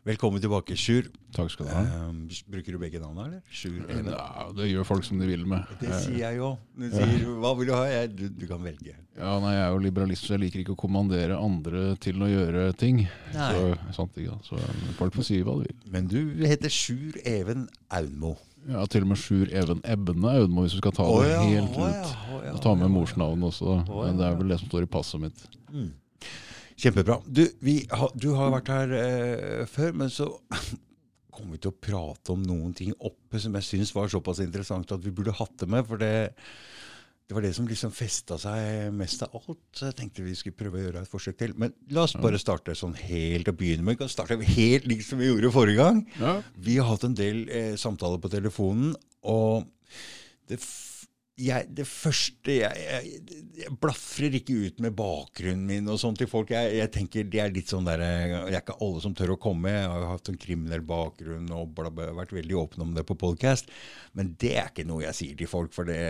Velkommen 0.00 0.40
tilbake, 0.40 0.72
Sjur. 0.80 1.10
Takk 1.36 1.50
skal 1.52 1.66
du 1.68 1.72
ha. 1.76 1.80
Eh, 1.84 2.36
bruker 2.48 2.72
du 2.72 2.78
begge 2.80 2.96
navnene, 3.02 3.26
eller? 3.26 3.40
Sjur, 3.52 3.82
Even? 3.84 4.06
Ja, 4.08 4.46
det 4.56 4.70
gjør 4.70 4.86
folk 4.88 5.04
som 5.04 5.20
de 5.20 5.28
vil 5.28 5.42
med. 5.44 5.68
Det 5.76 5.92
sier 6.06 6.22
jeg 6.22 6.38
jo. 6.38 6.54
Du 6.72 6.86
sier 6.88 7.26
'hva 7.28 7.50
vil 7.58 7.68
du 7.68 7.74
ha'? 7.74 7.84
Jeg, 7.90 8.16
du, 8.16 8.24
du 8.32 8.46
kan 8.48 8.64
velge. 8.64 8.94
Ja, 9.18 9.34
nei, 9.44 9.52
Jeg 9.52 9.66
er 9.66 9.74
jo 9.74 9.82
liberalist, 9.84 10.24
så 10.24 10.38
jeg 10.38 10.46
liker 10.46 10.62
ikke 10.62 10.72
å 10.72 10.80
kommandere 10.80 11.36
andre 11.36 11.96
til 12.00 12.16
å 12.16 12.30
gjøre 12.32 12.72
ting. 12.80 13.04
Nei. 13.34 13.52
Så, 13.52 13.76
sant, 14.00 14.16
ikke, 14.16 14.40
så 14.48 14.56
eh, 14.56 14.82
folk 14.96 15.12
får 15.20 15.28
si 15.28 15.42
hva 15.44 15.60
de 15.60 15.68
vil. 15.68 15.78
Men 15.92 16.08
du 16.08 16.46
heter 16.48 16.72
Sjur 16.72 17.20
Even 17.20 17.68
Aunmo. 17.92 18.38
Ja, 18.70 18.86
Til 18.88 19.04
og 19.04 19.12
med 19.12 19.20
Sjur 19.20 19.52
Even 19.52 19.84
Ebne 19.84 20.32
Audmo, 20.40 20.64
hvis 20.64 20.72
du 20.72 20.80
skal 20.80 20.96
ta 20.96 21.04
det 21.20 21.28
ja, 21.28 21.40
helt 21.44 21.76
ut. 21.76 21.80
ja, 21.80 22.12
oh, 22.32 22.40
ja, 22.44 22.52
Og 22.56 22.62
ta 22.64 22.72
med 22.72 22.88
morsnavnet 22.88 23.44
morsnavn 23.44 23.84
også, 23.84 24.04
Men 24.08 24.16
det 24.16 24.30
er 24.32 24.40
vel 24.40 24.48
det 24.48 24.60
som 24.64 24.72
står 24.72 24.88
i 24.88 24.94
passet 24.96 25.20
mitt. 25.20 25.44
Kjempebra. 26.80 27.18
Du, 27.26 27.42
vi 27.60 27.82
ha, 27.92 28.08
du 28.16 28.30
har 28.38 28.52
vært 28.54 28.70
her 28.72 28.94
eh, 28.96 29.64
før, 29.68 29.92
men 30.00 30.12
så 30.12 30.30
kom 31.34 31.52
vi 31.52 31.60
til 31.60 31.72
å 31.72 31.76
prate 31.76 32.32
om 32.32 32.44
noen 32.44 32.72
ting 32.76 32.94
oppe 32.96 33.40
som 33.42 33.56
jeg 33.58 33.66
syns 33.66 33.92
var 33.96 34.08
såpass 34.12 34.40
interessant 34.44 34.92
at 34.94 35.04
vi 35.04 35.12
burde 35.14 35.36
hatt 35.36 35.58
det 35.60 35.68
med. 35.70 35.84
For 35.88 36.00
det, 36.00 36.30
det 37.28 37.36
var 37.36 37.44
det 37.44 37.52
som 37.56 37.68
liksom 37.68 37.92
festa 37.94 38.40
seg 38.40 38.88
mest 38.96 39.26
av 39.26 39.36
alt. 39.38 39.60
Så 39.76 39.90
jeg 39.90 39.98
tenkte 40.00 40.24
vi 40.24 40.36
skulle 40.38 40.56
prøve 40.56 40.80
å 40.80 40.84
gjøre 40.86 41.04
et 41.04 41.12
forsøk 41.12 41.36
til. 41.42 41.52
Men 41.60 41.76
la 41.92 42.06
oss 42.08 42.16
bare 42.20 42.40
starte 42.40 42.76
sånn 42.78 42.96
helt 42.98 43.52
og 43.52 43.60
begynne 43.60 43.84
med. 43.84 43.98
Vi 43.98 44.04
kan 44.06 44.12
starte 44.12 44.40
helt 44.40 44.88
lik 44.88 45.04
som 45.06 45.20
vi 45.20 45.28
gjorde 45.28 45.52
forrige 45.54 45.84
gang. 45.84 46.00
Ja. 46.18 46.38
Vi 46.56 46.80
har 46.80 46.88
hatt 46.94 47.04
en 47.06 47.18
del 47.18 47.44
eh, 47.52 47.74
samtaler 47.80 48.22
på 48.24 48.32
telefonen, 48.32 48.96
og 49.28 49.68
det, 50.48 50.58
jeg, 51.40 51.68
det 51.76 51.86
første 51.88 52.54
jeg, 52.54 52.82
jeg, 52.84 53.38
jeg 53.60 53.76
blafrer 53.82 54.36
ikke 54.38 54.56
ut 54.66 54.82
med 54.84 54.94
bakgrunnen 54.98 55.64
min 55.68 55.88
og 55.90 56.00
sånn 56.02 56.18
til 56.18 56.28
folk. 56.30 56.52
Jeg, 56.54 56.74
jeg 56.78 56.92
tenker 56.94 57.28
Det 57.30 57.40
er 57.42 57.54
litt 57.54 57.72
sånn 57.72 57.88
der, 57.88 58.02
Det 58.02 58.52
er 58.52 58.60
ikke 58.60 58.78
alle 58.84 59.02
som 59.04 59.14
tør 59.16 59.34
å 59.34 59.40
komme. 59.40 59.72
Jeg 59.72 59.88
har 59.92 60.06
hatt 60.10 60.30
en 60.32 60.40
kriminell 60.40 60.84
bakgrunn 60.86 61.48
og 61.56 61.72
bla, 61.76 61.92
vært 62.20 62.34
veldig 62.36 62.60
åpen 62.60 62.84
om 62.86 62.94
det 62.96 63.06
på 63.08 63.18
podcast. 63.20 63.72
Men 64.18 64.34
det 64.40 64.54
er 64.58 64.70
ikke 64.70 64.88
noe 64.88 65.04
jeg 65.06 65.18
sier 65.20 65.40
til 65.40 65.50
folk, 65.50 65.74
for 65.76 65.88
det, 65.88 66.00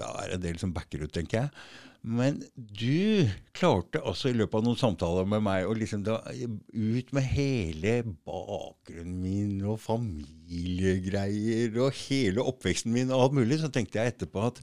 da 0.00 0.14
er 0.22 0.32
det 0.32 0.40
en 0.40 0.48
del 0.48 0.60
som 0.62 0.74
backer 0.76 1.04
ut, 1.06 1.12
tenker 1.14 1.44
jeg. 1.44 1.54
Men 2.00 2.38
du 2.56 3.28
klarte 3.52 4.00
altså 4.00 4.30
i 4.30 4.36
løpet 4.36 4.56
av 4.56 4.64
noen 4.64 4.78
samtaler 4.80 5.26
med 5.28 5.42
meg 5.44 5.66
å 5.68 5.74
liksom 5.76 6.00
da 6.06 6.16
ut 6.32 7.12
med 7.12 7.26
hele 7.34 7.98
bakgrunnen 8.24 9.18
min 9.20 9.58
og 9.68 9.76
familiegreier 9.82 11.76
og 11.76 11.92
hele 12.06 12.46
oppveksten 12.48 12.94
min 12.94 13.12
og 13.12 13.26
alt 13.26 13.36
mulig, 13.36 13.60
så 13.60 13.68
tenkte 13.72 14.00
jeg 14.00 14.14
etterpå 14.14 14.46
at 14.48 14.62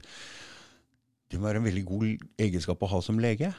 det 1.28 1.38
må 1.38 1.46
være 1.46 1.62
en 1.62 1.68
veldig 1.68 1.84
god 1.86 2.26
egenskap 2.40 2.82
å 2.82 2.90
ha 2.90 3.02
som 3.04 3.20
lege. 3.22 3.52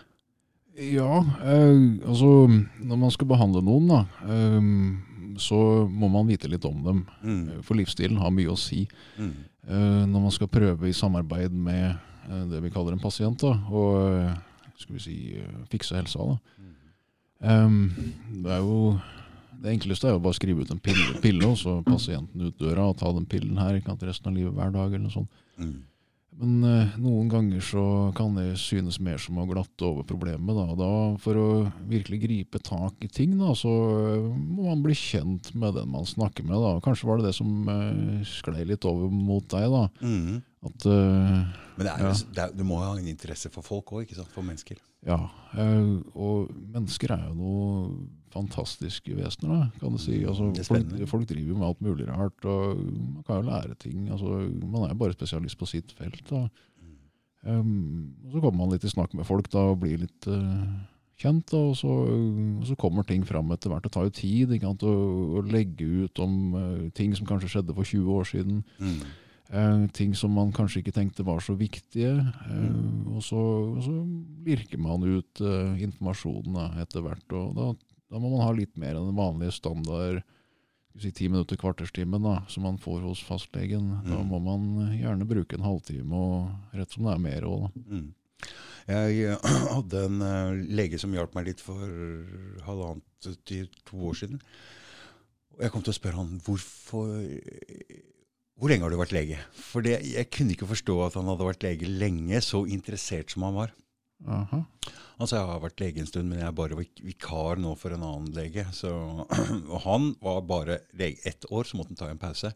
Ja, 0.79 1.21
eh, 1.43 1.79
altså 2.07 2.47
når 2.49 2.99
man 2.99 3.13
skal 3.13 3.29
behandle 3.29 3.61
noen, 3.65 3.87
da, 3.91 4.01
eh, 4.27 5.37
så 5.39 5.87
må 5.87 6.09
man 6.11 6.27
vite 6.27 6.51
litt 6.51 6.65
om 6.67 6.83
dem. 6.83 7.05
Mm. 7.23 7.61
For 7.63 7.79
livsstilen 7.79 8.19
har 8.19 8.33
mye 8.35 8.51
å 8.51 8.59
si. 8.59 8.83
Mm. 9.19 9.33
Eh, 9.69 10.03
når 10.09 10.27
man 10.27 10.35
skal 10.35 10.51
prøve 10.51 10.89
i 10.89 10.95
samarbeid 10.95 11.55
med 11.55 11.95
det 12.29 12.61
vi 12.63 12.71
kaller 12.73 12.95
en 12.95 13.01
pasient, 13.01 13.41
da, 13.41 13.55
og 13.73 13.95
eh, 14.13 14.35
skal 14.79 14.97
vi 14.97 15.03
si, 15.03 15.15
eh, 15.39 15.61
fikse 15.71 15.97
helsa. 15.97 16.27
Em, 17.39 17.79
det 18.43 18.51
er 18.51 18.63
jo 18.63 18.99
det 19.59 19.73
enkleste 19.73 20.07
er 20.07 20.15
jo 20.15 20.21
bare 20.23 20.35
å 20.35 20.39
skrive 20.39 20.63
ut 20.63 20.71
en 20.71 20.79
pille, 20.79 21.19
pille 21.23 21.47
og 21.47 21.57
så 21.59 21.79
pasienten 21.83 22.47
ut 22.47 22.59
døra 22.61 22.85
og 22.89 22.97
ta 22.99 23.11
den 23.15 23.27
pillen 23.27 23.59
her 23.59 23.75
ikke 23.75 23.91
sant, 23.91 24.05
resten 24.07 24.31
av 24.31 24.37
livet 24.37 24.55
hver 24.55 24.71
dag. 24.71 24.93
eller 24.93 25.05
noe 25.07 25.15
sånt. 25.15 25.41
Mm. 25.59 25.81
Men 26.39 26.63
eh, 26.63 26.93
noen 27.03 27.27
ganger 27.27 27.59
så 27.63 27.81
kan 28.15 28.37
det 28.37 28.53
synes 28.61 28.95
mer 29.03 29.17
som 29.19 29.41
å 29.41 29.47
glatte 29.49 29.83
over 29.83 30.05
problemet. 30.07 30.55
Da. 30.55 30.75
da 30.79 30.91
For 31.19 31.35
å 31.35 31.47
virkelig 31.89 32.21
gripe 32.23 32.61
tak 32.63 33.03
i 33.03 33.09
ting, 33.11 33.33
da, 33.41 33.51
så 33.59 33.73
eh, 34.13 34.27
må 34.39 34.69
man 34.69 34.83
bli 34.85 34.95
kjent 34.95 35.51
med 35.59 35.75
den 35.75 35.89
man 35.91 36.07
snakker 36.07 36.47
med. 36.47 36.55
Da. 36.63 36.77
Kanskje 36.85 37.09
var 37.09 37.19
det 37.19 37.27
det 37.27 37.35
som 37.35 37.67
eh, 37.73 38.21
sklei 38.29 38.63
litt 38.69 38.87
over 38.87 39.11
mot 39.11 39.43
deg. 39.51 39.67
da. 39.73 39.83
Mm. 39.99 40.39
At, 40.69 40.85
eh, 40.87 41.35
Men 41.75 41.83
det 41.83 41.91
er, 41.91 42.05
Ja. 42.07 42.13
det 42.35 42.45
er, 42.45 42.55
du 42.55 42.63
må 42.67 42.79
jo 42.79 42.87
ha 42.93 42.95
en 42.99 43.11
interesse 43.11 43.51
for 43.51 43.63
folk 43.63 43.91
òg, 43.99 44.15
for 44.31 44.43
mennesker. 44.47 44.79
ja, 45.07 45.19
eh, 45.59 45.91
og 46.15 46.49
mennesker 46.71 47.13
er 47.15 47.27
jo 47.29 47.35
noe 47.35 47.91
fantastiske 48.33 49.15
vesener, 49.17 49.51
da, 49.51 49.81
kan 49.81 49.95
du 49.95 50.01
si. 50.01 50.21
Altså, 50.27 50.51
er 50.53 50.67
folk, 50.67 50.95
folk 51.09 51.29
driver 51.29 51.57
med 51.57 51.67
alt 51.67 51.83
mulig 51.85 52.07
rart, 52.09 52.45
og 52.45 52.81
man 52.85 53.23
kan 53.27 53.41
jo 53.41 53.49
lære 53.49 53.77
ting. 53.81 54.09
Altså, 54.09 54.39
man 54.63 54.89
er 54.89 54.97
bare 54.99 55.17
spesialist 55.17 55.59
på 55.59 55.69
sitt 55.69 55.93
felt. 55.97 56.25
Og, 56.31 56.49
Um, 57.47 58.15
og 58.25 58.33
så 58.33 58.41
kommer 58.43 58.57
man 58.59 58.73
litt 58.73 58.83
i 58.83 58.91
snakk 58.91 59.13
med 59.15 59.27
folk 59.27 59.47
da, 59.53 59.69
og 59.71 59.79
blir 59.79 60.01
litt 60.01 60.25
uh, 60.27 60.65
kjent, 61.19 61.45
da, 61.51 61.61
og, 61.69 61.77
så, 61.79 61.87
og 61.87 62.65
så 62.67 62.75
kommer 62.79 63.07
ting 63.07 63.23
fram 63.27 63.51
etter 63.55 63.71
hvert. 63.71 63.85
Det 63.87 63.93
tar 63.95 64.09
jo 64.09 64.15
tid 64.17 64.51
ikke 64.55 64.67
sant, 64.67 64.83
å, 64.83 65.43
legge 65.47 65.87
ut 65.87 66.19
om 66.23 66.35
uh, 66.57 66.85
ting 66.97 67.15
som 67.15 67.29
kanskje 67.29 67.53
skjedde 67.53 67.75
for 67.77 67.87
20 67.87 68.11
år 68.17 68.29
siden. 68.33 68.61
Mm. 68.83 69.01
Eh, 69.49 69.83
ting 69.97 70.11
som 70.13 70.35
man 70.37 70.51
kanskje 70.53 70.83
ikke 70.83 70.93
tenkte 70.93 71.23
var 71.25 71.39
så 71.41 71.55
viktige. 71.57 72.11
Mm. 72.45 73.15
og, 73.15 73.23
så, 73.25 73.39
og 73.39 73.79
så 73.81 73.95
lirker 74.45 74.77
man 74.77 75.01
ut 75.01 75.41
uh, 75.41 75.73
informasjonen 75.81 76.77
etter 76.83 77.01
hvert. 77.01 77.25
Og 77.33 77.55
da, 77.57 77.71
da 78.09 78.19
må 78.19 78.29
man 78.33 78.45
ha 78.45 78.51
litt 78.57 78.75
mer 78.79 78.95
enn 78.97 79.09
den 79.11 79.17
vanlige 79.19 79.53
standard 79.57 80.23
si, 80.99 81.11
ti 81.15 81.27
minutter, 81.29 81.55
kvarterstimen 81.61 82.23
da, 82.25 82.39
som 82.51 82.65
man 82.65 82.79
får 82.81 83.03
hos 83.05 83.21
fastlegen. 83.23 84.01
Da 84.03 84.17
Mm. 84.19 84.27
må 84.31 84.39
man 84.43 84.63
gjerne 84.97 85.27
bruke 85.29 85.55
en 85.55 85.63
halvtime, 85.63 86.11
og 86.11 86.75
rett 86.75 86.91
som 86.91 87.05
det 87.05 87.13
er 87.13 87.21
mer 87.23 87.45
òg. 87.47 87.69
Mm. 87.87 88.07
Jeg 88.89 89.21
eh, 89.29 89.47
hadde 89.75 90.01
en 90.09 90.21
eh, 90.25 90.65
lege 90.81 90.99
som 90.99 91.13
hjalp 91.13 91.35
meg 91.37 91.45
litt 91.51 91.61
for 91.61 91.79
halvannet 92.65 93.29
til 93.45 93.69
to 93.85 94.01
år 94.09 94.17
siden. 94.23 94.41
Jeg 95.59 95.71
kom 95.71 95.83
til 95.85 95.91
å 95.93 95.99
spørre 95.99 96.15
han 96.21 96.37
hvorfor 96.45 97.09
Hvor 98.59 98.71
lenge 98.71 98.83
har 98.85 98.91
du 98.91 98.97
vært 98.99 99.13
lege? 99.15 99.37
For 99.55 99.83
det, 99.85 99.97
jeg 100.07 100.29
kunne 100.35 100.51
ikke 100.55 100.67
forstå 100.67 100.95
at 101.05 101.15
han 101.19 101.27
hadde 101.31 101.45
vært 101.47 101.63
lege 101.63 101.87
lenge, 101.87 102.41
så 102.43 102.65
interessert 102.67 103.31
som 103.31 103.45
han 103.47 103.55
var. 103.55 103.71
Aha. 104.27 104.63
Han 105.19 105.27
sa 105.27 105.37
jeg 105.37 105.47
har 105.49 105.63
vært 105.63 105.81
lege 105.83 106.01
en 106.03 106.07
stund, 106.07 106.29
men 106.31 106.41
jeg 106.41 106.47
er 106.47 106.55
bare 106.55 106.77
vikar 106.79 107.59
nå 107.59 107.73
for 107.79 107.95
en 107.95 108.03
annen 108.07 108.29
lege. 108.35 108.65
Så, 108.75 108.91
og 109.73 109.81
han 109.85 110.13
var 110.23 110.45
bare 110.47 110.79
lege 110.99 111.23
ett 111.27 111.47
år, 111.51 111.67
så 111.67 111.79
måtte 111.79 111.93
han 111.93 111.99
ta 111.99 112.11
en 112.11 112.21
pause. 112.21 112.53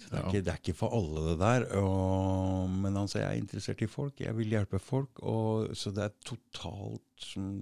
Så 0.00 0.08
det, 0.08 0.16
er 0.16 0.26
ikke, 0.26 0.42
det 0.44 0.52
er 0.52 0.60
ikke 0.62 0.76
for 0.76 0.96
alle 0.96 1.24
det 1.28 1.38
der. 1.40 1.66
Og, 1.80 2.68
men 2.84 3.00
sa 3.04 3.22
jeg 3.22 3.30
er 3.30 3.40
interessert 3.40 3.84
i 3.84 3.90
folk, 3.90 4.20
jeg 4.20 4.36
vil 4.38 4.56
hjelpe 4.56 4.80
folk. 4.82 5.22
Og, 5.24 5.72
så 5.76 5.92
det 5.96 6.08
er 6.08 6.20
totalt 6.32 7.30
som 7.30 7.54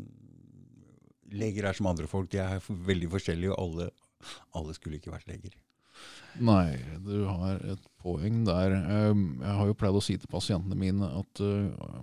Leger 1.28 1.66
er 1.68 1.76
som 1.76 1.84
andre 1.90 2.06
folk, 2.08 2.30
de 2.32 2.38
er 2.40 2.62
veldig 2.64 3.10
forskjellige, 3.12 3.52
og 3.52 3.58
alle, 3.60 3.90
alle 4.56 4.72
skulle 4.72 4.96
ikke 4.96 5.12
vært 5.12 5.26
leger. 5.28 5.52
Nei, 6.40 6.78
du 7.04 7.26
har 7.26 7.60
et 7.68 7.82
poeng 8.00 8.46
der. 8.46 8.72
Um, 9.10 9.42
Jeg 9.42 9.56
har 9.58 9.68
jo 9.68 9.76
pleid 9.76 9.98
å 9.98 10.02
si 10.04 10.16
til 10.16 10.30
pasientene 10.30 10.78
mine 10.78 11.10
at 11.18 11.42
uh, 11.44 12.00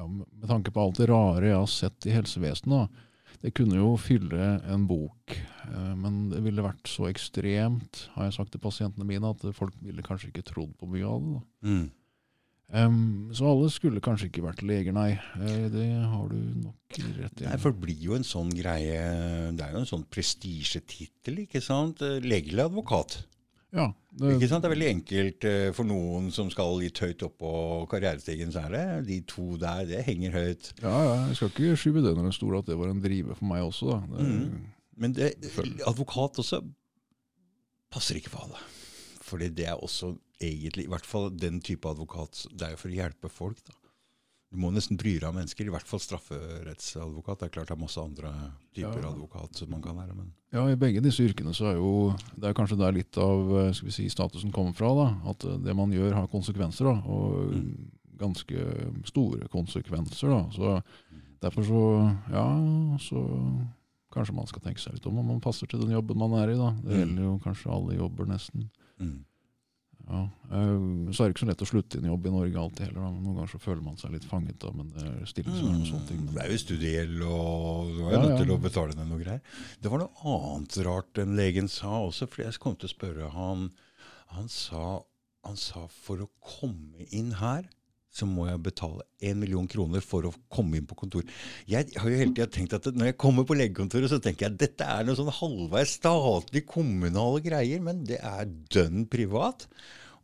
ja, 0.00 0.08
med 0.08 0.48
tanke 0.48 0.72
på 0.72 0.82
alt 0.82 1.00
det 1.00 1.10
rare 1.10 1.52
jeg 1.52 1.60
har 1.60 1.70
sett 1.70 2.08
i 2.08 2.16
helsevesenet, 2.16 2.88
da, 2.88 3.06
det 3.40 3.54
kunne 3.56 3.78
jo 3.78 3.94
fylle 4.00 4.50
en 4.68 4.84
bok, 4.88 5.36
uh, 5.70 5.94
men 5.96 6.26
det 6.32 6.42
ville 6.44 6.64
vært 6.64 6.90
så 6.90 7.08
ekstremt, 7.08 8.06
har 8.16 8.28
jeg 8.28 8.36
sagt 8.36 8.52
til 8.56 8.64
pasientene 8.64 9.06
mine, 9.08 9.32
at 9.32 9.46
folk 9.56 9.76
ville 9.84 10.04
kanskje 10.04 10.32
ikke 10.32 10.44
trodd 10.50 10.76
på 10.80 10.88
mye 10.90 11.08
av 11.08 11.24
det. 11.24 11.40
Mm. 11.68 11.88
Um, 12.70 13.30
så 13.34 13.48
alle 13.50 13.66
skulle 13.74 14.02
kanskje 14.04 14.28
ikke 14.28 14.44
vært 14.44 14.60
leger, 14.62 14.94
nei. 14.94 15.16
Eh, 15.40 15.64
Det 15.72 15.88
har 16.06 16.28
du 16.30 16.36
nok 16.62 17.00
rett 17.18 17.40
i. 17.42 17.48
Nei, 17.48 17.56
for 17.58 17.74
det 17.74 17.82
blir 17.82 18.04
jo 18.04 18.14
en 18.14 18.26
sånn 18.26 18.52
greie 18.54 19.00
Det 19.56 19.64
er 19.64 19.74
jo 19.74 19.80
en 19.80 19.88
sånn 19.90 20.04
prestisjetittel, 20.06 21.40
ikke 21.48 21.64
sant? 21.64 22.04
Legelig 22.22 22.68
advokat? 22.68 23.24
Ja, 23.72 23.86
det, 24.18 24.32
Ikke 24.34 24.48
sant? 24.50 24.64
Det 24.64 24.68
er 24.70 24.74
veldig 24.74 24.88
enkelt 24.90 25.44
eh, 25.46 25.68
for 25.76 25.86
noen 25.86 26.30
som 26.34 26.48
skal 26.50 26.74
litt 26.80 26.98
høyt 26.98 27.22
opp 27.22 27.36
på 27.38 27.52
karrierestigen, 27.92 28.50
så 28.50 28.64
er 28.66 28.74
det 28.74 28.84
de 29.06 29.20
to 29.30 29.54
der, 29.62 29.84
det 29.86 30.02
henger 30.08 30.34
høyt. 30.34 30.72
ja, 30.82 30.90
ja, 30.90 31.14
jeg 31.30 31.38
skal 31.38 31.52
ikke 31.52 31.76
skyve 31.78 32.02
det 32.02 32.14
under 32.16 32.26
en 32.26 32.34
stol 32.34 32.58
at 32.58 32.66
det 32.66 32.78
var 32.80 32.90
en 32.90 33.02
driver 33.04 33.38
for 33.38 33.50
meg 33.52 33.62
også. 33.68 33.92
Da. 33.94 34.00
Det, 34.16 34.28
Mm. 34.30 34.68
Men 35.00 35.14
det, 35.16 35.30
advokat 35.88 36.42
også 36.42 36.58
passer 37.90 38.18
ikke 38.18 38.32
for 38.34 38.44
alle. 38.44 38.58
Fordi 39.24 39.48
det 39.48 39.64
er 39.70 39.78
også 39.80 40.10
egentlig, 40.40 40.84
i 40.84 40.90
hvert 40.92 41.06
fall 41.06 41.30
den 41.32 41.60
type 41.64 41.88
advokat, 41.88 42.42
det 42.52 42.66
er 42.66 42.74
jo 42.74 42.80
for 42.82 42.92
å 42.92 42.98
hjelpe 42.98 43.30
folk. 43.32 43.62
da. 43.64 43.79
Du 44.50 44.58
må 44.58 44.72
nesten 44.74 44.96
bry 44.98 45.12
deg 45.20 45.28
om 45.28 45.36
mennesker, 45.38 45.62
i 45.68 45.70
hvert 45.70 45.86
fall 45.86 46.00
strafferettsadvokat. 46.02 47.38
Det 47.38 47.46
er 47.46 47.52
klart 47.54 47.68
det 47.70 47.76
er 47.76 47.80
masse 47.80 48.00
andre 48.02 48.30
typer 48.74 49.02
Ja. 49.04 49.10
advokat 49.12 49.54
som 49.56 49.70
man 49.70 49.82
kan 49.82 49.94
være, 49.96 50.14
men 50.16 50.32
Ja, 50.52 50.66
i 50.66 50.74
begge 50.74 51.00
disse 51.00 51.22
yrkene 51.22 51.54
så 51.54 51.70
er 51.70 51.76
jo 51.76 52.16
Det 52.36 52.48
er 52.50 52.54
kanskje 52.54 52.76
der 52.78 52.90
litt 52.92 53.16
av 53.16 53.52
eh, 53.68 53.72
skal 53.72 53.86
vi 53.86 53.92
si, 53.92 54.08
statusen 54.08 54.50
kommer 54.52 54.74
fra. 54.74 54.88
da, 54.94 55.30
At 55.30 55.44
eh, 55.44 55.56
det 55.58 55.76
man 55.76 55.90
gjør 55.92 56.14
har 56.14 56.26
konsekvenser. 56.26 56.84
da, 56.84 57.02
Og 57.08 57.52
Mm. 57.54 57.90
ganske 58.18 59.04
store 59.06 59.48
konsekvenser. 59.48 60.28
da, 60.28 60.50
så 60.50 60.82
Derfor 61.40 61.62
så 61.62 62.18
Ja, 62.30 62.96
så 62.98 63.66
kanskje 64.12 64.34
man 64.34 64.46
skal 64.46 64.60
tenke 64.62 64.80
seg 64.80 64.94
litt 64.94 65.06
om 65.06 65.16
om 65.18 65.26
man 65.26 65.40
passer 65.40 65.66
til 65.68 65.78
den 65.80 65.90
jobben 65.90 66.16
man 66.18 66.32
er 66.32 66.50
i. 66.52 66.56
da, 66.56 66.70
Det 66.72 66.90
Mm. 66.90 67.16
gjelder 67.16 67.22
jo 67.22 67.38
kanskje 67.38 67.70
alle 67.72 67.96
jobber, 67.96 68.26
nesten. 68.26 68.68
mm. 68.98 69.24
Ja. 70.08 70.22
eh, 70.50 71.10
Så 71.12 71.22
er 71.22 71.28
det 71.28 71.34
ikke 71.34 71.44
så 71.44 71.48
lett 71.50 71.62
å 71.62 71.68
slutte 71.70 71.98
i 71.98 72.00
en 72.02 72.08
jobb 72.10 72.26
i 72.26 72.30
Norge 72.34 72.58
alltid 72.62 72.86
heller. 72.86 73.00
Da. 73.00 73.10
Noen 73.10 73.34
ganger 73.36 73.52
så 73.52 73.60
føler 73.62 73.82
man 73.82 73.96
seg 74.00 74.12
litt 74.14 74.24
fanget, 74.24 74.58
da, 74.62 74.70
men 74.74 74.88
det 74.94 75.04
er 75.06 75.26
stillesvern 75.30 75.80
og 75.82 75.86
sånne 75.90 76.08
ting. 76.08 76.22
Det 76.26 76.32
Men, 76.34 76.42
er 76.44 76.50
jo 76.54 76.58
studiegjeld, 76.64 77.22
og 77.26 77.92
du 77.92 78.00
var 78.02 78.10
jo 78.10 78.16
Ja, 78.16 78.22
nødt 78.24 78.30
ja. 78.34 78.38
til 78.44 78.54
å 78.54 78.60
betale 78.64 78.96
ned 78.96 79.08
noe 79.12 79.22
greier. 79.22 79.40
Det 79.82 79.90
var 79.92 79.98
noe 79.98 80.34
annet 80.34 80.78
rart 80.86 81.18
enn 81.22 81.36
legen 81.36 81.68
sa 81.68 81.92
også, 82.06 82.26
for 82.30 82.42
jeg 82.46 82.58
kom 82.62 82.74
til 82.76 82.88
å 82.90 82.94
spørre 82.94 83.30
han 83.34 83.70
Han 84.30 84.46
sa, 84.48 85.02
han 85.44 85.56
sa 85.56 85.86
for 85.90 86.22
å 86.22 86.28
komme 86.40 87.06
inn 87.10 87.32
her 87.40 87.64
så 88.10 88.26
må 88.26 88.48
jeg 88.48 88.62
betale 88.64 89.04
én 89.22 89.38
million 89.38 89.68
kroner 89.70 90.02
for 90.02 90.26
å 90.26 90.32
komme 90.50 90.80
inn 90.80 90.88
på 90.90 90.98
kontor. 90.98 91.22
Jeg 91.70 91.92
har 91.94 92.10
jo 92.10 92.18
hele 92.18 92.34
tida 92.34 92.48
tenkt 92.50 92.74
at 92.74 92.88
når 92.90 93.12
jeg 93.12 93.18
kommer 93.22 93.46
på 93.46 93.54
legekontoret, 93.58 94.10
så 94.10 94.18
tenker 94.22 94.48
jeg 94.48 94.54
at 94.56 94.62
dette 94.64 94.88
er 94.98 95.06
noe 95.06 95.18
sånn 95.18 95.30
halvveis 95.38 95.94
statlig, 96.00 96.64
kommunale 96.70 97.42
greier, 97.44 97.82
men 97.84 98.02
det 98.08 98.18
er 98.18 98.50
dønn 98.74 99.06
privat. 99.10 99.68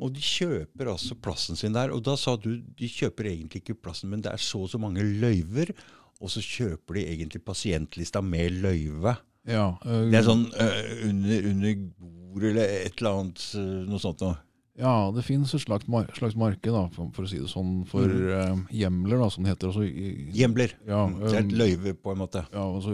Og 0.03 0.13
de 0.13 0.21
kjøper 0.21 0.91
altså 0.93 1.17
plassen 1.17 1.57
sin 1.57 1.77
der. 1.77 1.95
Og 1.95 2.03
da 2.05 2.17
sa 2.21 2.35
du 2.37 2.57
de 2.59 2.91
kjøper 2.91 3.31
egentlig 3.31 3.63
ikke 3.63 3.79
plassen, 3.87 4.11
men 4.13 4.25
det 4.25 4.35
er 4.35 4.43
så 4.43 4.65
og 4.67 4.73
så 4.73 4.81
mange 4.83 5.05
løyver, 5.07 5.73
og 6.21 6.33
så 6.33 6.43
kjøper 6.43 6.99
de 6.99 7.07
egentlig 7.13 7.45
pasientlista 7.45 8.23
med 8.25 8.59
løyve. 8.65 9.17
ja, 9.47 9.69
øh, 9.87 10.11
Det 10.11 10.19
er 10.19 10.27
sånn 10.27 10.47
øh, 10.51 11.09
under, 11.09 11.51
under 11.53 11.75
bord 12.01 12.49
eller 12.51 12.73
et 12.87 12.99
eller 12.99 13.21
annet 13.21 13.45
øh, 13.61 13.85
noe 13.87 14.03
sånt 14.03 14.25
noe. 14.25 14.41
Ja, 14.79 15.11
det 15.15 15.25
finnes 15.25 15.53
et 15.55 15.61
slags, 15.63 15.87
mar 15.89 16.07
slags 16.15 16.37
marked, 16.37 16.73
da, 16.73 16.83
for, 16.93 17.09
for 17.17 17.25
å 17.25 17.29
si 17.31 17.39
det 17.39 17.49
sånn, 17.49 17.87
for 17.89 18.05
eh, 18.05 18.57
hjemler, 18.77 19.19
da, 19.23 19.29
som 19.33 19.45
det 19.45 19.55
heter. 19.55 19.69
Altså, 19.73 19.85
i- 19.89 20.31
Hjemler. 20.37 20.75
Ja, 20.87 21.05
um, 21.07 21.15
det 21.21 21.33
er 21.33 21.39
et 21.39 21.53
um, 21.53 21.59
løyve, 21.59 21.95
på 22.03 22.13
en 22.13 22.19
måte. 22.19 22.43
ja, 22.53 22.65
altså, 22.67 22.93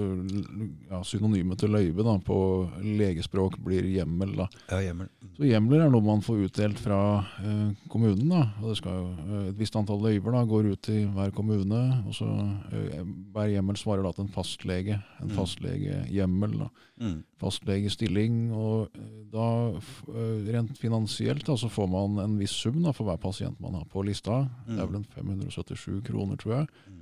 ja, 0.90 1.00
Synonymet 1.02 1.58
til 1.58 1.70
løyve 1.75 2.05
da, 2.06 2.17
på 2.23 2.38
legespråk 2.82 3.58
blir 3.64 3.82
hjemmel. 3.90 4.37
da. 4.37 4.46
Ja, 4.70 4.79
hjemmel. 4.87 5.08
Så 5.37 5.46
Hjemler 5.49 5.87
er 5.87 5.90
noe 5.90 6.05
man 6.05 6.20
får 6.23 6.44
utdelt 6.46 6.79
fra 6.79 6.99
uh, 7.43 7.73
kommunen. 7.90 8.29
da, 8.29 8.43
og 8.62 8.69
det 8.70 8.76
skal 8.79 8.93
jo, 9.00 9.08
uh, 9.26 9.49
Et 9.49 9.58
visst 9.58 9.75
antall 9.76 10.00
løyver 10.05 10.32
da, 10.32 10.44
går 10.49 10.70
ut 10.73 10.82
til 10.82 11.08
hver 11.17 11.32
kommune. 11.34 11.82
og 12.06 12.14
så 12.14 12.29
eh, 12.73 13.02
Hver 13.32 13.50
hjemmel 13.56 13.76
svarer 13.81 14.02
da 14.06 14.12
til 14.12 14.25
en 14.29 14.32
fastlege. 14.34 15.02
En 15.20 15.29
Mm. 15.32 15.37
fastlegehjemmel. 15.37 16.58
da, 16.58 16.69
Mm. 17.00 17.25
Fastlegestilling. 17.42 18.40
og 18.54 18.88
eh, 18.96 19.12
da 19.32 19.46
eh, 19.74 20.48
Rent 20.54 20.78
finansielt 20.78 21.44
da, 21.48 21.56
så 21.58 21.68
får 21.72 21.88
man 21.90 22.18
en 22.24 22.38
viss 22.40 22.54
sum 22.62 22.80
da, 22.84 22.92
for 22.96 23.08
hver 23.08 23.20
pasient 23.22 23.58
man 23.60 23.74
har 23.78 23.84
på 23.90 24.04
lista. 24.06 24.44
Det 24.68 24.78
er 24.78 24.86
vel 24.90 25.00
en 25.02 25.08
577 25.16 26.02
kroner, 26.08 26.38
tror 26.40 26.60
jeg. 26.60 26.68
Mm. 26.88 26.98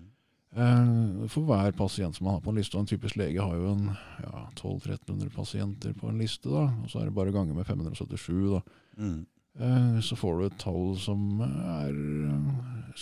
Eh, 0.50 1.26
For 1.30 1.46
hver 1.46 1.72
pasient 1.78 2.16
som 2.16 2.26
man 2.26 2.38
har 2.38 2.44
på 2.44 2.50
en 2.50 2.56
liste. 2.58 2.74
og 2.76 2.82
En 2.82 2.90
typisk 2.90 3.16
lege 3.20 3.38
har 3.42 3.54
jo 3.54 3.74
en 3.76 3.84
ja, 4.24 4.46
1200-1300 4.58 5.30
pasienter 5.36 5.92
på 5.94 6.08
en 6.10 6.18
liste. 6.18 6.48
da, 6.50 6.64
og 6.82 6.88
Så 6.90 7.00
er 7.00 7.04
det 7.10 7.14
bare 7.14 7.32
ganger 7.36 7.54
med 7.54 7.66
577. 7.66 8.50
da. 8.56 8.60
Mm. 8.98 9.20
Eh, 9.60 10.00
Så 10.00 10.16
får 10.18 10.38
du 10.40 10.46
et 10.46 10.58
tall 10.58 10.96
som 10.98 11.40
er, 11.44 11.94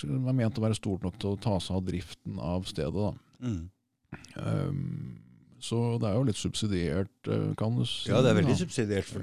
er 0.05 0.33
ment 0.37 0.59
å 0.59 0.65
være 0.67 0.77
stort 0.77 1.03
nok 1.07 1.19
til 1.21 1.35
å 1.37 1.41
ta 1.41 1.59
seg 1.61 1.77
av 1.77 1.87
driften 1.89 2.39
av 2.39 2.65
stedet. 2.69 2.95
da. 2.95 3.13
Mm. 3.41 3.71
Um, 4.37 5.19
Så 5.61 5.99
det 5.99 6.07
er 6.09 6.15
jo 6.15 6.23
litt 6.29 6.39
subsidiert, 6.39 7.11
eh, 7.27 7.55
kan 7.59 7.75
du 7.77 7.85
si. 7.85 8.09
Ja, 8.11 8.21
det 8.23 8.31
er 8.31 8.39
veldig 8.43 8.55
ja. 8.55 8.61
subsidiert. 8.65 9.05
For 9.11 9.21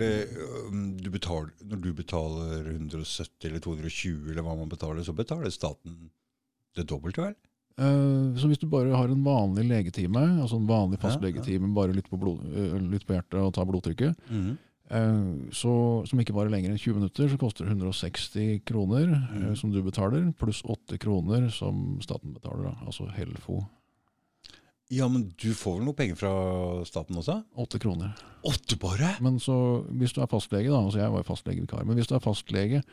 du 1.00 1.10
betaler, 1.10 1.52
når 1.64 1.82
du 1.82 1.94
betaler 1.94 2.70
170 2.76 3.50
eller 3.50 3.60
220, 3.64 4.32
eller 4.32 4.44
hva 4.44 4.56
man 4.60 4.70
betaler, 4.70 5.04
så 5.08 5.16
betaler 5.16 5.50
staten 5.52 6.10
det 6.76 6.88
dobbelte, 6.88 7.22
vel? 7.24 7.36
Eh, 7.78 8.36
Så 8.40 8.48
hvis 8.48 8.60
du 8.60 8.68
bare 8.68 8.92
har 8.96 9.08
en 9.12 9.24
vanlig 9.24 9.66
legetime, 9.68 10.42
altså 10.42 10.56
en 10.60 10.68
vanlig 10.68 11.00
Ja, 11.02 11.10
ja. 11.10 11.74
bare 11.76 11.94
lytt 11.96 12.10
på, 12.10 12.18
blod, 12.20 12.40
eh, 12.56 12.80
lytt 12.80 13.06
på 13.06 13.16
hjertet 13.16 13.40
og 13.42 13.54
ta 13.54 13.64
blodtrykket, 13.66 14.16
Eh, 14.88 15.50
Så, 15.52 16.06
som 16.08 16.20
ikke 16.20 16.36
varer 16.36 16.52
lenger 16.52 16.70
enn 16.70 16.78
20 16.78 16.94
minutter, 17.00 17.28
så 17.28 17.40
koster 17.40 17.66
det 17.66 17.74
160 17.76 18.62
kroner 18.66 19.08
eh, 19.34 19.40
Mhm. 19.50 19.56
som 19.58 19.72
du 19.72 19.82
betaler, 19.82 20.32
pluss 20.38 20.62
8 20.64 21.00
kroner 21.00 21.50
som 21.52 21.98
staten 22.02 22.34
betaler, 22.36 22.66
da, 22.70 22.76
altså 22.86 23.10
Helfo. 23.12 23.66
Ja, 24.94 25.08
men 25.10 25.32
du 25.42 25.50
får 25.58 25.80
vel 25.80 25.88
noe 25.88 25.98
penger 25.98 26.18
fra 26.20 26.32
staten 26.86 27.18
også? 27.18 27.40
8 27.58 27.80
kroner. 27.82 28.14
Åtte 28.46 28.78
bare? 28.78 29.16
Men 29.26 29.40
så, 29.42 29.56
hvis 29.98 30.14
du 30.14 30.22
er 30.22 30.30
fastlege, 30.30 30.70
da, 30.70 30.78
altså 30.78 31.02
jeg 31.02 31.14
var 31.14 31.24
jo 31.24 31.30
fastlegevikar, 31.32 31.86
men 31.90 31.98
hvis 31.98 32.12
du 32.12 32.14
er 32.18 32.22
fastlege, 32.22 32.84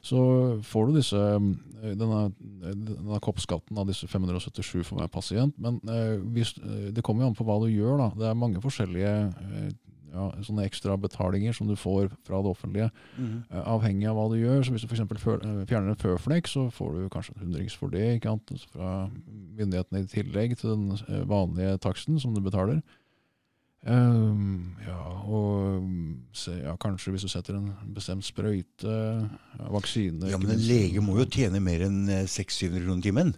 så 0.00 0.20
får 0.64 0.86
du 0.86 0.94
disse, 0.96 1.18
eh, 1.20 1.94
denne, 1.98 2.20
denne 2.86 3.18
koppskatten 3.20 3.76
av 3.82 3.90
disse 3.90 4.06
577 4.08 4.84
for 4.86 5.00
hver 5.00 5.10
pasient. 5.12 5.58
Men 5.60 5.80
eh, 5.90 6.22
hvis, 6.36 6.54
eh, 6.62 6.88
det 6.94 7.04
kommer 7.04 7.26
jo 7.26 7.32
an 7.32 7.36
på 7.36 7.44
hva 7.48 7.58
du 7.60 7.68
gjør. 7.68 7.98
da. 7.98 8.08
Det 8.16 8.30
er 8.30 8.38
mange 8.38 8.62
forskjellige 8.64 9.12
eh, 9.28 9.68
ja, 10.12 10.26
sånne 10.46 10.66
ekstra 10.68 10.96
betalinger 11.00 11.56
som 11.56 11.70
du 11.70 11.76
får 11.78 12.10
fra 12.26 12.40
det 12.42 12.52
offentlige. 12.52 12.90
mm. 13.16 13.36
uh, 13.50 13.62
Avhengig 13.74 14.08
av 14.10 14.18
hva 14.18 14.28
du 14.32 14.38
gjør. 14.40 14.62
så 14.64 14.74
Hvis 14.74 14.86
du 14.86 14.90
f.eks. 14.90 15.04
fjerner 15.70 15.92
en 15.92 16.00
føflekk, 16.00 16.50
så 16.50 16.68
får 16.74 16.96
du 16.96 17.10
kanskje 17.12 17.36
en 17.36 17.44
hundrings 17.46 17.76
for 17.78 17.92
det 17.94 18.06
ikke 18.16 18.32
sant? 18.34 18.54
Altså 18.54 18.72
fra 18.74 18.94
myndighetene 19.58 20.02
i 20.02 20.10
tillegg 20.10 20.56
til 20.58 20.74
den 20.74 20.90
eh, 20.96 21.22
vanlige 21.28 21.78
taksten 21.84 22.20
som 22.20 22.34
du 22.34 22.42
betaler. 22.44 22.80
Um, 23.80 24.76
ja, 24.84 24.98
og 25.24 25.86
se, 26.36 26.52
ja, 26.60 26.74
kanskje 26.76 27.14
hvis 27.14 27.22
du 27.24 27.30
setter 27.32 27.56
en 27.56 27.70
bestemt 27.96 28.26
sprøyte, 28.26 28.92
ja, 28.92 29.68
vaksine 29.72 30.28
Ja, 30.28 30.36
men 30.36 30.52
en 30.52 30.60
lege 30.60 31.00
må 31.00 31.16
jo 31.16 31.24
tjene 31.24 31.62
mer 31.64 31.86
enn 31.86 32.02
eh, 32.12 32.26
600-700 32.28 32.84
kroner 32.84 33.06
timen. 33.06 33.32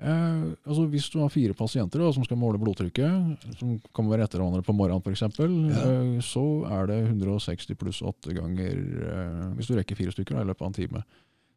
Eh, 0.00 0.44
altså 0.64 0.86
Hvis 0.88 1.10
du 1.12 1.18
har 1.20 1.28
fire 1.28 1.52
pasienter 1.52 2.00
da, 2.00 2.10
som 2.16 2.24
skal 2.24 2.38
måle 2.40 2.56
blodtrykket, 2.58 3.42
som 3.58 3.74
kan 3.94 4.08
være 4.08 4.24
etter 4.24 4.40
hverandre 4.40 4.62
på 4.64 4.72
morgenen 4.72 5.02
f.eks., 5.04 5.20
Ja. 5.20 5.90
eh, 5.90 6.20
så 6.24 6.44
er 6.72 6.86
det 6.88 7.00
160 7.10 7.76
pluss 7.76 8.00
8 8.02 8.32
ganger 8.32 8.78
eh, 8.80 9.54
Hvis 9.58 9.68
du 9.68 9.74
rekker 9.76 9.98
fire 9.98 10.14
stykker 10.14 10.38
da, 10.38 10.42
i 10.46 10.48
løpet 10.48 10.62
av 10.64 10.70
en 10.70 10.78
time, 10.78 11.02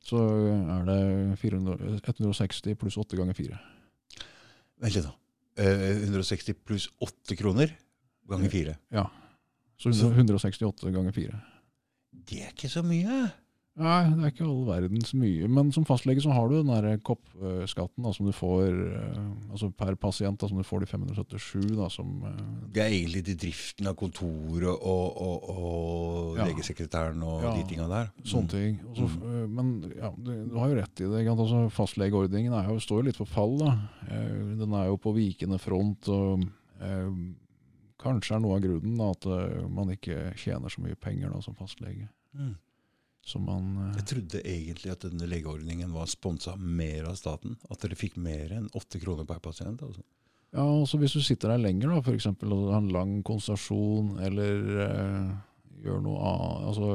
så 0.03 0.19
er 0.19 0.83
det 0.89 1.37
400, 1.39 2.01
160 2.03 2.75
pluss 2.75 2.97
8 2.99 3.15
ganger 3.21 3.33
4. 3.37 3.59
Vent 4.83 4.95
litt, 4.97 5.05
da. 5.07 5.13
Eh, 5.63 6.03
160 6.03 6.57
pluss 6.67 6.89
8 6.99 7.37
kroner 7.39 7.71
ganger 8.27 8.49
4. 8.51 8.75
Ja. 8.91 9.05
Så 9.79 9.93
Så- 9.95 10.11
100, 10.11 10.35
168 10.41 10.91
ganger 10.91 11.11
4. 11.15 11.39
Det 12.27 12.41
er 12.43 12.51
ikke 12.51 12.69
så 12.69 12.83
mye. 12.83 13.31
Nei, 13.73 14.03
det 14.13 14.21
er 14.27 14.29
ikke 14.35 14.45
all 14.45 14.65
verdens 14.67 15.15
mye. 15.17 15.47
Men 15.49 15.71
som 15.73 15.81
fastlege 15.89 16.21
så 16.21 16.29
har 16.35 16.45
du 16.51 16.59
den 16.59 16.67
der 16.69 16.99
koppskatten 17.01 18.05
da, 18.05 18.11
som 18.13 18.27
du 18.27 18.31
får 18.37 18.67
eh, 18.69 19.15
altså 19.49 19.71
per 19.73 19.95
pasient, 19.97 20.37
da, 20.37 20.45
som 20.51 20.59
du 20.61 20.65
får 20.67 20.83
de 20.83 20.89
577 20.91 21.71
da, 21.79 21.87
som 21.89 22.11
eh, 22.29 22.43
Det 22.75 22.83
er 22.83 22.93
egentlig 22.93 23.23
til 23.31 23.39
driften 23.47 23.89
av 23.89 23.95
kontoret 23.97 24.69
og, 24.69 25.17
og, 25.25 25.47
og 25.49 26.37
Ja. 26.37 26.45
legesekretæren 26.51 27.23
og 27.25 27.41
Ja. 27.47 27.53
de 27.57 27.63
tinga 27.71 27.87
der. 27.89 28.11
Sånne 28.29 28.49
ting. 28.53 28.77
Og 28.91 28.95
så, 29.01 29.07
eh, 29.09 29.47
Men 29.49 29.71
ja, 29.97 30.11
du, 30.21 30.31
du 30.51 30.57
har 30.61 30.69
jo 30.69 30.77
rett 30.77 31.01
i 31.01 31.09
det. 31.09 31.23
Altså, 31.33 31.63
fastlegeordningen 31.73 32.53
er 32.53 32.69
jo, 32.69 32.77
står 32.79 33.01
jo 33.01 33.07
litt 33.09 33.17
for 33.17 33.25
fall. 33.25 33.57
da. 33.57 33.73
Den 34.05 34.73
er 34.77 34.85
jo 34.91 34.97
på 35.01 35.15
vikende 35.17 35.57
front. 35.59 36.07
og 36.13 36.45
eh, 36.79 37.09
Kanskje 38.03 38.35
er 38.37 38.39
noe 38.43 38.57
av 38.59 38.61
grunnen 38.67 38.97
da, 39.01 39.09
at 39.15 39.25
man 39.71 39.89
ikke 39.95 40.33
tjener 40.37 40.69
så 40.69 40.81
mye 40.85 40.93
penger 40.99 41.31
da, 41.33 41.41
som 41.41 41.55
fastlege. 41.57 42.09
Mm. 42.37 42.53
Som 43.23 43.45
man, 43.47 43.69
eh, 43.89 43.95
Jeg 44.01 44.07
trodde 44.09 44.41
egentlig 44.43 44.91
at 44.91 45.05
denne 45.05 45.27
legeordningen 45.29 45.93
var 45.95 46.09
sponsa 46.11 46.57
mer 46.57 47.07
av 47.07 47.15
staten. 47.15 47.55
At 47.71 47.79
dere 47.79 47.95
fikk 47.95 48.17
mer 48.19 48.51
enn 48.51 48.67
8 48.75 48.99
kroner 48.99 49.25
per 49.25 49.39
pasient. 49.39 49.81
Altså. 49.81 50.03
ja, 50.51 50.65
også 50.65 50.99
Hvis 50.99 51.15
du 51.15 51.21
sitter 51.21 51.53
der 51.53 51.63
lenger, 51.63 51.89
da, 51.89 52.01
f.eks. 52.01 52.27
og 52.27 52.71
har 52.73 52.81
en 52.81 52.91
lang 52.91 53.23
konsultasjon, 53.23 54.19
eller 54.19 54.83
eh, 54.87 55.31
gjør 55.83 56.03
noe 56.03 56.19
altså 56.69 56.89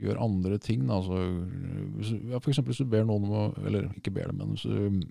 gjør 0.00 0.20
andre 0.24 0.58
ting 0.58 0.86
da, 0.88 1.00
altså, 1.00 1.18
hvis, 1.98 2.12
ja, 2.30 2.38
For 2.40 2.62
hvis 2.64 2.80
du 2.80 2.86
ber 2.88 3.04
noen 3.04 3.26
om 3.28 3.34
å 3.36 3.42
Eller 3.68 3.90
ikke 3.98 4.14
ber 4.16 4.30
dem, 4.30 4.40
men 4.40 4.54
hvis 4.54 4.64
du 4.64 5.04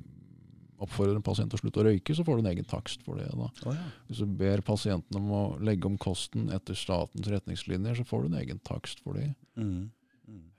oppfordrer 0.80 1.18
en 1.20 1.26
pasient 1.26 1.52
til 1.52 1.60
å 1.60 1.62
slutte 1.62 1.82
å 1.82 1.84
røyke, 1.90 2.16
så 2.16 2.24
får 2.24 2.38
du 2.38 2.46
en 2.46 2.52
egen 2.54 2.68
takst 2.70 3.02
for 3.04 3.20
det. 3.20 3.26
da. 3.36 3.50
Oh, 3.68 3.74
ja. 3.76 3.88
Hvis 4.08 4.22
du 4.24 4.30
ber 4.40 4.62
pasienten 4.64 5.18
om 5.20 5.32
å 5.36 5.42
legge 5.60 5.90
om 5.90 5.98
kosten 6.00 6.48
etter 6.56 6.78
statens 6.80 7.28
retningslinjer, 7.28 7.98
så 8.00 8.06
får 8.08 8.24
du 8.24 8.30
en 8.30 8.38
egen 8.40 8.62
takst 8.64 9.04
for 9.04 9.20
det. 9.20 9.28
Mm. 9.60 9.90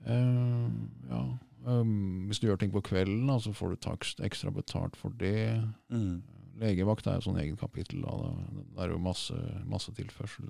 Eh, 0.05 0.67
ja. 1.11 1.23
Um, 1.63 2.25
hvis 2.27 2.39
du 2.41 2.47
gjør 2.47 2.57
ting 2.57 2.71
på 2.73 2.81
kvelden, 2.81 3.27
da, 3.29 3.35
så 3.37 3.51
får 3.53 3.75
du 3.75 3.81
takst 3.85 4.21
ekstra 4.25 4.49
betalt 4.53 4.95
for 4.97 5.13
det. 5.19 5.61
Mm. 5.93 6.23
Legevakt 6.61 7.05
er 7.07 7.19
jo 7.19 7.27
sånn 7.27 7.37
egen 7.41 7.57
kapittel. 7.57 8.01
Da. 8.01 8.31
Det- 8.55 8.81
er 8.81 8.89
jo 8.95 8.97
masse, 8.99 9.35
masse 9.69 9.91
tilførsel 9.93 10.47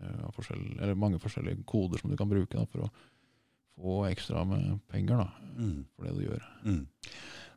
eh, 0.00 0.24
av 0.24 0.32
forskjell, 0.36 0.78
eller 0.80 0.94
mange 0.94 1.18
forskjellige 1.20 1.64
koder 1.66 1.98
som 2.00 2.10
du 2.10 2.16
kan 2.16 2.28
bruke 2.30 2.54
da, 2.56 2.64
for 2.70 2.86
å 2.86 2.90
få 3.78 3.98
ekstra 4.10 4.44
med 4.46 4.80
penger 4.88 5.16
da, 5.24 5.28
Mm. 5.58 5.84
for 5.96 6.04
det 6.06 6.14
du 6.16 6.24
gjør. 6.28 6.42
Mm. 6.64 6.86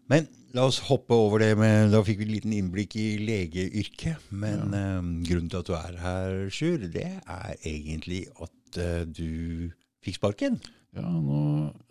Men 0.09 0.27
la 0.53 0.65
oss 0.65 0.79
hoppe 0.79 1.11
over 1.15 1.39
det 1.39 1.57
med 1.57 1.91
Da 1.91 2.01
fikk 2.03 2.17
vi 2.17 2.23
et 2.25 2.31
liten 2.43 2.51
innblikk 2.53 2.95
i 2.97 3.17
legeyrket. 3.23 4.17
Men 4.31 4.73
eh, 4.73 5.01
grunnen 5.29 5.49
til 5.49 5.59
at 5.59 5.65
du 5.65 5.73
er 5.73 5.97
her, 6.01 6.49
Sjur, 6.49 6.77
det 6.91 7.21
er 7.25 7.55
egentlig 7.63 8.27
at 8.41 8.77
uh, 8.77 9.05
du 9.05 9.71
fikk 10.03 10.15
sparken. 10.19 10.59
Ja, 10.91 11.07
nå, 11.07 11.41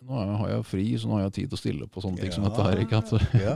nå 0.05 0.21
er, 0.21 0.31
har 0.43 0.55
jeg 0.55 0.69
fri, 0.69 0.85
så 1.01 1.09
nå 1.09 1.17
har 1.17 1.27
jeg 1.27 1.37
tid 1.39 1.51
til 1.51 1.57
å 1.57 1.61
stille 1.63 1.89
på 1.89 2.03
sånne 2.03 2.21
ting 2.21 2.33
som 2.35 2.45
dette 2.45 2.65
her. 2.67 2.81
ikke 2.83 3.01
sant? 3.01 3.35
Ja. 3.41 3.55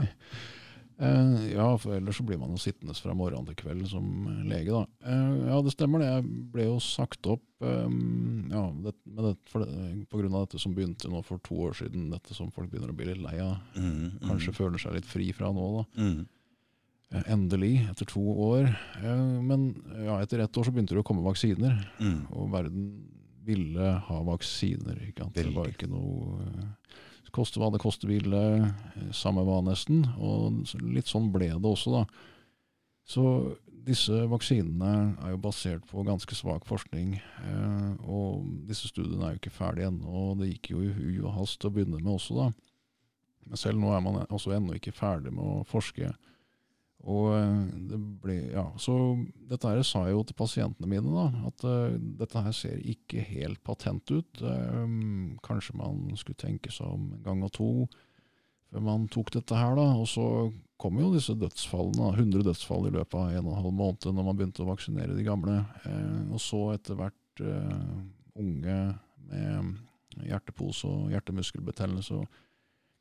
Uh, 0.96 1.42
ja, 1.52 1.66
for 1.78 1.94
ellers 1.94 2.18
så 2.18 2.24
blir 2.26 2.40
man 2.40 2.54
jo 2.56 2.58
sittende 2.58 2.96
fra 2.98 3.14
morgen 3.14 3.46
til 3.46 3.58
kveld 3.60 3.84
som 3.90 4.06
lege, 4.48 4.72
da. 4.72 4.82
Uh, 5.06 5.46
ja, 5.52 5.60
det 5.62 5.74
stemmer 5.76 6.02
det. 6.02 6.08
Jeg 6.10 6.26
ble 6.54 6.66
jo 6.66 6.78
sagt 6.82 7.28
opp 7.30 7.44
um, 7.62 8.48
ja, 8.50 8.64
det, 8.88 8.96
det, 9.20 9.34
for 9.52 9.62
det, 9.62 9.90
på 10.10 10.22
grunn 10.22 10.34
av 10.34 10.48
dette 10.48 10.62
som 10.62 10.74
begynte 10.74 11.10
nå 11.12 11.22
for 11.26 11.42
to 11.46 11.60
år 11.68 11.76
siden, 11.78 12.08
dette 12.14 12.34
som 12.34 12.50
folk 12.54 12.72
begynner 12.72 12.90
å 12.90 12.96
bli 12.96 13.10
litt 13.12 13.22
lei 13.22 13.36
av. 13.44 13.60
Mm, 13.78 14.24
Kanskje 14.26 14.56
føler 14.56 14.82
seg 14.82 14.98
litt 14.98 15.06
fri 15.10 15.30
fra 15.36 15.52
nå, 15.54 15.68
da. 15.82 16.06
mm, 16.06 16.24
Uh, 17.14 17.20
Endelig, 17.30 17.84
etter 17.86 18.08
to 18.10 18.18
år. 18.18 18.64
Men 18.98 19.68
ja, 19.94 20.16
etter 20.18 20.40
ett 20.42 20.56
år 20.58 20.66
så 20.66 20.72
begynte 20.74 20.96
det 20.96 21.04
å 21.04 21.06
komme 21.06 21.22
vaksiner, 21.22 21.76
mm. 22.02 22.16
og 22.34 22.48
verden 22.50 22.88
ville 23.46 23.90
ha 24.08 24.22
vaksiner. 24.26 24.98
Det 25.34 25.46
var 25.54 25.70
ikke 25.70 25.90
noe 25.90 26.40
eh, 26.46 26.72
Koste 27.36 27.60
hva 27.60 27.66
det 27.68 27.82
koste 27.82 28.08
ville, 28.08 28.38
eh, 28.64 29.08
samme 29.12 29.42
hva 29.44 29.58
nesten. 29.64 30.06
Og 30.16 30.62
litt 30.80 31.10
sånn 31.10 31.28
ble 31.34 31.50
det 31.52 31.68
også, 31.68 31.92
da. 31.98 32.04
Så 33.06 33.24
disse 33.86 34.24
vaksinene 34.30 35.16
er 35.22 35.34
jo 35.34 35.42
basert 35.42 35.84
på 35.90 36.02
ganske 36.06 36.38
svak 36.38 36.64
forskning. 36.66 37.18
Eh, 37.20 37.90
og 38.08 38.46
disse 38.66 38.88
studiene 38.90 39.28
er 39.28 39.34
jo 39.34 39.42
ikke 39.42 39.54
ferdige 39.58 39.90
ennå, 39.92 40.06
og 40.06 40.40
det 40.40 40.54
gikk 40.54 40.72
jo 40.72 40.86
i 40.86 40.94
hui 40.94 41.20
og 41.20 41.36
hast 41.36 41.66
å 41.66 41.72
begynne 41.74 42.00
med 42.00 42.14
også, 42.16 42.38
da. 42.40 42.48
Men 43.46 43.60
selv 43.60 43.78
nå 43.78 43.92
er 43.94 44.02
man 44.02 44.24
også 44.24 44.56
ennå 44.56 44.74
ikke 44.78 44.94
ferdig 44.96 45.34
med 45.34 45.44
å 45.44 45.66
forske. 45.68 46.10
Og 47.06 47.28
eh, 47.36 47.66
det 47.90 47.98
ble, 48.22 48.36
ja, 48.50 48.66
Så 48.82 48.94
dette 49.50 49.70
her 49.70 49.82
sa 49.86 50.06
jeg 50.06 50.16
jo 50.16 50.24
til 50.26 50.38
pasientene 50.38 50.90
mine, 50.90 51.12
da, 51.14 51.46
at 51.46 51.66
uh, 51.66 51.94
dette 51.94 52.42
her 52.42 52.54
ser 52.56 52.82
ikke 52.82 53.22
helt 53.28 53.62
patent 53.66 54.10
ut. 54.10 54.42
Um, 54.42 55.36
kanskje 55.46 55.76
man 55.78 56.08
skulle 56.18 56.40
tenke 56.40 56.72
seg 56.74 56.90
om 56.90 57.12
en 57.14 57.22
gang 57.26 57.44
og 57.46 57.54
to 57.54 57.70
før 58.66 58.82
man 58.82 59.06
tok 59.12 59.30
dette 59.36 59.54
her. 59.54 59.76
da, 59.78 59.86
Og 60.00 60.08
så 60.10 60.26
kom 60.82 60.98
jo 60.98 61.12
disse 61.14 61.36
dødsfallene, 61.38 62.00
da, 62.00 62.10
100 62.18 62.48
dødsfall 62.48 62.88
i 62.90 62.94
løpet 62.98 63.18
av 63.20 63.30
en 63.30 63.44
og 63.44 63.52
en 63.52 63.60
halv 63.62 63.76
måned 63.78 64.08
når 64.10 64.26
man 64.26 64.40
begynte 64.40 64.64
å 64.66 64.70
vaksinere 64.72 65.14
de 65.14 65.26
gamle. 65.26 65.60
Uh, 65.86 66.34
og 66.34 66.42
så 66.42 66.64
etter 66.74 66.98
hvert 66.98 67.44
uh, 67.46 68.00
unge 68.36 68.80
med 69.30 70.26
hjertepose 70.26 70.90
og 70.90 71.14
hjertemuskelbetennelse. 71.14 72.18
og 72.18 72.42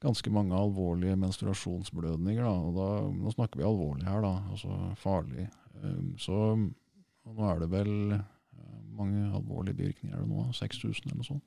ganske 0.05 0.31
mange 0.33 0.55
alvorlige 0.57 1.17
menstruasjonsblødninger. 1.19 2.43
Da, 2.45 2.53
og 2.53 2.77
da, 2.77 2.89
nå 3.15 3.33
snakker 3.33 3.61
vi 3.61 3.67
alvorlig 3.67 4.07
her, 4.07 4.21
da, 4.25 4.35
altså 4.53 4.77
farlig. 5.01 5.49
Um, 5.81 6.13
så 6.21 6.37
nå 6.55 7.49
er 7.49 7.63
det 7.63 7.71
vel 7.73 7.91
uh, 8.15 8.79
mange 8.95 9.25
alvorlige 9.35 9.77
bivirkninger 9.81 10.17
er 10.17 10.29
nå, 10.29 10.47
6000 10.55 11.09
eller 11.09 11.19
noe 11.19 11.27
sånt, 11.27 11.43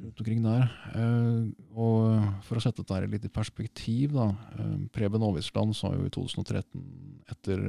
rundt 0.00 0.22
omkring 0.22 0.46
der. 0.46 0.70
Uh, 0.94 1.50
og 1.74 2.40
for 2.46 2.58
å 2.58 2.64
sette 2.64 2.82
dette 2.82 3.12
litt 3.12 3.28
i 3.28 3.34
perspektiv, 3.34 4.16
da. 4.16 4.30
Uh, 4.56 4.86
Preben 4.94 5.26
Aavitsland 5.26 5.76
sa 5.76 5.92
jo 5.94 6.06
i 6.06 6.14
2013, 6.14 6.88
etter 7.34 7.62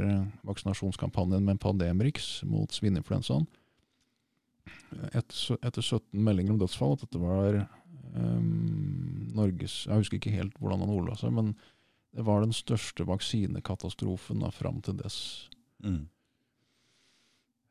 vaksinasjonskampanjen 0.48 1.46
med 1.46 1.62
Pandemrix 1.64 2.40
mot 2.50 2.72
svineinfluensaen, 2.76 3.48
etter 5.16 5.82
17 5.82 6.16
meldinger 6.24 6.56
om 6.56 6.60
dødsfall, 6.62 6.96
at 6.96 7.04
dette 7.06 7.20
var 7.22 7.58
um, 8.16 9.15
Norges 9.36 9.84
Jeg 9.86 10.02
husker 10.02 10.20
ikke 10.20 10.36
helt 10.36 10.58
hvordan 10.62 10.84
han 10.86 10.94
ordla 10.96 11.16
seg, 11.20 11.34
men 11.36 11.54
det 12.16 12.24
var 12.24 12.44
den 12.44 12.56
største 12.56 13.06
vaksinekatastrofen 13.08 14.44
da, 14.44 14.52
fram 14.56 14.80
til 14.86 14.96
dess. 15.02 15.18
Mm. 15.84 16.06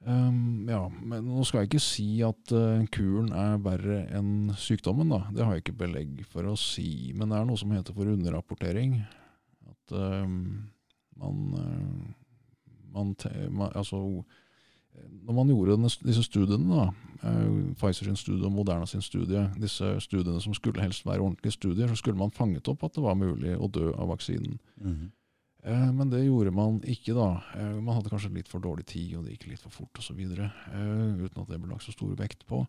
Um, 0.05 0.67
ja, 0.69 0.83
men 1.01 1.25
Nå 1.25 1.47
skal 1.49 1.63
jeg 1.63 1.71
ikke 1.71 1.81
si 1.81 2.09
at 2.27 2.53
uh, 2.53 2.83
kuren 2.93 3.31
er 3.33 3.57
verre 3.65 4.03
enn 4.13 4.53
sykdommen. 4.61 5.09
da. 5.09 5.23
Det 5.33 5.47
har 5.47 5.57
jeg 5.57 5.65
ikke 5.65 5.79
belegg 5.87 6.21
for 6.29 6.51
å 6.51 6.57
si. 6.61 7.15
Men 7.17 7.33
det 7.33 7.41
er 7.41 7.49
noe 7.49 7.61
som 7.61 7.73
heter 7.73 7.97
for 7.97 8.13
underrapportering. 8.13 8.99
At 9.71 9.97
um, 9.97 10.37
man, 11.17 11.41
uh, 11.57 12.69
man, 12.93 13.15
man 13.49 13.73
Altså 13.73 14.03
når 15.25 15.37
man 15.37 15.51
gjorde 15.51 15.77
denne, 15.77 15.91
disse 16.05 16.23
studiene, 16.27 16.79
da, 16.79 17.19
eh, 17.25 17.59
Pfizer 17.81 18.11
sin 18.11 18.21
studie 18.21 18.47
og 18.47 18.55
Moderna 18.55 18.87
sin 18.87 19.03
studie, 19.05 19.47
disse 19.61 19.95
studiene 20.05 20.41
som 20.45 20.55
skulle 20.57 20.83
helst 20.85 21.07
være 21.07 21.25
ordentlige 21.25 21.57
studier, 21.57 21.91
så 21.91 21.99
skulle 21.99 22.21
man 22.21 22.35
fanget 22.35 22.69
opp 22.71 22.85
at 22.87 22.97
det 22.97 23.05
var 23.05 23.19
mulig 23.19 23.57
å 23.57 23.71
dø 23.73 23.91
av 23.93 24.13
vaksinen. 24.13 24.59
Mm. 24.81 25.13
Eh, 25.65 25.91
men 25.97 26.11
det 26.13 26.25
gjorde 26.27 26.53
man 26.55 26.81
ikke 26.85 27.17
da. 27.17 27.29
Eh, 27.57 27.77
man 27.81 27.97
hadde 27.97 28.13
kanskje 28.13 28.35
litt 28.35 28.51
for 28.53 28.61
dårlig 28.65 28.87
tid, 28.93 29.17
og 29.17 29.25
det 29.25 29.39
gikk 29.39 29.49
litt 29.53 29.65
for 29.65 29.73
fort 29.73 30.03
osv. 30.03 30.21
Uh, 30.21 31.25
uten 31.25 31.41
at 31.41 31.49
det 31.49 31.61
ble 31.61 31.73
lagt 31.73 31.87
så 31.87 31.95
stor 31.95 32.13
vekt 32.21 32.45
på. 32.51 32.67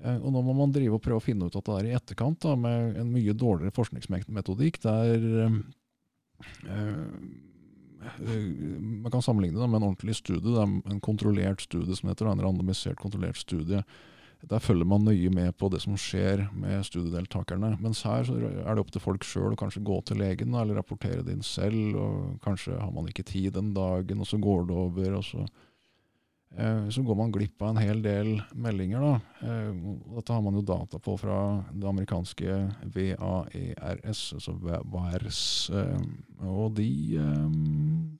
Eh, 0.00 0.16
og 0.16 0.32
nå 0.32 0.42
må 0.44 0.54
man 0.56 0.72
drive 0.72 0.96
og 0.96 1.04
prøve 1.04 1.20
å 1.20 1.24
finne 1.24 1.48
ut 1.48 1.56
at 1.58 1.66
det 1.66 1.76
er 1.76 1.90
i 1.90 1.94
etterkant, 1.98 2.40
da, 2.44 2.56
med 2.56 2.96
en 3.00 3.12
mye 3.12 3.36
dårligere 3.36 3.74
forskningsmetodikk, 3.76 4.80
der 4.86 5.26
eh, 5.44 5.58
eh, 6.64 7.02
man 8.80 9.10
kan 9.12 9.22
sammenligne 9.22 9.60
det 9.60 9.68
med 9.68 9.82
en 9.82 9.88
ordentlig 9.90 10.16
studie, 10.16 10.54
det 10.54 10.62
er 10.62 10.94
en 10.94 11.02
kontrollert 11.04 11.60
studie 11.60 11.96
som 11.96 12.08
heter, 12.08 12.30
en 12.30 12.42
randomisert 12.42 13.00
kontrollert 13.00 13.36
studie. 13.36 13.82
Der 14.48 14.58
følger 14.58 14.88
man 14.88 15.04
nøye 15.04 15.28
med 15.28 15.52
på 15.60 15.68
det 15.68 15.82
som 15.84 15.98
skjer 16.00 16.46
med 16.56 16.84
studiedeltakerne. 16.88 17.74
Mens 17.82 18.00
her 18.08 18.24
så 18.24 18.38
er 18.40 18.72
det 18.72 18.80
opp 18.80 18.92
til 18.94 19.02
folk 19.04 19.26
sjøl 19.26 19.52
å 19.52 19.58
kanskje 19.60 19.82
gå 19.84 19.98
til 20.08 20.22
legen 20.22 20.56
eller 20.56 20.80
rapportere 20.80 21.24
det 21.26 21.34
inn 21.36 21.44
selv. 21.44 21.98
og 22.00 22.38
Kanskje 22.44 22.78
har 22.80 22.92
man 22.94 23.10
ikke 23.10 23.26
tid 23.28 23.52
den 23.58 23.74
dagen, 23.76 24.22
og 24.22 24.30
så 24.30 24.40
går 24.40 24.64
det 24.70 24.78
over. 24.86 25.18
og 25.18 25.24
så, 25.28 25.44
eh, 25.44 25.68
så 26.90 27.02
går 27.06 27.16
man 27.16 27.30
glipp 27.32 27.62
av 27.62 27.68
en 27.76 27.78
hel 27.82 28.00
del 28.02 28.40
meldinger. 28.58 29.00
da. 29.00 29.20
Eh, 29.46 29.72
dette 30.16 30.32
har 30.34 30.42
man 30.42 30.54
jo 30.58 30.62
data 30.66 30.98
på 30.98 31.14
fra 31.20 31.36
det 31.72 31.86
amerikanske 31.88 32.56
VAERS, 32.94 34.22
altså 34.34 34.56
VAERS. 34.60 35.40
Eh, 35.70 36.02
og 36.50 36.74
de 36.76 36.88
eh, 37.16 37.46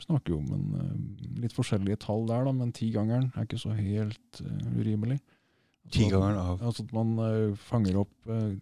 snakker 0.07 0.35
jo 0.35 0.39
om 0.39 0.53
en, 0.55 0.69
eh, 0.81 1.43
litt 1.43 1.57
forskjellige 1.57 1.99
tall 2.07 2.27
der, 2.31 2.45
da, 2.47 2.53
men 2.55 2.73
tigangeren 2.77 3.33
er 3.35 3.49
ikke 3.49 3.59
så 3.61 3.75
helt 3.77 4.41
eh, 4.45 4.71
urimelig. 4.79 5.19
Tigangeren 5.91 6.39
av 6.39 6.61
Altså 6.63 6.85
at 6.87 6.93
man 6.95 7.17
eh, 7.27 7.57
fanger 7.67 7.99
opp 8.05 8.31
eh, 8.31 8.55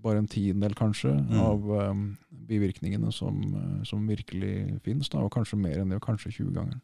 bare 0.00 0.22
en 0.22 0.30
tiendedel, 0.30 0.76
kanskje, 0.78 1.16
Mm. 1.18 1.40
av 1.40 1.70
eh, 1.80 1.94
bivirkningene 2.50 3.10
som, 3.12 3.42
eh, 3.42 3.84
som 3.84 4.06
virkelig 4.08 4.80
finnes, 4.86 5.08
da, 5.10 5.18
og 5.26 5.32
kanskje 5.34 5.58
mer 5.58 5.80
enn 5.82 5.90
det, 5.90 5.98
og 6.00 6.06
kanskje 6.06 6.30
20 6.38 6.54
ganger. 6.54 6.78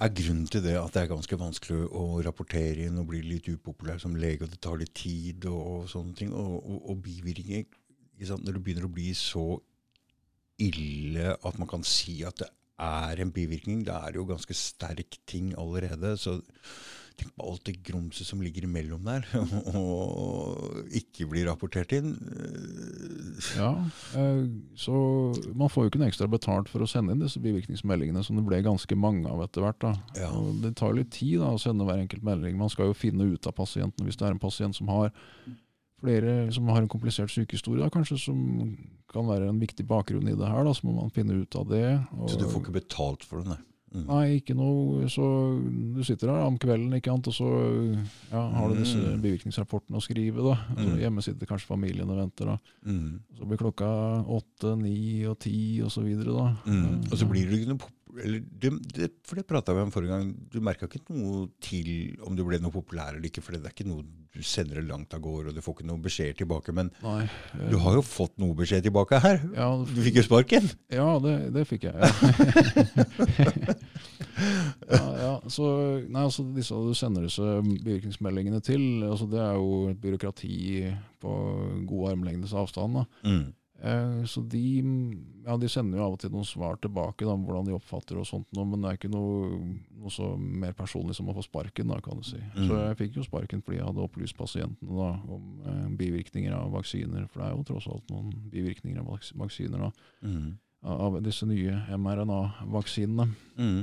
Er 0.00 0.08
grunnen 0.08 0.46
til 0.48 0.62
det 0.64 0.78
at 0.80 0.94
det 0.94 1.02
er 1.02 1.10
ganske 1.12 1.36
vanskelig 1.38 1.84
å 1.92 2.22
rapportere 2.24 2.86
inn 2.88 2.98
og 2.98 3.10
bli 3.10 3.20
litt 3.26 3.50
upopulær 3.52 4.00
som 4.02 4.16
lege, 4.16 4.46
og 4.46 4.54
det 4.54 4.60
tar 4.64 4.80
litt 4.80 4.94
tid 4.96 5.44
og, 5.50 5.60
og 5.60 5.90
sånne 5.92 6.16
ting, 6.16 6.32
og, 6.32 6.56
og, 6.62 6.78
og 6.90 7.02
bivirkninger? 7.04 7.68
Når 8.22 8.54
det 8.54 8.62
begynner 8.62 8.86
å 8.86 8.94
bli 8.94 9.10
så 9.18 9.44
ille 10.62 11.32
at 11.34 11.58
man 11.58 11.68
kan 11.70 11.84
si 11.86 12.20
at 12.26 12.38
det 12.38 12.48
er 12.80 13.20
en 13.22 13.34
bivirkning, 13.34 13.84
da 13.86 14.00
er 14.02 14.14
det 14.14 14.22
jo 14.22 14.30
ganske 14.30 14.56
sterk 14.56 15.20
ting 15.28 15.52
allerede. 15.58 16.16
så 16.18 16.40
Tenk 17.12 17.34
på 17.36 17.44
alt 17.44 17.64
det 17.68 17.74
grumset 17.84 18.26
som 18.26 18.40
ligger 18.40 18.64
imellom 18.64 19.04
der, 19.04 19.26
og 19.78 20.88
ikke 20.96 21.26
blir 21.30 21.44
rapportert 21.50 21.92
inn. 21.92 22.14
Ja, 23.58 23.72
eh, 24.18 24.46
så 24.80 24.94
man 25.52 25.70
får 25.72 25.84
jo 25.84 25.92
ikke 25.92 26.00
noe 26.00 26.08
ekstra 26.08 26.28
betalt 26.32 26.72
for 26.72 26.84
å 26.84 26.88
sende 26.88 27.14
inn 27.14 27.22
disse 27.22 27.42
bivirkningsmeldingene, 27.44 28.24
som 28.24 28.38
det 28.38 28.46
ble 28.48 28.62
ganske 28.64 28.96
mange 28.98 29.28
av 29.28 29.44
etter 29.44 29.66
hvert. 29.66 29.88
Ja. 30.18 30.30
Det 30.64 30.72
tar 30.80 30.96
litt 30.96 31.12
tid 31.14 31.42
da, 31.42 31.52
å 31.52 31.60
sende 31.60 31.86
hver 31.88 32.00
enkelt 32.00 32.24
melding. 32.26 32.56
Man 32.58 32.72
skal 32.72 32.90
jo 32.90 32.96
finne 32.96 33.28
ut 33.28 33.50
av 33.50 33.56
pasienten 33.60 34.08
hvis 34.08 34.18
det 34.20 34.30
er 34.30 34.36
en 34.36 34.42
pasient 34.42 34.78
som 34.78 34.90
har 34.92 35.12
flere 36.02 36.52
som 36.52 36.68
har 36.68 36.82
en 36.82 36.88
komplisert 36.92 37.30
sykehistorie, 37.32 37.80
da, 37.82 37.88
kanskje 37.94 38.18
som 38.18 38.76
kan 39.12 39.26
være 39.28 39.48
en 39.48 39.60
viktig 39.62 39.86
bakgrunn 39.86 40.28
i 40.28 40.34
det 40.36 40.48
her. 40.48 40.64
Da, 40.66 40.72
så 40.74 40.84
må 40.88 40.96
man 41.00 41.10
finne 41.14 41.36
ut 41.42 41.54
av 41.56 41.68
det. 41.68 42.00
og- 42.18 42.28
Så 42.30 42.38
du 42.38 42.44
får 42.48 42.62
ikke 42.66 42.80
betalt 42.80 43.22
for 43.24 43.38
det, 43.42 43.48
nei? 43.48 43.58
Mm. 43.94 44.06
Nei, 44.08 44.40
ikke 44.40 44.54
noe. 44.56 45.04
Så 45.12 45.22
du 45.94 46.02
sitter 46.02 46.28
her 46.32 46.46
om 46.46 46.56
kvelden 46.56 46.94
ikke 46.96 47.10
sant? 47.12 47.26
og 47.28 47.34
så 47.34 47.48
ja, 48.32 48.48
har 48.48 48.68
du 48.72 48.74
disse 48.80 48.96
Mm. 48.96 49.20
bivirkningsrapportene 49.20 49.98
å 49.98 50.00
skrive. 50.00 50.36
da. 50.42 50.56
Altså, 50.74 50.94
Mm. 50.94 50.98
Hjemme 51.00 51.22
sitter 51.22 51.46
kanskje 51.46 51.66
familien 51.66 52.08
og 52.08 52.16
venter. 52.16 52.46
da. 52.46 52.58
Mm. 52.86 53.20
Så 53.38 53.44
blir 53.46 53.58
klokka 53.58 54.24
åtte, 54.26 54.78
ni 54.80 55.24
og 55.26 55.38
ti 55.40 55.82
og 55.82 55.90
så 55.90 56.00
videre. 56.02 56.32
da. 56.32 56.56
Mm. 56.66 57.12
Og 57.12 57.18
så 57.18 57.28
blir 57.28 57.44
det 57.50 57.60
ikke 57.60 57.68
noe 57.68 57.78
eller 58.20 58.42
du, 58.44 58.66
det, 58.92 59.08
For 59.24 59.38
det 59.40 59.46
prata 59.48 59.72
vi 59.76 59.80
om 59.86 59.92
forrige 59.94 60.12
gang. 60.16 60.32
Du 60.52 60.58
merka 60.64 60.88
ikke 60.88 61.14
noe 61.16 61.46
til 61.64 62.16
om 62.26 62.36
du 62.36 62.42
ble 62.44 62.58
noe 62.60 62.74
populær 62.74 63.14
eller 63.14 63.28
ikke. 63.30 63.40
For 63.44 63.56
det 63.56 63.64
er 63.64 63.72
ikke 63.74 63.88
noe 63.88 64.04
du 64.32 64.40
sender 64.40 64.78
det 64.80 64.86
langt 64.88 65.12
av 65.12 65.20
gårde, 65.20 65.50
og 65.50 65.56
du 65.56 65.60
får 65.60 65.74
ikke 65.76 65.86
noen 65.90 66.00
beskjeder 66.04 66.36
tilbake. 66.38 66.72
Men 66.72 66.88
Nei. 67.04 67.26
eh, 67.28 67.66
du 67.68 67.76
har 67.82 67.98
jo 67.98 68.04
fått 68.04 68.38
noe 68.40 68.56
beskjed 68.56 68.86
tilbake 68.86 69.18
her. 69.20 69.42
ja, 69.56 69.66
Du 69.84 70.00
fikk 70.04 70.20
jo 70.22 70.24
sparken. 70.24 70.70
ja, 70.92 71.08
det, 71.20 71.34
det 71.52 71.66
fikk 71.68 71.84
jeg. 71.90 71.96
Ja. 72.00 73.74
ja, 74.88 75.02
ja, 75.20 75.32
så, 75.52 75.66
nei, 76.08 76.22
altså, 76.24 76.44
disse 76.56 76.74
du 76.86 76.94
sender 76.96 77.26
disse 77.26 77.44
bivirkningsmeldingene 77.84 78.60
til, 78.64 78.84
altså, 79.08 79.28
det 79.30 79.40
er 79.44 79.56
jo 79.60 79.68
et 79.92 80.00
byråkrati 80.02 80.56
på 81.22 81.34
god 81.88 82.12
armlengdes 82.14 82.54
avstand. 82.56 83.02
da. 83.02 83.04
Mm. 83.28 83.44
Eh, 83.82 84.24
Så 84.24 84.40
de, 84.40 84.82
ja, 85.44 85.56
de 85.56 85.68
sender 85.68 85.98
jo 85.98 86.04
av 86.04 86.14
og 86.14 86.20
til 86.22 86.30
noen 86.30 86.46
svar 86.46 86.76
tilbake, 86.82 87.26
da, 87.26 87.34
om 87.34 87.42
hvordan 87.46 87.66
de 87.66 87.74
oppfatter 87.74 88.20
og 88.20 88.28
sånt, 88.28 88.46
noe, 88.54 88.66
men 88.68 88.84
det 88.84 88.92
er 88.92 88.98
ikke 89.00 89.10
noe, 89.10 89.58
noe 89.98 90.12
så 90.14 90.28
mer 90.38 90.76
personlig 90.78 91.16
som 91.18 91.30
å 91.32 91.34
få 91.34 91.42
sparken, 91.42 91.90
da, 91.90 91.98
kan 92.04 92.20
du 92.20 92.26
si. 92.26 92.38
Mm. 92.38 92.68
Så 92.68 92.78
jeg 92.78 93.00
fikk 93.00 93.18
jo 93.18 93.26
sparken 93.26 93.64
fordi 93.64 93.80
jeg 93.80 93.88
hadde 93.88 94.04
opplyst 94.04 94.38
pasientene 94.38 95.00
da, 95.00 95.10
om 95.34 95.66
eh, 95.66 95.88
bivirkninger 95.98 96.54
av 96.54 96.70
vaksiner, 96.76 97.26
for 97.26 97.42
det 97.42 97.48
er 97.48 97.58
jo 97.58 97.66
tross 97.72 97.90
alt 97.90 98.14
noen 98.14 98.30
bivirkninger 98.54 99.02
av 99.02 99.10
vaks 99.16 99.34
vaksiner. 99.42 99.88
da. 99.88 99.92
Mm. 100.22 100.52
av 100.82 101.20
disse 101.22 101.46
nye 101.46 101.76
mRNA-vaksinene. 101.98 103.28
Mm. 103.58 103.82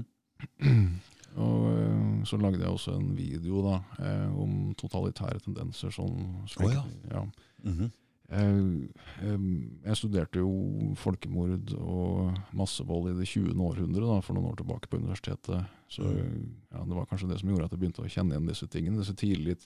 Og 1.44 1.66
eh, 1.76 2.26
så 2.26 2.40
lagde 2.40 2.64
jeg 2.64 2.72
også 2.72 2.96
en 2.96 3.12
video 3.20 3.62
da, 3.68 3.82
eh, 4.00 4.28
om 4.32 4.74
totalitære 4.80 5.44
tendenser. 5.44 5.92
Sånn, 5.94 6.46
slik, 6.48 6.72
oh, 6.72 6.78
ja. 6.80 7.20
Ja. 7.20 7.26
Mm 7.68 7.90
eh, 7.90 7.99
jeg 8.30 9.98
studerte 9.98 10.42
jo 10.42 10.94
folkemord 11.02 11.74
og 11.80 12.36
massevold 12.54 13.10
i 13.10 13.18
det 13.18 13.26
20. 13.26 13.56
århundre 13.58 14.06
da, 14.06 14.20
for 14.22 14.38
noen 14.38 14.52
år 14.52 14.60
tilbake 14.60 14.90
på 14.92 15.00
universitetet. 15.02 15.66
Så 15.90 16.04
Mm. 16.06 16.46
ja, 16.72 16.84
Det 16.86 16.96
var 16.96 17.06
kanskje 17.06 17.30
det 17.30 17.40
som 17.40 17.50
gjorde 17.50 17.66
at 17.66 17.72
jeg 17.72 17.80
begynte 17.80 18.04
å 18.06 18.10
kjenne 18.10 18.36
igjen 18.36 18.48
disse 18.48 18.68
tingene. 18.68 19.00
Disse 19.02 19.16
tidlige 19.18 19.58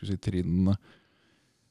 si, 0.00 0.16
trinnene 0.16 0.76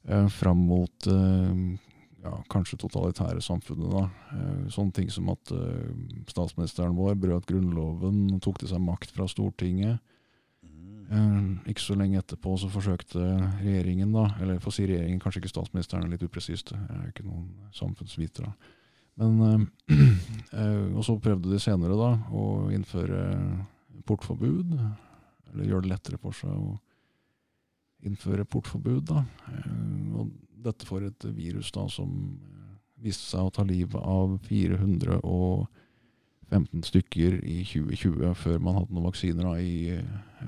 eh, 0.07 0.27
fram 0.27 0.57
mot 0.57 1.07
eh, 1.07 1.77
ja, 2.23 2.35
kanskje 2.49 2.77
totalitære 2.77 3.41
samfunnet. 3.41 3.89
da. 3.89 4.03
Eh, 4.37 4.69
sånne 4.69 4.93
ting 4.93 5.09
som 5.09 5.29
at 5.33 5.51
eh, 5.51 5.91
statsministeren 6.29 6.95
vår 6.95 7.15
brøt 7.15 7.47
Grunnloven 7.49 8.39
tok 8.39 8.59
til 8.59 8.69
seg 8.69 8.81
makt 8.85 9.11
fra 9.15 9.27
Stortinget. 9.27 9.99
Eh, 11.09 11.69
ikke 11.71 11.81
så 11.81 11.95
lenge 11.97 12.19
etterpå 12.21 12.51
så 12.61 12.69
forsøkte 12.69 13.21
regjeringen, 13.63 14.11
da, 14.13 14.27
eller 14.43 14.59
for 14.61 14.69
å 14.69 14.75
si 14.75 14.85
regjeringen, 14.85 15.21
kanskje 15.23 15.41
ikke 15.41 15.53
statsministeren, 15.55 16.05
er 16.05 16.13
litt 16.13 16.25
upresist, 16.25 16.69
jeg 16.75 16.99
er 16.99 17.07
ikke 17.09 17.25
noen 17.25 17.47
samfunnsviter. 17.73 18.45
da. 18.45 18.75
Men, 19.19 19.39
eh, 19.89 19.95
eh, 20.59 20.85
og 20.93 21.01
så 21.07 21.17
prøvde 21.17 21.49
de 21.49 21.61
senere 21.61 21.97
da 21.97 22.11
å 22.29 22.69
innføre 22.75 23.23
portforbud, 24.05 24.75
eller 25.49 25.65
gjøre 25.65 25.87
det 25.87 25.93
lettere 25.95 26.21
for 26.21 26.37
seg 26.37 26.53
å 26.53 26.77
innføre 28.05 28.45
portforbud. 28.45 29.09
da. 29.09 29.25
Og 30.13 30.29
dette 30.61 30.85
for 30.85 31.01
et 31.03 31.25
virus 31.33 31.71
da 31.73 31.87
som 31.89 32.13
viste 32.99 33.25
seg 33.25 33.47
å 33.47 33.53
ta 33.55 33.63
livet 33.65 33.97
av 33.97 34.37
415 36.49 36.83
stykker 36.83 37.39
i 37.45 37.61
2020, 37.63 38.33
før 38.37 38.61
man 38.63 38.77
hadde 38.79 38.95
noen 38.95 39.07
vaksiner 39.09 39.45
da, 39.45 39.55
i, 39.61 39.97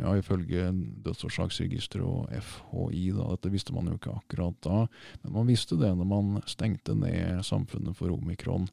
ja, 0.01 0.13
ifølge 0.17 0.69
dødsårsaksregisteret 1.05 2.05
og 2.05 2.31
FHI. 2.41 3.11
Da. 3.17 3.27
Dette 3.35 3.51
visste 3.53 3.75
man 3.75 3.89
jo 3.89 3.97
ikke 3.99 4.15
akkurat 4.17 4.57
da, 4.65 4.85
men 5.23 5.35
man 5.35 5.49
visste 5.49 5.77
det 5.79 5.91
når 5.97 6.09
man 6.09 6.39
stengte 6.49 6.95
ned 6.97 7.43
samfunnet 7.45 7.97
for 7.97 8.13
omikron, 8.13 8.67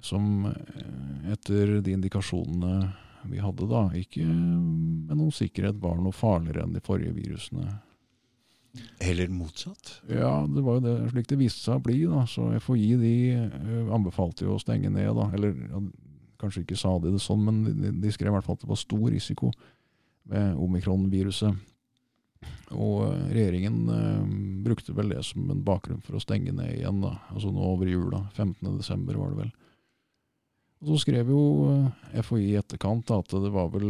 som 0.00 0.46
eh, 0.48 1.34
etter 1.34 1.78
de 1.82 1.96
indikasjonene 1.96 2.94
vi 3.28 3.40
hadde 3.42 3.66
da, 3.68 3.88
ikke 3.98 4.24
med 4.24 5.16
noen 5.18 5.34
sikkerhet 5.34 5.80
var 5.82 5.98
noe 6.00 6.14
farligere 6.14 6.64
enn 6.64 6.76
de 6.76 6.82
forrige 6.84 7.16
virusene. 7.16 7.66
Eller 9.02 9.30
motsatt. 9.32 9.98
Ja, 10.06 10.44
det 10.46 10.62
var 10.62 10.78
jo 10.78 10.84
det 10.84 11.10
slik 11.10 11.26
det 11.32 11.38
viste 11.40 11.64
seg 11.64 11.80
å 11.80 11.82
bli. 11.82 12.02
da, 12.06 12.22
Så 12.30 12.46
FHI 12.62 12.92
de 13.00 13.14
eh, 13.34 13.90
anbefalte 13.94 14.46
jo 14.46 14.54
å 14.54 14.62
stenge 14.62 14.92
ned. 14.92 15.10
da, 15.18 15.26
eller 15.34 15.56
Kanskje 16.38 16.62
ikke 16.64 16.78
sa 16.78 16.94
de 17.02 17.10
det 17.14 17.22
sånn, 17.22 17.42
men 17.46 17.64
de, 18.00 18.12
skrev 18.14 18.30
i 18.30 18.36
hvert 18.36 18.46
fall 18.46 18.58
at 18.58 18.62
det 18.62 18.70
var 18.70 18.78
stor 18.78 19.08
risiko 19.10 19.50
med 20.30 20.58
omikron-viruset. 20.60 21.56
Og 22.78 23.08
eh, 23.08 23.30
regjeringen 23.34 23.78
eh, 23.90 24.26
brukte 24.66 24.94
vel 24.94 25.10
det 25.14 25.24
som 25.26 25.48
en 25.50 25.64
bakgrunn 25.66 26.02
for 26.04 26.18
å 26.18 26.22
stenge 26.22 26.52
ned 26.54 26.76
igjen, 26.76 27.00
da, 27.02 27.16
altså 27.32 27.50
nå 27.54 27.64
over 27.72 27.90
jula. 27.90 28.22
15.12. 28.36 29.08
var 29.16 29.32
det 29.32 29.40
vel. 29.42 29.54
Og 30.78 30.92
så 30.92 31.00
skrev 31.02 31.32
jo 31.34 31.42
eh, 31.72 32.20
FHI 32.22 32.44
i 32.52 32.58
etterkant 32.60 33.08
da, 33.08 33.18
at 33.24 33.34
det 33.34 33.50
var 33.54 33.72
vel 33.74 33.88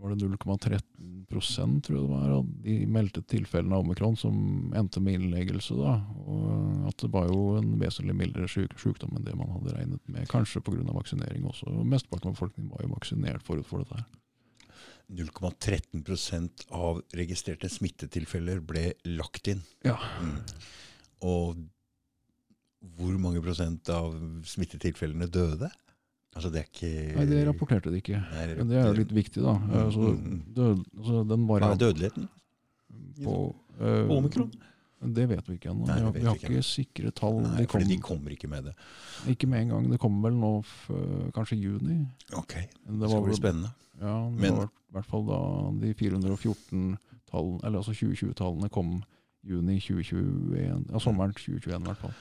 var 0.00 0.14
det 0.14 0.26
0,13% 0.26 1.82
tror 1.84 1.96
jeg 1.96 2.04
det 2.04 2.10
var, 2.10 2.30
av 2.38 2.46
de 2.64 2.76
meldte 2.88 3.22
tilfellene 3.28 3.76
av 3.76 3.84
omikron 3.84 4.16
som 4.18 4.72
endte 4.76 5.02
med 5.04 5.18
innleggelse. 5.18 5.76
da, 5.76 5.98
og 6.24 6.88
At 6.88 7.04
det 7.04 7.10
var 7.12 7.28
jo 7.28 7.58
en 7.58 7.74
vesentlig 7.80 8.16
mildere 8.16 8.48
syk 8.50 8.78
sykdom 8.80 9.16
enn 9.16 9.26
det 9.26 9.36
man 9.38 9.52
hadde 9.56 9.76
regnet 9.76 10.08
med. 10.08 10.28
Kanskje 10.30 10.62
pga. 10.64 10.82
vaksinering 10.96 11.44
også. 11.44 11.68
og 11.68 11.86
Mesteparten 11.86 12.30
av 12.30 12.38
befolkningen 12.38 12.72
var 12.72 12.86
jo 12.86 12.94
vaksinert 12.94 13.46
forut 13.46 13.68
for 13.68 13.84
dette. 13.84 14.00
her. 14.00 14.08
0,13% 15.10 16.66
av 16.70 17.02
registrerte 17.18 17.68
smittetilfeller 17.68 18.60
ble 18.62 18.92
lagt 19.10 19.48
inn. 19.50 19.62
Ja. 19.84 19.98
Mm. 20.22 20.38
Og 21.26 21.64
hvor 22.96 23.16
mange 23.20 23.42
prosent 23.44 23.90
av 23.92 24.14
smittetilfellene 24.48 25.28
døde? 25.28 25.70
Altså 26.36 26.50
det 26.52 26.60
er 26.60 26.66
ikke 26.70 27.16
Nei, 27.16 27.24
det 27.26 27.40
rapporterte 27.48 27.90
de 27.90 27.98
ikke. 28.00 28.20
Nei, 28.32 28.46
det- 28.46 28.56
Men 28.58 28.68
det 28.68 28.76
er 28.78 28.86
jo 28.86 28.92
litt 29.00 29.12
viktig, 29.14 29.42
da. 29.42 29.54
Altså, 29.84 30.12
død, 30.54 30.84
altså, 30.98 31.28
den 31.28 31.46
Hva 31.48 31.56
er 31.72 31.76
dødeligheten 31.76 32.28
på 33.24 33.54
eh, 33.80 34.08
omikron? 34.16 34.50
Det 35.00 35.24
vet 35.30 35.46
vi 35.48 35.54
ikke 35.56 35.70
ennå. 35.72 35.86
Vi 35.88 36.20
vi 36.20 36.24
har 36.26 36.34
ikke 36.36 36.50
ikke 36.52 36.62
sikre 36.62 37.10
tall. 37.16 37.38
Nei, 37.40 37.62
de 37.62 37.66
kom, 37.66 37.80
de 37.88 37.96
kommer 38.04 38.30
ikke 38.34 38.48
med 38.52 38.64
det. 38.68 38.74
Ikke 39.32 39.48
med 39.48 39.62
en 39.62 39.68
gang. 39.72 39.90
Det 39.90 39.98
kommer 39.98 40.28
vel 40.28 40.36
nå 40.38 40.50
f 40.62 40.90
kanskje 41.32 41.56
i 41.56 41.62
juni. 41.64 42.06
Ok, 42.36 42.52
det 42.54 43.00
Det 43.00 43.08
skal 43.08 43.22
bli 43.24 43.34
spennende. 43.38 43.70
ja, 44.00 44.28
det 44.30 44.40
Men- 44.40 44.56
var 44.56 44.66
i 44.66 44.92
hvert 44.92 45.06
fall 45.06 45.24
da 45.26 45.86
de 45.86 45.94
414 45.94 46.98
tallene, 47.30 47.60
eller 47.64 47.78
altså 47.78 47.92
2020-tallene 47.94 48.68
kom 48.70 49.02
juni 49.42 49.80
2021, 49.80 50.90
ja, 50.92 50.98
sommeren 50.98 51.32
2021 51.32 51.80
i 51.80 51.84
hvert 51.86 51.96
fall. 51.96 52.14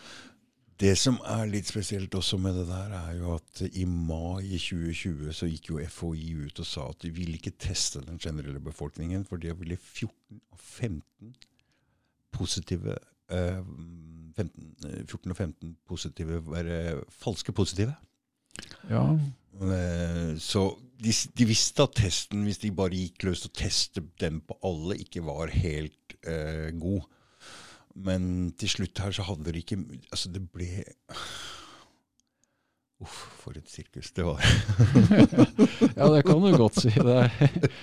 Det 0.79 0.93
som 0.95 1.17
er 1.27 1.49
litt 1.51 1.67
spesielt 1.67 2.13
også 2.15 2.37
med 2.39 2.55
det 2.55 2.67
der, 2.69 2.93
er 2.95 3.17
jo 3.19 3.33
at 3.35 3.61
i 3.67 3.83
mai 3.83 4.45
2020 4.55 5.33
så 5.35 5.49
gikk 5.49 5.73
jo 5.73 5.81
FHI 5.83 6.29
ut 6.45 6.61
og 6.63 6.67
sa 6.69 6.85
at 6.93 7.01
de 7.03 7.11
ville 7.11 7.35
ikke 7.35 7.57
teste 7.59 7.99
den 8.05 8.19
generelle 8.21 8.61
befolkningen, 8.63 9.25
for 9.27 9.41
det 9.41 9.57
ville 9.59 9.75
14 9.75 10.39
av 10.53 10.61
15 10.61 11.33
positive 12.31 12.95
eh, 13.27 13.59
15, 14.39 14.69
eh, 14.87 15.03
14 15.03 15.33
og 15.33 15.35
15 15.35 15.75
positive 15.89 16.39
være 16.47 16.79
falske 17.11 17.51
positive. 17.51 17.97
Ja, 18.89 19.03
Eh, 19.59 20.37
Så 20.37 20.77
de, 21.03 21.13
de 21.37 21.45
visste 21.47 21.83
at 21.83 21.95
testen, 21.99 22.43
hvis 22.47 22.61
de 22.61 22.71
bare 22.75 22.95
gikk 22.95 23.25
løs 23.27 23.45
og 23.47 23.53
testet 23.57 24.09
dem 24.21 24.41
på 24.45 24.57
alle, 24.67 24.99
ikke 24.99 25.23
var 25.25 25.51
helt 25.53 26.15
eh, 26.27 26.69
god. 26.79 27.07
Men 27.95 28.51
til 28.59 28.69
slutt 28.69 28.99
her 29.01 29.11
så 29.15 29.25
hadde 29.27 29.49
det 29.49 29.63
ikke 29.63 29.79
Altså, 30.11 30.29
det 30.31 30.43
ble 30.53 30.85
Uff, 32.99 33.19
for 33.39 33.55
et 33.55 33.69
sirkus 33.71 34.09
det 34.11 34.25
var. 34.27 34.43
ja, 35.99 36.07
det 36.11 36.23
kan 36.27 36.41
du 36.43 36.49
godt 36.59 36.81
si. 36.81 36.91
Det 36.91 37.21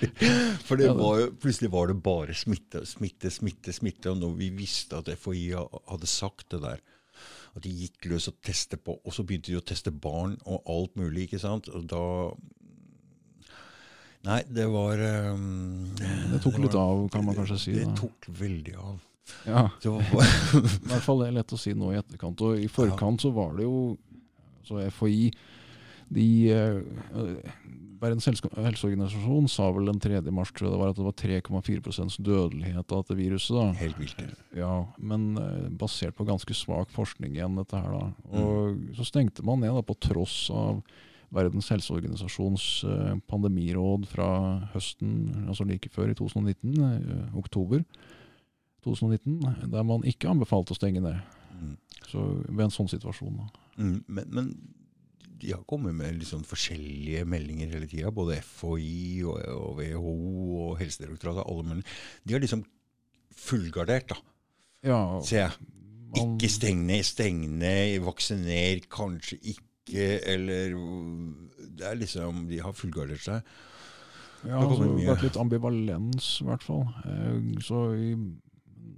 For 0.68 0.76
det 0.76 0.90
var 0.92 1.22
jo, 1.22 1.30
plutselig 1.40 1.70
var 1.72 1.88
det 1.88 1.96
bare 2.04 2.34
smitte, 2.36 2.82
smitte, 2.84 3.30
smitte. 3.32 3.72
smitte, 3.72 4.10
Og 4.12 4.20
når 4.20 4.34
vi 4.36 4.50
visste 4.58 4.98
at 5.00 5.08
FHI 5.16 5.46
hadde 5.56 6.10
sagt 6.10 6.50
det 6.52 6.60
der, 6.66 6.84
at 7.56 7.64
de 7.64 7.72
gikk 7.72 8.10
løs 8.12 8.28
og 8.28 8.36
testet 8.44 8.84
på, 8.84 8.98
og 9.00 9.16
så 9.16 9.24
begynte 9.24 9.54
de 9.54 9.56
å 9.56 9.64
teste 9.64 9.88
barn 9.88 10.36
og 10.44 10.68
alt 10.68 11.00
mulig, 11.00 11.30
ikke 11.30 11.40
sant? 11.40 11.72
Og 11.72 11.88
da 11.88 12.04
Nei, 14.26 14.40
det 14.50 14.66
var 14.68 15.00
um, 15.32 15.94
det 15.96 16.40
tok 16.42 16.56
litt 16.58 16.74
av, 16.76 17.04
kan 17.14 17.24
man 17.24 17.36
kanskje 17.38 17.58
si. 17.62 17.74
Det 17.78 17.86
Da. 17.86 17.94
tok 18.02 18.26
veldig 18.36 18.74
av. 18.82 18.96
Ja, 19.46 19.68
var, 19.84 20.02
I 20.56 20.90
hvert 20.90 21.04
fall 21.04 21.22
det 21.22 21.30
er 21.30 21.38
lett 21.40 21.54
å 21.54 21.60
si 21.60 21.74
nå 21.74 21.92
i 21.92 22.00
etterkant. 22.00 22.42
Og 22.46 22.60
i 22.62 22.68
forkant 22.70 23.22
så 23.22 23.32
var 23.34 23.56
det 23.58 23.66
jo 23.66 23.96
så 24.66 24.80
FHI 24.90 25.30
de, 26.08 26.26
eh, 26.54 27.46
Verdens 28.00 28.26
helseorganisasjon 28.28 29.48
sa 29.50 29.70
vel 29.74 29.88
den 29.88 29.98
3. 30.02 30.20
mars 30.34 30.52
tror 30.54 30.68
jeg 30.68 30.74
det 30.74 30.80
var, 30.82 30.92
at 30.92 30.98
det 30.98 31.06
var 31.06 31.16
3,4% 31.16 32.18
dødelighet 32.22 32.92
av 32.92 33.02
dette 33.02 33.16
viruset. 33.18 33.56
da. 33.56 33.66
helt 33.80 33.98
vilt. 33.98 34.22
Ja, 34.54 34.86
Men 34.98 35.36
eh, 35.40 35.68
basert 35.70 36.16
på 36.16 36.26
ganske 36.28 36.54
svak 36.54 36.92
forskning 36.94 37.34
igjen, 37.34 37.56
dette 37.58 37.80
her. 37.80 37.90
da. 37.90 38.38
Og 38.38 38.96
Så 38.98 39.08
stengte 39.08 39.44
man 39.46 39.60
ned 39.64 39.74
da, 39.74 39.82
på 39.82 39.98
tross 39.98 40.50
av 40.54 40.82
Verdens 41.34 41.68
helseorganisasjons 41.72 42.66
eh, 42.86 43.14
pandemiråd 43.26 44.06
fra 44.06 44.28
høsten, 44.76 45.48
altså 45.48 45.66
like 45.66 45.90
før, 45.90 46.12
i 46.12 46.18
2019, 46.18 46.76
eh, 46.86 47.24
oktober 47.38 47.82
2019, 48.86 49.70
der 49.72 49.82
man 49.84 50.02
ikke 50.06 50.30
anbefalte 50.30 50.72
å 50.74 50.78
stenge 50.78 51.02
ned. 51.04 51.18
Mm. 51.56 51.76
Så 52.06 52.22
ved 52.48 52.64
en 52.68 52.74
sånn 52.74 52.88
situasjon. 52.92 53.38
Mm, 53.76 53.98
men, 54.06 54.24
men 54.30 54.50
de 55.40 55.50
har 55.52 55.64
kommet 55.68 55.92
med 55.98 56.16
litt 56.16 56.30
sånn 56.30 56.46
forskjellige 56.48 57.26
meldinger 57.28 57.68
hele 57.74 57.88
tida. 57.90 58.12
Både 58.14 58.38
FHI 58.40 59.24
og, 59.28 59.40
og 59.52 59.80
WHO 59.82 60.14
og 60.68 60.78
Helsedirektoratet. 60.80 61.44
alle 61.44 61.66
mulige. 61.68 61.96
De 62.24 62.36
har 62.36 62.40
liksom 62.44 62.62
fullgardert, 63.36 64.08
da, 64.14 64.16
Ja, 64.86 65.20
ser 65.20 65.36
jeg. 65.48 65.50
man- 66.14 66.38
Ikke 66.38 66.48
steng 66.48 66.86
ned, 66.86 67.04
steng 67.04 67.58
ned, 67.58 68.00
vaksiner, 68.02 68.80
kanskje 68.88 69.38
ikke, 69.42 70.20
eller 70.26 70.74
Det 71.76 71.84
er 71.86 71.94
liksom 71.96 72.48
De 72.48 72.58
har 72.58 72.72
fullgardert 72.72 73.20
seg. 73.20 73.42
Ja, 74.46 74.60
Det 74.60 74.68
altså, 74.68 74.86
vært 75.04 75.22
litt 75.22 75.36
ambivalens, 75.36 76.40
i 76.40 76.44
hvert 76.44 76.62
fall. 76.62 76.86
Eh, 77.04 77.60
Så 77.60 77.80
i, 77.98 78.14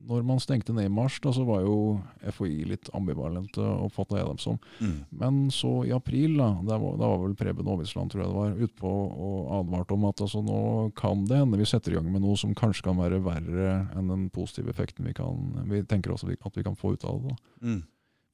når 0.08 0.24
man 0.24 0.40
stengte 0.40 0.72
ned 0.72 0.88
i 0.88 0.92
mars, 0.92 1.18
da, 1.20 1.32
så 1.36 1.44
var 1.44 1.60
jo 1.66 1.98
FHI 2.32 2.64
litt 2.70 2.88
ambivalente, 2.96 3.60
oppfatta 3.60 4.16
jeg 4.16 4.28
dem 4.30 4.40
som. 4.40 4.56
Mm. 4.80 4.94
Men 5.20 5.40
så 5.52 5.72
i 5.84 5.92
april, 5.92 6.38
da, 6.40 6.48
da 6.64 6.78
var, 6.80 6.96
var 7.02 7.20
vel 7.26 7.36
Preben 7.36 7.68
Aavitsland 7.68 8.12
tror 8.12 8.24
jeg 8.24 8.30
det 8.30 8.38
var, 8.38 8.56
utpå 8.68 8.92
og 8.92 9.52
advarte 9.58 9.98
om 9.98 10.08
at 10.08 10.24
altså, 10.24 10.40
nå 10.44 10.62
kan 10.98 11.26
det 11.28 11.42
hende 11.42 11.60
vi 11.60 11.68
setter 11.68 11.92
i 11.92 11.98
gang 11.98 12.08
med 12.08 12.24
noe 12.24 12.38
som 12.40 12.56
kanskje 12.56 12.86
kan 12.88 12.96
være 13.00 13.20
verre 13.26 13.76
enn 13.98 14.08
den 14.08 14.26
positive 14.32 14.72
effekten 14.72 15.06
vi, 15.08 15.14
kan, 15.18 15.52
vi 15.68 15.84
tenker 15.84 16.16
oss 16.16 16.24
at 16.24 16.32
vi, 16.32 16.64
kan 16.64 16.78
få 16.78 16.94
ut 16.96 17.04
av 17.08 17.20
det. 17.28 17.36
Mm. 17.60 17.84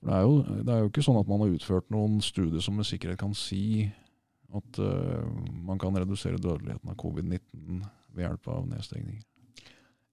Det 0.04 0.14
er, 0.14 0.22
jo, 0.22 0.40
det 0.62 0.72
er 0.72 0.82
jo 0.84 0.88
ikke 0.92 1.04
sånn 1.04 1.18
at 1.18 1.28
man 1.30 1.42
har 1.42 1.52
utført 1.56 1.87
noen 1.92 2.18
studier 2.22 2.62
som 2.62 2.76
med 2.78 2.87
sikkerhet 2.87 3.18
kan 3.22 3.34
si 3.34 3.88
at 4.54 4.78
uh, 4.78 5.26
man 5.66 5.80
kan 5.82 5.96
redusere 5.96 6.38
dødeligheten 6.38 6.92
av 6.92 6.98
covid-19 7.00 7.80
ved 8.14 8.28
hjelp 8.28 8.50
av 8.52 8.66
nedstengning. 8.70 9.22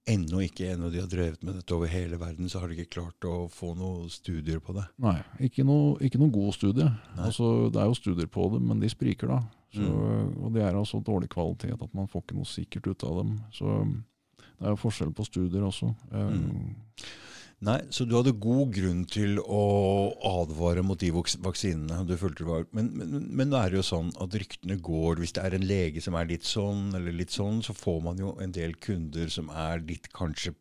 Ennå 0.09 0.39
ikke, 0.41 0.71
ennå 0.73 0.89
de 0.89 0.97
har 0.97 1.09
drevet 1.09 1.43
med 1.45 1.59
dette 1.59 1.75
over 1.75 1.89
hele 1.91 2.17
verden, 2.17 2.49
så 2.49 2.59
har 2.59 2.71
de 2.71 2.79
ikke 2.79 2.95
klart 2.97 3.27
å 3.29 3.45
få 3.53 3.75
noen 3.77 4.09
studier 4.09 4.57
på 4.63 4.73
det. 4.73 4.87
Nei, 5.03 5.19
ikke 5.45 5.65
noe, 5.67 5.93
ikke 6.01 6.17
noe 6.21 6.33
god 6.33 6.55
studie. 6.57 6.87
Altså, 7.21 7.69
det 7.69 7.83
er 7.83 7.91
jo 7.91 7.99
studier 7.99 8.29
på 8.31 8.47
det, 8.55 8.63
men 8.65 8.81
de 8.81 8.89
spriker, 8.89 9.29
da. 9.29 9.43
Så, 9.71 9.85
mm. 9.85 10.31
Og 10.41 10.55
det 10.55 10.65
er 10.65 10.75
altså 10.75 10.99
dårlig 11.05 11.29
kvalitet 11.31 11.77
at 11.77 11.93
man 11.95 12.09
får 12.11 12.25
ikke 12.25 12.39
noe 12.39 12.49
sikkert 12.49 12.89
ut 12.89 13.05
av 13.07 13.19
dem. 13.21 13.35
Så 13.55 13.75
det 14.41 14.65
er 14.65 14.73
jo 14.73 14.81
forskjell 14.81 15.13
på 15.15 15.27
studier 15.29 15.63
også. 15.69 15.93
Mm. 16.11 16.73
Nei, 17.61 17.77
Så 17.93 18.07
du 18.09 18.15
hadde 18.17 18.33
god 18.41 18.71
grunn 18.73 19.03
til 19.05 19.37
å 19.37 19.61
advare 20.25 20.81
mot 20.81 20.97
de 20.97 21.11
vaksinene 21.13 21.99
du 22.09 22.15
følte 22.17 22.41
det 22.41 22.49
var. 22.49 22.65
Men, 22.73 22.89
men, 22.97 23.27
men 23.29 23.51
nå 23.51 23.59
er 23.59 23.69
det 23.69 23.81
jo 23.81 23.85
sånn 23.85 24.09
at 24.23 24.33
ryktene 24.33 24.79
går. 24.81 25.21
Hvis 25.21 25.35
det 25.37 25.43
er 25.45 25.57
en 25.57 25.67
lege 25.69 26.01
som 26.01 26.17
er 26.17 26.29
litt 26.31 26.47
sånn 26.47 26.89
eller 26.97 27.13
litt 27.13 27.35
sånn, 27.35 27.61
så 27.61 27.75
får 27.77 28.01
man 28.07 28.21
jo 28.21 28.33
en 28.41 28.55
del 28.55 28.73
kunder 28.81 29.29
som 29.29 29.53
er 29.53 29.85
litt 29.85 30.09
kanskje 30.15 30.55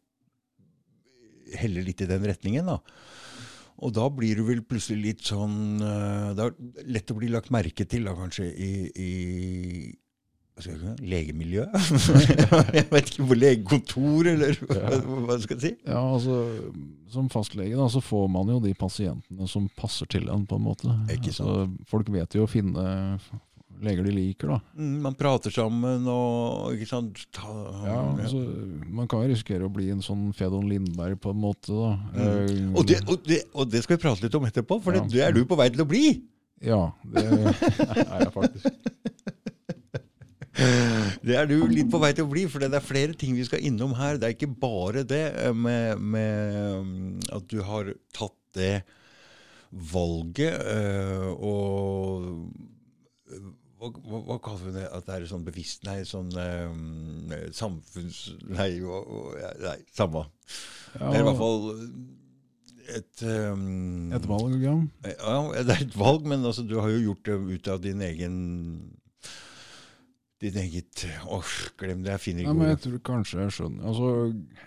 Heller 1.51 1.83
litt 1.83 1.99
i 2.05 2.07
den 2.07 2.23
retningen, 2.23 2.69
da. 2.69 2.77
Og 3.83 3.91
da 3.97 4.05
blir 4.15 4.39
du 4.39 4.45
vel 4.47 4.61
plutselig 4.63 5.01
litt 5.03 5.25
sånn 5.27 5.81
uh, 5.83 6.31
Det 6.37 6.45
er 6.45 6.85
lett 6.95 7.11
å 7.11 7.17
bli 7.17 7.31
lagt 7.33 7.51
merke 7.51 7.87
til, 7.91 8.07
da, 8.07 8.15
kanskje, 8.15 8.47
i, 8.55 8.71
i 8.95 9.11
legemiljø? 11.01 11.67
jeg 12.77 12.87
vet 12.91 13.13
ikke, 13.13 13.27
på 13.27 13.39
legekontor, 13.39 14.31
eller 14.35 14.57
ja. 14.69 15.01
hva 15.01 15.37
skal 15.43 15.57
jeg 15.57 15.63
si? 15.65 15.73
Ja, 15.89 16.01
altså, 16.03 16.41
Som 17.11 17.31
fastlege 17.33 17.79
da, 17.79 17.89
så 17.93 18.03
får 18.05 18.27
man 18.33 18.51
jo 18.53 18.59
de 18.65 18.75
pasientene 18.79 19.49
som 19.51 19.69
passer 19.79 20.11
til 20.11 20.29
en, 20.33 20.47
på 20.47 20.61
en 20.61 20.67
måte. 20.67 20.97
Ikke 21.13 21.33
sant? 21.35 21.49
Altså, 21.49 21.87
folk 21.91 22.11
vet 22.15 22.39
jo 22.39 22.47
å 22.47 22.51
finne 22.51 22.89
leger 23.81 24.05
de 24.05 24.13
liker, 24.15 24.51
da. 24.53 24.59
Mm, 24.77 24.97
man 25.05 25.17
prater 25.19 25.53
sammen 25.55 26.07
og 26.11 26.75
ikke 26.77 26.89
sant 26.89 27.23
Ta, 27.37 27.53
ja, 27.87 28.01
altså, 28.13 28.43
Man 28.89 29.09
kan 29.11 29.25
jo 29.25 29.33
risikere 29.33 29.67
å 29.67 29.73
bli 29.73 29.91
en 29.95 30.03
sånn 30.05 30.31
Fedon 30.37 30.69
Lindberg, 30.71 31.19
på 31.23 31.35
en 31.35 31.41
måte. 31.41 31.73
da. 31.73 31.95
Mm. 32.13 32.21
Uh, 32.21 32.75
og, 32.75 32.85
det, 32.89 33.01
og, 33.07 33.17
det, 33.27 33.41
og, 33.55 33.71
det, 33.73 33.85
skal 33.85 33.97
vi 33.97 34.05
prate 34.05 34.27
litt 34.27 34.37
om 34.37 34.49
etterpå, 34.49 34.81
for 34.85 34.97
ja. 34.97 35.05
det, 35.05 35.17
det 35.17 35.25
er 35.27 35.37
du 35.37 35.45
på 35.49 35.59
vei 35.61 35.71
til 35.73 35.85
å 35.85 35.89
bli! 35.89 36.05
Ja, 36.61 36.91
det 37.09 37.25
er 37.25 38.27
jeg 38.27 38.33
faktisk. 38.35 38.69
Det 41.27 41.37
er 41.37 41.47
du 41.47 41.57
litt 41.71 41.91
på 41.93 42.01
vei 42.03 42.11
til 42.17 42.27
å 42.27 42.31
bli, 42.31 42.47
for 42.51 42.63
det 42.63 42.75
er 42.75 42.85
flere 42.85 43.15
ting 43.19 43.37
vi 43.37 43.47
skal 43.47 43.63
innom 43.67 43.95
her. 43.99 44.19
Det 44.19 44.29
er 44.29 44.37
ikke 44.37 44.51
bare 44.63 45.05
det 45.07 45.25
eh, 45.45 45.55
med, 45.55 46.01
med 46.01 47.31
at 47.31 47.47
du 47.51 47.61
har 47.67 47.93
tatt 48.17 48.37
det 48.59 48.81
valget 49.71 50.57
øh, 50.67 51.29
og 51.47 52.25
hva, 53.81 53.89
hva, 53.95 54.19
hva, 54.27 54.39
kaller 54.43 54.65
vi 54.67 54.73
det? 54.75 54.89
At 54.93 55.07
det 55.07 55.15
er 55.15 55.29
sånn 55.31 55.45
bevisst 55.47 55.87
Nei, 55.87 56.01
sånn 56.09 56.33
øh, 56.35 57.45
samfunns... 57.57 58.25
Nei, 58.51 58.73
nei 59.63 59.77
samme. 59.95 60.27
Ja. 60.99 61.07
Det 61.07 61.15
er 61.15 61.23
i 61.23 61.29
hvert 61.29 61.39
fall 61.39 61.71
et 62.91 63.23
um, 63.23 64.11
Et 64.17 64.27
valg, 64.27 64.57
ja. 64.65 64.75
Ja, 65.07 65.63
det 65.63 65.77
er 65.77 65.85
et 65.87 65.97
valg, 65.99 66.27
men 66.27 66.43
altså, 66.43 66.65
du 66.67 66.81
har 66.81 66.91
jo 66.91 67.05
gjort 67.05 67.29
det 67.29 67.39
ut 67.55 67.71
av 67.71 67.85
din 67.85 68.03
egen 68.03 68.35
ditt 70.41 70.57
eget 70.57 71.05
Åh, 71.29 71.55
glem 71.81 72.05
det, 72.05 72.15
jeg 72.17 72.25
finner 72.25 72.45
ikke 72.45 72.53
ja, 72.53 72.59
men 72.59 72.73
Jeg 72.73 72.83
tror 72.87 73.01
kanskje 73.11 73.41
jeg 73.45 73.55
skjønner 73.57 73.89
altså, 73.91 74.11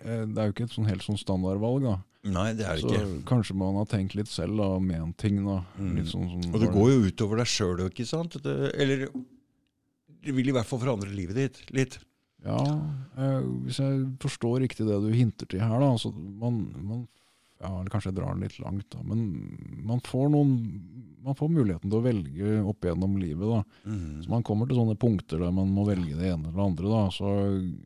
eh, 0.04 0.24
Det 0.30 0.42
er 0.42 0.50
jo 0.50 0.56
ikke 0.56 0.68
et 0.68 0.76
sånn 0.76 0.90
helt 0.90 1.06
sånn 1.06 1.22
standardvalg. 1.22 1.88
da. 1.88 1.96
Nei, 2.24 2.48
det 2.56 2.68
er 2.68 2.80
det 2.80 2.86
så 2.86 2.94
ikke. 2.94 3.22
Kanskje 3.28 3.58
man 3.60 3.76
har 3.82 3.88
tenkt 3.92 4.16
litt 4.16 4.32
selv 4.32 4.62
da, 4.62 4.70
og 4.78 4.86
ment 4.86 5.18
ting. 5.20 5.42
da. 5.44 5.60
Mm. 5.76 5.98
Sånn, 6.08 6.30
sånn, 6.32 6.54
og 6.54 6.62
det 6.64 6.72
går 6.72 6.92
jo 6.94 7.02
utover 7.10 7.42
deg 7.42 7.52
sjøl, 7.52 7.84
ikke 7.90 8.08
sant? 8.08 8.38
Det, 8.46 8.56
eller 8.80 9.08
det 10.24 10.36
vil 10.38 10.54
i 10.54 10.56
hvert 10.56 10.70
fall 10.70 10.80
forandre 10.86 11.12
livet 11.12 11.40
ditt 11.42 11.60
litt. 11.76 11.98
Ja, 12.44 12.60
eh, 13.18 13.42
hvis 13.66 13.80
jeg 13.80 14.06
forstår 14.24 14.64
riktig 14.66 14.88
det 14.88 15.00
du 15.04 15.12
hinter 15.16 15.48
til 15.52 15.64
her, 15.64 15.76
da. 15.80 15.92
Altså, 15.96 16.12
man, 16.16 16.64
man 16.84 17.04
ja, 17.64 17.70
eller 17.80 17.92
kanskje 17.94 18.12
jeg 18.12 18.18
drar 18.18 18.34
den 18.36 18.44
litt 18.44 18.58
langt, 18.60 18.88
da. 18.92 19.02
Men 19.08 19.22
man 19.88 20.02
får, 20.04 20.26
noen, 20.34 20.56
man 21.24 21.38
får 21.40 21.52
muligheten 21.54 21.88
til 21.92 22.00
å 22.00 22.04
velge 22.04 22.56
opp 22.68 22.88
gjennom 22.88 23.16
livet. 23.22 23.46
da. 23.48 23.62
Mm. 23.88 24.18
Så 24.26 24.34
man 24.34 24.44
kommer 24.48 24.68
til 24.68 24.80
sånne 24.80 24.98
punkter 25.00 25.40
der 25.46 25.54
man 25.56 25.72
må 25.72 25.86
velge 25.88 26.18
det 26.20 26.34
ene 26.34 26.50
eller 26.50 26.58
det 26.60 26.66
andre. 26.66 26.92
da. 26.92 27.04
Så 27.16 27.32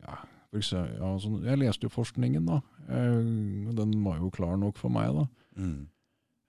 ja, 0.02 0.18
eksempel, 0.58 0.98
ja, 0.98 1.12
så 1.22 1.34
Jeg 1.46 1.62
leste 1.62 1.86
jo 1.90 1.94
forskningen, 1.94 2.50
da. 2.50 2.62
Jeg, 2.88 3.22
den 3.78 3.94
var 4.08 4.18
jo 4.24 4.32
klar 4.34 4.58
nok 4.58 4.82
for 4.82 4.94
meg. 4.94 5.14
da. 5.14 5.28
Mm. 5.62 5.78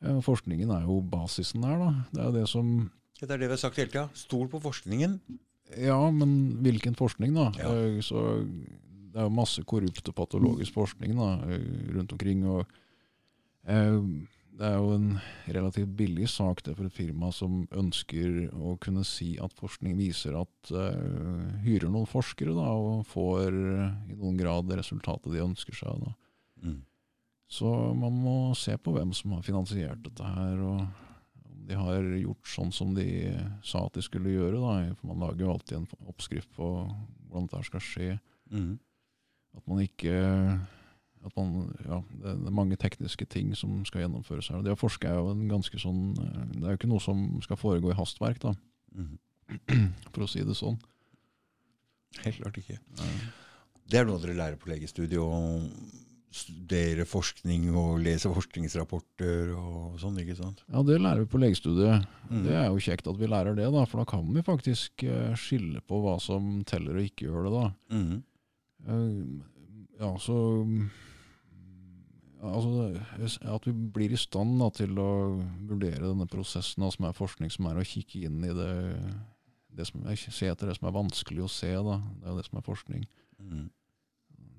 Ja, 0.06 0.16
forskningen 0.24 0.72
er 0.72 0.88
jo 0.88 1.00
basisen 1.02 1.68
her. 1.68 1.78
da. 1.84 1.92
Det 2.14 2.24
er 2.24 2.34
det 2.40 2.48
som 2.48 2.90
Det 3.20 3.28
er 3.28 3.36
det 3.36 3.48
vi 3.50 3.54
har 3.58 3.60
sagt 3.60 3.76
hele 3.76 3.92
tida. 3.92 4.08
Stol 4.16 4.48
på 4.48 4.62
forskningen. 4.64 5.20
Ja, 5.76 6.00
men 6.10 6.62
hvilken 6.64 6.96
forskning, 6.96 7.34
da? 7.36 7.50
Ja. 7.60 7.74
Eh, 7.76 8.00
så 8.00 8.40
det 9.12 9.20
er 9.20 9.26
jo 9.28 9.36
masse 9.36 9.60
korrupt 9.68 10.06
og 10.08 10.14
patologisk 10.16 10.72
forskning 10.72 11.16
da, 11.18 11.34
eh, 11.52 11.92
rundt 11.92 12.12
omkring. 12.16 12.46
og 12.48 12.64
Eh, 12.64 12.84
det 13.68 14.66
er 14.66 14.76
jo 14.80 14.94
en 14.96 15.10
relativt 15.46 15.90
billig 15.98 16.26
sak 16.32 16.64
det 16.66 16.74
for 16.74 16.88
et 16.88 16.96
firma 16.96 17.28
som 17.34 17.60
ønsker 17.70 18.48
å 18.56 18.74
kunne 18.82 19.04
si 19.06 19.36
at 19.42 19.54
forskning 19.58 19.94
viser 20.00 20.34
at 20.40 20.72
uh, 20.74 21.60
hyrer 21.62 21.92
noen 21.92 22.08
forskere 22.10 22.56
da, 22.56 22.72
og 22.74 23.04
får 23.06 23.54
i 23.54 24.16
noen 24.16 24.38
grad 24.40 24.72
resultatet 24.74 25.30
de 25.34 25.44
ønsker 25.44 25.78
seg. 25.78 26.00
Da. 26.02 26.14
Mm. 26.64 26.80
Så 27.48 27.68
man 27.96 28.16
må 28.24 28.38
se 28.58 28.74
på 28.76 28.92
hvem 28.96 29.14
som 29.16 29.36
har 29.36 29.44
finansiert 29.46 30.02
dette 30.04 30.26
her, 30.26 30.58
og 30.58 30.82
om 31.48 31.62
de 31.68 31.78
har 31.78 32.10
gjort 32.18 32.50
sånn 32.50 32.72
som 32.74 32.96
de 32.96 33.06
sa 33.64 33.84
at 33.86 33.94
de 33.96 34.04
skulle 34.04 34.34
gjøre. 34.34 34.58
Da. 34.60 34.96
For 34.98 35.12
man 35.12 35.22
lager 35.24 35.46
jo 35.46 35.54
alltid 35.54 35.78
en 35.78 36.10
oppskrift 36.10 36.50
på 36.58 36.72
hvordan 37.28 37.48
dette 37.48 37.62
skal 37.70 37.84
skje. 37.84 38.10
Mm. 38.52 38.74
At 39.56 39.64
man 39.70 39.80
ikke 39.86 40.18
at 41.26 41.34
man, 41.36 41.70
ja, 41.84 42.00
det 42.22 42.34
er 42.34 42.54
mange 42.54 42.78
tekniske 42.80 43.26
ting 43.30 43.54
som 43.58 43.80
skal 43.88 44.04
gjennomføres 44.04 44.50
her. 44.52 44.62
Det 44.64 44.74
å 44.74 44.78
forske 44.78 45.08
er 45.10 45.18
jo 45.18 45.32
en 45.32 45.46
ganske 45.50 45.80
sånn 45.82 46.12
eh, 46.22 46.44
Det 46.54 46.64
er 46.64 46.74
jo 46.74 46.80
ikke 46.80 46.92
noe 46.92 47.04
som 47.04 47.24
skal 47.44 47.60
foregå 47.60 47.92
i 47.92 47.98
hastverk, 47.98 48.40
da. 48.44 48.54
Mm. 48.94 49.16
For 50.12 50.24
å 50.24 50.30
si 50.30 50.44
det 50.46 50.56
sånn. 50.58 50.78
Helt 52.24 52.40
klart 52.40 52.60
ikke. 52.60 52.78
Ja. 52.78 53.08
Det 53.88 54.00
er 54.00 54.06
noe 54.08 54.20
dere 54.22 54.36
lærer 54.36 54.60
på 54.60 54.70
legestudiet. 54.70 55.18
Å 55.20 56.04
studere 56.38 57.06
forskning 57.08 57.70
og 57.72 58.02
lese 58.04 58.28
forskningsrapporter 58.30 59.54
og 59.56 59.96
sånn, 60.00 60.18
ikke 60.20 60.36
sant? 60.36 60.60
Ja, 60.68 60.82
det 60.84 60.98
lærer 61.00 61.24
vi 61.24 61.30
på 61.32 61.40
legestudiet. 61.40 62.04
Mm. 62.28 62.42
Det 62.44 62.56
er 62.60 62.66
jo 62.68 62.82
kjekt 62.84 63.08
at 63.08 63.18
vi 63.18 63.30
lærer 63.30 63.56
det, 63.56 63.68
da, 63.72 63.84
for 63.88 64.02
da 64.02 64.08
kan 64.10 64.26
vi 64.34 64.44
faktisk 64.44 65.06
eh, 65.08 65.32
skille 65.40 65.80
på 65.88 66.02
hva 66.04 66.18
som 66.22 66.60
teller 66.68 67.00
og 67.00 67.08
ikke 67.08 67.28
gjør 67.28 67.48
det. 67.48 67.54
da. 67.56 67.68
Mm. 67.96 69.40
Ja, 69.98 70.12
så 70.22 70.36
altså, 72.42 73.40
At 73.54 73.66
vi 73.66 73.72
blir 73.72 74.12
i 74.14 74.20
stand 74.20 74.58
da, 74.60 74.68
til 74.74 74.98
å 75.00 75.10
vurdere 75.68 76.06
denne 76.06 76.28
prosessen 76.30 76.84
da, 76.84 76.90
som 76.94 77.08
er 77.08 77.16
forskning, 77.16 77.50
som 77.50 77.68
er 77.70 77.80
å 77.80 77.86
kikke 77.86 78.24
inn 78.28 78.42
i 78.46 78.54
det, 78.54 78.72
det 79.74 79.88
som, 79.88 80.06
Se 80.18 80.50
etter 80.50 80.70
det 80.70 80.78
som 80.78 80.88
er 80.90 80.96
vanskelig 80.96 81.44
å 81.44 81.50
se. 81.52 81.72
Da. 81.74 81.98
Det 82.20 82.30
er 82.30 82.38
det 82.38 82.46
som 82.48 82.60
er 82.60 82.66
forskning. 82.66 83.04
Mm. 83.38 83.68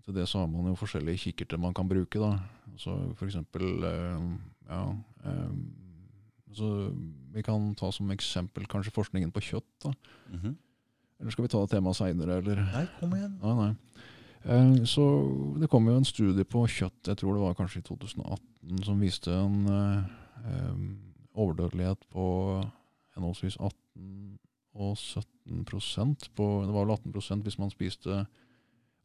Til 0.06 0.15
det 0.15 0.30
så 0.32 0.44
har 0.44 0.48
man 0.52 0.72
jo 0.72 0.80
forskjellige 0.80 1.26
kikkerter 1.28 1.62
man 1.62 1.76
kan 1.78 1.89
bruke. 1.89 2.20
da. 2.20 2.38
Så 2.80 2.96
for 3.20 3.28
eksempel 3.28 3.84
øh, 3.84 4.32
ja, 4.70 4.84
øh, 5.26 5.54
så 6.56 6.94
Vi 7.34 7.44
kan 7.46 7.76
ta 7.78 7.92
som 7.92 8.10
eksempel 8.12 8.65
kanskje 8.65 8.96
forskningen 8.96 9.32
på 9.32 9.39
kjøtt. 9.39 9.76
da. 9.84 9.94
Mm 10.32 10.39
-hmm. 10.39 10.56
Eller 11.20 11.32
skal 11.32 11.44
vi 11.44 11.48
ta 11.48 11.62
det 11.62 11.70
temaet 11.70 11.96
seinere? 11.96 12.42
Nei, 12.42 12.88
kom 13.00 13.15
igjen. 13.15 13.38
Nei, 13.42 13.54
nei. 13.54 13.76
Eh, 14.43 14.84
så 14.88 15.06
det 15.60 15.69
kom 15.69 15.88
jo 15.88 15.97
en 15.99 16.08
studie 16.08 16.47
på 16.47 16.65
kjøtt, 16.67 17.08
jeg 17.08 17.19
tror 17.19 17.36
det 17.36 17.43
var 17.43 17.58
kanskje 17.58 17.82
i 17.82 17.88
2018, 17.88 18.84
som 18.88 19.02
viste 19.04 19.34
en 19.36 19.65
eh, 19.73 20.84
overdødelighet 21.36 22.06
på 22.13 22.28
henholdsvis 23.15 23.58
18 23.60 24.39
og 24.80 24.97
17 24.97 25.65
på, 26.36 26.45
Det 26.65 26.73
var 26.73 26.86
vel 26.86 26.95
18% 26.95 27.43
hvis 27.43 27.60
man 27.60 27.73
spiste 27.73 28.25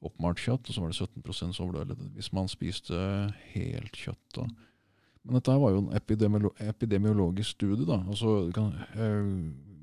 oppmalt 0.05 0.39
kjøtt, 0.39 0.69
og 0.69 0.75
så 0.75 0.81
var 0.81 0.93
det 0.93 1.01
17% 1.01 1.61
overdødelighet 1.65 2.15
hvis 2.15 2.33
man 2.33 2.49
spiste 2.49 2.95
helt 3.55 3.97
kjøtt. 3.97 4.37
Da. 4.37 4.47
Men 5.25 5.39
dette 5.39 5.57
var 5.61 5.73
jo 5.73 5.81
en 5.81 5.93
epidemiolo 5.97 6.53
epidemiologisk 6.61 7.57
studie. 7.57 7.87
da, 7.87 8.03
altså 8.09 8.51
kan, 8.55 8.75
uh, 8.95 9.74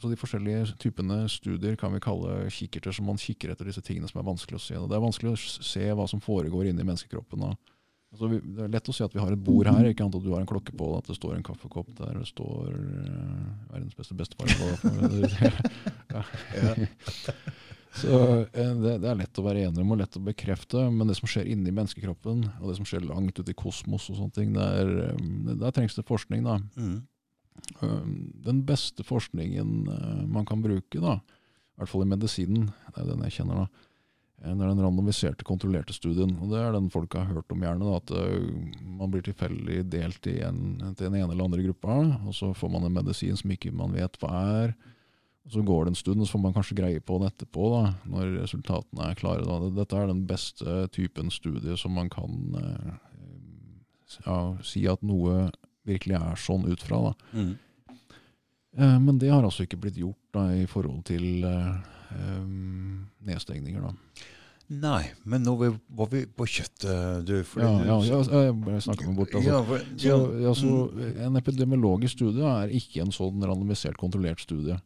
så 0.00 0.10
de 0.10 0.18
forskjellige 0.18 0.76
typene 0.82 1.22
studier 1.30 1.76
kan 1.78 1.92
vi 1.94 2.02
kalle 2.02 2.50
kikkerter, 2.54 2.94
som 2.94 3.08
man 3.10 3.20
kikker 3.20 3.52
etter 3.52 3.68
disse 3.68 3.82
tingene 3.84 4.08
som 4.10 4.20
er 4.20 4.28
vanskelig 4.28 4.58
å 4.58 4.62
se. 4.62 4.76
Det 4.78 4.96
er 4.96 5.04
vanskelig 5.04 5.34
å 5.34 5.40
se 5.42 5.84
hva 5.90 6.06
som 6.10 6.22
foregår 6.22 6.70
inni 6.70 6.86
menneskekroppen. 6.86 7.44
Altså, 8.08 8.30
vi, 8.32 8.38
det 8.40 8.64
er 8.64 8.72
lett 8.72 8.88
å 8.88 8.94
si 8.96 9.04
at 9.04 9.12
vi 9.12 9.20
har 9.20 9.34
et 9.34 9.44
bord 9.44 9.68
her, 9.68 9.90
ikke 9.90 10.06
annet 10.06 10.16
at 10.16 10.24
du 10.24 10.30
har 10.32 10.40
en 10.40 10.48
klokke 10.48 10.72
på, 10.78 10.86
at 10.96 11.10
det 11.10 11.18
står 11.18 11.34
en 11.36 11.44
kaffekopp 11.44 11.90
der, 11.98 12.16
det 12.16 12.30
står 12.30 12.70
uh, 12.72 13.48
verdens 13.74 13.98
beste 13.98 14.16
bestefar 14.16 14.48
på. 14.56 14.66
Så 17.98 18.14
eh, 18.52 18.72
det, 18.78 18.98
det, 19.02 19.08
er 19.10 19.18
lett 19.18 19.38
å 19.40 19.44
være 19.44 19.64
enig 19.66 19.82
om 19.82 19.94
og 19.94 20.00
lett 20.00 20.16
å 20.18 20.22
bekrefte, 20.22 20.84
men 20.92 21.08
det 21.08 21.16
som 21.18 21.28
skjer 21.30 21.48
inni 21.50 21.72
menneskekroppen, 21.74 22.44
og 22.60 22.66
det 22.70 22.76
som 22.78 22.86
skjer 22.86 23.06
langt 23.08 23.38
ute 23.40 23.52
i 23.52 23.56
kosmos 23.58 24.08
og 24.12 24.18
sånne 24.20 24.36
ting, 24.36 24.52
der, 24.54 24.92
eh, 25.08 25.54
der 25.54 25.74
trengs 25.74 25.96
det 25.98 26.06
forskning. 26.08 26.44
da. 26.46 26.58
Mm. 26.78 27.00
Den 27.80 28.62
beste 28.66 29.04
forskningen 29.06 29.84
man 30.30 30.46
kan 30.48 30.62
bruke, 30.64 31.00
da, 31.02 31.18
i 31.18 31.80
hvert 31.80 31.92
fall 31.92 32.02
i 32.02 32.10
medisinen, 32.10 32.70
det 32.94 33.02
er 33.02 33.10
den 33.12 33.22
jeg 33.26 33.36
kjenner 33.38 33.62
da, 33.62 33.84
det 34.38 34.52
er 34.54 34.70
den 34.70 34.80
randomiserte, 34.84 35.42
kontrollerte 35.46 35.94
studien. 35.96 36.36
og 36.38 36.52
Det 36.52 36.60
er 36.62 36.76
den 36.76 36.90
folk 36.94 37.16
har 37.18 37.26
hørt 37.26 37.50
om 37.50 37.62
gjerne. 37.64 37.82
Da, 37.82 37.98
at 37.98 38.84
man 38.86 39.10
blir 39.10 39.24
tilfeldig 39.26 39.80
delt 39.90 40.28
en, 40.30 40.60
til 40.94 41.08
den 41.08 41.16
ene 41.18 41.32
eller 41.32 41.48
andre 41.48 41.64
gruppa, 41.64 41.96
og 42.22 42.36
så 42.36 42.52
får 42.54 42.70
man 42.70 42.86
en 42.86 42.94
medisin 43.00 43.38
som 43.38 43.50
ikke 43.50 43.74
man 43.74 43.96
vet 43.98 44.14
hva 44.22 44.30
er. 44.62 44.76
Og 45.48 45.56
Så 45.56 45.64
går 45.66 45.84
det 45.84 45.90
en 45.90 45.98
stund, 45.98 46.22
og 46.22 46.28
så 46.28 46.36
får 46.36 46.44
man 46.44 46.54
kanskje 46.54 46.78
greie 46.78 47.02
på 47.02 47.18
det 47.18 47.32
etterpå, 47.32 47.66
da, 47.72 47.82
når 48.06 48.34
resultatene 48.44 49.08
er 49.08 49.18
klare. 49.18 49.46
Da. 49.48 49.72
Dette 49.80 49.98
er 49.98 50.10
den 50.12 50.22
beste 50.28 50.78
typen 50.94 51.34
studie 51.34 51.74
som 51.80 51.98
man 51.98 52.10
kan 52.12 52.58
eh, 52.62 52.92
ja, 54.22 54.38
si 54.62 54.84
at 54.86 55.02
noe 55.02 55.48
virkelig 55.88 56.18
er 56.20 56.40
sånn 56.40 56.66
ut 56.68 56.84
fra. 56.84 57.00
Mm. 57.32 57.52
Eh, 58.78 58.98
men 59.02 59.20
det 59.20 59.32
har 59.32 59.44
altså 59.44 59.66
ikke 59.66 59.80
blitt 59.82 59.98
gjort 60.00 60.20
da, 60.36 60.48
i 60.54 60.66
forhold 60.70 61.02
til 61.08 61.46
um, 61.46 63.06
nedstengninger. 63.26 63.88
da. 63.88 64.26
Nei, 64.68 65.06
men 65.24 65.46
nå 65.46 65.54
var 65.56 66.08
vi 66.12 66.26
på 66.28 66.44
kjøttet, 66.44 67.24
du. 67.24 67.38
Ja, 67.56 67.70
ja, 67.88 67.94
ja, 68.04 68.18
jeg 68.20 68.82
snakker 68.84 69.08
meg 69.08 69.16
bort. 69.16 69.32
Altså. 69.32 69.48
Ja, 69.48 69.62
for. 69.64 69.86
Så, 69.96 70.18
altså, 70.50 70.72
en 71.24 71.40
epidemiologisk 71.40 72.18
studie 72.18 72.44
er 72.44 72.74
ikke 72.76 73.00
en 73.06 73.14
sånn 73.14 73.40
randomisert, 73.48 73.96
kontrollert 74.00 74.44
studie. 74.44 74.76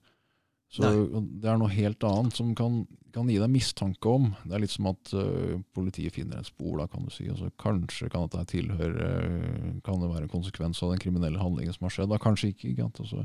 Så 0.72 0.82
Nei. 0.86 1.22
Det 1.42 1.50
er 1.52 1.58
noe 1.60 1.72
helt 1.72 2.04
annet 2.08 2.36
som 2.38 2.54
kan, 2.56 2.78
kan, 3.12 3.28
gi 3.28 3.36
deg 3.36 3.50
mistanke 3.52 4.08
om. 4.08 4.30
Det 4.48 4.56
er 4.56 4.62
litt 4.62 4.72
som 4.72 4.88
at 4.88 5.10
uh, 5.12 5.58
politiet 5.76 6.14
finner 6.14 6.40
et 6.40 6.48
spor. 6.48 6.78
da, 6.80 6.86
kan 6.88 7.04
du 7.04 7.12
si. 7.12 7.26
Altså, 7.28 7.50
kanskje 7.60 8.08
kan 8.12 8.24
dette 8.24 8.46
tilhøre, 8.54 9.10
uh, 9.10 9.66
kan 9.84 10.00
det 10.00 10.08
være 10.08 10.28
en 10.28 10.32
konsekvens 10.32 10.80
av 10.80 10.94
den 10.94 11.02
kriminelle 11.02 11.42
handlingen 11.42 11.76
som 11.76 11.88
har 11.88 11.96
skjedd. 11.98 12.08
Da, 12.14 12.20
kanskje 12.22 12.54
ikke. 12.54 12.72
ikke 12.72 12.88
altså, 12.88 13.20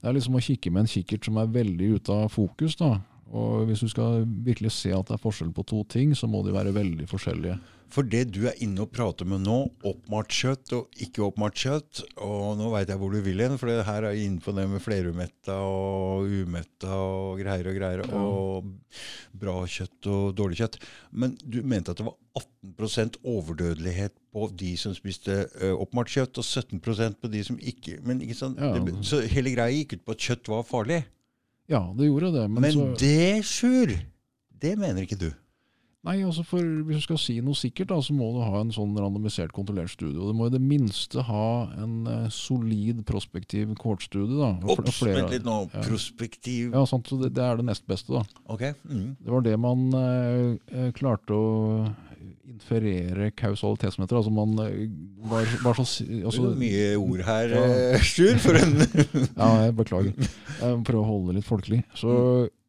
det 0.00 0.08
er 0.08 0.16
liksom 0.16 0.40
å 0.40 0.44
kikke 0.48 0.72
med 0.72 0.86
en 0.86 0.94
kikkert 0.94 1.28
som 1.28 1.42
er 1.42 1.52
veldig 1.58 1.92
ute 1.98 2.16
av 2.16 2.32
fokus. 2.32 2.78
da. 2.80 2.94
Og 3.34 3.66
Hvis 3.66 3.82
du 3.82 3.88
skal 3.90 4.22
virkelig 4.46 4.70
se 4.76 4.92
at 4.94 5.08
det 5.08 5.16
er 5.16 5.22
forskjell 5.22 5.50
på 5.54 5.64
to 5.66 5.82
ting, 5.90 6.14
så 6.14 6.28
må 6.30 6.44
de 6.46 6.54
være 6.54 6.74
veldig 6.76 7.08
forskjellige. 7.10 7.56
For 7.92 8.06
det 8.06 8.24
du 8.34 8.40
er 8.50 8.58
inne 8.62 8.82
og 8.82 8.90
prater 8.94 9.26
med 9.28 9.44
nå, 9.46 9.56
oppmalt 9.86 10.32
kjøtt 10.34 10.72
og 10.74 11.00
ikke 11.04 11.22
oppmalt 11.22 11.54
kjøtt 11.60 12.00
Og 12.24 12.56
nå 12.58 12.70
veit 12.72 12.90
jeg 12.90 12.98
hvor 12.98 13.14
du 13.14 13.20
vil 13.22 13.42
hen, 13.44 13.54
for 13.60 13.70
det 13.70 13.86
her 13.86 14.08
er 14.08 14.18
inne 14.18 14.42
på 14.42 14.54
det 14.56 14.64
med 14.70 14.82
flerumetta 14.82 15.60
og 15.62 16.26
umetta 16.26 16.98
og 16.98 17.42
greier 17.42 17.70
og 17.70 17.78
greier. 17.78 18.04
Og 18.10 18.70
bra 19.38 19.56
kjøtt 19.70 20.10
og 20.10 20.34
dårlig 20.38 20.60
kjøtt. 20.62 20.80
Men 21.14 21.36
du 21.42 21.60
mente 21.62 21.94
at 21.94 22.02
det 22.02 22.08
var 22.08 22.18
18% 22.42 23.20
overdødelighet 23.22 24.16
på 24.34 24.50
de 24.58 24.74
som 24.80 24.94
spiste 24.96 25.44
oppmalt 25.72 26.10
kjøtt, 26.12 26.42
og 26.42 26.44
17% 26.44 27.20
på 27.22 27.30
de 27.32 27.44
som 27.46 27.58
ikke 27.62 28.00
Men 28.04 28.18
ikke 28.20 28.36
sant? 28.36 28.58
Ja. 28.60 28.74
Det, 28.74 28.98
så 29.06 29.22
hele 29.30 29.54
greia 29.54 29.72
gikk 29.72 29.96
ut 29.96 30.08
på 30.08 30.16
at 30.16 30.26
kjøtt 30.26 30.50
var 30.52 30.66
farlig? 30.66 31.04
Ja, 31.70 31.82
det 31.98 32.06
gjorde 32.10 32.32
det. 32.34 32.46
Men, 32.50 32.62
men 32.62 32.72
så... 32.72 32.86
det, 33.00 33.44
Sjur, 33.46 33.96
det 34.62 34.76
mener 34.78 35.02
ikke 35.02 35.18
du? 35.18 35.30
Nei, 36.06 36.20
altså 36.22 36.44
for 36.46 36.62
Hvis 36.86 37.00
du 37.00 37.04
skal 37.08 37.18
si 37.18 37.34
noe 37.42 37.58
sikkert, 37.58 37.90
da, 37.90 37.98
så 38.04 38.14
må 38.14 38.28
du 38.36 38.38
ha 38.44 38.60
en 38.60 38.70
sånn 38.74 38.94
randomisert, 38.94 39.50
kontrollert 39.54 39.90
studie. 39.90 40.20
Og 40.20 40.30
du 40.30 40.38
må 40.38 40.46
i 40.46 40.54
det 40.54 40.62
minste 40.62 41.24
ha 41.26 41.48
en 41.82 41.96
uh, 42.06 42.28
solid 42.30 43.02
prospektiv 43.08 43.72
kohortstudie. 43.80 44.38
da. 44.38 44.52
Ops, 44.70 45.00
vent 45.02 45.34
litt 45.34 45.46
nå. 45.46 45.58
Ja. 45.72 45.82
Prospektiv 45.88 46.76
Ja, 46.76 46.84
sant, 46.86 47.10
så 47.10 47.18
det, 47.18 47.32
det, 47.34 47.42
er 47.42 47.58
det 47.58 47.66
nest 47.66 47.86
beste. 47.90 48.14
da. 48.14 48.42
Ok. 48.54 48.68
Mm. 48.86 49.16
Det 49.18 49.34
var 49.34 49.46
det 49.48 49.56
man 49.58 49.86
uh, 49.98 50.92
klarte 50.94 51.34
å 51.34 51.50
inferere 52.56 53.30
heter 54.04 54.18
Altså 54.18 54.32
man 54.34 54.56
var, 54.56 55.46
var 55.62 55.78
så, 55.78 56.04
altså, 56.24 56.50
mye 56.58 56.96
ord 56.98 57.22
her, 57.26 57.56
ja. 57.56 58.02
Sjur, 58.02 58.36
for 58.42 58.58
en 58.58 58.78
Ja, 59.40 59.48
jeg 59.66 59.76
beklager. 59.78 60.30
Jeg 60.60 60.84
prøver 60.86 61.02
å 61.02 61.08
holde 61.10 61.30
det 61.30 61.40
litt 61.40 61.48
folkelig. 61.48 61.82
Så 61.96 62.12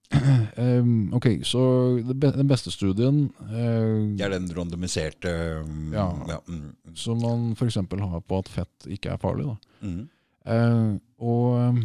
mm. 0.13 0.43
Um, 0.57 0.91
ok, 1.17 1.25
så 1.43 1.61
den 1.99 2.47
beste 2.47 2.71
studien 2.71 3.25
uh, 3.41 4.15
Det 4.15 4.23
er 4.23 4.31
den 4.37 4.47
randomiserte 4.55 5.33
um, 5.65 5.89
Ja. 5.91 6.07
ja 6.29 6.37
mm. 6.47 6.95
Som 6.95 7.19
man 7.25 7.49
f.eks. 7.57 7.75
har 7.75 8.21
på 8.23 8.39
at 8.39 8.51
fett 8.51 8.87
ikke 8.87 9.11
er 9.13 9.19
farlig. 9.21 9.49
Da. 9.49 9.87
Mm. 9.87 10.05
Uh, 10.47 10.93
og 11.19 11.81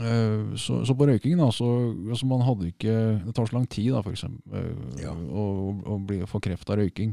så, 0.00 0.78
så, 0.88 0.94
på 0.96 1.06
røykingen, 1.08 1.42
da, 1.42 1.50
så 1.52 1.66
altså 1.92 2.28
man 2.30 2.40
hadde 2.46 2.70
ikke 2.70 2.94
Det 3.26 3.34
tar 3.36 3.50
så 3.50 3.56
lang 3.58 3.66
tid 3.68 3.90
da, 3.92 4.00
for 4.00 4.14
eksempel, 4.14 4.70
ja. 5.00 5.12
å, 5.12 5.44
å, 5.84 5.98
bli, 6.08 6.22
få 6.30 6.40
kreft 6.44 6.72
av 6.72 6.80
røyking. 6.80 7.12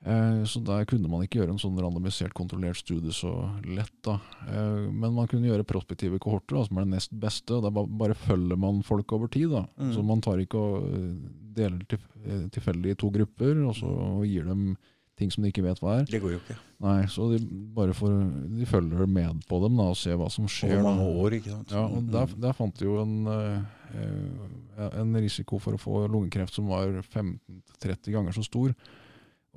Eh, 0.00 0.44
så 0.48 0.62
der 0.64 0.86
kunne 0.88 1.10
man 1.12 1.26
ikke 1.26 1.42
gjøre 1.42 1.52
en 1.52 1.60
sånn 1.60 1.76
randomisert, 1.80 2.32
kontrollert 2.36 2.78
studie 2.80 3.12
så 3.14 3.32
lett. 3.68 3.92
da. 4.06 4.16
Eh, 4.48 4.86
men 4.88 5.12
man 5.16 5.28
kunne 5.28 5.50
gjøre 5.50 5.66
prospektive 5.68 6.20
kohorter, 6.22 6.56
da, 6.56 6.64
som 6.66 6.78
er 6.80 6.86
det 6.86 6.94
nest 6.96 7.12
beste. 7.12 7.58
og 7.58 7.66
Der 7.66 7.74
bare 8.00 8.16
følger 8.16 8.56
man 8.56 8.82
folk 8.86 9.12
over 9.12 9.28
tid. 9.28 9.50
da. 9.50 9.66
Mm. 9.76 9.92
Så 9.94 10.04
man 10.06 10.24
tar 10.24 10.40
ikke 10.40 10.60
og 10.60 10.88
eh, 10.88 11.12
deler 11.60 11.84
til, 11.88 12.00
tilfeldig 12.54 12.94
i 12.94 13.00
to 13.00 13.10
grupper, 13.12 13.60
og 13.66 13.76
så 13.76 13.90
og 13.90 14.24
gir 14.28 14.48
dem 14.48 14.76
ting 15.20 15.32
som 15.32 15.44
de 15.44 15.52
ikke 15.52 15.64
vet 15.64 15.82
hva 15.82 16.00
er. 16.00 16.08
Det 16.10 16.22
går 16.22 16.34
jo 16.34 16.40
ikke. 16.40 16.56
Nei, 16.80 16.98
Så 17.12 17.28
de 17.34 17.42
bare 17.76 17.94
får, 17.96 18.14
de 18.56 18.68
følger 18.68 19.10
med 19.18 19.42
på 19.48 19.60
dem 19.62 19.76
da, 19.78 19.90
og 19.92 19.98
ser 20.00 20.16
hva 20.20 20.30
som 20.32 20.48
skjer. 20.48 20.78
Over 20.78 20.88
mange 20.88 21.10
år, 21.24 21.36
ikke 21.38 21.52
sant. 21.52 21.76
Ja, 21.76 21.84
og 21.84 22.08
der, 22.10 22.32
der 22.46 22.56
fant 22.56 22.80
de 22.80 22.88
jo 22.88 22.96
en, 23.02 23.28
en 24.88 25.20
risiko 25.20 25.60
for 25.60 25.76
å 25.76 25.82
få 25.82 26.06
lungekreft 26.08 26.56
som 26.56 26.72
var 26.72 26.96
15-30 27.04 28.16
ganger 28.16 28.36
så 28.36 28.46
stor. 28.48 28.74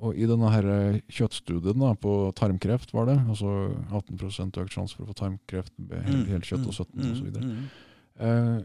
Og 0.02 0.18
i 0.18 0.26
denne 0.26 0.50
her 0.50 0.66
eh, 0.66 1.00
kjøttstudien 1.12 1.78
da, 1.78 1.92
på 1.94 2.12
tarmkreft 2.38 2.90
var 2.96 3.06
det, 3.10 3.18
altså 3.30 3.50
18% 3.94 4.58
økt 4.64 4.74
sjanse 4.74 4.96
for 4.96 5.06
å 5.06 5.12
få 5.12 5.18
tarmkreft, 5.20 5.74
mm, 5.78 6.24
helkjøtt 6.32 6.66
og 6.66 6.74
17 6.74 7.12
osv. 7.12 7.28
Mm, 7.30 7.44
mm, 7.44 7.68
eh, 8.26 8.56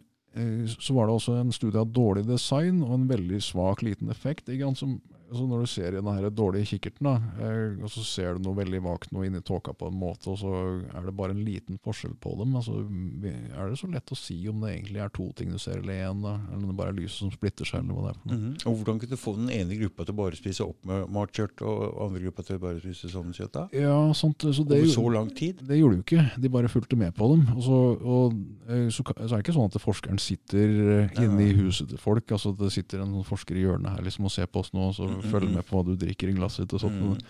eh, 0.42 0.74
så 0.74 0.96
var 0.98 1.08
det 1.08 1.18
også 1.20 1.38
en 1.38 1.54
studie 1.54 1.82
av 1.82 1.94
dårlig 1.94 2.26
design 2.28 2.82
og 2.88 2.96
en 2.98 3.08
veldig 3.12 3.42
svak 3.46 3.86
liten 3.86 4.10
effekt. 4.10 4.50
Ikke? 4.50 4.72
Som 4.80 4.98
altså 5.30 5.46
Når 5.50 5.62
du 5.64 5.70
ser 5.70 5.94
i 5.94 6.02
denne 6.02 6.32
dårlige 6.34 6.74
kikkerten, 6.74 7.08
da, 7.08 7.16
eh, 7.46 7.84
og 7.84 7.92
så 7.94 8.04
ser 8.06 8.38
du 8.38 8.48
noe 8.48 8.58
veldig 8.58 8.82
vagt 8.86 9.14
noe 9.16 9.28
inni 9.28 9.42
tåka 9.46 9.74
på 9.78 9.90
en 9.90 10.00
måte, 10.00 10.32
og 10.34 10.40
så 10.42 10.54
er 10.90 11.06
det 11.06 11.16
bare 11.16 11.36
en 11.36 11.44
liten 11.46 11.80
forskjell 11.86 12.16
på 12.22 12.36
dem. 12.40 12.56
Altså, 12.60 12.80
er 12.82 13.70
det 13.70 13.80
så 13.80 13.90
lett 13.92 14.14
å 14.14 14.18
si 14.18 14.40
om 14.50 14.64
det 14.64 14.74
egentlig 14.74 15.04
er 15.04 15.14
to 15.16 15.30
ting 15.38 15.54
du 15.54 15.60
ser, 15.62 15.84
eller 15.84 16.10
én? 16.10 16.24
Eller 16.26 16.58
om 16.60 16.68
det 16.72 16.78
bare 16.80 16.94
er 16.94 17.00
lyset 17.00 17.24
som 17.24 17.34
splitter 17.34 17.68
seg? 17.68 17.84
eller 17.84 17.96
hva 17.96 18.08
det 18.08 18.12
er 18.12 18.20
for 18.20 18.30
noe. 18.30 18.38
Mm 18.40 18.44
-hmm. 18.46 18.68
Og 18.68 18.76
Hvordan 18.80 19.00
kunne 19.00 19.10
du 19.10 19.18
få 19.18 19.36
den 19.36 19.50
ene 19.50 19.80
gruppa 19.80 20.06
til 20.06 20.14
å 20.14 20.18
bare 20.18 20.36
spise 20.36 20.64
opp 20.64 20.86
med 20.86 21.10
matkjøtt, 21.10 21.62
og 21.62 22.06
andre 22.06 22.20
gruppa 22.24 22.44
til 22.44 22.56
å 22.56 22.60
bare 22.60 22.80
spise 22.80 23.10
sånn 23.10 23.34
kjøtt? 23.34 23.54
da? 23.54 23.68
Ja, 23.74 24.14
sant, 24.14 24.40
så 24.42 24.64
det, 24.64 24.82
Over 24.82 24.94
så 24.94 25.10
lang 25.10 25.30
tid? 25.36 25.62
Det 25.62 25.78
gjorde 25.78 25.96
du 25.96 26.02
ikke. 26.02 26.32
De 26.40 26.50
bare 26.50 26.68
fulgte 26.68 26.96
med 26.96 27.14
på 27.16 27.28
dem. 27.36 27.48
Og 27.56 27.64
så, 27.64 27.80
og, 28.02 28.34
eh, 28.70 28.90
så, 28.90 29.04
så 29.04 29.36
er 29.36 29.38
det 29.38 29.46
ikke 29.46 29.54
sånn 29.54 29.72
at 29.72 29.82
forskeren 29.82 30.20
sitter 30.20 30.68
eh, 31.04 31.24
inne 31.24 31.44
i 31.50 31.54
huset 31.54 31.90
til 31.90 31.98
folk. 31.98 32.32
altså 32.32 32.52
Det 32.52 32.72
sitter 32.72 33.02
en 33.02 33.24
forsker 33.24 33.56
i 33.56 33.66
hjørnet 33.66 33.90
her 33.90 34.02
liksom 34.02 34.26
og 34.26 34.32
ser 34.32 34.46
på 34.46 34.60
oss 34.60 34.74
nå. 34.74 34.92
så 34.94 35.08
mm, 35.08 35.19
følge 35.26 35.52
med 35.54 35.66
på 35.68 35.76
hva 35.78 35.84
du 35.88 35.94
drikker 36.00 36.28
i 36.32 36.36
glasset 36.38 36.64
ditt. 36.66 36.74
og 36.78 36.82
sånt. 36.84 37.22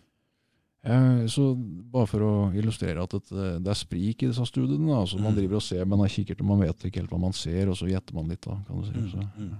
Eh, 0.88 1.24
Så 1.26 1.54
bare 1.92 2.06
for 2.06 2.22
å 2.22 2.32
illustrere 2.54 3.02
at 3.02 3.10
det, 3.10 3.48
det 3.64 3.72
er 3.72 3.78
sprik 3.78 4.22
i 4.22 4.28
disse 4.30 4.44
studiene. 4.46 4.86
Da. 4.92 5.00
Så 5.06 5.18
Man 5.18 5.32
Mm. 5.34 5.38
driver 5.40 5.56
og 5.56 5.62
ser 5.62 5.84
med 5.84 5.98
en 5.98 6.06
kikkert, 6.08 6.40
og 6.40 6.46
man 6.46 6.60
vet 6.60 6.84
ikke 6.86 7.00
helt 7.00 7.10
hva 7.10 7.18
man 7.20 7.32
ser, 7.32 7.68
og 7.68 7.74
så 7.76 7.88
gjetter 7.88 8.14
man 8.14 8.28
litt. 8.28 8.40
da, 8.42 8.56
kan 8.66 8.80
du 8.80 8.86
si. 8.86 8.92
Så, 9.10 9.18
Mm. 9.36 9.56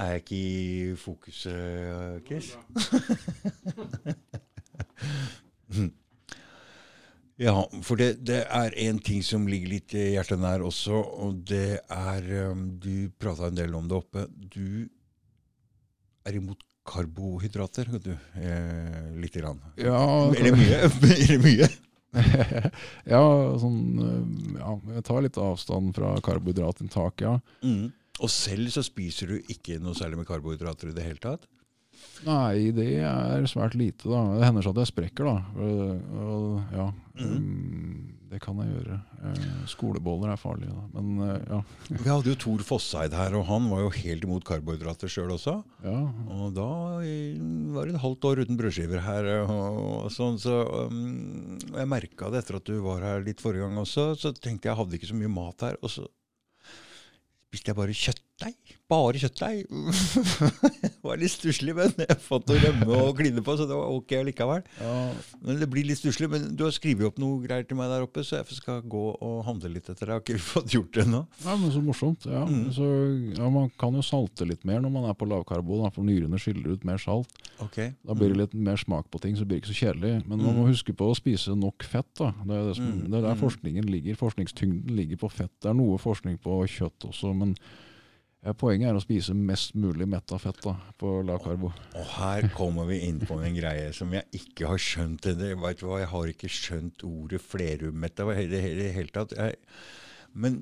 Er 0.00 0.14
jeg 0.14 0.22
ikke 0.22 0.36
i 0.36 0.94
fokuset, 0.96 2.22
Chris? 2.24 2.56
ja, 7.46 7.52
for 7.84 8.00
det, 8.00 8.24
det 8.24 8.40
er 8.48 8.72
en 8.86 8.98
ting 9.04 9.20
som 9.26 9.44
ligger 9.50 9.68
litt 9.74 9.92
hjertet 9.92 10.40
nær 10.40 10.64
også, 10.64 10.96
og 10.96 11.44
det 11.48 11.80
er 11.84 12.20
um, 12.48 12.80
Du 12.80 13.10
prata 13.20 13.46
en 13.50 13.58
del 13.58 13.74
om 13.76 13.84
det 13.90 13.96
oppe. 14.00 14.26
Du 14.32 14.88
er 16.24 16.32
imot 16.40 16.64
karbohydrater, 16.88 17.92
vet 17.92 18.04
du. 18.08 18.12
Eh, 18.40 19.12
lite 19.20 19.40
grann. 19.40 19.60
Ja, 19.76 20.32
Eller 20.32 20.56
mye. 20.56 20.78
Eller 21.20 21.42
mye. 21.42 21.68
ja, 23.08 23.22
sånn, 23.60 23.82
eh, 24.02 24.58
ja, 24.58 24.74
jeg 24.96 25.04
tar 25.08 25.20
litt 25.24 25.38
avstand 25.40 25.94
fra 25.96 26.16
karbohydratinntak, 26.24 27.22
ja. 27.24 27.36
Mm. 27.64 27.92
Og 28.20 28.28
selv 28.30 28.68
så 28.74 28.82
spiser 28.84 29.32
du 29.32 29.38
ikke 29.48 29.78
noe 29.80 29.96
særlig 29.96 30.18
med 30.20 30.28
karbohydrater 30.28 30.90
i 30.92 30.96
det 30.96 31.06
hele 31.06 31.22
tatt? 31.22 31.48
Nei, 32.26 32.70
det 32.74 32.88
er 33.06 33.44
svært 33.50 33.74
lite, 33.78 34.08
da. 34.10 34.20
Det 34.38 34.44
hender 34.46 34.64
sånn 34.66 34.74
at 34.76 34.82
jeg 34.84 34.90
sprekker, 34.92 35.28
da. 35.28 35.38
Og, 35.56 36.16
og, 36.18 36.74
ja, 36.74 36.86
Mhm. 37.12 37.32
mm, 37.36 38.12
det 38.32 38.38
kan 38.40 38.56
jeg 38.62 38.70
gjøre. 38.72 38.96
Eh, 39.28 39.66
Skoleboller 39.68 40.30
er 40.32 40.38
farlige, 40.40 40.72
da. 40.72 40.84
Men 41.00 41.20
eh, 41.26 41.42
ja. 41.50 41.58
Vi 41.90 42.08
hadde 42.08 42.32
jo 42.32 42.38
Tor 42.40 42.62
Fosseid 42.64 43.12
her, 43.12 43.34
og 43.36 43.44
han 43.46 43.68
var 43.70 43.82
jo 43.84 43.90
helt 43.96 44.24
imot 44.24 44.46
karbohydrater 44.48 45.10
sjøl 45.12 45.34
også. 45.34 45.58
ja. 45.84 45.98
Og 46.32 46.54
da 46.56 46.68
eh, 47.04 47.36
var 47.74 47.86
det 47.86 47.94
et 47.96 48.02
halvt 48.04 48.24
år 48.30 48.42
uten 48.46 48.56
brødskiver 48.58 49.02
her. 49.04 49.28
Og 49.44 50.08
sånn, 50.14 50.38
så 50.42 50.62
um, 50.88 51.58
Jeg 51.74 51.88
merka 51.90 52.30
det 52.32 52.42
etter 52.44 52.56
at 52.60 52.64
du 52.70 52.80
var 52.82 53.02
her 53.04 53.20
litt 53.26 53.40
forrige 53.44 53.66
gang 53.68 53.76
også. 53.84 54.12
Så 54.16 54.32
tenkte 54.34 54.68
jeg 54.68 54.72
jeg 54.72 54.80
hadde 54.80 54.98
ikke 54.98 55.12
så 55.12 55.18
mye 55.20 55.32
mat 55.36 55.60
her. 55.68 55.76
Og 55.82 55.90
så 55.92 56.08
spiste 57.52 57.68
jeg 57.68 57.76
bare 57.76 57.92
kjøttdeig. 58.42 58.78
Bare 58.92 59.20
kjøttdeig. 59.22 59.60
det 60.82 60.90
var 61.02 61.16
litt 61.20 61.32
stusslig, 61.32 61.72
men 61.76 61.92
jeg 62.02 62.16
fant 62.20 62.46
noe 62.50 62.60
rømme 62.60 62.98
og 63.06 63.16
kline 63.18 63.42
på, 63.44 63.54
så 63.56 63.64
det 63.68 63.76
var 63.78 63.88
ok 63.94 64.12
likevel. 64.28 64.64
ja. 64.80 64.96
Men 65.42 65.58
Det 65.62 65.68
blir 65.72 65.86
litt 65.88 65.98
stusslig. 66.00 66.28
Men 66.32 66.50
du 66.58 66.64
har 66.66 66.74
skrevet 66.74 67.06
opp 67.08 67.18
noe 67.22 67.40
greier 67.44 67.64
til 67.68 67.78
meg 67.78 67.88
der 67.92 68.04
oppe, 68.04 68.24
så 68.26 68.40
jeg 68.40 68.58
skal 68.58 68.82
gå 68.82 69.04
og 69.16 69.38
handle 69.46 69.70
litt 69.72 69.88
etter 69.88 70.06
det. 70.06 70.12
Jeg 70.12 70.18
har 70.18 70.24
ikke 70.26 70.44
fått 70.52 70.74
gjort 70.76 70.92
det 70.94 71.04
ennå. 71.06 71.22
Ja, 71.44 71.56
men 71.56 71.72
Så 71.74 71.82
morsomt. 71.84 72.26
ja. 72.28 72.44
Mm. 72.46 72.66
Så, 72.76 72.88
ja, 73.38 73.48
Man 73.52 73.70
kan 73.80 73.94
jo 73.96 74.02
salte 74.04 74.46
litt 74.48 74.64
mer 74.68 74.80
når 74.84 74.92
man 74.94 75.08
er 75.10 75.14
på 75.18 75.26
lavkarbo, 75.30 75.82
da, 75.82 75.90
for 75.94 76.04
nyrene 76.06 76.38
skiller 76.42 76.74
ut 76.76 76.84
mer 76.88 76.98
salt. 77.02 77.32
Okay. 77.62 77.92
Da 78.04 78.14
blir 78.18 78.32
det 78.34 78.40
litt 78.42 78.54
mer 78.54 78.76
smak 78.80 79.08
på 79.10 79.20
ting, 79.22 79.36
så 79.38 79.44
blir 79.46 79.58
det 79.60 79.64
ikke 79.64 79.74
så 79.74 79.80
kjedelig. 79.86 80.14
Men 80.28 80.42
man 80.42 80.56
må 80.58 80.66
huske 80.68 80.92
på 80.96 81.08
å 81.10 81.16
spise 81.16 81.56
nok 81.56 81.82
fett. 81.88 82.08
da. 82.18 82.32
Det 82.44 82.52
er, 82.58 82.68
det 82.68 82.76
som, 82.76 82.86
Mm. 82.92 83.10
det 83.10 83.18
er 83.18 83.22
der 83.28 83.34
Mm. 83.34 83.40
forskningen 83.40 83.86
ligger. 83.90 84.16
Forskningstyngden 84.16 84.96
ligger 84.96 85.16
på 85.16 85.30
fett. 85.30 85.50
Det 85.62 85.70
er 85.70 85.74
noe 85.74 85.96
forskning 85.98 86.38
på 86.42 86.60
kjøtt 86.68 87.06
også, 87.08 87.34
men 87.34 87.56
poenget 88.58 88.90
er 88.90 88.96
å 88.98 89.02
spise 89.02 89.34
mest 89.38 89.76
mulig 89.78 90.08
metta 90.10 90.34
fett 90.42 90.58
da, 90.64 90.72
på 90.98 91.20
lavkarbo. 91.26 91.68
Og 91.94 92.08
her 92.16 92.48
kommer 92.56 92.88
vi 92.88 92.98
inn 93.06 93.20
på 93.22 93.36
en 93.38 93.54
greie 93.54 93.92
som 93.94 94.10
jeg 94.16 94.26
ikke 94.34 94.66
har 94.72 94.82
skjønt. 94.82 95.28
Det, 95.38 95.52
vet 95.62 95.78
du 95.78 95.86
hva, 95.86 96.00
Jeg 96.02 96.10
har 96.10 96.32
ikke 96.32 96.50
skjønt 96.50 97.04
ordet 97.06 97.38
flerummetta 97.44 98.26
i 98.34 98.48
det 98.50 98.64
hele, 98.64 99.12
tatt. 99.14 99.36
Jeg, 99.38 99.60
men 100.34 100.58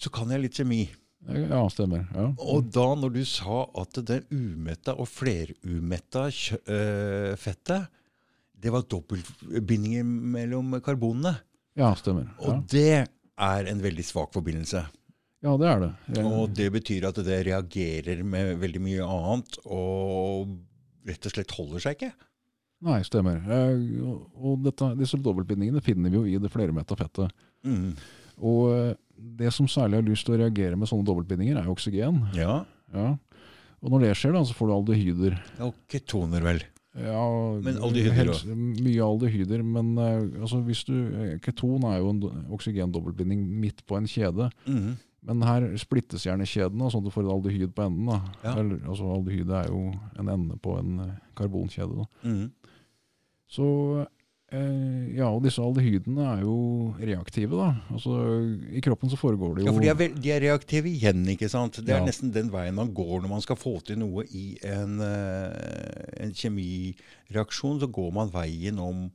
så 0.00 0.12
kan 0.14 0.32
jeg 0.32 0.46
litt 0.46 0.56
kjemi. 0.56 0.86
Ja, 1.28 1.60
stemmer. 1.68 2.06
Ja. 2.14 2.30
Og 2.48 2.70
da 2.72 2.86
når 2.96 3.12
du 3.18 3.22
sa 3.28 3.64
at 3.76 3.98
det 4.08 4.22
umetta 4.32 4.94
og 4.96 5.10
flerumetta 5.10 6.28
øh, 6.30 7.34
fettet, 7.36 7.90
det 8.58 8.72
var 8.72 8.86
dobbeltbindinger 8.88 10.06
mellom 10.06 10.78
karbonene. 10.80 11.36
ja, 11.78 11.92
stemmer. 11.98 12.30
Ja. 12.38 12.46
Og 12.48 12.64
det 12.72 13.04
er 13.38 13.68
en 13.70 13.82
veldig 13.82 14.06
svak 14.06 14.32
forbindelse. 14.34 14.86
Ja, 15.42 15.56
det 15.56 15.66
er 15.70 15.80
det. 15.80 15.90
Jeg- 16.16 16.24
Og 16.26 16.54
det 16.54 16.72
betyr 16.72 17.08
at 17.08 17.14
det 17.24 17.46
reagerer 17.46 18.22
med 18.24 18.58
veldig 18.60 18.80
mye 18.80 19.04
annet, 19.06 19.58
og 19.66 20.56
rett 21.06 21.26
og 21.26 21.32
slett 21.32 21.50
holder 21.56 21.80
seg 21.80 21.96
ikke. 21.98 22.12
Nei, 22.80 23.00
stemmer. 23.02 23.40
Eh, 23.42 24.02
og- 24.38 24.62
dette, 24.62 24.92
disse 24.98 25.18
dobbeltbindingene 25.18 25.82
finner 25.82 26.10
vi 26.10 26.16
jo 26.16 26.24
i 26.24 26.38
det 26.38 26.50
flermetta 26.52 26.94
fettet. 26.96 27.30
Mm. 27.66 27.96
Og 28.40 28.70
eh, 28.72 28.94
det 29.18 29.52
som 29.52 29.66
særlig 29.66 29.94
har 29.98 30.02
lyst 30.06 30.26
til 30.26 30.36
å 30.36 30.38
reagere 30.44 30.76
med 30.78 30.86
sånne 30.88 31.04
dobbeltbindinger, 31.04 31.58
er 31.58 31.64
jo 31.64 31.74
oksygen. 31.74 32.20
Ja. 32.36 32.64
Ja. 32.94 33.16
Og 33.82 33.90
når 33.90 34.00
det 34.06 34.12
skjer, 34.16 34.32
da, 34.32 34.42
så 34.46 34.54
får 34.54 34.68
du 34.68 34.74
aldehyder. 34.76 35.38
Og 35.60 35.74
ketoner, 35.88 36.40
vel. 36.42 36.62
Ja, 36.98 37.24
Men 37.62 37.76
aldehyder 37.78 38.14
helst- 38.16 38.46
Mye 38.46 39.02
aldehyder, 39.04 39.62
men 39.62 39.98
eh, 39.98 40.40
altså 40.40 40.62
hvis 40.64 40.84
du 40.84 41.38
Keton 41.42 41.84
er 41.84 41.98
jo 41.98 42.10
en 42.10 42.20
do- 42.20 42.32
oksygendobbeltbinding 42.50 43.44
midt 43.60 43.84
på 43.86 43.96
en 43.98 44.06
kjede. 44.06 44.50
Mhm. 44.66 44.96
Men 45.28 45.42
her 45.44 45.64
splittes 45.76 46.24
gjerne 46.24 46.46
kjedene, 46.48 46.88
sånn 46.88 47.02
at 47.04 47.08
du 47.10 47.12
får 47.12 47.26
et 47.26 47.32
aldehyd 47.36 47.72
på 47.76 47.84
enden. 47.84 48.08
Ja. 48.42 48.54
Eller, 48.56 48.78
altså 48.88 49.10
Aldehyd 49.12 49.50
er 49.52 49.66
jo 49.68 49.82
en 50.18 50.30
ende 50.32 50.56
på 50.64 50.78
en 50.80 50.94
eh, 51.04 51.16
karbonkjede. 51.36 52.06
Mhm. 52.24 52.46
Så 53.48 53.66
eh, 54.52 55.04
ja, 55.16 55.28
og 55.28 55.42
disse 55.44 55.60
aldehydene 55.64 56.24
er 56.34 56.42
jo 56.46 56.54
reaktive, 57.00 57.56
da. 57.60 57.68
Altså 57.92 58.16
I 58.72 58.80
kroppen 58.84 59.08
så 59.12 59.16
foregår 59.20 59.54
det 59.56 59.62
jo 59.64 59.68
Ja, 59.68 59.74
for 59.76 59.84
de 59.84 59.88
er, 59.92 59.98
vel, 60.00 60.16
de 60.24 60.32
er 60.34 60.42
reaktive 60.44 60.88
igjen, 60.90 61.22
ikke 61.34 61.48
sant? 61.52 61.78
Det 61.84 61.92
er 61.94 62.00
Ja. 62.02 62.06
nesten 62.08 62.32
den 62.32 62.48
veien 62.52 62.74
man 62.76 62.92
går 62.96 63.20
når 63.22 63.28
man 63.36 63.44
skal 63.44 63.56
få 63.60 63.78
til 63.84 64.00
noe 64.00 64.24
i 64.32 64.58
en, 64.64 64.98
eh, 65.00 66.24
en 66.24 66.32
kjemireaksjon. 66.32 67.80
Så 67.80 67.88
går 67.92 68.12
man 68.16 68.28
veien 68.32 68.78
om 68.80 69.10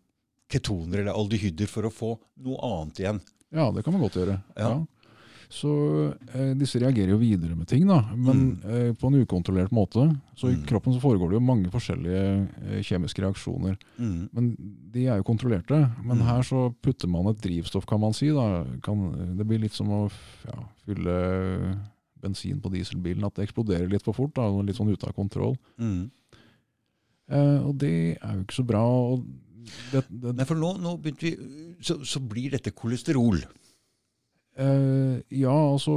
ketoner 0.49 1.01
eller 1.01 1.13
aldehyder 1.17 1.67
for 1.69 1.83
å 1.89 1.93
få 1.93 2.11
noe 2.45 2.57
annet 2.69 2.99
igjen. 3.01 3.21
Ja, 3.53 3.71
det 3.71 3.83
kan 3.85 3.93
man 3.93 4.01
godt 4.05 4.17
gjøre. 4.17 4.41
Ja. 4.57 4.69
Ja. 4.69 4.85
Så 5.53 5.69
eh, 6.33 6.53
disse 6.57 6.79
reagerer 6.81 7.11
jo 7.13 7.19
videre 7.21 7.53
med 7.53 7.67
ting, 7.69 7.83
da, 7.85 7.99
men 8.17 8.39
eh, 8.65 8.87
på 8.97 9.09
en 9.11 9.19
ukontrollert 9.21 9.69
måte. 9.75 10.07
Så 10.39 10.49
i 10.49 10.55
Mm. 10.55 10.63
kroppen 10.65 10.95
så 10.95 11.01
foregår 11.03 11.29
det 11.29 11.37
jo 11.37 11.43
mange 11.45 11.69
forskjellige 11.69 12.23
eh, 12.71 12.79
kjemiske 12.81 13.21
reaksjoner. 13.21 13.75
Mm. 13.99 14.29
Men 14.33 14.47
de 14.95 15.03
er 15.05 15.19
jo 15.21 15.27
kontrollerte. 15.29 15.77
Men 16.01 16.17
Mm. 16.17 16.25
her 16.25 16.41
så 16.47 16.63
putter 16.81 17.07
man 17.07 17.27
et 17.29 17.41
drivstoff, 17.43 17.85
kan 17.85 18.01
man 18.01 18.13
si. 18.17 18.29
da. 18.33 18.63
Kan, 18.81 19.35
det 19.37 19.45
blir 19.45 19.59
litt 19.61 19.73
som 19.77 19.87
å 19.93 20.01
ja, 20.47 20.57
fylle 20.87 21.19
bensin 22.23 22.59
på 22.63 22.71
dieselbilen. 22.73 23.23
At 23.27 23.35
det 23.35 23.45
eksploderer 23.49 23.89
litt 23.91 24.01
for 24.03 24.13
fort. 24.17 24.33
da, 24.33 24.49
Litt 24.63 24.75
sånn 24.81 24.89
ute 24.91 25.05
av 25.07 25.13
kontroll. 25.13 25.55
Mhm. 25.77 26.09
Eh, 27.29 27.59
og 27.63 27.77
det 27.77 28.17
er 28.21 28.33
jo 28.39 28.43
ikke 28.43 28.57
så 28.57 28.65
bra. 28.67 28.81
og 28.83 29.23
det, 29.91 30.01
det, 30.09 30.33
Nei, 30.35 30.43
for 30.45 30.55
nå, 30.59 30.73
nå 30.81 30.97
begynte 30.99 31.23
vi 31.29 31.37
så, 31.79 32.01
så 32.03 32.19
blir 32.19 32.51
dette 32.51 32.73
kolesterol. 32.75 33.37
Eh, 34.57 35.21
ja, 35.39 35.53
altså 35.53 35.93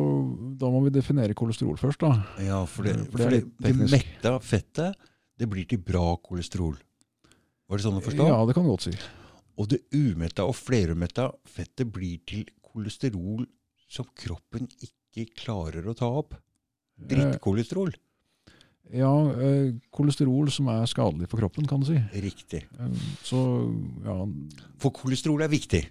Da 0.58 0.70
må 0.72 0.80
vi 0.86 0.92
definere 0.94 1.36
kolesterol 1.36 1.76
først, 1.80 2.00
da. 2.00 2.12
Ja, 2.44 2.62
for 2.70 2.86
det, 2.88 2.96
for 3.10 3.20
det 3.20 3.26
for 3.26 3.36
det, 3.36 3.76
det 3.80 3.90
mette 3.92 4.34
fettet 4.44 4.96
det 5.36 5.48
blir 5.52 5.66
til 5.68 5.82
bra 5.84 6.14
kolesterol. 6.24 6.76
Var 7.66 7.76
det 7.76 7.84
sånn 7.84 7.98
å 7.98 8.04
forstå? 8.04 8.26
Ja, 8.30 8.38
det 8.48 8.54
kan 8.56 8.64
du 8.64 8.72
godt 8.72 8.86
si. 8.86 8.94
Og 9.60 9.68
det 9.72 9.82
umetta 9.92 10.46
og 10.48 10.56
flerumetta 10.56 11.30
fettet 11.48 11.90
blir 11.92 12.20
til 12.28 12.46
kolesterol 12.64 13.44
som 13.88 14.08
kroppen 14.16 14.68
ikke 14.80 15.26
klarer 15.36 15.86
å 15.88 15.94
ta 15.96 16.08
opp. 16.08 16.34
Drittkolesterol. 16.96 17.92
Ja, 18.94 19.10
eh, 19.42 19.74
kolesterol 19.90 20.48
som 20.54 20.68
er 20.70 20.86
skadelig 20.86 21.28
for 21.28 21.42
kroppen, 21.42 21.66
kan 21.66 21.82
du 21.82 21.88
si. 21.88 21.98
Riktig. 22.22 22.62
Eh, 22.78 23.06
så 23.26 23.40
ja, 24.06 24.16
For 24.78 24.94
kolesterol 24.94 25.42
er 25.42 25.50
viktig. 25.50 25.82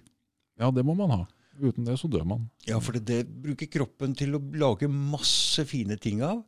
ja, 0.58 0.70
det 0.70 0.84
må 0.84 0.96
man 0.96 1.10
ha. 1.12 1.22
Uten 1.60 1.86
det 1.88 1.96
så 2.00 2.10
dør 2.12 2.26
man. 2.28 2.46
Ja, 2.68 2.80
for 2.82 2.96
det, 2.96 3.06
det 3.08 3.22
bruker 3.26 3.70
kroppen 3.72 4.14
til 4.18 4.36
å 4.36 4.42
lage 4.60 4.88
masse 4.90 5.64
fine 5.68 5.98
ting 6.00 6.22
av. 6.26 6.42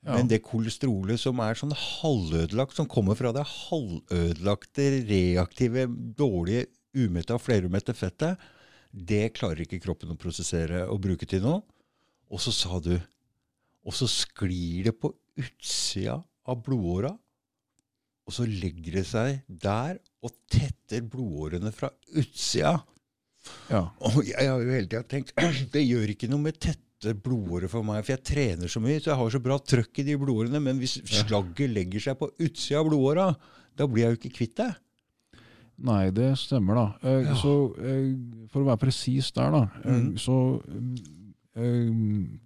Ja. 0.00 0.14
Men 0.16 0.30
det 0.30 0.40
kolesterolet 0.46 1.20
som 1.20 1.40
er 1.44 1.58
sånn 1.58 1.74
halvødelagt, 1.76 2.76
som 2.76 2.88
kommer 2.88 3.18
fra 3.18 3.34
det 3.36 3.44
halvødelagte, 3.44 4.86
reaktive, 5.10 5.84
dårlige, 6.16 6.70
umetta 6.96 7.36
og 7.36 7.44
flerumette 7.44 7.94
fettet, 7.94 8.40
det 8.90 9.28
klarer 9.36 9.62
ikke 9.62 9.82
kroppen 9.84 10.14
å 10.14 10.18
prosessere 10.18 10.86
og 10.90 11.02
bruke 11.04 11.28
til 11.28 11.44
noe. 11.44 11.60
Og 12.30 12.40
så 12.42 12.54
sa 12.54 12.80
du 12.82 12.94
Og 13.80 13.94
så 13.96 14.04
sklir 14.04 14.90
det 14.90 14.92
på 15.00 15.08
utsida 15.40 16.18
av 16.20 16.58
blodåra, 16.60 17.14
og 18.28 18.34
så 18.36 18.44
legger 18.44 18.98
det 18.98 19.04
seg 19.08 19.38
der 19.48 19.96
og 20.20 20.34
tetter 20.52 21.00
blodårene 21.00 21.72
fra 21.72 21.88
utsida. 22.12 22.74
Ja. 23.70 23.86
Og 24.08 24.20
jeg 24.26 24.46
har 24.46 24.60
jo 24.60 24.72
hele 24.74 24.88
tida 24.88 25.02
tenkt 25.08 25.34
det 25.74 25.82
gjør 25.86 26.14
ikke 26.14 26.28
noe 26.30 26.44
med 26.48 26.58
tette 26.60 27.14
blodårer 27.24 27.70
for 27.72 27.86
meg, 27.86 28.02
for 28.04 28.12
jeg 28.12 28.24
trener 28.28 28.68
så 28.68 28.82
mye, 28.84 28.98
så 29.00 29.14
jeg 29.14 29.20
har 29.22 29.32
så 29.32 29.40
bra 29.40 29.56
trøkk 29.72 30.02
i 30.02 30.06
de 30.10 30.18
blodårene. 30.20 30.60
Men 30.60 30.80
hvis 30.82 30.98
slagget 31.08 31.72
legger 31.72 32.04
seg 32.04 32.18
på 32.20 32.28
utsida 32.36 32.82
av 32.82 32.90
blodåra, 32.90 33.30
da 33.78 33.86
blir 33.88 34.04
jeg 34.04 34.12
jo 34.12 34.20
ikke 34.20 34.36
kvitt 34.36 34.58
det. 34.60 34.70
Nei, 35.80 36.10
det 36.12 36.34
stemmer, 36.36 36.76
da. 36.76 36.86
Eh, 37.08 37.22
Ja. 37.30 37.36
Så 37.40 37.54
eh, 37.80 38.12
for 38.52 38.60
å 38.60 38.68
være 38.68 38.82
presis 38.84 39.30
der, 39.32 39.54
da, 39.54 39.62
eh, 39.80 39.96
mm. 39.96 40.10
så 40.20 40.36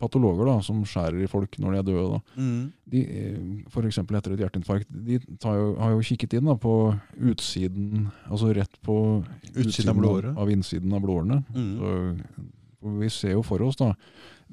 patologer 0.01 0.49
da, 0.49 0.59
som 0.65 0.83
skjærer 0.89 1.23
i 1.25 1.31
folk 1.31 1.59
når 1.63 1.73
de 1.75 1.79
er 1.81 1.87
døde, 1.89 2.05
da, 2.13 2.21
Mm. 2.41 2.73
de, 2.91 3.01
eh, 3.01 3.71
for 3.71 3.83
etter 4.19 4.35
et 4.35 4.43
hjerteinfarkt, 4.45 4.87
de 4.91 5.19
tar 5.41 5.57
jo, 5.57 5.75
har 5.79 5.91
jo 5.95 6.05
kikket 6.05 6.35
inn 6.39 6.45
da, 6.51 6.55
på 6.55 6.75
utsiden, 7.21 8.11
altså 8.29 8.55
rett 8.55 8.81
på 8.83 9.25
Utsiden 9.55 9.95
av 9.95 10.39
av 10.39 10.51
innsiden 10.51 10.93
av 10.93 11.03
blodårene. 11.03 11.45
Mm. 11.55 11.75
Så, 11.79 12.19
vi 13.01 13.09
ser 13.09 13.33
jo 13.33 13.43
for 13.43 13.63
oss 13.63 13.77
da, 13.81 13.95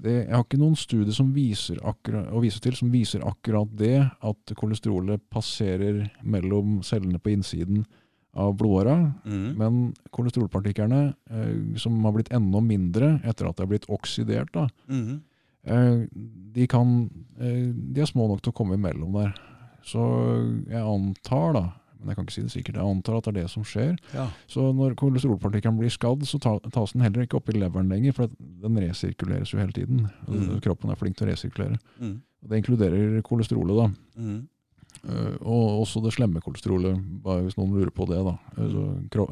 det, 0.02 0.28
jeg 0.28 0.34
har 0.34 0.44
ikke 0.46 0.60
noen 0.62 0.78
studier 0.80 1.14
som 1.14 1.34
viser 1.36 1.82
akkurat, 1.84 2.30
å 2.32 2.42
vise 2.42 2.62
til 2.64 2.74
som 2.78 2.92
viser 2.94 3.26
akkurat 3.28 3.70
det, 3.78 3.98
at 4.24 4.54
kolesterolet 4.56 5.22
passerer 5.30 6.10
mellom 6.24 6.80
cellene 6.82 7.20
på 7.20 7.34
innsiden 7.36 7.84
av 8.34 8.54
blodåra, 8.58 9.14
Mm. 9.26 9.58
men 9.58 9.94
kolesterolpartiklene, 10.14 11.14
eh, 11.30 11.78
som 11.78 12.02
har 12.04 12.14
blitt 12.14 12.32
enda 12.32 12.62
mindre 12.62 13.22
etter 13.26 13.50
at 13.50 13.58
de 13.58 13.64
har 13.66 13.68
blitt 13.68 13.90
oksidert, 13.90 14.52
da, 14.54 14.68
Mm. 14.90 15.22
eh, 15.66 16.08
de, 16.54 16.68
kan, 16.68 17.10
eh, 17.40 17.72
de 17.94 18.02
er 18.02 18.06
små 18.06 18.28
nok 18.30 18.42
til 18.42 18.52
å 18.54 18.56
komme 18.56 18.78
imellom 18.78 19.12
der. 19.14 19.34
Så 19.84 20.00
jeg 20.70 20.82
antar, 20.82 21.54
da, 21.54 21.74
men 22.00 22.08
jeg 22.08 22.16
kan 22.16 22.26
ikke 22.26 22.34
si 22.34 22.42
det 22.42 22.52
sikkert, 22.52 22.76
jeg 22.76 22.86
antar 22.96 23.18
at 23.18 23.24
det 23.26 23.36
er 23.36 23.42
det 23.42 23.50
som 23.50 23.64
skjer. 23.64 23.98
Ja. 24.14 24.28
Så 24.48 24.74
når 24.74 24.96
kolesterolpartikkelen 24.96 25.78
blir 25.78 25.90
skadd, 25.90 26.22
så 26.26 26.40
tas 26.72 26.94
den 26.94 27.02
heller 27.02 27.26
ikke 27.26 27.36
opp 27.38 27.50
i 27.50 27.54
leveren 27.60 27.90
lenger, 27.90 28.14
for 28.14 28.28
den 28.28 28.76
resirkuleres 28.78 29.52
jo 29.52 29.60
hele 29.60 29.72
tiden. 29.74 30.10
Mm. 30.28 30.62
Kroppen 30.62 30.90
er 30.90 30.96
flink 30.96 31.18
til 31.18 31.28
å 31.28 31.32
resirkulere. 31.32 31.78
Mm. 32.00 32.22
Det 32.48 32.64
inkluderer 32.64 33.22
kolesterolet, 33.22 33.76
da. 33.76 34.22
Eh, 35.02 35.38
og 35.41 35.82
også 35.82 36.02
det 36.04 36.14
slemme 36.14 36.41
kolesterolet, 36.43 36.99
bare 37.24 37.45
hvis 37.45 37.58
noen 37.58 37.74
lurer 37.74 37.93
på 37.93 38.06
det. 38.10 38.20
da. 38.26 38.36
Eh, 38.58 38.68
Så, 38.70 38.84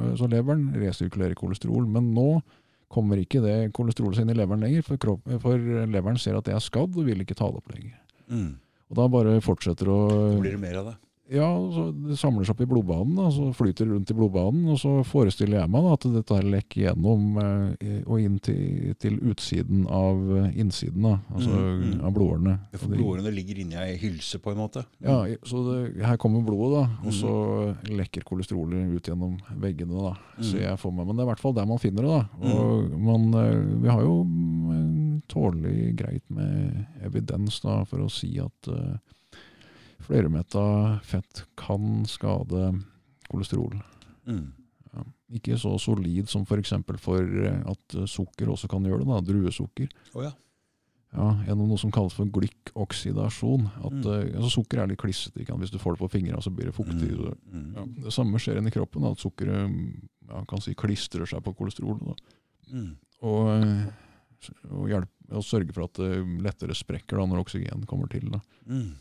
eh, 0.02 0.16
så 0.18 0.30
leveren 0.30 0.74
resirkulerer 0.74 1.36
kolesterol. 1.36 1.86
Men 1.88 2.14
nå 2.14 2.42
kommer 2.90 3.18
ikke 3.22 3.42
det 3.42 3.72
kolesterolet 3.74 4.18
seg 4.18 4.26
inn 4.26 4.34
i 4.34 4.40
leveren 4.40 4.62
lenger, 4.66 4.82
for, 4.84 4.98
kropp, 4.98 5.22
for 5.42 5.58
leveren 5.58 6.18
ser 6.18 6.36
at 6.38 6.46
det 6.46 6.56
er 6.56 6.60
skadd 6.64 6.98
og 6.98 7.06
vil 7.06 7.22
ikke 7.22 7.38
ta 7.38 7.46
det 7.52 7.62
opp 7.62 7.70
lenger. 7.70 8.00
Mm. 8.30 8.56
Og 8.90 8.98
da 8.98 9.06
bare 9.08 9.42
fortsetter 9.46 9.92
å 9.94 10.00
blir 10.42 10.56
det 10.58 10.62
mer 10.64 10.80
av 10.82 10.86
det. 10.90 10.96
Ja, 11.30 11.46
så 11.70 11.84
det 11.94 12.16
samler 12.18 12.42
seg 12.48 12.56
opp 12.56 12.62
i 12.64 12.68
blodbanen, 12.70 13.12
da, 13.20 13.28
så 13.30 13.52
flyter 13.54 13.86
det 13.86 13.94
rundt 13.94 14.10
i 14.10 14.16
blodbanen. 14.18 14.64
Og 14.74 14.80
så 14.82 14.94
forestiller 15.06 15.60
jeg 15.60 15.70
meg 15.70 15.84
da, 15.86 15.92
at 15.94 16.08
dette 16.16 16.38
her 16.40 16.48
lekker 16.56 16.82
gjennom 16.88 17.28
eh, 17.38 18.00
og 18.10 18.16
inn 18.24 18.40
til, 18.42 18.96
til 18.98 19.20
utsiden 19.30 19.84
av 19.94 20.24
eh, 20.40 20.48
innsiden, 20.64 21.06
da, 21.06 21.20
altså 21.30 21.50
Mm, 21.60 21.84
mm. 21.84 22.02
av 22.08 22.14
blodårene. 22.16 22.54
Ja, 22.74 22.80
For 22.82 22.94
blodårene 22.96 23.32
ligger 23.36 23.60
inni 23.62 23.78
ei 23.78 23.94
hylse, 24.02 24.40
på 24.42 24.52
en 24.56 24.58
måte. 24.64 24.84
Ja, 25.06 25.20
så 25.46 25.62
det, 25.68 25.78
her 26.06 26.18
kommer 26.22 26.42
blodet, 26.46 26.80
da, 26.80 26.86
og 27.04 27.12
Mm. 27.12 27.18
så 27.20 27.34
lekker 27.94 28.26
kolesterolet 28.26 28.96
ut 28.98 29.04
gjennom 29.12 29.38
veggene. 29.62 29.94
da, 30.10 30.16
Mm. 30.40 30.44
ser 30.50 30.62
jeg 30.66 30.80
for 30.80 30.92
meg. 30.92 31.06
Men 31.08 31.16
det 31.18 31.22
er 31.24 31.28
i 31.28 31.32
hvert 31.34 31.40
fall 31.46 31.54
der 31.54 31.66
man 31.70 31.78
finner 31.82 32.02
det. 32.02 32.10
da. 32.42 32.54
Og 32.56 33.00
man, 33.00 33.34
eh, 33.36 33.82
vi 33.84 33.88
har 33.90 34.02
jo 34.02 34.24
mm, 34.24 35.22
tålelig 35.30 35.96
greit 36.00 36.24
med 36.30 36.86
evidens 37.04 37.60
da, 37.62 37.84
for 37.86 38.00
å 38.00 38.10
si 38.12 38.40
at 38.40 38.68
uh, 38.72 38.96
flermetta 40.06 41.00
fett 41.04 41.44
kan 41.60 42.06
skade 42.10 42.74
kolesterol. 43.30 43.76
Mm. 44.28 44.52
Ja. 44.94 45.04
Ikke 45.38 45.58
så 45.62 45.76
solid 45.80 46.30
som 46.32 46.46
f.eks. 46.48 46.72
For, 46.88 46.98
for 46.98 47.22
eh, 47.46 47.60
at 47.70 47.96
eh, 48.00 48.06
sukker 48.10 48.50
også 48.50 48.70
kan 48.72 48.84
gjøre 48.88 49.04
det. 49.04 49.10
da, 49.12 49.20
Druesukker. 49.22 49.90
Oh, 50.16 50.24
ja. 50.26 50.32
Ja, 51.10 51.28
Gjennom 51.48 51.72
noe 51.72 51.78
som 51.82 51.90
kalles 51.94 52.14
for 52.14 52.30
glykkoksidasjon. 52.30 53.64
At, 53.82 53.92
Mm. 53.92 54.06
eh, 54.14 54.36
altså 54.38 54.50
Sukker 54.60 54.78
er 54.84 54.88
litt 54.92 55.00
klissete. 55.02 55.42
Hvis 55.46 55.72
du 55.74 55.80
får 55.82 55.96
det 55.98 56.00
på 56.04 56.10
fingrene, 56.14 56.42
så 56.42 56.52
blir 56.54 56.66
det 56.70 56.76
fuktig. 56.76 57.10
Mm. 57.10 57.18
så- 57.18 57.38
Mm. 57.52 57.74
Ja, 57.76 57.86
det 58.04 58.14
samme 58.14 58.38
skjer 58.40 58.58
inni 58.58 58.72
kroppen. 58.72 59.02
da, 59.02 59.12
At 59.12 59.18
sukkeret 59.18 59.70
mm, 59.70 60.08
ja, 60.30 60.44
kan 60.46 60.62
si 60.62 60.74
klistrer 60.76 61.26
seg 61.28 61.42
på 61.44 61.56
kolesterolet. 61.56 62.20
Mm. 62.72 62.96
Og, 63.22 63.92
og, 64.72 64.88
hjelp, 64.88 65.10
og 65.32 65.44
sørge 65.44 65.74
for 65.74 65.84
at 65.84 65.94
det 65.94 66.42
lettere 66.44 66.76
sprekker 66.78 67.18
da, 67.18 67.26
når 67.26 67.42
oksygen 67.44 67.86
kommer 67.88 68.08
til. 68.10 68.30
da. 68.30 68.40
Mm. 68.68 68.94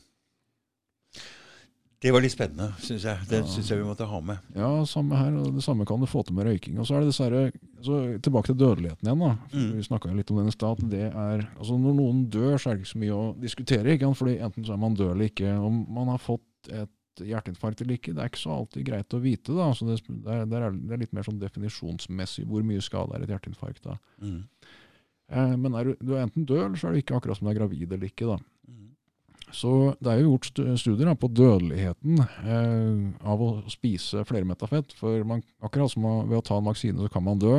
Det 2.01 2.13
var 2.15 2.23
litt 2.23 2.31
spennende, 2.31 2.69
syns 2.79 3.03
jeg. 3.03 3.19
Det 3.29 3.41
Ja. 3.41 3.47
syns 3.51 3.69
jeg 3.73 3.79
vi 3.81 3.85
måtte 3.89 4.07
ha 4.07 4.21
med. 4.21 4.39
Ja, 4.55 4.85
samme 4.87 5.17
her. 5.19 5.33
og 5.35 5.55
Det 5.57 5.65
samme 5.65 5.85
kan 5.85 5.99
du 5.99 6.07
få 6.07 6.23
til 6.25 6.35
med 6.37 6.47
røyking. 6.47 6.79
Og 6.79 6.87
så 6.87 6.95
er 6.95 7.01
det 7.01 7.09
dessverre 7.11 7.53
så 7.83 8.21
Tilbake 8.23 8.47
til 8.47 8.55
dødeligheten 8.55 9.03
igjen. 9.03 9.19
da. 9.19 9.39
Mm. 9.53 9.73
Vi 9.75 9.83
snakka 9.83 10.15
litt 10.15 10.31
om 10.31 10.37
den 10.39 10.47
i 10.47 10.51
stad. 10.55 10.79
er, 10.95 11.49
altså 11.59 11.75
Når 11.79 11.95
noen 11.99 12.31
dør, 12.31 12.55
så 12.57 12.71
er 12.71 12.75
det 12.77 12.85
ikke 12.85 12.95
så 12.95 13.03
mye 13.03 13.17
å 13.19 13.41
diskutere. 13.41 13.85
ikke 13.99 14.07
sant? 14.07 14.17
Fordi 14.19 14.39
Enten 14.39 14.65
så 14.65 14.73
er 14.75 14.77
man 14.79 14.95
død 14.95 15.11
eller 15.11 15.29
ikke. 15.29 15.59
Om 15.59 15.87
man 15.93 16.07
har 16.07 16.19
fått 16.19 16.71
et 16.71 16.89
hjerteinfarkt 17.19 17.81
eller 17.83 17.95
ikke, 17.99 18.15
det 18.15 18.19
er 18.23 18.29
ikke 18.31 18.47
så 18.47 18.51
alltid 18.55 18.85
greit 18.87 19.09
å 19.11 19.21
vite. 19.21 19.53
da. 19.57 19.73
Så 19.75 19.87
det, 19.87 19.99
er, 20.31 20.45
det 20.47 20.55
er 20.55 20.71
det 20.71 20.93
er 20.93 20.99
litt 21.03 21.13
mer 21.13 21.23
sånn 21.27 21.41
definisjonsmessig 21.41 22.47
hvor 22.47 22.63
mye 22.63 22.79
skade 22.81 23.11
er 23.17 23.23
et 23.27 23.29
hjerteinfarkt. 23.35 23.83
da. 23.83 23.99
Mm. 24.23 24.45
Eh, 25.31 25.57
men 25.57 25.75
er 25.75 25.85
du, 25.85 25.97
du 26.01 26.15
er 26.15 26.23
enten 26.29 26.47
død, 26.47 26.63
eller 26.65 26.77
så 26.77 26.89
er 26.89 26.93
du 26.93 26.99
ikke 27.03 27.17
akkurat 27.19 27.37
som 27.37 27.49
du 27.49 27.51
er 27.51 27.59
gravid 27.59 27.93
eller 27.93 28.07
ikke. 28.07 28.25
da. 28.31 28.39
Så 29.53 29.95
det 30.01 30.11
er 30.13 30.21
jo 30.21 30.35
gjort 30.35 30.49
studier 30.79 31.07
da, 31.09 31.15
på 31.19 31.31
dødeligheten 31.33 32.19
eh, 32.21 33.29
av 33.29 33.41
å 33.43 33.49
spise 33.73 34.25
flere 34.29 34.45
metafett, 34.49 34.93
For 34.99 35.25
man, 35.25 35.43
akkurat 35.65 35.91
som 35.93 36.05
ved 36.29 36.37
å 36.39 36.45
ta 36.45 36.59
en 36.59 36.69
vaksine 36.69 36.99
så 37.01 37.09
kan 37.13 37.25
man 37.25 37.39
dø, 37.41 37.55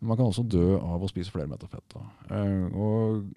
men 0.00 0.08
man 0.10 0.16
kan 0.18 0.26
også 0.32 0.42
dø 0.50 0.78
av 0.80 1.02
å 1.06 1.08
spise 1.10 1.30
flere 1.30 1.46
metafett. 1.48 1.84
Da. 1.94 2.02
Eh, 2.34 2.66
og 2.74 3.30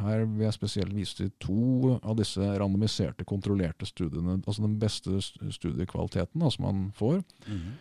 her 0.00 0.22
vil 0.26 0.44
jeg 0.46 0.54
spesielt 0.54 0.92
vise 0.94 1.16
til 1.18 1.30
to 1.42 1.96
av 2.04 2.14
disse 2.20 2.40
randomiserte, 2.40 3.24
kontrollerte 3.26 3.88
studiene. 3.88 4.38
Altså 4.46 4.62
den 4.62 4.76
beste 4.80 5.18
studiekvaliteten 5.20 6.40
da, 6.44 6.50
som 6.52 6.64
man 6.68 6.84
får, 6.96 7.22
Mm. 7.48 7.72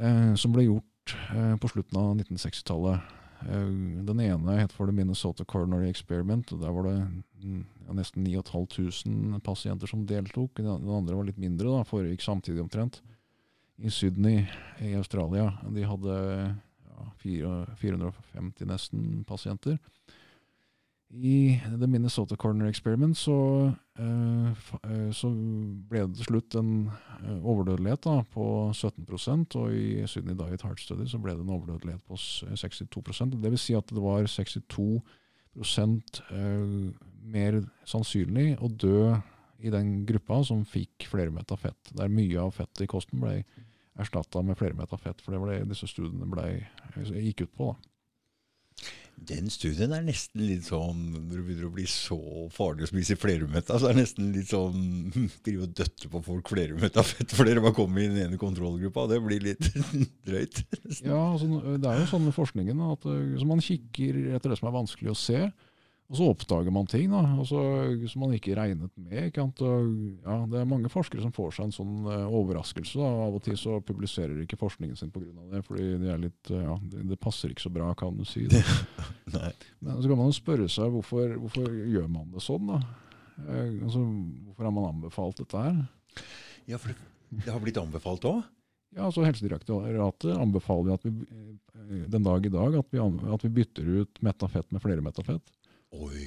eh, 0.00 0.34
som 0.40 0.52
ble 0.52 0.64
gjort 0.66 1.14
eh, 1.36 1.56
på 1.60 1.68
slutten 1.70 1.96
av 2.00 2.16
1960-tallet. 2.16 3.00
Eh, 3.48 4.04
Den 4.06 4.20
ene 4.20 4.56
het 4.60 4.72
for 4.72 4.86
The 4.86 4.92
Minnesota 4.92 5.44
Coronary 5.44 5.88
Experiment. 5.88 6.52
og 6.52 6.60
Der 6.60 6.72
var 6.72 6.82
det 6.88 6.96
mm, 7.44 7.64
ja, 7.86 7.92
nesten 7.94 8.24
9500 8.24 9.40
pasienter 9.40 9.86
som 9.86 10.06
deltok. 10.06 10.56
Den 10.56 10.68
andre 10.68 11.16
var 11.16 11.24
litt 11.24 11.38
mindre, 11.38 11.68
da, 11.68 11.84
foregikk 11.84 12.22
samtidig 12.22 12.62
omtrent. 12.62 13.00
I 13.80 13.88
Sydney 13.88 14.44
i 14.80 14.94
Australia. 14.94 15.54
De 15.72 15.86
hadde 15.88 16.16
ja, 16.16 17.06
450 17.16 18.66
nesten 18.68 19.24
pasienter. 19.24 19.78
I 21.10 21.60
The 21.78 21.86
Minnesota 21.86 22.36
Corner 22.36 22.66
Experiment 22.66 23.18
så, 23.18 23.72
eh, 23.98 24.50
eh, 24.82 25.10
så 25.10 25.30
ble 25.90 26.04
det 26.06 26.20
til 26.20 26.28
slutt 26.28 26.54
en 26.54 26.70
eh, 26.86 27.40
overdødelighet 27.40 28.04
da, 28.06 28.20
på 28.30 28.44
17% 28.70 29.56
og 29.58 29.74
i 29.74 30.04
Sydney 30.06 30.38
Diet 30.38 30.62
Heart 30.62 30.84
Study 30.84 31.08
så 31.10 31.18
ble 31.18 31.34
det 31.34 31.42
en 31.42 31.50
overdødelighet 31.56 32.04
på 32.06 32.14
62% 32.14 33.40
Det 33.42 33.50
vil 33.50 33.58
si 33.58 33.74
at 33.74 33.90
det 33.90 34.04
var 34.04 34.22
62 34.30 34.86
eh, 35.82 36.78
mer 37.34 37.60
sannsynlig 37.82 38.54
å 38.62 38.70
dø 38.70 39.18
i 39.58 39.74
den 39.74 40.06
gruppa 40.06 40.44
som 40.46 40.62
fikk 40.64 41.10
flermetta 41.10 41.58
fett. 41.58 41.90
Der 41.92 42.08
mye 42.08 42.38
av 42.40 42.54
fettet 42.56 42.86
i 42.86 42.88
kosten 42.88 43.20
ble 43.20 43.42
erstatta 44.00 44.40
med 44.46 44.56
flermetta 44.56 44.96
fett, 44.96 45.20
for 45.20 45.34
det 45.34 45.40
var 45.42 45.50
det 45.50 45.68
disse 45.74 45.90
studiene 45.90 46.30
ble, 46.30 46.46
gikk 47.18 47.42
ut 47.44 47.56
på. 47.58 47.74
da. 47.74 47.90
Den 49.20 49.50
studien 49.52 49.92
er 49.92 50.04
nesten 50.04 50.46
litt 50.48 50.64
sånn 50.70 51.00
Når 51.12 51.34
det 51.34 51.42
begynner 51.44 51.66
å 51.68 51.72
bli 51.74 51.84
så 51.90 52.16
farlig 52.54 52.86
å 52.86 52.90
spise 52.90 53.18
flerumetta, 53.20 53.76
så 53.76 53.90
er 53.90 53.96
det 53.96 54.04
nesten 54.06 54.30
litt 54.32 54.48
sånn 54.48 55.10
Drive 55.44 55.66
og 55.66 55.74
døtte 55.76 56.08
på 56.12 56.22
folk 56.24 56.52
flerumetta 56.52 57.04
fett 57.04 57.34
for 57.36 57.48
dere 57.48 57.62
bare 57.64 57.76
kommer 57.76 58.02
i 58.02 58.08
den 58.08 58.22
ene 58.24 58.40
kontrollgruppa. 58.40 59.06
Det 59.10 59.20
blir 59.24 59.44
litt 59.44 59.66
drøyt. 60.28 60.62
Ja, 61.04 61.20
altså, 61.34 61.60
Det 61.76 61.90
er 61.90 62.00
jo 62.00 62.08
sånn 62.10 62.26
med 62.28 62.36
forskningen 62.36 62.80
at 62.90 63.04
eh, 63.10 63.44
man 63.50 63.62
kikker 63.64 64.22
etter 64.38 64.52
det 64.54 64.60
som 64.60 64.70
er 64.70 64.78
vanskelig 64.78 65.12
å 65.12 65.18
se, 65.18 65.42
og 66.10 66.16
så 66.18 66.26
oppdager 66.26 66.72
man 66.74 66.88
ting 66.90 67.12
da, 67.12 67.20
altså, 67.38 67.60
som 68.10 68.24
man 68.24 68.32
ikke 68.34 68.56
regnet 68.58 68.90
med. 68.98 69.28
Ikke? 69.28 69.44
Og, 69.46 69.90
ja, 70.24 70.38
det 70.50 70.58
er 70.58 70.66
mange 70.66 70.90
forskere 70.90 71.22
som 71.22 71.30
får 71.34 71.52
seg 71.54 71.68
en 71.68 71.74
sånn 71.76 71.92
uh, 72.08 72.24
overraskelse. 72.34 72.98
Da. 72.98 73.10
Av 73.28 73.36
og 73.38 73.44
til 73.46 73.54
så 73.60 73.76
publiserer 73.86 74.40
ikke 74.42 74.58
forskningen 74.58 74.98
sin 74.98 75.12
pga. 75.14 75.28
det, 75.52 75.60
fordi 75.68 75.84
de 76.02 76.10
er 76.10 76.18
litt, 76.18 76.50
uh, 76.50 76.64
ja, 76.64 76.74
det, 76.82 77.04
det 77.12 77.18
passer 77.22 77.54
ikke 77.54 77.62
så 77.62 77.70
bra, 77.76 77.92
kan 77.94 78.18
du 78.18 78.24
si. 78.26 78.48
det. 78.50 78.58
Men 79.84 80.00
så 80.00 80.10
kan 80.10 80.18
man 80.18 80.32
jo 80.32 80.38
spørre 80.40 80.66
seg 80.66 80.90
hvorfor, 80.96 81.36
hvorfor 81.44 81.70
gjør 81.78 82.10
man 82.10 82.34
det 82.34 82.42
sånn? 82.42 82.66
da? 82.72 82.80
Uh, 83.44 83.78
altså, 83.84 84.02
hvorfor 84.48 84.66
har 84.66 84.74
man 84.80 84.90
anbefalt 84.90 85.44
dette 85.44 85.62
her? 85.62 85.78
Ja, 86.66 86.82
for 86.82 86.90
det, 86.90 87.46
har 87.46 87.62
blitt 87.62 87.78
anbefalt 87.78 88.26
òg? 88.26 88.42
Ja, 88.98 89.06
altså 89.06 89.22
Helsedirektoratet 89.22 90.34
anbefaler 90.34 90.98
at 90.98 91.06
vi, 91.06 91.14
den 92.10 92.26
dag 92.26 92.42
i 92.42 92.50
dag 92.50 92.74
at 92.82 92.90
vi, 92.90 92.98
at 92.98 93.46
vi 93.46 93.54
bytter 93.60 93.94
ut 94.00 94.22
metafett 94.26 94.74
med 94.74 94.82
flere 94.82 95.06
metta 95.06 95.22
fett. 95.22 95.54
Oi. 95.92 96.26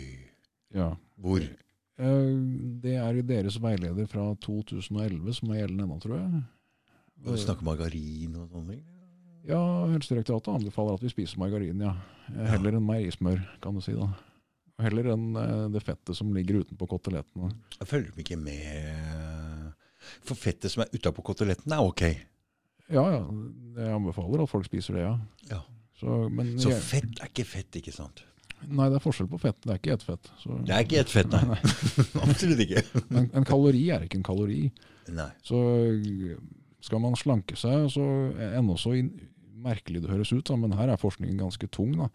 Ja. 0.76 0.89
Hvor? 1.22 1.43
Eh, 1.43 2.34
Det 2.84 2.95
er 2.99 3.20
i 3.20 3.22
deres 3.28 3.59
veileder 3.61 4.07
fra 4.09 4.34
2011 4.43 5.34
som 5.38 5.51
er 5.53 5.61
gjeldende 5.64 5.86
ennå, 5.88 5.99
tror 6.03 6.18
jeg. 6.20 6.43
Du 7.24 7.32
snakker 7.39 7.64
margarin 7.64 8.34
og 8.36 8.49
sånne 8.51 8.74
ting? 8.76 8.82
Ja, 9.47 9.59
Helsedirektoratet 9.91 10.53
anbefaler 10.55 10.95
at 10.97 11.03
vi 11.03 11.11
spiser 11.11 11.39
margarin, 11.39 11.80
ja. 11.84 11.93
Eh, 12.32 12.47
Heller 12.53 12.78
enn 12.80 12.86
meierismør, 12.88 13.39
kan 13.64 13.76
du 13.76 13.82
si. 13.84 13.93
da. 13.95 14.09
Heller 14.84 15.11
enn 15.14 15.36
eh, 15.38 15.68
det 15.72 15.84
fettet 15.86 16.16
som 16.18 16.34
ligger 16.36 16.64
utenpå 16.64 16.88
kotelettene. 16.89 17.51
Jeg 17.80 17.88
følger 17.88 18.20
ikke 18.24 18.39
med 18.39 19.74
For 20.24 20.36
fettet 20.36 20.72
som 20.74 20.84
er 20.84 20.91
utapå 20.95 21.24
koteletten, 21.24 21.72
er 21.72 21.80
ok. 21.84 22.01
Ja, 22.91 23.03
ja. 23.16 23.22
Jeg 23.78 23.93
anbefaler 23.95 24.43
at 24.43 24.49
folk 24.51 24.66
spiser 24.68 24.97
det, 24.97 25.05
ja. 25.05 25.14
Ja. 25.51 25.61
Så, 25.99 26.28
men 26.34 26.57
Så 26.59 26.74
fett 26.84 27.22
er 27.22 27.30
ikke 27.32 27.45
fett, 27.47 27.72
ikke 27.80 27.93
sant? 27.95 28.26
Nei, 28.70 28.89
det 28.91 28.99
er 28.99 29.03
forskjell 29.03 29.30
på 29.32 29.39
fett. 29.41 29.59
Det 29.64 29.74
er 29.74 29.80
ikke 29.82 29.95
ett 29.97 30.05
fett. 30.07 30.32
Så, 30.41 30.57
Det 30.64 30.76
er 30.76 30.86
ikke 30.86 30.99
ett 31.03 31.14
fett, 31.14 31.34
nei. 31.34 31.59
Absolutt 32.26 32.66
ikke. 32.66 32.84
en, 33.09 33.30
en 33.34 33.47
kalori 33.47 33.86
er 33.95 34.05
ikke 34.07 34.22
en 34.22 34.28
kalori. 34.28 34.61
Nei. 35.14 35.30
Så 35.45 35.61
skal 36.84 37.01
man 37.03 37.18
slanke 37.20 37.57
seg, 37.59 37.88
så 37.93 38.03
ennå 38.53 38.76
så 38.80 38.95
merkelig 39.64 40.03
det 40.03 40.11
høres 40.11 40.34
ut, 40.36 40.45
da, 40.47 40.59
men 40.59 40.76
her 40.76 40.91
er 40.91 40.99
forskningen 40.99 41.39
ganske 41.45 41.70
tung, 41.72 41.95
da. 41.99 42.11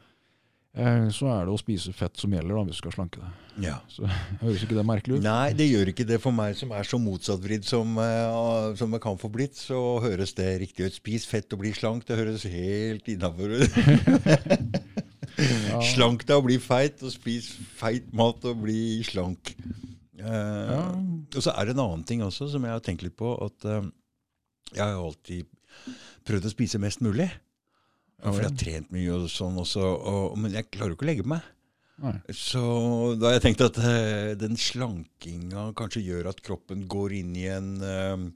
Eh, 0.79 1.09
så 1.11 1.27
er 1.33 1.47
det 1.49 1.55
å 1.55 1.59
spise 1.59 1.91
fett 1.97 2.21
som 2.21 2.35
gjelder 2.35 2.55
da, 2.55 2.63
hvis 2.69 2.77
du 2.77 2.83
skal 2.83 2.95
slanke 2.95 3.23
deg. 3.23 3.47
Ja. 3.65 3.79
Så 3.91 4.07
Høres 4.43 4.63
ikke 4.63 4.77
det 4.77 4.85
merkelig 4.87 5.19
ut? 5.19 5.25
Nei, 5.25 5.55
det 5.59 5.67
gjør 5.67 5.91
ikke 5.95 6.07
det 6.07 6.21
for 6.23 6.37
meg 6.37 6.55
som 6.59 6.75
er 6.77 6.87
så 6.87 7.01
motsattvridd 7.03 7.67
som, 7.67 7.97
uh, 7.99 8.77
som 8.79 8.95
jeg 8.95 9.03
kan 9.03 9.19
få 9.19 9.33
blitt. 9.33 9.59
Så 9.59 9.81
høres 10.05 10.37
det 10.39 10.51
riktig 10.63 10.87
ut. 10.87 10.99
Spis 11.01 11.27
fett 11.29 11.57
og 11.57 11.65
bli 11.65 11.73
slank. 11.75 12.07
Det 12.07 12.21
høres 12.21 12.47
helt 12.53 13.09
innafor 13.11 13.57
ut. 13.59 15.07
Ja. 15.69 15.81
Slank 15.95 16.25
deg 16.27 16.37
og 16.41 16.47
bli 16.49 16.57
feit, 16.63 17.03
og 17.07 17.13
spis 17.15 17.53
feit 17.79 18.09
mat 18.17 18.43
og 18.49 18.63
bli 18.65 19.03
slank. 19.07 19.53
Eh, 20.19 20.25
Ja. 20.25 20.81
Og 21.37 21.43
så 21.45 21.53
er 21.55 21.69
det 21.69 21.77
en 21.77 21.83
annen 21.85 22.05
ting 22.09 22.23
også 22.27 22.49
som 22.51 22.65
jeg 22.67 22.73
har 22.75 22.83
tenkt 22.83 23.05
litt 23.07 23.15
på. 23.19 23.35
At 23.45 23.67
eh, 23.69 23.85
jeg 24.75 24.83
har 24.83 24.97
alltid 24.99 25.47
prøvd 26.27 26.49
å 26.49 26.53
spise 26.53 26.81
mest 26.83 27.01
mulig. 27.05 27.29
Ja, 28.19 28.33
For 28.33 28.43
jeg 28.43 28.51
har 28.51 28.59
trent 28.59 28.91
mye 28.91 29.13
og 29.15 29.29
sånn 29.31 29.61
også, 29.63 29.85
og, 30.11 30.35
men 30.43 30.57
jeg 30.57 30.67
klarer 30.75 30.91
jo 30.91 30.99
ikke 30.99 31.07
å 31.07 31.11
legge 31.13 31.29
meg. 31.31 31.45
Nei. 32.03 32.17
Så 32.35 32.61
da 33.19 33.29
har 33.31 33.37
jeg 33.39 33.45
tenkt 33.47 33.63
at 33.63 33.79
eh, 33.83 34.33
den 34.39 34.59
slankinga 34.59 35.69
kanskje 35.79 36.03
gjør 36.03 36.29
at 36.33 36.43
kroppen 36.47 36.85
går 36.91 37.15
inn 37.21 37.31
i 37.39 37.47
en 37.55 37.71
eh, 37.83 38.27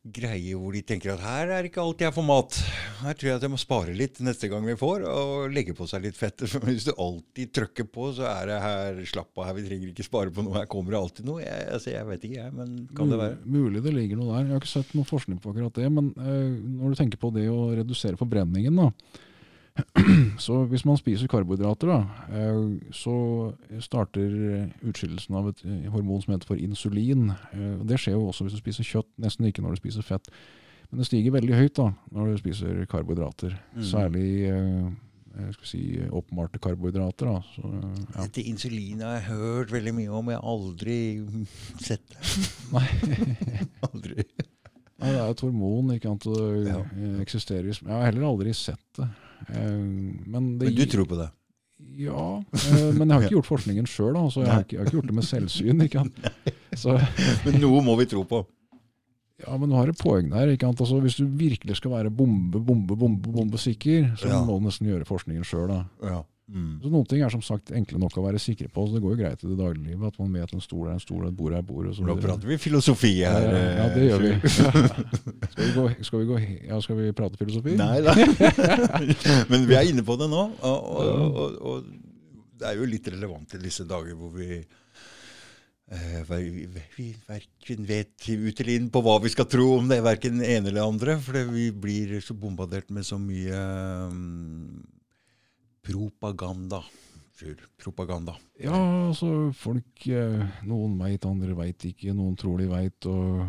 greie 0.00 0.56
hvor 0.56 0.72
de 0.72 0.80
tenker 0.86 1.12
at 1.12 1.20
her 1.20 1.50
er 1.52 1.66
ikke 1.68 1.82
alt 1.82 2.00
jeg 2.00 2.14
får 2.16 2.24
mat. 2.24 2.56
Her 3.02 3.16
tror 3.18 3.28
jeg 3.28 3.36
at 3.36 3.44
jeg 3.44 3.52
må 3.52 3.58
spare 3.60 3.96
litt 3.96 4.20
neste 4.24 4.48
gang 4.48 4.64
vi 4.64 4.76
får, 4.80 5.04
og 5.04 5.52
legge 5.52 5.74
på 5.76 5.84
seg 5.90 6.06
litt 6.06 6.16
fett. 6.16 6.40
For 6.50 6.64
hvis 6.64 6.86
du 6.88 6.94
alltid 6.94 7.52
trykker 7.56 7.88
på, 7.92 8.08
så 8.16 8.24
er 8.30 8.48
det 8.48 8.60
her 8.64 9.00
slapp 9.10 9.36
av 9.36 9.50
her, 9.50 9.58
vi 9.58 9.66
trenger 9.68 9.92
ikke 9.92 10.06
spare 10.06 10.32
på 10.32 10.44
noe, 10.46 10.56
her 10.56 10.70
kommer 10.72 10.96
det 10.96 11.02
alltid 11.02 11.28
noe. 11.28 11.42
Jeg, 11.44 11.66
altså, 11.76 11.92
jeg 11.92 12.08
vet 12.08 12.28
ikke, 12.28 12.38
jeg, 12.40 12.54
men 12.56 12.76
kan 12.96 13.12
det 13.12 13.20
være? 13.20 13.40
Mulig 13.44 13.84
det 13.84 13.96
ligger 13.96 14.22
noe 14.22 14.32
der. 14.32 14.46
Jeg 14.46 14.54
har 14.56 14.62
ikke 14.64 14.72
sett 14.72 14.94
noe 14.96 15.08
forskning 15.08 15.42
på 15.42 15.52
akkurat 15.52 15.82
det. 15.82 15.90
Men 15.92 16.14
eh, 16.16 16.46
når 16.80 16.94
du 16.94 17.02
tenker 17.02 17.20
på 17.20 17.32
det 17.36 17.50
å 17.52 17.66
redusere 17.76 18.20
forbrenningen, 18.20 18.80
da. 18.80 19.26
Så 20.44 20.64
hvis 20.70 20.84
man 20.84 20.96
spiser 20.98 21.28
karbohydrater, 21.30 21.88
da, 21.88 21.98
eh, 22.32 22.90
så 22.96 23.14
starter 23.80 24.32
utskillelsen 24.86 25.36
av 25.38 25.48
et 25.52 25.60
eh, 25.64 25.86
hormon 25.92 26.20
som 26.24 26.34
heter 26.34 26.48
for 26.48 26.60
insulin. 26.60 27.30
Eh, 27.54 27.76
Det 27.88 27.98
skjer 28.00 28.16
jo 28.18 28.26
også 28.30 28.44
hvis 28.46 28.56
du 28.58 28.62
spiser 28.62 28.84
kjøtt, 28.88 29.08
nesten 29.22 29.46
ikke 29.48 29.62
når 29.64 29.76
du 29.76 29.82
spiser 29.84 30.02
fett. 30.06 30.28
Men 30.90 30.98
det 31.02 31.06
stiger 31.06 31.36
veldig 31.36 31.54
høyt 31.54 31.76
da, 31.78 31.88
når 32.12 32.32
du 32.32 32.40
spiser 32.42 32.82
karbohydrater. 32.90 33.54
Mm. 33.76 33.84
Særlig 33.86 34.30
skal 35.54 35.68
si, 35.70 35.80
oppmalte 36.10 36.58
karbohydrater. 36.58 37.30
Da. 37.30 37.40
Så, 37.54 37.70
ja. 37.70 38.24
Dette 38.26 38.42
insulin 38.50 39.00
har 39.06 39.20
jeg 39.20 39.28
hørt 39.30 39.70
veldig 39.72 39.92
mye 39.94 40.10
om, 40.18 40.32
jeg 40.34 40.40
har 40.40 40.50
aldri 40.50 40.98
sett 41.86 42.02
det. 42.10 42.36
Nei. 42.74 42.86
aldri. 43.90 44.26
Ja, 45.00 45.06
det 45.14 45.16
er 45.22 45.30
et 45.32 45.40
hormon, 45.46 45.94
ikke 45.94 46.10
sant. 46.10 46.26
Det 46.26 46.74
Ja. 46.74 46.80
eksisterer 47.22 47.70
Jeg 47.70 47.88
har 47.88 48.08
heller 48.10 48.26
aldri 48.34 48.52
sett 48.52 48.82
det. 48.98 49.06
Eh, 49.48 49.70
Men, 50.26 50.58
det 50.58 50.68
Men 50.70 50.74
du 50.76 50.84
tror 50.86 51.06
på 51.10 51.16
det? 51.20 51.30
Ja, 51.96 52.42
eh, 52.52 52.92
men 52.92 53.08
jeg 53.08 53.14
har 53.16 53.22
ikke 53.24 53.36
gjort 53.38 53.48
forskningen 53.48 53.86
sjøl. 53.88 54.16
Altså, 54.20 54.42
jeg 54.44 54.52
har, 54.52 54.64
ikke, 54.66 54.74
jeg 54.76 54.80
har 54.82 54.86
ikke 54.90 54.98
gjort 54.98 55.06
det 55.10 55.14
med 55.16 55.24
selvsyn. 55.24 55.80
ikke? 55.86 56.04
Så, 56.82 56.96
Men 57.46 57.60
noe 57.62 57.80
må 57.82 57.96
vi 57.98 58.06
tro 58.10 58.22
på. 58.28 58.42
ja, 59.40 59.56
Men 59.56 59.70
du 59.72 59.74
har 59.78 59.88
et 59.88 59.98
poeng 59.98 60.28
der. 60.30 60.52
ikke 60.52 60.68
sant? 60.68 60.80
Altså, 60.84 61.00
hvis 61.00 61.16
du 61.16 61.24
virkelig 61.26 61.76
skal 61.80 61.90
være 61.96 62.10
bombe, 62.12 62.60
bombe, 62.60 62.96
bombe, 62.96 63.32
bombesikker, 63.32 64.12
så 64.20 64.28
Ja. 64.28 64.42
må 64.44 64.58
du 64.60 64.66
nesten 64.68 64.86
gjøre 64.92 65.08
forskningen 65.08 65.44
sjøl. 65.48 65.72
Ja. 66.04 66.20
Mm. 66.50 66.80
Så 66.82 66.90
Noen 66.90 67.06
ting 67.06 67.20
er 67.22 67.30
som 67.30 67.42
sagt 67.46 67.70
enkle 67.76 68.00
nok 68.02 68.16
å 68.18 68.24
være 68.24 68.40
sikre 68.42 68.66
på. 68.72 68.82
så 68.88 68.96
Det 68.96 69.02
går 69.04 69.12
jo 69.14 69.18
greit 69.20 69.44
i 69.44 69.50
det 69.50 69.58
daglige 69.58 69.86
livet 69.92 70.10
at 70.10 70.18
man 70.18 70.32
vet 70.34 70.48
at 70.48 70.54
en 70.56 70.64
stol 70.64 70.88
er 70.88 70.96
en 70.96 71.02
stol, 71.02 71.22
et 71.28 71.36
bord 71.36 71.54
er 71.54 71.62
et 71.62 71.68
bord. 71.68 71.86
Og 71.86 71.94
så 71.94 72.06
Nå 72.06 72.16
prater 72.18 72.50
vi 72.50 72.58
filosofi 72.58 73.12
her. 73.20 73.46
ja, 73.46 73.62
ja, 73.78 73.86
det 73.94 74.08
gjør 74.08 74.24
vi. 74.24 74.32
eh, 74.34 74.50
Skal 75.52 75.62
vi, 75.62 75.70
gå, 75.76 75.86
skal, 76.08 76.18
vi 76.24 76.28
gå, 76.32 76.40
ja, 76.66 76.80
skal 76.82 76.98
vi 76.98 77.12
prate 77.16 77.38
filosofi? 77.38 77.76
Nei 77.78 78.00
da. 78.02 78.14
Men 79.52 79.66
vi 79.70 79.78
er 79.78 79.90
inne 79.92 80.04
på 80.06 80.18
det 80.20 80.30
nå. 80.32 80.44
Og, 80.58 80.92
og, 80.98 81.40
og, 81.44 81.58
og 81.70 81.90
det 82.60 82.68
er 82.68 82.78
jo 82.80 82.90
litt 82.90 83.08
relevant 83.14 83.56
i 83.56 83.62
disse 83.62 83.86
dager 83.88 84.18
hvor 84.18 84.34
vi 84.34 84.50
eh, 85.90 86.34
vi, 86.96 87.08
verken 87.28 87.86
vet 87.88 88.28
ut 88.28 88.60
eller 88.60 88.74
inn 88.74 88.90
på 88.92 89.02
hva 89.04 89.18
vi 89.22 89.32
skal 89.32 89.48
tro 89.50 89.76
om 89.78 89.88
det, 89.90 90.02
verken 90.04 90.42
ene 90.42 90.70
eller 90.72 90.86
andre. 90.86 91.16
For 91.22 91.38
vi 91.50 91.70
blir 91.72 92.18
så 92.24 92.36
bombardert 92.36 92.90
med 92.94 93.06
så 93.06 93.18
mye 93.22 93.60
mm, 94.12 94.99
propaganda. 95.86 96.82
Propaganda. 97.80 98.34
Ja, 98.60 98.76
altså 99.08 99.50
folk 99.56 100.04
eh, 100.12 100.42
Noen 100.68 100.98
veit, 101.00 101.24
andre 101.24 101.54
veit 101.56 101.86
ikke. 101.88 102.12
Noen 102.16 102.34
tror 102.36 102.58
de 102.60 102.66
veit, 102.68 103.06
og 103.08 103.46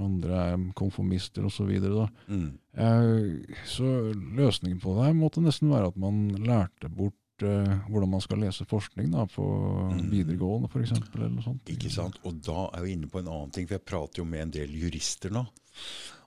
andre 0.00 0.38
er 0.54 0.62
konformister 0.78 1.44
osv. 1.44 1.74
Så, 1.82 2.06
Mm. 2.28 2.58
eh, 2.72 3.56
så 3.68 3.84
løsningen 4.14 4.80
på 4.80 4.94
det 5.04 5.14
måtte 5.16 5.42
nesten 5.44 5.68
være 5.70 5.88
at 5.92 5.96
man 6.00 6.28
lærte 6.40 6.88
bort 6.88 7.12
eh, 7.42 7.78
hvordan 7.90 8.08
man 8.10 8.20
skal 8.24 8.38
lese 8.38 8.64
forskning 8.64 9.10
da, 9.12 9.26
på 9.26 9.44
Mm. 9.92 10.08
videregående 10.10 10.70
f.eks. 10.70 10.92
Eller 11.14 11.28
noe 11.28 11.42
sånt. 11.44 11.68
Ikke 11.68 11.90
sant? 11.90 12.16
Og 12.24 12.40
da 12.40 12.70
er 12.72 12.82
vi 12.82 12.92
inne 12.96 13.08
på 13.10 13.18
en 13.20 13.28
annen 13.28 13.50
ting, 13.52 13.66
for 13.68 13.74
jeg 13.76 13.84
prater 13.84 14.22
jo 14.22 14.24
med 14.24 14.40
en 14.40 14.50
del 14.50 14.70
jurister 14.72 15.30
nå. 15.30 15.44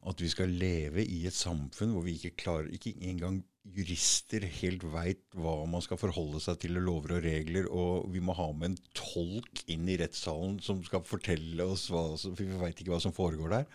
At 0.07 0.21
vi 0.21 0.27
skal 0.29 0.49
leve 0.53 1.01
i 1.03 1.25
et 1.25 1.33
samfunn 1.33 1.91
hvor 1.93 2.03
vi 2.03 2.13
ikke 2.15 2.35
klarer 2.37 2.69
Ikke 2.71 2.93
engang 3.01 3.43
jurister 3.75 4.45
helt 4.59 4.83
veit 4.93 5.23
hva 5.35 5.55
man 5.69 5.83
skal 5.83 5.99
forholde 5.99 6.39
seg 6.43 6.59
til 6.61 6.79
av 6.79 6.85
lover 6.85 7.17
og 7.17 7.25
regler, 7.25 7.67
og 7.67 8.07
vi 8.13 8.21
må 8.23 8.35
ha 8.37 8.47
med 8.53 8.71
en 8.71 8.77
tolk 8.97 9.63
inn 9.71 9.89
i 9.89 9.97
rettssalen 9.99 10.57
som 10.63 10.79
skal 10.85 11.03
fortelle 11.07 11.65
oss 11.65 11.87
hva 11.91 12.09
som 12.19 12.37
For 12.37 12.47
vi 12.47 12.61
veit 12.61 12.79
ikke 12.79 12.93
hva 12.93 13.01
som 13.03 13.15
foregår 13.15 13.53
der. 13.57 13.67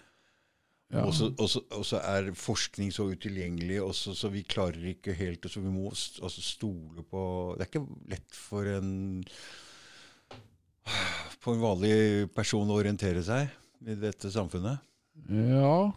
Ja. 0.92 1.06
Og, 1.08 1.14
så, 1.48 2.00
er 2.04 2.34
forskning 2.36 2.90
så 2.92 3.06
utilgjengelig, 3.14 3.78
og 3.80 3.94
så, 3.96 4.28
vi 4.28 4.42
klarer 4.44 4.90
ikke 4.90 5.14
helt 5.16 5.46
Så 5.48 5.62
vi 5.64 5.70
må 5.72 5.86
altså 5.88 6.42
stole 6.44 7.00
på 7.08 7.22
Det 7.56 7.64
er 7.64 7.70
ikke 7.70 8.10
lett 8.12 8.36
for 8.36 8.68
en 8.68 8.90
på 11.42 11.54
en 11.54 11.62
vanlig 11.62 12.28
person 12.34 12.70
å 12.70 12.76
orientere 12.80 13.22
seg 13.22 13.50
i 13.86 13.94
dette 13.98 14.30
samfunnet. 14.34 14.82
Ja, 15.32 15.92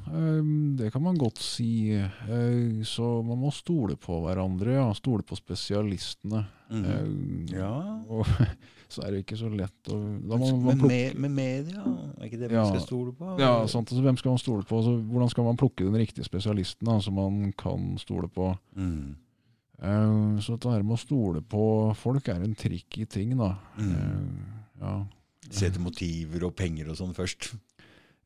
det 0.78 0.92
kan 0.94 1.02
man 1.04 1.18
godt 1.18 1.40
si. 1.42 1.92
Eh, 1.96 2.84
Så 2.86 3.24
man 3.26 3.40
må 3.42 3.50
stole 3.52 3.96
på 4.00 4.20
hverandre, 4.24 4.76
ja. 4.78 4.86
Stole 4.94 5.24
på 5.24 5.36
spesialistene. 5.36 6.46
Mm. 6.70 7.48
Ja. 7.52 7.72
Og 8.08 8.26
så 8.92 9.02
er 9.04 9.12
det 9.16 9.24
ikke 9.26 9.38
så 9.40 9.50
lett 9.52 9.90
å 9.92 9.98
må 9.98 10.38
man 10.38 10.78
Men 10.78 10.88
med, 10.88 11.18
med 11.26 11.32
media, 11.32 11.82
er 12.20 12.28
ikke 12.30 12.40
det 12.40 12.52
man 12.52 12.60
Ja. 12.60 12.66
skal 12.70 12.86
stole 12.86 13.12
på? 13.18 13.34
Ja, 13.42 13.52
sant. 13.68 13.90
Altså, 13.92 14.04
hvem 14.06 14.18
skal 14.22 14.36
man 14.36 14.42
stole 14.44 14.64
på? 14.64 14.78
Altså, 14.80 14.96
hvordan 15.02 15.30
skal 15.34 15.44
man 15.50 15.58
plukke 15.60 15.84
den 15.90 15.98
riktige 16.00 16.28
spesialisten 16.28 16.86
da, 16.88 17.00
som 17.02 17.18
man 17.20 17.52
kan 17.58 17.98
stole 18.02 18.30
på? 18.30 18.54
Mm. 18.78 19.16
Så 20.40 20.56
dette 20.56 20.72
her 20.72 20.84
med 20.88 20.96
å 20.96 21.02
stole 21.02 21.42
på 21.44 21.62
folk 22.00 22.30
er 22.32 22.42
en 22.46 22.56
tricky 22.56 23.06
ting, 23.06 23.36
da. 23.38 23.56
Mm. 23.78 24.30
Ja. 24.82 24.96
Se 25.52 25.70
motiver 25.78 26.48
og 26.48 26.56
penger 26.58 26.90
og 26.90 26.98
sånn 26.98 27.14
først. 27.14 27.52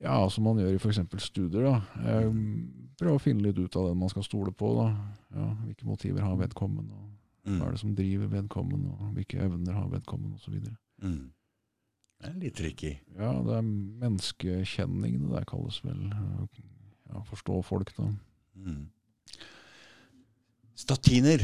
Ja, 0.02 0.30
som 0.30 0.44
man 0.44 0.58
gjør 0.62 0.74
i 0.74 0.80
f.eks. 0.80 1.00
studier. 1.26 1.64
da. 1.64 1.76
Eh, 2.06 2.30
prøve 3.00 3.16
å 3.18 3.22
finne 3.24 3.44
litt 3.44 3.58
ut 3.60 3.76
av 3.76 3.90
den 3.90 3.98
man 4.00 4.10
skal 4.10 4.24
stole 4.24 4.52
på. 4.52 4.74
da. 4.78 4.88
Ja, 5.36 5.50
hvilke 5.66 5.86
motiver 5.86 6.22
har 6.22 6.36
vedkommende, 6.38 6.92
og 6.94 7.10
hva 7.46 7.56
er 7.56 7.66
Mm. 7.68 7.72
det 7.72 7.80
som 7.80 7.96
driver 7.96 8.28
vedkommende, 8.28 8.92
og 9.00 9.14
hvilke 9.16 9.40
evner 9.42 9.74
har 9.74 9.88
vedkommende, 9.90 10.36
osv. 10.36 10.60
Mm. 11.02 11.32
Det 12.22 12.30
er 12.30 12.34
litt 12.40 12.56
tricky. 12.56 12.98
Ja, 13.18 13.32
det 13.42 13.54
er 13.58 13.62
menneskekjenning 13.64 15.20
det 15.22 15.30
der 15.32 15.46
kalles 15.46 15.80
vel. 15.86 16.10
Ja, 17.10 17.22
forstå 17.24 17.64
folk, 17.64 17.94
da. 17.96 18.10
Mm. 18.56 18.90
Statiner. 20.76 21.42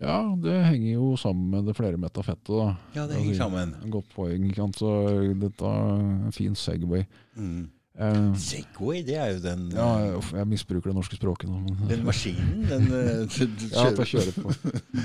Ja, 0.00 0.16
det 0.40 0.54
henger 0.66 0.92
jo 0.96 1.10
sammen 1.20 1.50
med 1.52 1.66
det 1.68 1.76
flere 1.76 1.98
metafettet. 2.00 2.48
da. 2.48 2.76
Ja, 2.94 3.06
det 3.06 3.18
henger 3.20 3.34
sammen. 3.38 3.74
Godt 3.92 4.08
poeng. 4.14 4.46
ikke 4.48 4.56
sant? 4.62 4.76
Så 4.80 5.34
dette 5.38 5.62
er 5.62 6.00
en 6.26 6.32
fin 6.32 6.54
Segway. 6.54 7.04
Mm. 7.36 7.68
Eh, 7.92 8.34
Segway, 8.40 9.02
det 9.04 9.18
er 9.20 9.34
jo 9.34 9.40
den, 9.44 9.66
ja, 9.76 9.86
jeg 10.32 10.48
misbruker 10.48 10.88
det 10.88 10.96
norske 10.96 11.16
språket 11.18 11.50
nå. 11.50 11.58
Men, 11.60 11.80
den 11.90 12.04
maskinen. 12.06 12.62
Den, 12.70 12.86
eh, 12.88 13.24
du, 13.28 13.66
kjører. 13.68 13.98
ja, 13.98 14.06
kjører. 14.08 14.38
på. 14.38 14.54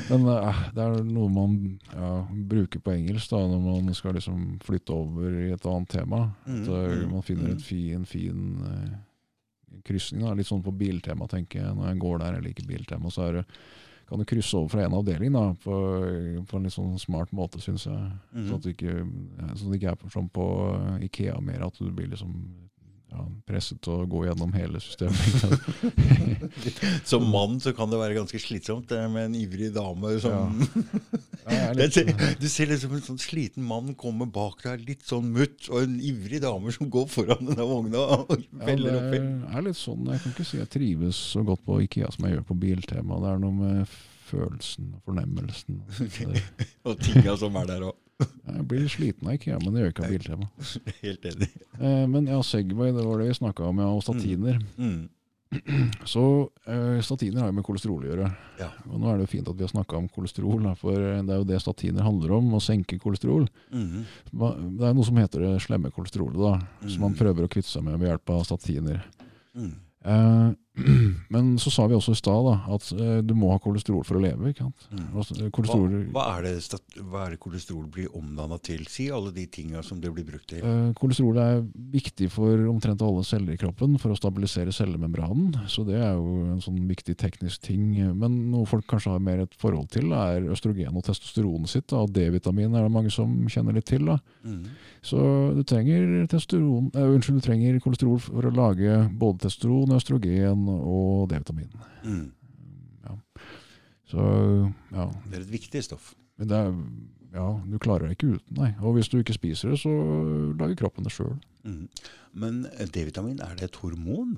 Men 0.07 0.27
uh, 0.29 0.61
det 0.75 0.85
er 0.85 1.01
noe 1.03 1.31
man 1.33 1.57
ja, 1.91 2.11
bruker 2.53 2.79
på 2.83 2.93
engelsk 2.95 3.33
da, 3.33 3.41
når 3.51 3.65
man 3.65 3.97
skal 3.97 4.15
liksom 4.15 4.45
flytte 4.63 4.95
over 4.95 5.35
i 5.35 5.49
et 5.51 5.67
annet 5.67 5.91
tema. 5.97 6.21
Mm, 6.45 6.61
At 6.61 6.69
uh, 6.71 6.85
mm, 6.93 7.11
man 7.11 7.25
finner 7.27 7.49
mm. 7.49 7.57
et 7.57 7.65
fi, 7.67 7.81
en 7.97 8.07
fin 8.07 8.45
uh, 8.63 9.81
krysning. 9.87 10.23
Da. 10.23 10.37
Litt 10.37 10.47
sånn 10.47 10.63
på 10.63 10.71
biltema, 10.79 11.27
tenker 11.27 11.65
jeg. 11.65 11.75
Når 11.75 11.91
jeg 11.91 11.99
går 12.05 12.23
der, 12.23 12.39
jeg 12.39 12.47
liker 12.47 12.69
biltema, 12.71 13.11
så 13.11 13.27
er 13.27 13.41
det 13.41 13.45
kan 14.07 14.21
du 14.21 14.23
krysse 14.23 14.55
over 14.55 14.71
fra 14.71 14.85
en 14.85 14.93
avdeling 14.95 15.33
da, 15.35 15.49
på, 15.59 15.77
på 16.47 16.55
en 16.55 16.63
litt 16.63 16.71
sånn 16.71 16.93
smart 16.95 17.33
måte, 17.35 17.59
syns 17.59 17.89
jeg. 17.89 18.05
Mhm. 18.31 18.45
Sånn 18.47 18.61
at 18.61 18.63
det 18.63 18.75
ikke, 18.77 18.95
sånn 19.03 19.51
at 19.51 19.65
det 19.73 19.79
ikke 19.81 19.91
er 19.91 20.13
sånn 20.15 20.31
på 20.31 20.45
Ikea 21.09 21.35
mer, 21.43 21.65
at 21.67 21.75
du 21.83 21.91
blir 21.91 22.07
liksom 22.13 22.31
ja, 23.11 23.23
presset 23.47 23.79
til 23.85 23.93
å 24.01 24.07
gå 24.09 24.25
gjennom 24.27 24.51
hele 24.57 24.79
systemet. 24.83 25.17
Som 27.07 27.29
mann 27.31 27.59
så 27.63 27.71
kan 27.75 27.89
det 27.91 27.99
være 28.01 28.17
ganske 28.17 28.39
slitsomt 28.41 28.89
det 28.91 28.99
med 29.13 29.29
en 29.29 29.37
ivrig 29.39 29.69
dame 29.75 30.15
som 30.23 30.59
Ja, 31.47 31.71
litt, 31.77 31.95
ser- 31.95 32.11
Du 32.41 32.47
ser 32.51 32.67
liksom 32.71 32.97
en 32.97 33.05
sånn 33.05 33.21
sliten 33.21 33.63
mann 33.67 33.93
komme 33.99 34.27
bak 34.31 34.59
deg, 34.65 34.83
litt 34.89 35.05
sånn 35.07 35.29
mutt, 35.35 35.69
og 35.71 35.85
en 35.85 35.95
ivrig 36.03 36.41
dame 36.43 36.73
som 36.75 36.89
går 36.93 37.07
foran 37.11 37.47
denne 37.47 37.67
vogna 37.69 38.03
og 38.17 38.33
ja, 38.35 38.41
det 38.43 38.67
veller 38.73 38.99
oppi. 38.99 39.21
er 39.55 39.65
litt 39.69 39.79
sånn, 39.79 40.03
jeg 40.11 40.23
kan 40.25 40.35
ikke 40.35 40.47
si 40.51 40.59
jeg 40.61 40.71
trives 40.73 41.21
så 41.35 41.45
godt 41.47 41.63
på 41.67 41.79
IKEA 41.87 42.11
som 42.13 42.27
jeg 42.27 42.37
gjør 42.37 42.47
på 42.51 42.59
Biltema. 42.65 43.21
Det 43.23 43.31
er 43.31 43.41
noe 43.45 43.55
med 43.61 43.95
følelsen, 44.27 44.91
fornemmelsen. 45.07 45.79
Det, 45.95 46.43
Og 46.83 46.99
tinga 46.99 47.37
som 47.39 47.55
er 47.61 47.69
der 47.71 47.87
òg. 47.87 47.95
Jeg 48.19 48.63
blir 48.67 48.87
sliten 48.89 49.27
av 49.27 49.35
IKEA, 49.37 49.59
men 49.63 49.73
det 49.75 49.81
gjør 49.83 49.91
ikke 49.93 50.05
av 50.07 50.13
Biltema. 50.15 50.47
Helt 51.05 51.25
enig. 51.29 51.49
Eh, 51.79 52.05
men 52.09 52.25
ja, 52.31 52.39
Segway, 52.43 52.91
det 52.95 53.05
var 53.05 53.19
det 53.21 53.27
vi 53.29 53.37
snakka 53.37 53.67
om, 53.69 53.79
ja, 53.83 53.91
og 53.93 54.01
statiner. 54.05 54.57
Mm. 54.77 55.09
Så 56.03 56.21
eh, 56.67 56.97
statiner 57.05 57.39
har 57.45 57.51
jo 57.51 57.55
med 57.55 57.63
kolesterol 57.63 58.01
å 58.03 58.09
gjøre. 58.09 58.29
Ja. 58.59 58.67
Og 58.89 58.99
nå 58.99 59.07
er 59.13 59.19
det 59.21 59.27
jo 59.27 59.31
fint 59.37 59.47
at 59.47 59.55
vi 59.55 59.63
har 59.63 59.71
snakka 59.71 59.95
om 60.01 60.09
kolesterol, 60.11 60.59
da, 60.65 60.73
for 60.75 60.97
eh, 60.97 61.21
det 61.23 61.35
er 61.35 61.39
jo 61.43 61.47
det 61.47 61.61
statiner 61.63 62.03
handler 62.03 62.33
om, 62.39 62.49
å 62.57 62.59
senke 62.63 62.97
kolesterol. 62.99 63.45
Hva- 63.71 64.55
Det 64.59 64.89
er 64.89 64.97
noe 64.97 65.07
som 65.07 65.21
heter 65.21 65.45
det 65.45 65.53
slemme 65.63 65.93
kolesterolet, 65.95 66.41
da, 66.41 66.87
som 66.89 67.05
man 67.05 67.13
Mhm. 67.13 67.19
prøver 67.21 67.45
å 67.47 67.51
kvitte 67.53 67.69
seg 67.71 67.85
med 67.87 67.99
ved 68.01 68.09
hjelp 68.11 68.33
av 68.35 68.43
statiner. 68.49 69.05
Mm. 69.55 69.71
Eh, 70.07 70.49
men 71.33 71.57
så 71.61 71.71
sa 71.73 71.87
vi 71.89 71.95
også 71.97 72.13
i 72.13 72.19
stad 72.19 72.49
at 72.53 72.89
eh, 72.95 73.19
du 73.25 73.33
må 73.37 73.51
ha 73.53 73.59
kolesterol 73.61 74.05
for 74.07 74.19
å 74.19 74.23
leve. 74.23 74.51
ikke 74.51 74.67
sant? 74.67 74.87
Mm. 74.91 75.07
Altså, 75.17 75.37
Hva, 75.47 75.65
hva, 76.13 76.25
er 76.37 76.47
det 76.47 76.81
hva 77.01 77.25
er 77.25 77.35
det 77.35 77.41
kolesterol 77.43 77.87
blir 77.91 78.13
omdanna 78.17 78.59
til? 78.63 78.85
Si 78.91 79.07
alle 79.13 79.33
de 79.35 79.47
tinga 79.51 79.83
som 79.85 80.01
det 80.03 80.11
blir 80.13 80.27
brukt 80.27 80.47
til. 80.51 80.63
eh, 80.63 80.91
kolesterol 80.97 81.39
er 81.41 81.63
viktig 81.97 82.29
for 82.33 82.67
omtrent 82.69 83.03
alle 83.05 83.25
celler 83.27 83.55
i 83.55 83.61
kroppen 83.61 83.97
for 84.01 84.13
å 84.13 84.19
stabilisere 84.19 84.75
cellemembranen. 84.75 85.55
Så 85.71 85.85
det 85.87 85.97
er 85.99 86.15
jo 86.17 86.53
en 86.53 86.63
sånn 86.63 86.79
viktig 86.89 87.17
teknisk 87.19 87.65
ting. 87.67 87.89
Men 88.17 88.37
noe 88.51 88.67
folk 88.69 88.87
kanskje 88.89 89.15
har 89.15 89.23
mer 89.23 89.45
et 89.45 89.57
forhold 89.61 89.89
til, 89.93 90.11
er 90.13 90.45
østrogen 90.53 90.95
og 90.97 91.05
testosteronet 91.07 91.71
sitt. 91.71 91.89
Da, 91.91 92.03
og 92.05 92.13
D-vitamin 92.15 92.75
er 92.75 92.85
det 92.85 92.93
mange 92.93 93.13
som 93.13 93.33
kjenner 93.51 93.75
litt 93.77 93.89
til. 93.89 94.07
Mm. 94.45 94.63
Så 95.05 95.19
du 95.55 95.63
trenger, 95.67 96.27
testosteron, 96.29 96.91
eh, 96.93 97.09
unnskyld, 97.15 97.41
du 97.41 97.45
trenger 97.45 97.79
kolesterol 97.83 98.19
for 98.21 98.47
å 98.47 98.53
lage 98.53 98.99
både 99.17 99.45
testosteron, 99.45 99.95
østrogen 99.97 100.66
og 100.75 101.29
D-vitamin. 101.31 101.69
Mm. 102.03 102.31
Ja. 103.07 103.15
Så 104.07 104.23
ja, 104.91 105.05
Det 105.29 105.37
er 105.39 105.41
et 105.45 105.51
viktig 105.51 105.83
stoff. 105.83 106.13
men 106.37 106.47
det 106.51 106.57
er, 106.57 106.73
ja, 107.33 107.47
du 107.65 107.77
klarer 107.79 108.07
deg 108.07 108.17
ikke 108.17 108.35
uten, 108.37 108.57
nei. 108.57 108.73
Og 108.81 108.93
hvis 108.97 109.09
du 109.11 109.17
ikke 109.19 109.33
spiser 109.35 109.71
det, 109.73 109.79
så 109.79 109.89
lager 110.59 110.75
kroppen 110.79 111.03
det 111.07 111.11
sjøl. 111.15 111.35
Mm. 111.67 111.87
Men 112.33 112.61
D-vitamin, 112.93 113.39
er 113.43 113.55
det 113.59 113.63
et 113.71 113.75
hormon? 113.81 114.37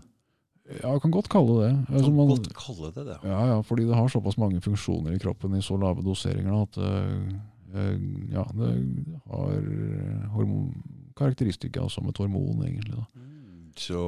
Ja, 0.69 0.91
jeg 0.93 1.01
kan 1.01 1.11
godt 1.11 1.29
kalle 1.33 1.53
det 1.63 1.69
Jeg 1.69 1.85
Kan 1.87 1.95
Altså, 1.97 2.11
man, 2.13 2.27
godt 2.29 2.49
kalle 2.53 2.89
det 2.93 3.05
det. 3.07 3.15
ja, 3.25 3.39
ja, 3.55 3.61
fordi 3.65 3.87
det 3.89 3.95
har 3.97 4.07
såpass 4.07 4.37
mange 4.37 4.61
funksjoner 4.61 5.15
i 5.15 5.21
kroppen 5.21 5.55
i 5.57 5.61
så 5.65 5.77
lave 5.81 6.03
doseringer 6.05 6.61
at 6.61 6.77
eh, 6.77 7.31
eh, 7.73 7.95
ja, 8.35 8.43
det 8.53 8.69
har 9.25 9.63
hormon, 10.35 10.69
karakteristika 11.17 11.87
som 11.89 12.07
et 12.07 12.17
hormon, 12.21 12.61
egentlig. 12.65 12.93
da. 12.95 13.05
Så 13.79 13.99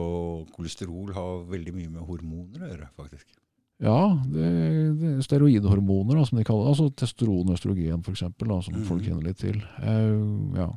kolesterol 0.56 1.14
har 1.16 1.46
veldig 1.52 1.74
mye 1.76 1.94
med 1.94 2.04
hormoner 2.04 2.66
å 2.66 2.72
gjøre, 2.74 2.90
faktisk. 3.00 3.30
Ja, 3.82 4.02
det, 4.30 4.50
det 5.00 5.12
er 5.16 5.24
steroidhormoner, 5.26 6.20
da, 6.20 6.26
som 6.28 6.38
de 6.38 6.46
kaller 6.46 6.68
det. 6.68 6.74
Altså 6.76 6.90
testosteron 6.92 7.50
og 7.50 7.56
østrogen, 7.58 8.04
eksempel, 8.12 8.54
som 8.62 8.76
mm. 8.78 8.84
folk 8.90 9.08
kjenner 9.08 9.26
litt 9.26 9.40
til. 9.42 9.58
Uh, 9.82 10.60
ja. 10.60 10.68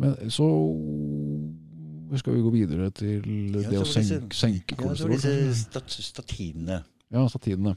Men 0.00 0.16
så 0.32 0.48
skal 2.16 2.36
vi 2.36 2.44
gå 2.44 2.52
videre 2.54 2.88
til 2.94 3.26
Ja, 3.56 3.66
det 3.68 3.82
å 3.82 3.88
senke, 3.88 4.32
senke, 4.36 4.78
kolesterol. 4.78 5.12
Ja, 5.16 5.20
så 5.20 5.28
var 5.28 5.42
disse 5.42 5.66
stat 5.66 5.98
statinene. 6.08 6.80
Ja, 7.12 7.26
statinene. 7.28 7.74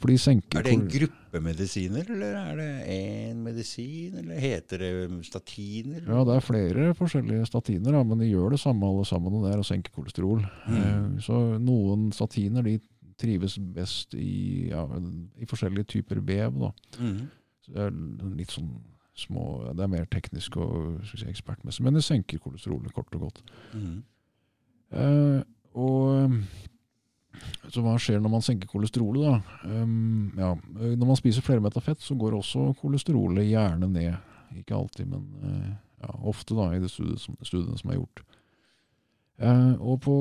For 0.00 0.10
de 0.10 0.16
senker 0.18 0.58
Er 0.58 0.66
det 0.66 0.72
en 0.74 0.88
gruppe 0.90 1.40
medisiner, 1.44 2.08
eller 2.10 2.34
er 2.40 2.56
det 2.58 2.70
én 2.90 3.42
medisin, 3.44 4.16
eller 4.18 4.40
heter 4.42 4.82
det 4.82 4.94
statiner? 5.28 6.02
Ja, 6.02 6.24
det 6.26 6.34
er 6.36 6.46
flere 6.46 6.88
forskjellige 6.98 7.46
statiner, 7.46 8.00
men 8.04 8.18
de 8.18 8.30
gjør 8.32 8.56
det 8.56 8.60
samme 8.60 8.88
alle 8.88 9.04
sammen, 9.06 9.36
og 9.38 9.46
det 9.46 9.52
er 9.54 9.62
å 9.62 9.68
senke 9.68 9.94
kolesterol. 9.94 10.42
Mm. 10.66 10.80
Eh, 10.80 11.20
Så 11.22 11.38
noen 11.62 12.10
statiner 12.12 12.62
de 12.66 12.80
trives 13.22 13.54
best 13.58 14.14
i, 14.18 14.70
ja, 14.72 14.82
i 15.38 15.46
forskjellige 15.46 15.86
typer 15.94 16.18
vev. 16.26 16.58
Mhm. 16.98 17.28
Det 17.68 17.78
er 17.78 17.92
litt 18.34 18.50
sånn 18.50 18.80
små 19.14 19.74
Det 19.76 19.84
er 19.84 19.90
mer 19.92 20.06
teknisk 20.06 20.56
og 20.56 21.02
si, 21.04 21.22
ekspertmessig, 21.28 21.84
men 21.84 21.94
det 21.94 22.02
senker 22.02 22.40
kolesterolet 22.40 22.92
kort 22.96 23.14
og 23.14 23.28
godt. 23.28 23.42
Mm. 23.76 24.02
Eh, 24.92 25.42
og 25.76 26.32
så 27.72 27.82
hva 27.84 27.94
skjer 28.00 28.20
når 28.22 28.32
man 28.34 28.44
senker 28.44 28.70
kolesterolet, 28.70 29.24
da? 29.24 29.68
Um, 29.68 30.32
ja, 30.38 30.52
eh, 30.78 30.94
når 30.98 31.12
man 31.12 31.18
spiser 31.18 31.44
flermettet 31.44 31.84
fett, 31.84 32.02
så 32.04 32.16
går 32.18 32.36
også 32.38 32.72
kolesterolet 32.80 33.48
gjerne 33.48 33.88
ned. 33.90 34.16
Ikke 34.58 34.76
alltid, 34.76 35.08
men 35.08 35.26
eh, 35.48 35.70
ja, 36.02 36.16
ofte 36.28 36.56
da, 36.58 36.70
i 36.74 36.82
de 36.82 36.90
studiene 36.90 37.78
som 37.78 37.92
er 37.92 38.00
gjort. 38.00 38.24
Uh, 39.42 39.74
og 39.80 40.02
på 40.04 40.16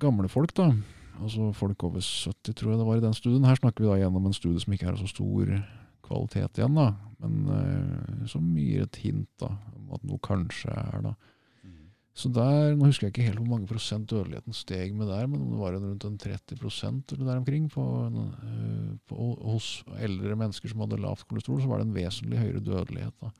gamle 0.00 0.30
folk, 0.32 0.54
da, 0.56 0.70
altså 1.18 1.50
folk 1.56 1.82
over 1.88 2.04
70, 2.04 2.54
tror 2.54 2.72
jeg 2.72 2.80
det 2.80 2.86
var 2.88 3.00
i 3.00 3.04
den 3.04 3.16
studien, 3.16 3.48
her 3.48 3.58
snakker 3.58 3.84
vi 3.84 3.90
da 3.90 3.98
gjennom 4.00 4.28
en 4.28 4.36
studie 4.36 4.62
som 4.62 4.76
ikke 4.76 4.88
er 4.88 4.94
av 4.94 5.02
så 5.02 5.10
stor 5.10 5.50
kvalitet 6.06 6.60
igjen, 6.60 6.78
da, 6.78 6.90
men 7.24 7.50
uh, 7.50 8.26
som 8.30 8.46
gir 8.56 8.86
et 8.86 9.00
hint 9.02 9.28
da, 9.42 9.50
om 9.74 9.96
at 9.96 10.06
noe 10.06 10.22
kanskje 10.24 10.70
er 10.70 11.02
da. 11.10 11.16
Så 12.16 12.30
der, 12.32 12.72
Nå 12.78 12.86
husker 12.88 13.06
jeg 13.06 13.12
ikke 13.12 13.26
helt 13.28 13.40
hvor 13.42 13.50
mange 13.50 13.68
prosent 13.68 14.06
dødeligheten 14.08 14.54
steg 14.56 14.94
med 14.96 15.10
der, 15.10 15.26
men 15.28 15.42
om 15.42 15.50
det 15.52 15.58
var 15.60 15.74
rundt 15.76 16.04
en 16.08 16.14
30 16.22 16.56
prosent 16.62 17.12
eller 17.12 17.26
der 17.28 17.40
omkring 17.42 17.66
på, 17.68 17.82
øh, 18.08 18.94
på, 19.10 19.26
hos 19.52 19.82
eldre 20.00 20.36
mennesker 20.40 20.72
som 20.72 20.80
hadde 20.80 20.96
lavt 21.02 21.26
kolesterol, 21.28 21.60
så 21.60 21.68
var 21.68 21.82
det 21.82 21.90
en 21.90 21.98
vesentlig 21.98 22.38
høyere 22.40 22.62
dødelighet. 22.64 23.12
da. 23.20 23.30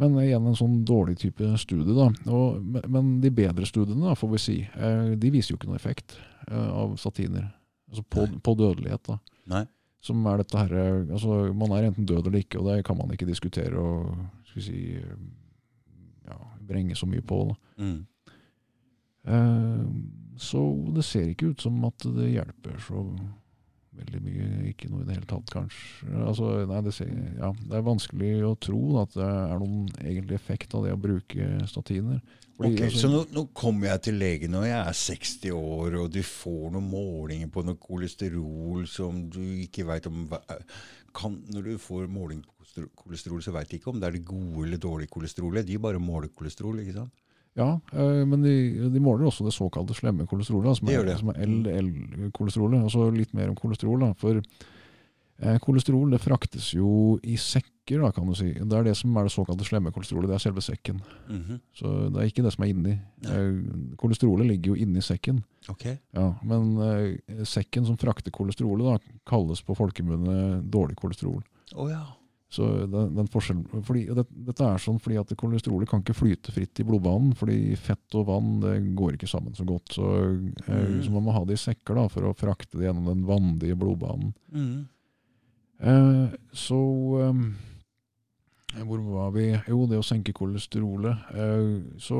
Men 0.00 0.14
igjen 0.22 0.46
en 0.48 0.56
sånn 0.56 0.78
dårlig 0.88 1.18
type 1.20 1.44
studie. 1.60 1.92
da. 1.92 2.08
Og, 2.32 2.62
men- 2.64 3.20
de 3.20 3.28
bedre 3.30 3.66
studiene, 3.68 4.00
da, 4.08 4.14
får 4.16 4.30
vi 4.32 4.38
si, 4.38 4.56
eh, 4.74 5.14
de 5.20 5.30
viser 5.30 5.52
jo 5.52 5.58
ikke 5.58 5.68
noe 5.68 5.76
effekt 5.76 6.16
eh, 6.48 6.70
av 6.72 6.96
statiner. 6.96 7.50
Altså 7.90 8.02
på, 8.08 8.24
på 8.40 8.56
dødelighet. 8.56 9.02
da. 9.12 9.18
Nei. 9.46 9.66
Som 10.00 10.24
er 10.26 10.38
dette 10.40 10.56
her, 10.56 10.72
eh, 10.72 11.12
altså 11.12 11.52
Man 11.52 11.72
er 11.76 11.90
enten 11.90 12.06
død 12.08 12.26
eller 12.30 12.40
ikke, 12.40 12.62
og 12.62 12.70
det 12.72 12.84
kan 12.86 12.96
man 12.96 13.10
ikke 13.12 13.28
diskutere 13.28 13.76
og 13.76 14.16
skal 14.48 14.62
vi 14.62 14.66
si, 14.70 14.96
eh, 14.96 15.16
ja, 16.30 16.38
brenge 16.66 16.96
så 16.96 17.04
mye 17.06 17.20
på. 17.20 17.44
da. 17.50 17.54
Eh, 19.26 19.84
Så 20.40 20.60
det 20.96 21.04
ser 21.04 21.26
ikke 21.28 21.50
ut 21.52 21.60
som 21.60 21.82
at 21.84 21.98
det 22.16 22.30
hjelper 22.32 22.78
så 22.80 23.02
veldig 24.00 24.20
mye. 24.24 24.44
Ikke 24.70 24.88
noe 24.88 25.02
i 25.02 25.08
det 25.10 25.18
hele 25.18 25.28
tatt, 25.28 25.50
kanskje. 25.52 26.06
Altså, 26.24 26.46
nei, 26.70 26.78
det, 26.86 26.94
ser, 26.96 27.10
ja, 27.36 27.50
det 27.52 27.76
er 27.76 27.84
vanskelig 27.84 28.30
å 28.48 28.54
tro 28.56 28.78
da, 28.94 29.02
at 29.04 29.16
det 29.18 29.26
er 29.28 29.60
noen 29.60 29.82
egentlig 30.00 30.38
effekt 30.38 30.72
av 30.78 30.86
det 30.86 30.94
å 30.96 31.00
bruke 31.02 31.48
statiner. 31.68 32.22
Fordi, 32.56 32.70
Ok, 32.72 32.80
altså, 32.86 33.02
Så 33.02 33.10
nå, 33.12 33.20
nå 33.36 33.44
kommer 33.56 33.90
jeg 33.90 34.02
til 34.08 34.18
legen 34.20 34.52
når 34.56 34.64
jeg 34.70 34.80
er 34.80 34.98
60 35.02 35.52
år, 35.58 35.98
og 36.00 36.10
du 36.16 36.22
får 36.24 36.72
noen 36.72 36.88
målinger 36.88 37.52
på 37.52 37.64
noe 37.66 37.76
kolesterol 37.80 38.86
som 38.88 39.26
du 39.32 39.42
ikke 39.66 39.84
veit 39.88 40.08
om 40.08 40.24
kan, 41.12 41.36
Når 41.52 41.62
du 41.64 41.72
får 41.82 42.08
måling 42.08 42.40
på 42.46 42.52
kolesterol- 42.62 42.94
kolesterol, 42.96 43.42
så 43.44 43.52
veit 43.52 43.68
de 43.68 43.76
ikke 43.80 43.90
om 43.92 44.00
det 44.00 44.08
er 44.08 44.16
det 44.16 44.24
gode 44.24 44.64
eller 44.64 44.78
dårlige 44.80 45.10
kolesterolet. 45.12 45.66
De 45.66 45.76
bare 45.76 45.98
måler 46.00 46.28
kolesterol, 46.32 46.80
ikke 46.80 46.94
sant? 47.02 47.12
Ja, 47.58 47.80
eh, 47.92 48.22
men 48.28 48.42
de, 48.44 48.54
de 48.94 49.00
måler 49.02 49.26
også 49.26 49.44
det 49.46 49.54
såkalte 49.56 49.96
slemme 49.96 50.26
kolesterolet, 50.30 50.78
som, 50.78 50.90
er, 50.90 51.02
er 51.02 51.46
LDL-kolesterolet. 51.48 52.84
Og 52.86 52.92
så 52.94 53.08
litt 53.14 53.34
mer 53.36 53.50
om 53.50 53.58
kolesterol. 53.58 54.04
Da, 54.04 54.12
for 54.20 54.38
eh, 54.38 55.58
kolesterol 55.64 56.14
det 56.14 56.22
fraktes 56.22 56.70
jo 56.76 57.18
i 57.26 57.34
sekker, 57.40 58.04
da, 58.04 58.12
kan 58.14 58.28
du 58.30 58.36
si. 58.38 58.52
Det 58.54 58.76
er 58.78 58.86
det 58.86 58.94
som 59.00 59.16
er 59.18 59.26
det 59.26 59.34
såkalte 59.34 59.66
slemme 59.66 59.90
kolesterolet. 59.94 60.30
Det 60.30 60.38
er 60.38 60.44
selve 60.46 60.62
sekken. 60.62 61.02
Mhm. 61.26 61.58
Så 61.74 61.94
det 62.14 62.22
er 62.22 62.30
ikke 62.30 62.46
det 62.46 62.54
som 62.54 62.64
er 62.64 62.72
inni. 62.74 62.94
Eh, 63.26 63.50
kolesterolet 63.98 64.46
ligger 64.52 64.74
jo 64.74 64.78
inni 64.86 65.02
sekken. 65.02 65.42
Ok. 65.68 65.88
Ja, 66.14 66.28
Men 66.46 66.70
eh, 66.86 67.42
sekken 67.48 67.88
som 67.88 67.98
frakter 68.00 68.30
kolesterolet, 68.30 68.86
da, 68.86 69.18
kalles 69.28 69.62
på 69.66 69.74
folkemunne 69.78 70.62
dårlig 70.70 70.96
kolesterol. 71.02 71.42
Oh, 71.74 71.90
ja. 71.90 72.06
Så 72.50 72.66
den, 72.90 73.12
den 73.14 73.28
forskjellen, 73.30 73.62
fordi, 73.86 74.08
det, 74.10 74.24
Dette 74.48 74.64
er 74.66 74.80
sånn 74.82 74.96
fordi 74.98 75.20
at 75.20 75.30
kolesterolet 75.38 75.86
kan 75.88 76.00
ikke 76.02 76.16
flyte 76.18 76.50
fritt 76.50 76.80
i 76.82 76.86
blodbanen. 76.88 77.30
Fordi 77.38 77.76
fett 77.78 78.16
og 78.18 78.26
vann 78.26 78.56
det 78.64 78.72
går 78.98 79.14
ikke 79.14 79.28
sammen 79.30 79.54
så 79.54 79.62
godt. 79.68 79.94
Så, 79.94 80.08
eh, 80.66 80.88
Mm. 80.90 81.02
så 81.06 81.12
man 81.14 81.22
må 81.28 81.32
ha 81.36 81.44
det 81.46 81.54
i 81.54 81.62
sekker 81.62 81.94
da, 81.94 82.08
for 82.10 82.26
å 82.26 82.34
frakte 82.34 82.74
det 82.80 82.88
gjennom 82.88 83.06
den 83.06 83.22
vanndige 83.28 83.78
blodbanen. 83.78 84.32
Mm. 84.50 84.88
Eh, 85.80 86.34
så 86.52 86.80
eh, 87.22 88.82
Hvor 88.84 89.00
var 89.02 89.30
vi? 89.34 89.46
Jo, 89.68 89.86
det 89.90 89.98
å 89.98 90.04
senke 90.06 90.34
kolesterolet. 90.36 91.30
Eh, 91.34 91.80
så 91.98 92.18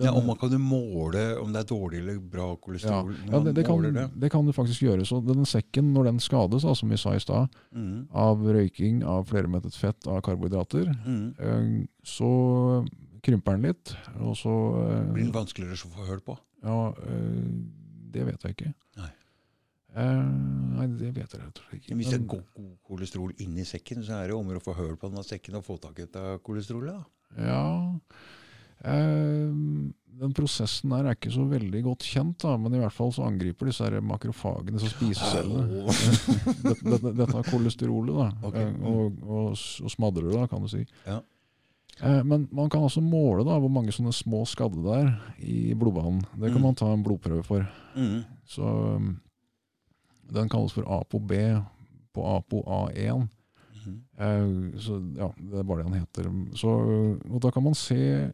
eh, 0.00 0.04
Ja, 0.06 0.12
og 0.12 0.24
man 0.26 0.36
kan 0.36 0.50
jo 0.50 0.58
måle 0.58 1.22
om 1.40 1.52
det 1.54 1.62
er 1.62 1.68
dårlig 1.70 2.00
eller 2.02 2.18
bra 2.18 2.48
kolesterol. 2.56 3.12
Ja, 3.14 3.32
ja 3.32 3.40
det, 3.44 3.54
det, 3.54 3.64
kan, 3.66 3.82
det. 3.82 4.06
det 4.20 4.30
kan 4.34 4.44
du 4.46 4.52
faktisk 4.52 4.82
gjøre. 4.82 5.06
Så 5.06 5.20
den 5.24 5.44
sekken, 5.46 5.92
når 5.94 6.04
den 6.10 6.20
skades, 6.20 6.62
da, 6.66 6.74
som 6.74 6.90
vi 6.90 6.96
sa 7.00 7.14
i 7.14 7.20
stad, 7.22 7.48
mm. 7.72 8.08
av 8.12 8.42
røyking, 8.44 9.02
av 9.04 9.26
flermettet 9.30 9.74
fett, 9.78 10.06
av 10.06 10.20
karbohydrater, 10.26 10.90
Mhm. 11.04 11.34
eh, 11.38 11.86
så 12.04 12.84
krymper 13.24 13.56
den 13.56 13.70
litt. 13.70 13.94
Og 14.20 14.34
så 14.36 14.52
eh, 14.84 15.12
Blir 15.14 15.24
den 15.24 15.32
vanskeligere 15.32 15.78
å 15.78 15.92
få 15.94 16.08
hull 16.10 16.20
på? 16.20 16.38
Ja, 16.64 16.80
eh, 16.92 17.44
det 18.14 18.26
vet 18.28 18.42
jeg 18.44 18.56
ikke. 18.56 18.74
Nei. 19.00 19.10
Eh, 19.94 20.22
nei, 20.74 20.86
det 20.98 21.12
vet 21.14 21.32
jeg 21.32 21.40
rett 21.40 21.58
og 21.60 21.66
slett 21.68 21.78
ikke. 21.78 21.96
Hvis 22.00 22.10
det 22.10 22.18
er 22.20 22.26
god, 22.26 22.70
kolesterol 22.88 23.32
inni 23.44 23.62
sekken, 23.68 24.02
så 24.02 24.18
er 24.18 24.28
det 24.32 24.34
om 24.36 24.48
å 24.50 24.60
få 24.62 24.74
hull 24.74 24.96
på 24.98 25.08
denne 25.10 25.22
sekken 25.24 25.54
og 25.60 25.64
få 25.66 25.78
tak 25.80 25.98
i 26.00 26.06
dette 26.08 26.38
kolesterolet. 26.42 26.96
da. 26.98 27.44
Ja, 27.46 27.62
eh, 27.94 28.40
den 28.84 30.32
prosessen 30.36 30.92
der 30.92 31.08
er 31.08 31.16
ikke 31.16 31.32
så 31.34 31.44
veldig 31.50 31.80
godt 31.86 32.04
kjent, 32.06 32.38
da, 32.44 32.54
men 32.60 32.74
i 32.76 32.80
hvert 32.82 32.94
fall 32.94 33.10
så 33.16 33.24
angriper 33.26 33.66
disse 33.70 33.84
her 33.86 33.96
makrofagene, 34.04 34.78
som 34.78 34.92
spisecellene, 34.92 35.84
dette, 35.88 36.74
dette, 36.92 37.14
dette 37.18 37.38
er 37.40 37.48
kolesterolet, 37.50 38.14
da, 38.20 38.28
Ok. 38.48 38.58
eh, 38.60 38.74
og, 38.86 39.22
og, 39.24 39.48
og 39.84 39.90
smadrer 39.94 40.28
det, 40.30 40.36
da, 40.38 40.46
kan 40.52 40.62
du 40.62 40.70
si. 40.70 40.84
Ja. 41.08 41.18
Eh, 42.02 42.20
men 42.26 42.46
man 42.54 42.70
kan 42.70 42.82
altså 42.86 43.02
måle 43.04 43.44
da, 43.46 43.58
hvor 43.62 43.70
mange 43.72 43.92
sånne 43.94 44.14
små 44.14 44.44
skadde 44.50 44.82
det 44.86 44.96
er 45.00 45.12
i 45.46 45.58
blodbanen. 45.78 46.22
Det 46.34 46.50
kan 46.52 46.60
Mm. 46.60 46.66
man 46.68 46.74
ta 46.78 46.92
en 46.92 47.04
blodprøve 47.06 47.44
for. 47.46 47.66
Mm. 47.96 48.24
Så 48.50 48.62
um, 48.96 49.12
Den 50.32 50.48
kalles 50.48 50.72
for 50.72 50.82
ApoB 50.88 51.30
på 52.14 52.22
ApoA1. 52.38 53.28
Eh, 54.18 54.78
så 54.80 54.98
ja, 55.16 55.28
Det 55.38 55.58
er 55.60 55.62
bare 55.68 55.82
det 55.82 55.90
han 55.92 56.00
heter. 56.00 56.28
Så, 56.54 56.68
og 57.30 57.40
Da 57.40 57.50
kan 57.50 57.62
man 57.62 57.74
se 57.74 57.96
eh, 57.96 58.32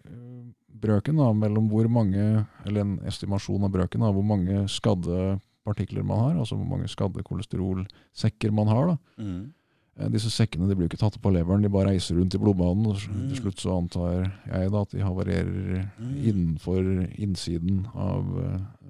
brøken 0.81 1.17
da, 1.17 1.33
mellom 1.33 1.69
hvor 1.69 1.89
mange, 1.89 2.47
eller 2.65 2.81
en 2.81 2.99
estimasjon 3.05 3.65
av 3.65 3.71
brøken, 3.71 4.01
da, 4.01 4.11
hvor 4.13 4.25
mange 4.25 4.67
skadde 4.69 5.41
partikler 5.65 6.03
man 6.03 6.19
har, 6.19 6.39
altså 6.41 6.57
hvor 6.57 6.67
mange 6.67 6.89
skadde 6.89 7.23
kolesterolsekker 7.23 8.51
man 8.53 8.67
har. 8.67 8.87
da. 8.87 8.97
Mm. 9.23 9.53
Eh, 10.01 10.09
Disse 10.09 10.31
sekkene 10.33 10.69
de 10.69 10.75
blir 10.79 10.89
ikke 10.89 10.97
tatt 11.03 11.17
opp 11.19 11.27
av 11.27 11.35
leveren, 11.35 11.61
de 11.63 11.69
bare 11.69 11.91
reiser 11.93 12.17
rundt 12.17 12.35
i 12.35 12.39
blodbanen. 12.41 12.87
og 12.87 12.97
Mm. 12.97 13.29
Til 13.29 13.37
slutt 13.43 13.61
så 13.61 13.77
antar 13.77 14.33
jeg 14.47 14.71
da 14.73 14.81
at 14.81 14.91
de 14.91 14.99
havarerer 15.05 15.91
Mm. 15.99 16.17
innenfor 16.25 16.83
innsiden 17.19 17.87
av 17.95 18.25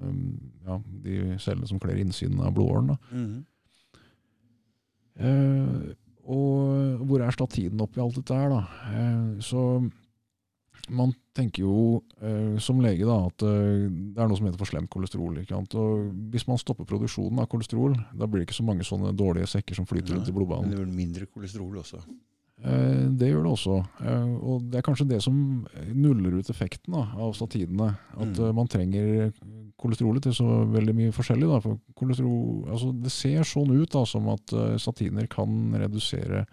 um, 0.01 0.39
ja, 0.65 0.79
de 1.03 1.37
cellene 1.39 1.67
som 1.67 1.79
kler 1.79 1.97
innsiden 1.99 2.39
av 2.39 2.53
blodåren. 2.53 2.87
da. 2.87 2.97
Mm. 3.11 3.45
Eh, 5.19 5.93
og 6.25 7.01
hvor 7.07 7.23
er 7.23 7.33
statinen 7.35 7.81
oppi 7.83 8.01
alt 8.03 8.17
dette 8.19 8.37
her, 8.37 8.53
da? 8.53 8.61
Eh, 8.91 9.41
så 9.45 9.63
man 10.91 11.13
tenker 11.37 11.63
jo 11.63 12.01
eh, 12.19 12.57
som 12.63 12.81
lege 12.83 13.05
da, 13.07 13.17
at 13.29 13.45
eh, 13.45 13.85
det 13.87 14.19
er 14.19 14.29
noe 14.29 14.39
som 14.39 14.47
heter 14.49 14.59
for 14.59 14.69
slemt 14.69 14.91
kolesterol. 14.91 15.37
Ikke 15.41 15.55
sant? 15.55 15.75
Og 15.79 16.09
hvis 16.33 16.47
man 16.49 16.59
stopper 16.61 16.87
produksjonen 16.89 17.41
av 17.43 17.49
kolesterol, 17.51 17.95
da 18.17 18.27
blir 18.27 18.41
det 18.41 18.49
ikke 18.49 18.59
så 18.59 18.67
mange 18.67 18.87
sånne 18.87 19.13
dårlige 19.17 19.49
sekker 19.53 19.77
som 19.77 19.87
flyter 19.89 20.15
rundt 20.15 20.31
i 20.31 20.35
Men 20.35 20.73
det 20.73 20.81
blir 20.81 20.91
mindre 20.95 21.29
kolesterol 21.31 21.79
også. 21.83 22.01
Eh, 22.63 23.07
det 23.17 23.31
gjør 23.31 23.43
det 23.47 23.51
også. 23.55 23.75
Eh, 24.05 24.33
og 24.45 24.67
det 24.69 24.77
er 24.79 24.85
kanskje 24.85 25.07
det 25.09 25.21
som 25.25 25.35
nuller 25.97 26.35
ut 26.39 26.49
effekten 26.53 26.93
da, 26.93 27.07
av 27.17 27.33
statinene. 27.33 27.95
At 28.13 28.35
Mm. 28.37 28.43
eh, 28.45 28.51
man 28.53 28.67
trenger 28.69 29.31
kolesterolet 29.81 30.21
til 30.21 30.33
så 30.37 30.45
veldig 30.69 30.93
mye 30.93 31.11
forskjellig. 31.15 31.47
Da. 31.49 31.59
For 31.59 31.79
kolesterol, 31.97 32.67
altså 32.69 32.91
det 33.01 33.11
ser 33.11 33.41
sånn 33.49 33.71
ut 33.73 33.89
da, 33.89 34.03
som 34.05 34.27
at 34.29 34.53
statiner 34.77 35.25
kan 35.27 35.73
redusere 35.73 36.45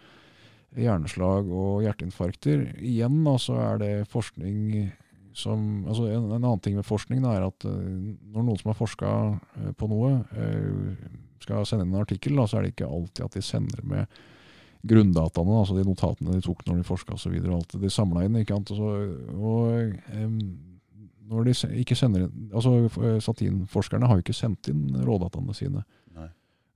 hjerneslag 0.76 1.48
og 1.52 1.82
hjerteinfarkter. 1.84 2.78
Igjen 2.80 3.22
da, 3.24 3.36
så 3.36 3.58
er 3.60 3.78
det 3.78 3.92
forskning 4.08 4.92
som 5.34 5.84
altså 5.86 6.08
en, 6.08 6.30
en 6.32 6.40
annen 6.42 6.60
ting 6.64 6.74
med 6.74 6.84
forskning 6.88 7.20
da, 7.22 7.36
er 7.36 7.46
at 7.46 7.64
når 7.68 8.42
noen 8.42 8.58
som 8.58 8.72
har 8.72 8.78
forska 8.80 9.12
på 9.76 9.88
noe, 9.88 10.24
skal 11.44 11.64
sende 11.68 11.84
inn 11.86 11.94
en 11.94 12.00
artikkel, 12.02 12.34
da, 12.36 12.46
så 12.48 12.58
er 12.58 12.62
det 12.66 12.72
ikke 12.74 12.88
alltid 12.90 13.24
at 13.28 13.36
de 13.38 13.44
sender 13.44 13.84
med 13.86 14.06
grunndataene, 14.88 15.60
altså 15.60 15.76
de 15.76 15.84
notatene 15.86 16.36
de 16.36 16.44
tok 16.44 16.64
når 16.66 16.80
de 16.80 16.88
forska 16.88 17.16
osv. 17.16 17.36
De 17.38 17.92
samla 17.92 18.24
inn. 18.26 18.40
ikke 18.40 18.56
sant? 18.56 18.72
Og, 18.74 18.80
så, 18.80 19.36
og 19.36 20.18
um, 20.24 20.40
når 21.28 21.48
de 21.48 21.54
ikke 21.82 21.96
sender 21.98 22.26
inn, 22.26 22.50
altså 22.52 22.74
eh, 22.86 23.18
Satinforskerne 23.24 24.08
har 24.08 24.18
jo 24.18 24.24
ikke 24.24 24.36
sendt 24.36 24.70
inn 24.72 24.96
rådataene 25.04 25.56
sine. 25.56 25.84
Nei. 26.16 26.30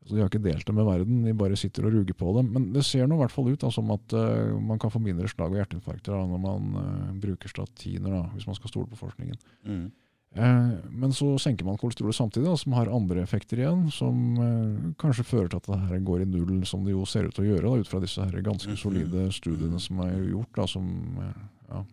Så 0.04 0.16
De 0.16 0.20
har 0.20 0.28
ikke 0.28 0.42
delt 0.44 0.66
det 0.68 0.74
med 0.76 0.88
verden, 0.88 1.22
de 1.24 1.34
bare 1.38 1.56
sitter 1.56 1.86
og 1.88 1.94
ruger 1.94 2.16
på 2.18 2.34
dem. 2.36 2.52
Men 2.52 2.68
det 2.74 2.84
ser 2.86 3.08
nå 3.08 3.16
i 3.16 3.22
hvert 3.22 3.34
fall 3.34 3.48
ut 3.52 3.64
da, 3.64 3.72
som 3.72 3.90
at 3.94 4.16
uh, 4.18 4.52
man 4.60 4.80
kan 4.82 4.92
få 4.92 5.00
mindre 5.02 5.30
slag 5.30 5.54
og 5.54 5.60
hjerteinfarkter 5.60 6.16
da, 6.16 6.22
når 6.28 6.42
man 6.42 6.70
uh, 6.76 7.10
bruker 7.22 7.52
statiner, 7.52 8.10
da, 8.12 8.24
hvis 8.34 8.48
man 8.50 8.58
skal 8.58 8.74
stole 8.74 8.90
på 8.90 9.00
forskningen. 9.00 9.40
Mm. 9.68 9.86
Eh, 10.34 10.68
men 10.90 11.12
så 11.12 11.34
senker 11.38 11.66
man 11.68 11.76
kolesterolet 11.76 12.16
samtidig, 12.16 12.46
da, 12.48 12.56
som 12.56 12.72
har 12.72 12.88
andre 12.88 13.20
effekter 13.22 13.60
igjen, 13.60 13.90
som 13.92 14.20
eh, 14.40 14.92
kanskje 15.02 15.26
fører 15.28 15.50
til 15.52 15.60
at 15.60 15.66
det 15.68 15.80
her 15.90 15.98
går 16.08 16.22
i 16.24 16.28
null, 16.30 16.62
som 16.66 16.84
det 16.86 16.94
jo 16.94 17.04
ser 17.04 17.28
ut 17.28 17.34
til 17.36 17.44
å 17.44 17.50
gjøre, 17.50 17.66
da, 17.68 17.82
ut 17.84 17.90
fra 17.90 18.00
disse 18.00 18.24
her 18.24 18.40
ganske 18.42 18.72
Mhm. 18.72 18.80
solide 18.80 19.26
studiene 19.32 19.80
som 19.80 20.00
er 20.00 20.16
gjort, 20.30 20.52
da, 20.56 20.66
som 20.66 20.88
eh, 21.20 21.42
ja, 21.68 21.84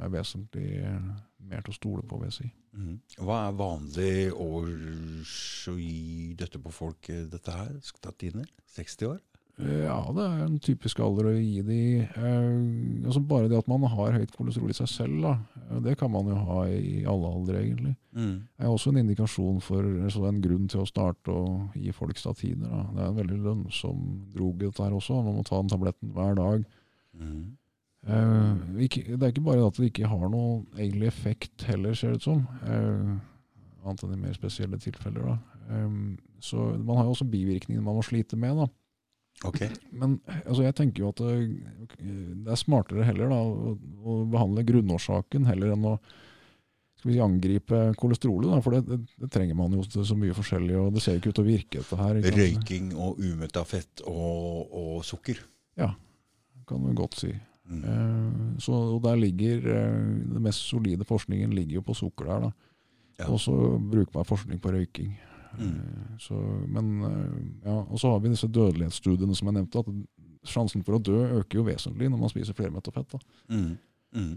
er 0.00 0.08
vesentlig 0.08 0.70
mer 1.46 1.60
til 1.62 1.72
å 1.74 1.76
stole 1.76 2.02
på, 2.02 2.18
vil 2.18 2.30
jeg 2.30 2.38
si. 2.40 2.48
Mm. 2.76 2.96
Hva 3.22 3.36
er 3.48 3.52
vanlig 3.56 4.32
års 4.34 5.68
å 5.70 5.76
gi 5.78 6.34
dette 6.36 6.58
på 6.58 6.72
folk, 6.74 7.08
eh, 7.10 7.24
dette 7.30 7.52
her? 7.54 7.76
Statiner? 7.82 8.48
60 8.74 9.06
år? 9.12 9.20
Eh, 9.58 9.84
Ja, 9.86 10.02
det 10.12 10.24
er 10.24 10.40
en 10.44 10.58
typisk 10.60 10.98
alder 11.00 11.30
å 11.30 11.34
gi 11.34 11.62
de 11.64 11.78
eh, 12.04 13.06
altså 13.06 13.22
Bare 13.24 13.48
det 13.48 13.56
at 13.56 13.68
man 13.70 13.86
har 13.88 14.12
høyt 14.18 14.34
kolesterol 14.36 14.68
i 14.72 14.76
seg 14.76 14.90
selv, 14.92 15.22
da, 15.24 15.32
eh, 15.62 15.78
det 15.86 15.96
kan 15.96 16.10
man 16.12 16.28
jo 16.28 16.36
ha 16.36 16.58
i 16.68 17.04
alle 17.08 17.30
aldre, 17.38 17.62
egentlig. 17.62 17.94
Mm. 18.12 18.34
Det 18.52 18.66
er 18.66 18.72
også 18.72 18.92
en 18.92 19.00
indikasjon 19.00 19.62
for 19.64 19.80
altså 20.04 20.26
en 20.28 20.42
grunn 20.44 20.68
til 20.68 20.82
å 20.84 20.88
starte 20.88 21.32
å 21.32 21.46
gi 21.74 21.92
folk 21.96 22.20
statiner. 22.20 22.68
Da. 22.68 22.82
Det 22.92 23.02
er 23.04 23.08
en 23.08 23.20
veldig 23.22 23.40
lønnsom 23.48 24.02
drog, 24.36 24.58
dette 24.60 24.84
her 24.84 24.96
også. 24.96 25.22
Man 25.24 25.38
må 25.40 25.44
ta 25.48 25.60
den 25.62 25.72
tabletten 25.72 26.12
hver 26.12 26.36
dag. 26.36 26.66
Mm. 27.16 27.56
Eh, 28.06 28.84
ikke, 28.86 29.02
det 29.16 29.22
er 29.22 29.32
ikke 29.32 29.48
bare 29.48 29.66
at 29.66 29.80
det 29.80 29.88
ikke 29.90 30.06
har 30.12 30.28
noen 30.30 30.66
egentlig 30.76 31.08
effekt 31.10 31.64
heller, 31.66 31.96
ser 31.96 32.12
det 32.12 32.20
ut 32.20 32.28
som. 32.28 32.44
Eh, 32.62 33.16
annet 33.86 34.04
enn 34.04 34.14
i 34.14 34.20
mer 34.28 34.36
spesielle 34.36 34.78
tilfeller. 34.82 35.32
Da. 35.32 35.38
Eh, 35.72 36.00
så 36.44 36.74
man 36.76 37.00
har 37.00 37.08
jo 37.08 37.16
også 37.16 37.30
bivirkninger 37.32 37.82
man 37.82 37.96
må 37.98 38.04
slite 38.04 38.36
med. 38.36 38.60
da. 38.60 38.68
Ok. 39.44 39.60
Men 39.92 40.16
altså, 40.46 40.62
jeg 40.64 40.76
tenker 40.78 41.02
jo 41.04 41.10
at 41.12 41.20
det, 41.20 41.34
det 41.98 42.52
er 42.54 42.60
smartere 42.60 43.04
heller 43.04 43.28
da, 43.34 43.40
å, 43.42 43.74
å 43.76 44.20
behandle 44.32 44.64
grunnårsaken 44.66 45.48
heller 45.50 45.74
enn 45.74 45.90
å 45.92 45.98
skal 46.96 47.10
vi 47.10 47.16
si, 47.18 47.20
angripe 47.20 47.80
kolesterolet. 48.00 48.48
Da, 48.54 48.62
for 48.64 48.76
det, 48.76 48.80
det, 48.88 49.18
det 49.20 49.28
trenger 49.32 49.58
man 49.58 49.74
jo 49.76 49.84
til 49.84 50.06
så 50.08 50.16
mye 50.18 50.36
forskjellig, 50.36 50.78
og 50.80 50.94
det 50.96 51.02
ser 51.04 51.16
jo 51.16 51.20
ikke 51.20 51.34
ut 51.34 51.38
til 51.38 51.44
å 51.44 51.50
virke. 51.50 51.82
dette 51.82 51.98
her. 52.00 52.22
Røyking 52.38 52.88
og 52.96 53.20
umetta 53.20 53.66
fett 53.68 54.02
og, 54.08 54.72
og 54.72 55.04
sukker. 55.06 55.42
Kan 56.66 56.82
du 56.82 56.94
godt 56.98 57.20
si. 57.20 57.30
Mm. 57.66 57.82
Eh, 57.84 58.58
så 58.62 58.72
og 58.94 59.00
der 59.02 59.16
ligger 59.18 59.64
eh, 59.74 59.94
Den 60.22 60.42
mest 60.44 60.68
solide 60.68 61.02
forskningen 61.04 61.50
ligger 61.54 61.80
jo 61.80 61.86
på 61.88 61.96
sukker 61.98 62.28
der. 62.30 62.46
da. 62.46 62.50
Ja. 63.18 63.28
Og 63.30 63.40
så 63.40 63.54
brukbar 63.80 64.26
forskning 64.28 64.60
på 64.62 64.72
røyking. 64.74 65.14
Mm. 65.58 66.16
Så, 66.22 66.36
men 66.68 66.90
eh, 67.04 67.68
ja, 67.68 67.76
Og 67.90 67.98
så 68.00 68.10
har 68.12 68.20
vi 68.24 68.32
disse 68.32 68.48
dødelighetsstudiene 68.48 69.36
som 69.36 69.48
jeg 69.50 69.58
nevnte. 69.60 69.82
at 69.84 70.46
Sjansen 70.46 70.84
for 70.86 70.94
å 70.98 71.02
dø 71.02 71.16
øker 71.40 71.58
jo 71.58 71.64
vesentlig 71.66 72.06
når 72.12 72.20
man 72.20 72.30
spiser 72.30 72.54
flermettet 72.54 72.94
fett. 72.94 73.16
Mm. 73.50 73.72
Mm. 74.14 74.32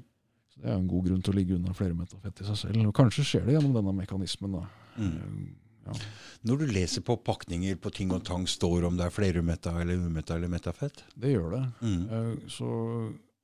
Så 0.50 0.62
Det 0.64 0.70
er 0.72 0.78
en 0.80 0.88
god 0.90 1.06
grunn 1.06 1.22
til 1.22 1.34
å 1.34 1.38
ligge 1.38 1.56
unna 1.60 1.74
flermettet 1.78 2.22
fett 2.24 2.42
i 2.42 2.48
seg 2.48 2.58
selv. 2.64 2.80
Og 2.90 2.96
kanskje 2.98 3.26
skjer 3.28 3.46
det 3.46 3.54
gjennom 3.58 3.76
denne 3.78 3.94
mekanismen. 3.94 4.58
da. 4.60 4.68
Mm. 4.98 5.18
Eh, 5.18 5.50
Ja. 5.90 5.94
Når 6.46 6.58
du 6.60 6.66
leser 6.68 7.02
på 7.02 7.16
pakninger 7.24 7.76
på 7.82 7.90
ting 7.96 8.12
og 8.14 8.24
tang, 8.28 8.44
står 8.46 8.84
om 8.86 8.98
det 8.98 9.06
er 9.08 9.14
flerumetta 9.16 9.72
eller 9.82 9.98
umetta 9.98 10.36
eller 10.36 10.52
metafett? 10.52 11.04
Det 11.18 11.32
gjør 11.32 11.56
det. 11.56 11.62
Mm. 11.82 12.50
Så, 12.52 12.68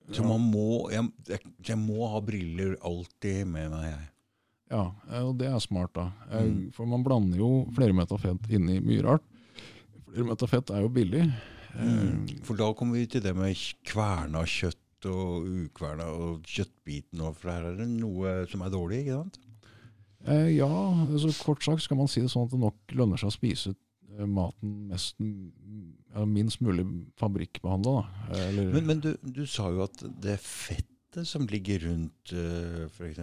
ja. 0.07 0.13
Så 0.13 0.25
man 0.27 0.43
må 0.51 0.91
jeg, 0.91 1.39
jeg 1.65 1.77
må 1.79 2.05
ha 2.11 2.19
briller 2.21 2.75
alltid 2.85 3.47
med 3.47 3.71
meg, 3.71 3.87
jeg. 3.89 4.09
Ja, 4.71 4.85
eh, 5.11 5.21
og 5.21 5.37
det 5.39 5.47
er 5.51 5.59
smart, 5.63 5.93
da. 5.93 6.11
Eh, 6.31 6.43
Mm. 6.45 6.71
For 6.73 6.85
man 6.89 7.03
blander 7.03 7.37
jo 7.37 7.67
flermettet 7.75 8.19
fett 8.21 8.49
inn 8.49 8.69
i 8.69 8.79
mye 8.79 9.03
rart. 9.05 9.23
Flermettet 10.13 10.49
fett 10.49 10.69
er 10.71 10.81
jo 10.81 10.89
billig. 10.89 11.25
Eh, 11.75 11.85
Mm. 11.85 12.43
For 12.47 12.55
da 12.55 12.71
kommer 12.73 12.93
vi 12.99 13.05
til 13.05 13.21
det 13.21 13.35
med 13.35 13.53
kverna 13.83 14.43
kjøtt 14.47 15.05
og 15.05 15.45
ukverna 15.45 16.05
og 16.07 16.43
kjøttbiten. 16.47 17.19
Og 17.21 17.35
for 17.35 17.51
her 17.51 17.65
er 17.71 17.75
det 17.77 17.87
noe 17.89 18.45
som 18.49 18.61
er 18.63 18.69
dårlig, 18.73 19.03
ikke 19.05 19.17
sant? 19.21 19.39
Eh, 20.25 20.55
ja, 20.57 20.65
altså 20.67 21.29
kort 21.43 21.61
sagt 21.63 21.81
skal 21.85 21.97
man 21.97 22.07
si 22.07 22.21
det 22.21 22.31
sånn 22.31 22.47
at 22.47 22.51
det 22.55 22.59
nok 22.59 22.75
lønner 22.97 23.17
seg 23.21 23.29
å 23.29 23.35
spise 23.35 23.75
eh, 24.17 24.25
maten 24.25 24.87
mest, 24.89 25.15
ja, 25.19 26.23
minst 26.25 26.61
mulig 26.65 26.85
fabrikkbehandla. 27.19 28.05
Eh, 28.31 28.63
Men, 28.73 28.85
men 28.87 28.99
du, 29.03 29.11
du 29.21 29.45
sa 29.45 29.69
jo 29.69 29.83
at 29.83 30.01
det 30.23 30.39
fettet 31.15 31.27
som 31.31 31.47
ligger 31.47 31.79
rundt 31.87 32.33
uh, 32.33 32.85
f.eks. 32.91 33.19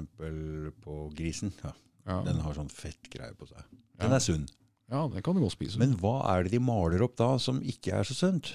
på 0.82 0.96
grisen, 1.16 1.52
ja, 1.62 1.72
ja, 2.08 2.22
den 2.26 2.40
har 2.42 2.54
sånn 2.56 2.70
fettgreie 2.72 3.34
på 3.38 3.46
seg. 3.50 3.62
Den 4.00 4.12
er 4.16 4.18
sunn. 4.24 4.48
ja, 4.90 5.06
den 5.08 5.22
kan 5.22 5.34
du 5.36 5.40
godt 5.44 5.52
spise. 5.58 5.78
Men 5.78 5.96
hva 6.00 6.18
er 6.34 6.44
det 6.44 6.52
de 6.56 6.60
maler 6.60 7.02
opp 7.04 7.16
da 7.16 7.34
som 7.38 7.60
ikke 7.62 7.92
er 8.00 8.04
så 8.08 8.14
sunt? 8.16 8.54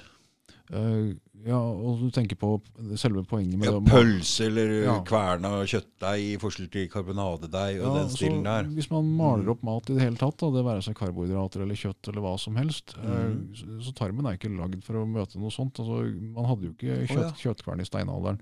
Uh, 0.68 1.14
ja, 1.48 1.56
og 1.56 2.02
du 2.02 2.10
tenker 2.12 2.36
på 2.36 2.58
selve 3.00 3.22
poenget 3.24 3.56
med 3.56 3.70
Ja, 3.70 3.78
pølse 3.80 4.50
eller 4.50 4.72
Ja. 4.84 4.96
kverna 5.08 5.62
kjøttdeig 5.64 6.26
i 6.34 6.38
forskjell 6.42 6.68
til 6.74 6.90
karbonadedeig 6.92 7.78
og 7.80 7.86
Ja, 7.88 7.94
den 8.02 8.10
stilen 8.12 8.44
der. 8.44 8.64
Hvis 8.76 8.90
man 8.92 9.08
maler 9.16 9.46
Mm. 9.46 9.52
opp 9.54 9.64
mat 9.64 9.90
i 9.90 9.94
det 9.96 10.02
hele 10.04 10.18
tatt, 10.20 10.36
da, 10.38 10.50
det 10.52 10.66
være 10.66 10.84
seg 10.84 10.96
karbohydrater 11.00 11.62
eller 11.64 11.76
kjøtt 11.80 12.10
eller 12.10 12.20
hva 12.22 12.38
som 12.38 12.56
helst, 12.60 12.98
eh, 12.98 13.08
Mm. 13.08 13.56
så, 13.56 13.80
så 13.88 13.94
tarmen 13.96 14.26
er 14.28 14.36
ikke 14.36 14.52
lagd 14.58 14.84
for 14.84 14.96
å 15.00 15.08
møte 15.08 15.40
noe 15.40 15.50
sånt. 15.50 15.80
Altså, 15.80 16.04
man 16.36 16.46
hadde 16.52 16.64
jo 16.68 16.74
ikke 16.76 17.08
kjøtt, 17.08 17.16
oh, 17.16 17.32
ja. 17.32 17.32
kjøttkvern 17.32 17.80
i 17.80 17.86
steinalderen. 17.88 18.42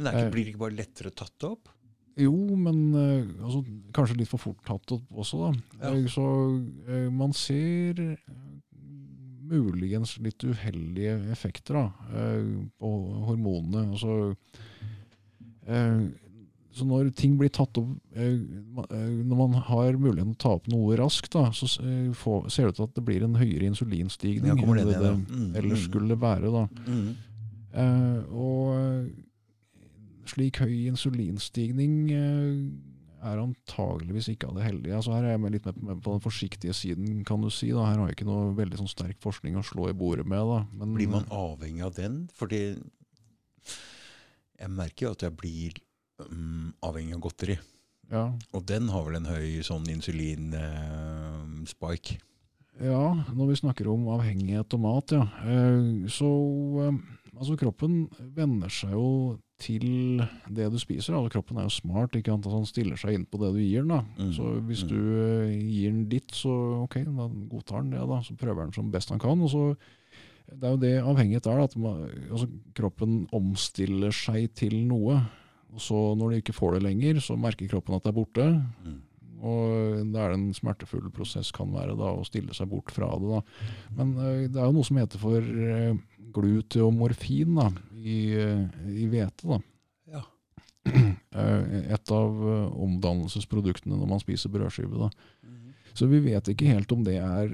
Men 0.00 0.08
er 0.08 0.16
ikke, 0.16 0.26
Eh. 0.26 0.32
blir 0.32 0.44
det 0.48 0.52
ikke 0.54 0.62
bare 0.64 0.78
lettere 0.80 1.10
tatt 1.12 1.44
opp? 1.50 1.68
Jo, 2.20 2.32
men 2.56 2.80
eh, 2.96 3.44
altså, 3.44 3.60
kanskje 3.96 4.16
litt 4.18 4.28
for 4.32 4.40
fort 4.42 4.64
tatt 4.66 4.92
opp 4.96 5.12
også, 5.12 5.38
da. 5.44 5.50
Ja. 5.84 5.92
Eh, 5.94 6.06
Så 6.10 6.24
man 7.12 7.32
ser 7.36 8.16
muligens 9.50 10.16
litt 10.22 10.42
uheldige 10.46 11.18
effekter 11.34 11.74
da, 11.74 11.84
på 12.78 12.90
hormonene. 13.26 13.90
Altså, 13.92 14.34
så 16.70 16.86
når 16.86 17.10
ting 17.18 17.34
blir 17.38 17.50
tatt 17.50 17.76
opp 17.80 17.88
Når 18.14 19.36
man 19.36 19.56
har 19.66 19.98
muligheten 19.98 20.36
til 20.36 20.38
å 20.38 20.42
ta 20.44 20.52
opp 20.54 20.68
noe 20.70 20.94
raskt, 21.00 21.32
da, 21.34 21.48
så 21.50 21.66
ser 21.66 22.68
det 22.68 22.70
ut 22.70 22.78
til 22.78 22.86
at 22.86 22.94
det 22.94 23.04
blir 23.08 23.24
en 23.26 23.34
høyere 23.40 23.66
insulinstigning 23.66 24.54
Ja, 24.54 24.54
enn 24.54 24.86
det 24.86 25.00
det. 25.02 25.14
Mm, 25.26 25.50
ellers 25.58 25.82
mm. 25.82 25.88
skulle 25.88 26.20
være. 26.20 26.52
da. 26.54 26.68
Mm. 26.86 27.10
Og 28.30 29.10
slik 30.30 30.54
høy 30.62 30.76
insulinstigning 30.90 31.94
eh, 32.14 32.54
er 33.20 33.36
antageligvis 33.42 34.30
ikke 34.32 34.48
av 34.48 34.54
det 34.56 34.64
heldige. 34.64 34.96
Altså 34.96 35.12
her 35.14 35.24
er 35.26 35.32
jeg 35.34 35.42
med 35.42 35.52
litt 35.54 35.66
med, 35.68 35.76
med 35.90 35.96
på 36.04 36.10
den 36.14 36.24
forsiktige 36.24 36.74
siden, 36.76 37.06
kan 37.28 37.40
du 37.44 37.50
si. 37.52 37.68
Da. 37.74 37.80
Her 37.88 37.98
har 38.00 38.06
jeg 38.08 38.16
ikke 38.18 38.30
noe 38.30 38.42
veldig 38.58 38.78
sånn 38.80 38.92
sterk 38.92 39.18
forskning 39.22 39.52
å 39.60 39.66
slå 39.66 39.82
i 39.90 39.96
bordet 39.96 40.26
med. 40.28 40.42
Da. 40.48 40.58
Men, 40.72 40.94
Blir 40.96 41.10
man 41.12 41.26
avhengig 41.34 41.82
av 41.86 41.92
den? 41.98 42.14
Fordi 42.36 42.60
jeg 44.60 44.70
merker 44.76 45.02
jo 45.06 45.12
at 45.16 45.22
jeg 45.24 45.32
blir 45.40 45.70
um, 46.26 46.68
avhengig 46.84 47.14
av 47.16 47.22
godteri. 47.26 47.56
ja, 48.12 48.24
Og 48.52 48.60
den 48.68 48.84
har 48.92 49.02
vel 49.06 49.16
en 49.20 49.30
høy 49.30 49.48
sånn 49.66 49.86
insulin-spike. 49.92 52.12
ja, 52.80 53.04
når 53.36 53.46
vi 53.52 53.60
snakker 53.60 53.84
om 53.92 54.08
avhengighet 54.16 54.68
og 54.76 54.80
mat, 54.84 55.08
ja. 55.16 55.24
Uh, 55.44 55.88
så 56.08 56.30
uh, 56.80 56.94
altså 57.36 57.52
kroppen 57.60 57.92
venner 58.36 58.70
seg 58.72 58.90
jo 58.96 59.06
til 59.60 59.84
det 60.48 60.66
du 60.72 60.78
spiser. 60.80 61.14
Altså, 61.16 61.32
kroppen 61.36 61.60
er 61.60 61.68
jo 61.68 61.74
smart. 61.74 62.16
ikke 62.16 62.32
sant? 62.32 62.46
Altså, 62.46 62.58
han 62.58 62.68
stiller 62.68 63.00
seg 63.00 63.16
inn 63.16 63.26
på 63.28 63.40
det 63.42 63.52
du 63.54 63.60
gir 63.62 63.84
den. 63.84 63.92
da. 63.94 64.00
Mm, 64.18 64.32
Så 64.36 64.50
hvis 64.66 64.84
mm. 64.84 64.90
du 64.90 65.00
eh, 65.24 65.54
gir 65.60 65.90
den 65.94 66.04
ditt, 66.10 66.34
så 66.36 66.54
ok, 66.84 66.96
da 67.06 67.28
godtar 67.52 67.84
den 67.84 67.94
det. 67.96 68.04
da. 68.12 68.20
Så 68.26 68.36
prøver 68.40 68.64
den 68.64 68.76
som 68.76 68.90
best 68.92 69.12
han 69.14 69.22
kan. 69.22 69.40
og 69.40 69.50
så 69.52 69.64
Det 70.50 70.64
er 70.66 70.70
jo 70.74 70.80
det 70.82 70.94
avhengighet 71.02 71.46
er. 71.46 71.60
da, 71.60 71.68
at 71.68 71.76
man, 71.76 72.08
altså, 72.30 72.48
Kroppen 72.74 73.20
omstiller 73.32 74.10
seg 74.10 74.50
til 74.54 74.80
noe. 74.88 75.20
Og 75.70 75.80
så 75.80 75.94
når 76.18 76.30
du 76.30 76.36
ikke 76.40 76.56
får 76.56 76.74
det 76.74 76.82
lenger, 76.82 77.20
så 77.22 77.36
merker 77.38 77.68
kroppen 77.70 77.94
at 77.94 78.02
det 78.02 78.10
er 78.10 78.16
borte. 78.16 78.46
Mm. 78.84 78.98
Og 79.40 80.04
det 80.12 80.20
er 80.20 80.34
en 80.34 80.48
smertefull 80.56 81.08
prosess 81.14 81.50
kan 81.54 81.72
være 81.72 81.96
da, 81.98 82.12
å 82.12 82.26
stille 82.26 82.54
seg 82.56 82.70
bort 82.72 82.92
fra 82.92 83.08
det. 83.20 83.38
da. 83.38 83.40
Men 83.98 84.14
eh, 84.18 84.46
det 84.52 84.60
er 84.60 84.68
jo 84.68 84.76
noe 84.76 84.88
som 84.88 85.00
heter 85.00 85.22
for 85.22 85.40
eh, 85.40 85.94
gluteomorfin 86.34 87.56
da, 87.58 87.70
i, 87.96 88.20
eh, 88.36 88.64
i 88.92 89.08
hvete. 89.10 89.48
da. 89.48 89.60
Ja. 90.16 90.24
Et 91.96 92.14
av 92.16 92.42
omdannelsesproduktene 92.88 93.96
når 93.96 94.12
man 94.14 94.22
spiser 94.22 94.52
brødskive. 94.52 95.08
da. 95.08 95.10
Så 95.96 96.06
vi 96.06 96.20
vet 96.22 96.46
ikke 96.52 96.70
helt 96.70 96.92
om 96.94 97.00
det 97.04 97.16
er 97.18 97.50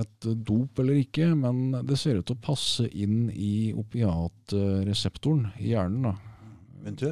et 0.00 0.26
dop 0.48 0.80
eller 0.80 0.96
ikke, 1.02 1.26
men 1.36 1.84
det 1.84 1.98
ser 2.00 2.16
ut 2.16 2.24
til 2.30 2.38
å 2.38 2.42
passe 2.46 2.86
inn 2.88 3.26
i 3.28 3.74
opiatreseptoren 3.76 5.50
i 5.60 5.74
hjernen. 5.74 6.08
da. 6.08 6.14
Men 6.80 6.96
du, 6.98 7.10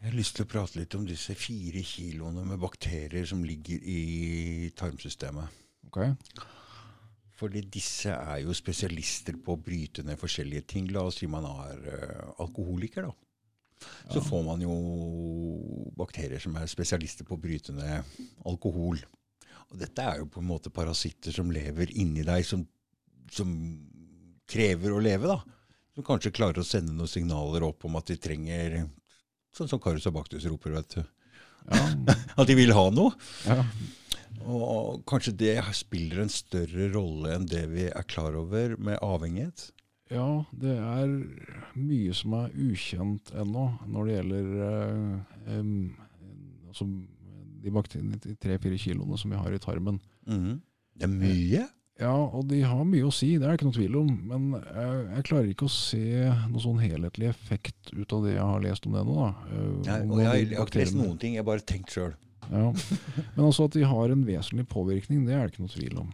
jeg 0.00 0.08
har 0.08 0.16
lyst 0.16 0.36
til 0.38 0.46
å 0.46 0.48
prate 0.50 0.78
litt 0.80 0.94
om 0.96 1.04
disse 1.04 1.34
fire 1.36 1.82
kiloene 1.84 2.44
med 2.48 2.60
bakterier 2.62 3.26
som 3.28 3.42
ligger 3.44 3.82
i 3.84 4.70
tarmsystemet. 4.76 5.58
Ok? 5.90 6.00
Fordi 7.40 7.62
disse 7.72 8.12
er 8.12 8.42
jo 8.44 8.52
spesialister 8.56 9.36
på 9.40 9.54
å 9.56 9.60
bryte 9.64 10.04
ned 10.04 10.18
forskjellige 10.20 10.66
ting. 10.74 10.88
La 10.92 11.06
oss 11.08 11.20
si 11.22 11.28
man 11.30 11.46
er 11.48 11.84
eh, 11.88 12.32
alkoholiker, 12.44 13.08
da. 13.08 13.12
Så 14.10 14.18
Ja. 14.20 14.24
får 14.26 14.42
man 14.44 14.60
jo 14.60 14.74
bakterier 15.96 16.40
som 16.40 16.56
er 16.60 16.66
spesialister 16.68 17.24
på 17.24 17.36
å 17.36 17.40
bryte 17.40 17.72
ned 17.72 18.04
alkohol. 18.44 19.00
Og 19.70 19.78
dette 19.80 20.04
er 20.04 20.18
jo 20.20 20.26
på 20.26 20.40
en 20.42 20.48
måte 20.50 20.72
parasitter 20.74 21.32
som 21.32 21.50
lever 21.54 21.92
inni 21.96 22.24
deg, 22.26 22.44
som, 22.44 22.66
som 23.32 23.52
krever 24.50 24.92
å 24.92 25.00
leve, 25.00 25.30
da. 25.30 25.38
Som 25.94 26.04
kanskje 26.04 26.32
klarer 26.34 26.60
å 26.60 26.66
sende 26.66 26.92
noen 26.92 27.08
signaler 27.08 27.64
opp 27.66 27.84
om 27.88 27.96
at 27.96 28.10
de 28.12 28.16
trenger 28.20 28.82
Sånn 29.56 29.70
som 29.70 29.80
Karius 29.82 30.06
og 30.10 30.14
Baktus 30.18 30.46
roper, 30.48 30.76
vet 30.78 30.98
du. 30.98 31.02
Ja, 31.70 31.80
At 32.40 32.46
de 32.48 32.56
vil 32.58 32.72
ha 32.76 32.86
noe. 32.94 33.16
ja. 33.48 33.64
Og 34.40 35.02
kanskje 35.10 35.34
det 35.36 35.56
spiller 35.76 36.22
en 36.22 36.30
større 36.32 36.86
rolle 36.94 37.34
enn 37.36 37.44
det 37.50 37.66
vi 37.68 37.84
er 37.90 38.06
klar 38.08 38.32
over 38.38 38.72
med 38.80 38.96
avhengighet. 39.04 39.66
ja, 40.10 40.44
det 40.56 40.76
er 40.80 41.10
mye 41.76 42.14
som 42.16 42.32
er 42.38 42.54
ukjent 42.56 43.30
ennå 43.36 43.66
når 43.86 44.08
det 44.08 44.14
gjelder 44.16 44.48
eh, 44.64 45.58
em, 45.58 45.74
altså 46.70 46.88
de, 46.88 47.70
de 48.24 48.34
tre-fire 48.40 48.80
kiloene 48.80 49.18
som 49.20 49.30
vi 49.30 49.42
har 49.42 49.52
i 49.52 49.60
tarmen. 49.60 50.00
Mm. 50.26 50.56
Det 50.96 51.06
er 51.06 51.12
mye. 51.12 51.66
Ja, 52.00 52.14
og 52.16 52.46
de 52.48 52.62
har 52.64 52.80
mye 52.88 53.04
å 53.04 53.12
si, 53.12 53.34
det 53.36 53.44
er 53.44 53.52
det 53.52 53.58
ikke 53.58 53.68
noe 53.68 53.76
tvil 53.76 53.98
om. 54.00 54.10
Men 54.30 54.46
jeg, 54.56 55.02
jeg 55.18 55.26
klarer 55.28 55.50
ikke 55.52 55.68
å 55.68 55.72
se 55.74 56.00
noen 56.48 56.62
sånn 56.64 56.80
helhetlig 56.80 57.28
effekt 57.28 57.92
ut 57.92 58.14
av 58.16 58.24
det 58.24 58.34
jeg 58.38 58.46
har 58.52 58.64
lest 58.64 58.88
om 58.88 58.96
det 58.96 59.04
nå. 59.04 59.18
Da. 59.20 59.30
Eh, 59.50 59.68
Nei, 59.90 59.98
og 60.06 60.22
jeg, 60.24 60.46
jeg 60.48 60.60
har 60.60 60.72
ikke 60.72 60.80
lest 60.80 60.96
noen 60.96 61.20
ting, 61.20 61.36
jeg 61.36 61.44
har 61.44 61.50
bare 61.50 61.66
tenkt 61.72 61.92
sjøl. 61.92 62.16
Ja. 62.50 62.70
Men 63.36 63.44
altså 63.46 63.68
at 63.68 63.76
de 63.76 63.84
har 63.86 64.14
en 64.14 64.24
vesentlig 64.26 64.66
påvirkning, 64.72 65.22
det 65.28 65.36
er 65.36 65.44
det 65.44 65.54
ikke 65.54 65.66
noe 65.66 65.74
tvil 65.76 66.00
om. 66.06 66.10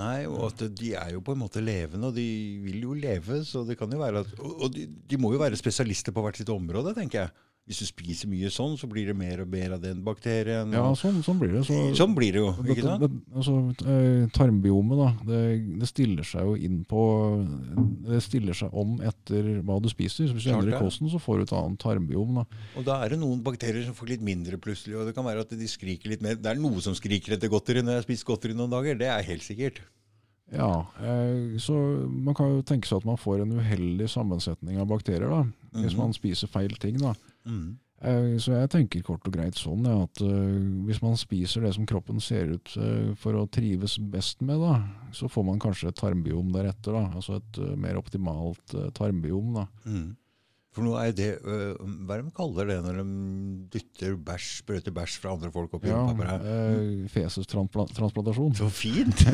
Nei, 0.00 0.18
og 0.30 0.44
at 0.46 0.62
de 0.78 0.92
er 0.96 1.14
jo 1.16 1.20
på 1.24 1.34
en 1.34 1.40
måte 1.42 1.62
levende, 1.64 2.12
og 2.12 2.16
de 2.16 2.26
vil 2.62 2.84
jo 2.84 2.94
leve. 2.96 3.40
Så 3.48 3.64
det 3.68 3.76
kan 3.80 3.90
jo 3.90 3.98
være 4.00 4.22
at 4.22 4.36
og 4.40 4.68
de, 4.76 4.86
de 4.86 5.18
må 5.20 5.32
jo 5.34 5.40
være 5.42 5.58
spesialister 5.58 6.14
på 6.14 6.22
hvert 6.24 6.38
sitt 6.40 6.52
område, 6.52 6.94
tenker 6.96 7.24
jeg. 7.24 7.34
Hvis 7.70 7.78
du 7.84 7.86
spiser 7.86 8.26
mye 8.26 8.48
sånn, 8.50 8.72
så 8.74 8.88
blir 8.90 9.06
det 9.06 9.14
mer 9.14 9.44
og 9.44 9.50
mer 9.52 9.76
av 9.76 9.80
den 9.84 10.00
bakterien. 10.02 10.72
Ja, 10.74 10.88
sånn, 10.98 11.20
sånn 11.22 11.38
blir 11.38 11.52
det. 11.54 11.60
Så, 11.68 11.76
sånn 11.94 12.16
blir 12.16 12.34
det 12.34 12.40
jo, 12.42 12.48
ikke 12.66 12.82
sant? 12.82 13.04
Det, 13.04 13.10
altså, 13.38 13.54
eh, 13.86 14.24
tarmbiomet 14.34 14.98
da, 14.98 15.10
det, 15.28 15.42
det 15.78 15.86
stiller 15.86 16.26
seg 16.26 16.48
jo 16.48 16.56
inn 16.58 16.80
på 16.90 17.04
Det 18.10 18.18
stiller 18.26 18.58
seg 18.58 18.74
om 18.74 18.96
etter 19.06 19.60
hva 19.62 19.76
du 19.82 19.86
spiser. 19.92 20.26
Så 20.26 20.34
hvis 20.34 20.48
du 20.48 20.50
endrer 20.50 20.82
kosten, 20.82 21.06
så 21.12 21.20
får 21.22 21.38
du 21.38 21.46
et 21.46 21.54
annet 21.60 21.78
tarmbiom. 21.84 22.40
Da. 22.40 22.44
Og 22.80 22.88
da 22.90 22.98
er 23.04 23.14
det 23.14 23.20
noen 23.22 23.38
bakterier 23.46 23.86
som 23.86 23.94
får 23.94 24.16
litt 24.16 24.26
mindre 24.26 24.58
plutselig, 24.58 24.98
og 24.98 25.06
det 25.06 25.14
kan 25.14 25.24
være 25.30 25.46
at 25.46 25.54
de 25.54 25.70
skriker 25.70 26.10
litt 26.10 26.26
mer. 26.26 26.34
Det 26.42 26.50
er 26.50 26.58
noe 26.58 26.82
som 26.82 26.98
skriker 26.98 27.36
etter 27.38 27.52
godteri 27.54 27.84
når 27.86 28.00
jeg 28.00 28.02
har 28.02 28.08
spist 28.10 28.26
godteri 28.26 28.58
noen 28.58 28.74
dager, 28.74 28.98
det 28.98 29.06
er 29.14 29.22
helt 29.30 29.46
sikkert. 29.46 29.78
Ja, 30.50 30.86
eh, 30.98 31.54
så 31.62 31.76
Man 32.10 32.34
kan 32.34 32.56
jo 32.56 32.62
tenke 32.66 32.88
seg 32.90 32.98
at 32.98 33.06
man 33.06 33.20
får 33.20 33.44
en 33.44 33.52
uheldig 33.60 34.08
sammensetning 34.10 34.80
av 34.82 34.88
bakterier 34.90 35.30
da, 35.30 35.44
hvis 35.78 35.94
Mhm. 35.94 36.00
man 36.02 36.12
spiser 36.12 36.50
feil 36.50 36.74
ting. 36.82 36.98
da. 36.98 37.14
Mm. 37.46 37.78
Eh, 38.00 38.36
Så 38.40 38.52
jeg 38.56 38.70
tenker 38.72 39.02
kort 39.04 39.26
og 39.28 39.34
greit 39.34 39.58
sånn 39.60 39.84
ja, 39.84 39.98
at 40.06 40.20
uh, 40.24 40.84
hvis 40.88 41.02
man 41.04 41.16
spiser 41.20 41.66
det 41.66 41.74
som 41.76 41.84
kroppen 41.88 42.20
ser 42.24 42.54
ut 42.56 42.72
uh, 42.80 43.10
for 43.20 43.36
å 43.36 43.44
trives 43.52 43.98
best 44.00 44.40
med, 44.40 44.56
da, 44.62 44.78
så 45.12 45.28
får 45.28 45.44
man 45.50 45.60
kanskje 45.60 45.88
et 45.92 45.98
tarmbiom 46.00 46.48
deretter. 46.54 46.96
da, 46.96 47.10
Altså 47.14 47.36
et 47.42 47.60
uh, 47.60 47.74
mer 47.76 47.98
optimalt 48.00 48.76
tarmbiom. 48.96 49.52
da. 49.58 49.66
Mm. 49.84 50.16
For 50.70 50.86
nå 50.86 50.92
er 51.02 51.10
det 51.18 51.28
Hva 51.42 52.14
er 52.14 52.20
det 52.22 52.26
de 52.28 52.32
kaller 52.36 52.68
det 52.70 52.76
når 52.84 53.00
de 53.00 53.04
dytter 53.74 54.12
bæsj, 54.22 54.50
sprøyter 54.62 54.94
bæsj 54.94 55.16
fra 55.18 55.32
andre 55.34 55.50
folk 55.50 55.72
oppi 55.74 55.90
Ja, 55.90 55.98
rumpa 55.98 56.14
på 56.14 56.28
deg? 56.28 56.44
eh, 56.46 57.08
Fesestransplantasjon. 57.10 58.54
Så 58.54 58.68
fint! 58.70 59.18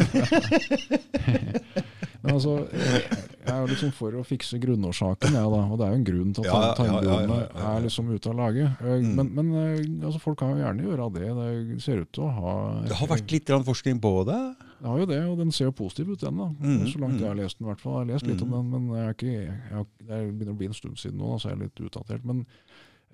Altså, 2.33 2.53
jeg 2.73 3.53
er 3.53 3.61
jo 3.63 3.67
liksom 3.71 3.93
for 3.95 4.17
å 4.19 4.23
fikse 4.27 4.59
grunnårsaken, 4.63 5.35
jeg 5.39 5.51
da. 5.53 5.61
Og 5.71 5.79
det 5.79 5.87
er 5.87 5.93
jo 5.95 5.99
en 6.01 6.07
grunn 6.09 6.33
til 6.37 6.47
at 6.51 6.81
ja. 6.81 7.39
er 7.77 7.85
liksom 7.85 8.11
ute 8.13 8.31
av 8.33 8.37
lage. 8.41 8.67
Eh, 8.81 8.95
Mm. 8.97 9.11
Men, 9.19 9.29
men 9.37 9.49
eh, 9.61 10.05
altså, 10.07 10.21
folk 10.23 10.39
kan 10.41 10.55
jo 10.55 10.63
gjerne 10.65 10.83
gjøre 10.87 11.05
av 11.07 11.13
det. 11.15 11.29
Det 11.37 11.81
ser 11.85 12.01
ut 12.03 12.13
til 12.17 12.25
å 12.25 12.31
ha 12.33 12.55
Det 12.89 12.97
har 12.99 13.11
vært 13.13 13.31
litt 13.37 13.53
forskning 13.69 14.01
på 14.03 14.13
det. 14.27 14.41
Det 14.81 14.89
har 14.91 14.99
jo 15.01 15.07
det, 15.09 15.21
og 15.31 15.39
den 15.39 15.53
ser 15.53 15.69
jo 15.71 15.75
positiv 15.77 16.11
ut, 16.13 16.21
den. 16.21 16.37
da. 16.37 16.49
Mm, 16.61 16.87
Så 16.91 16.99
langt 17.01 17.17
mm. 17.17 17.21
jeg 17.23 17.29
har 17.29 17.39
lest 17.39 17.59
den, 17.59 17.67
i 17.67 17.71
hvert 17.71 17.81
fall. 17.85 17.93
Jeg 17.97 18.07
har 18.07 18.13
lest 18.15 18.27
litt 18.27 18.43
om 18.43 18.49
Mm. 18.51 18.57
den, 18.57 18.71
men 18.73 18.97
jeg 18.97 19.07
er 19.07 19.15
ikke, 19.17 19.37
jeg 19.71 19.87
det 20.07 20.21
begynner 20.39 20.55
å 20.55 20.61
bli 20.61 20.67
en 20.73 20.75
stund 20.81 20.99
siden 21.01 21.19
nå, 21.19 21.37
så 21.41 21.49
jeg 21.51 21.57
er 21.59 21.63
litt 21.67 21.81
utdatert. 21.87 22.25
Men 22.25 22.47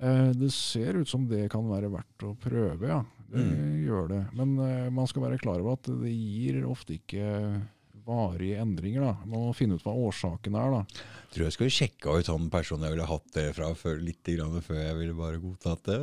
eh, 0.01 0.33
det 0.33 0.51
ser 0.53 0.99
ut 1.03 1.09
som 1.09 1.27
det 1.29 1.49
kan 1.53 1.69
være 1.69 1.91
verdt 1.93 2.25
å 2.27 2.35
prøve, 2.41 2.89
ja. 2.89 3.03
Det 3.33 3.41
Mm. 3.41 3.87
gjør 3.87 4.09
det. 4.11 4.23
Men 4.37 4.59
eh, 4.61 4.91
man 4.93 5.07
skal 5.09 5.23
være 5.23 5.39
klar 5.41 5.61
over 5.63 5.73
at 5.79 5.87
det 5.89 6.11
gir 6.13 6.65
ofte 6.69 6.99
ikke 6.99 7.63
varige 8.07 8.61
endringer. 8.63 9.01
da. 9.07 9.13
Man 9.27 9.49
må 9.49 9.55
finne 9.57 9.75
ut 9.79 9.85
hva 9.87 9.93
årsaken 9.95 10.55
er. 10.59 10.71
da. 10.71 10.85
Jeg 10.93 11.33
Tror 11.33 11.45
jeg 11.47 11.53
skulle 11.55 11.73
sjekka 11.73 12.13
ut 12.21 12.27
han 12.29 12.49
personen 12.53 12.85
jeg 12.85 12.93
ville 12.93 13.07
hatt 13.09 13.29
det 13.33 13.45
fra 13.57 13.71
før, 13.79 13.97
litt 14.05 14.27
grann 14.29 14.59
før 14.61 14.81
jeg 14.83 14.97
ville 14.99 15.15
bare 15.17 15.39
godtatt 15.41 15.85
det. 15.89 16.01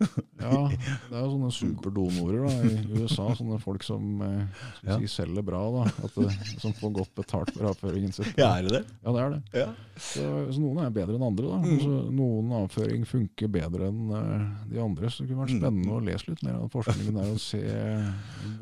Ja, 0.40 0.56
Det 0.72 1.12
er 1.12 1.20
jo 1.20 1.32
sånne 1.34 1.50
superdonorer 1.52 2.46
da, 2.46 2.52
i 2.64 3.02
USA. 3.02 3.26
Sånne 3.36 3.58
folk 3.60 3.82
som 3.84 4.22
eh, 4.24 4.62
Ja. 4.86 4.96
si 5.02 5.10
selger 5.12 5.44
bra. 5.44 5.60
da, 5.74 5.82
at 6.06 6.16
Som 6.62 6.72
får 6.78 6.94
godt 6.96 7.12
betalt 7.18 7.52
for 7.52 7.68
avføringen 7.74 8.12
sin. 8.16 8.30
Ja, 8.40 8.54
er 8.56 8.64
det 8.64 8.72
det? 8.78 8.82
Ja, 9.04 9.12
det 9.12 9.20
er 9.26 9.34
det. 9.34 9.42
Ja. 9.60 9.66
Så, 10.00 10.24
så 10.54 10.62
noen 10.62 10.80
er 10.86 10.94
bedre 10.96 11.18
enn 11.18 11.26
andre. 11.28 11.50
da. 11.50 11.60
Mm. 11.60 11.82
Så, 11.84 11.98
noen 12.16 12.54
avføring 12.62 13.04
funker 13.10 13.52
bedre 13.52 13.90
enn 13.92 14.08
uh, 14.08 14.64
de 14.70 14.80
andre. 14.80 15.10
Så 15.12 15.26
det 15.26 15.28
kunne 15.34 15.44
vært 15.44 15.50
Mm. 15.50 15.60
spennende 15.60 15.92
å 15.98 16.00
lese 16.06 16.30
litt 16.30 16.42
mer 16.46 16.56
av 16.62 16.70
forskningen 16.72 17.20
der 17.20 17.30
og 17.34 17.40
se 17.42 17.60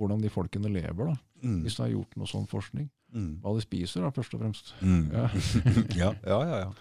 hvordan 0.00 0.22
de 0.24 0.30
folkene 0.32 0.70
lever. 0.72 1.12
da. 1.12 1.16
Mm. 1.42 1.60
Hvis 1.64 1.78
du 1.78 1.84
har 1.84 1.92
gjort 1.92 2.16
noe 2.18 2.30
sånn 2.30 2.48
forskning. 2.50 2.88
Mm. 3.14 3.30
Hva 3.42 3.54
de 3.56 3.64
spiser, 3.64 4.04
da, 4.04 4.10
først 4.14 4.34
og 4.36 4.42
fremst. 4.44 4.74
Mm. 4.80 5.06
Ja. 5.16 5.28
ja, 6.02 6.10
ja, 6.26 6.40
ja, 6.50 6.58
ja. 6.66 6.72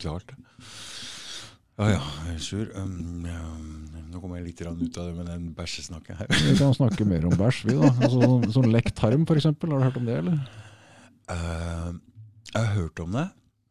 Klart. 0.00 0.34
Å 1.74 1.88
ja, 1.90 2.02
sur. 2.38 2.68
Um, 2.78 3.24
ja, 3.26 3.40
nå 4.12 4.20
kommer 4.22 4.38
jeg 4.38 4.52
litt 4.52 4.60
ut 4.62 4.98
av 5.00 5.08
det 5.08 5.14
med 5.16 5.26
den 5.26 5.48
bæsjesnakket 5.56 6.20
her. 6.20 6.34
Vi 6.46 6.54
kan 6.60 6.74
snakke 6.76 7.06
mer 7.08 7.26
om 7.26 7.34
bæsj, 7.38 7.64
vi 7.66 7.74
da. 7.80 7.90
Altså, 7.90 8.20
sånn, 8.22 8.46
sånn 8.54 8.70
lekk 8.70 8.92
tarm, 8.94 9.24
f.eks. 9.26 9.48
Har 9.50 9.72
du 9.72 9.74
hørt 9.82 9.98
om 9.98 10.06
det, 10.06 10.18
eller? 10.22 10.38
Uh, 11.26 11.90
jeg 12.52 12.60
har 12.60 12.72
hørt 12.76 13.02
om 13.02 13.18
det. 13.18 13.26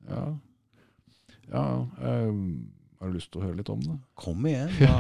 Ja. 0.09 0.23
ja 1.53 1.65
um, 2.03 2.43
har 2.99 3.11
du 3.11 3.15
lyst 3.15 3.31
til 3.31 3.39
å 3.39 3.45
høre 3.45 3.59
litt 3.61 3.71
om 3.71 3.79
det? 3.83 3.95
Kom 4.19 4.45
igjen. 4.47 4.69
da. 4.83 4.99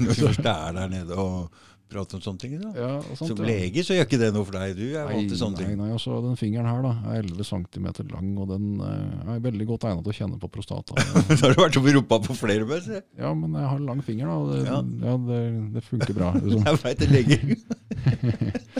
når 0.00 0.12
du 0.12 0.18
først 0.22 0.48
er 0.48 0.74
der 0.76 0.90
nede 0.92 1.16
og 1.20 1.62
prater 1.92 2.18
om 2.18 2.22
sånne 2.24 2.40
ting. 2.42 2.54
Da. 2.62 2.70
Ja, 2.76 2.90
sant, 3.14 3.30
Som 3.34 3.42
lege 3.46 3.84
så 3.86 3.94
gjør 3.96 4.06
ikke 4.08 4.20
det 4.22 4.30
noe 4.34 4.46
for 4.48 4.56
deg. 4.58 4.72
Du 4.78 4.84
er 4.96 5.06
vant 5.10 5.28
til 5.30 5.38
sånne 5.40 5.58
nei, 5.60 5.66
ting. 5.68 5.76
nei, 5.82 5.90
altså 5.94 6.18
Den 6.24 6.38
fingeren 6.40 6.68
her 6.70 6.80
da 6.86 6.92
er 7.12 7.20
11 7.22 7.48
cm 7.50 7.88
lang, 8.12 8.30
og 8.42 8.50
den 8.52 8.66
eh, 8.88 9.34
er 9.36 9.42
veldig 9.46 9.68
godt 9.72 9.86
egnet 9.90 10.06
til 10.08 10.14
å 10.14 10.18
kjenne 10.18 10.40
på 10.42 10.50
prostata. 10.56 10.96
da 11.28 11.38
har 11.44 11.54
du 11.56 11.62
vært 11.62 11.78
oppi 11.82 11.94
rumpa 11.98 12.20
på 12.26 12.38
flere 12.38 12.68
jeg. 12.82 13.04
ja, 13.20 13.32
men 13.36 13.54
jeg 13.60 13.68
har 13.74 13.84
lang 13.86 14.02
finger, 14.06 14.26
da. 14.26 14.38
og 14.38 14.52
Det, 14.52 14.62
Ja. 14.66 14.80
ja. 15.06 15.16
det, 15.28 15.40
det 15.76 15.84
funker 15.86 16.16
bra. 16.18 16.32
Liksom. 16.40 16.64
Jeg 16.72 16.82
veit 16.86 16.98
det 17.04 17.10
leger. 17.12 17.42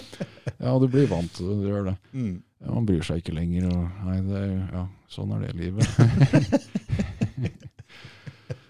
Ja, 0.62 0.76
du 0.78 0.84
blir 0.86 1.08
vant 1.10 1.32
til 1.34 1.48
det. 1.48 1.54
Du 1.58 1.64
gjør 1.66 1.88
det. 1.88 1.92
Mm. 2.14 2.34
Ja, 2.62 2.68
man 2.76 2.84
bryr 2.86 3.02
seg 3.02 3.18
ikke 3.18 3.34
lenger. 3.34 3.64
Og, 3.66 4.04
nei, 4.06 4.18
det, 4.28 4.42
ja, 4.70 4.82
sånn 5.10 5.32
er 5.34 5.42
det 5.42 5.56
livet. 5.58 5.86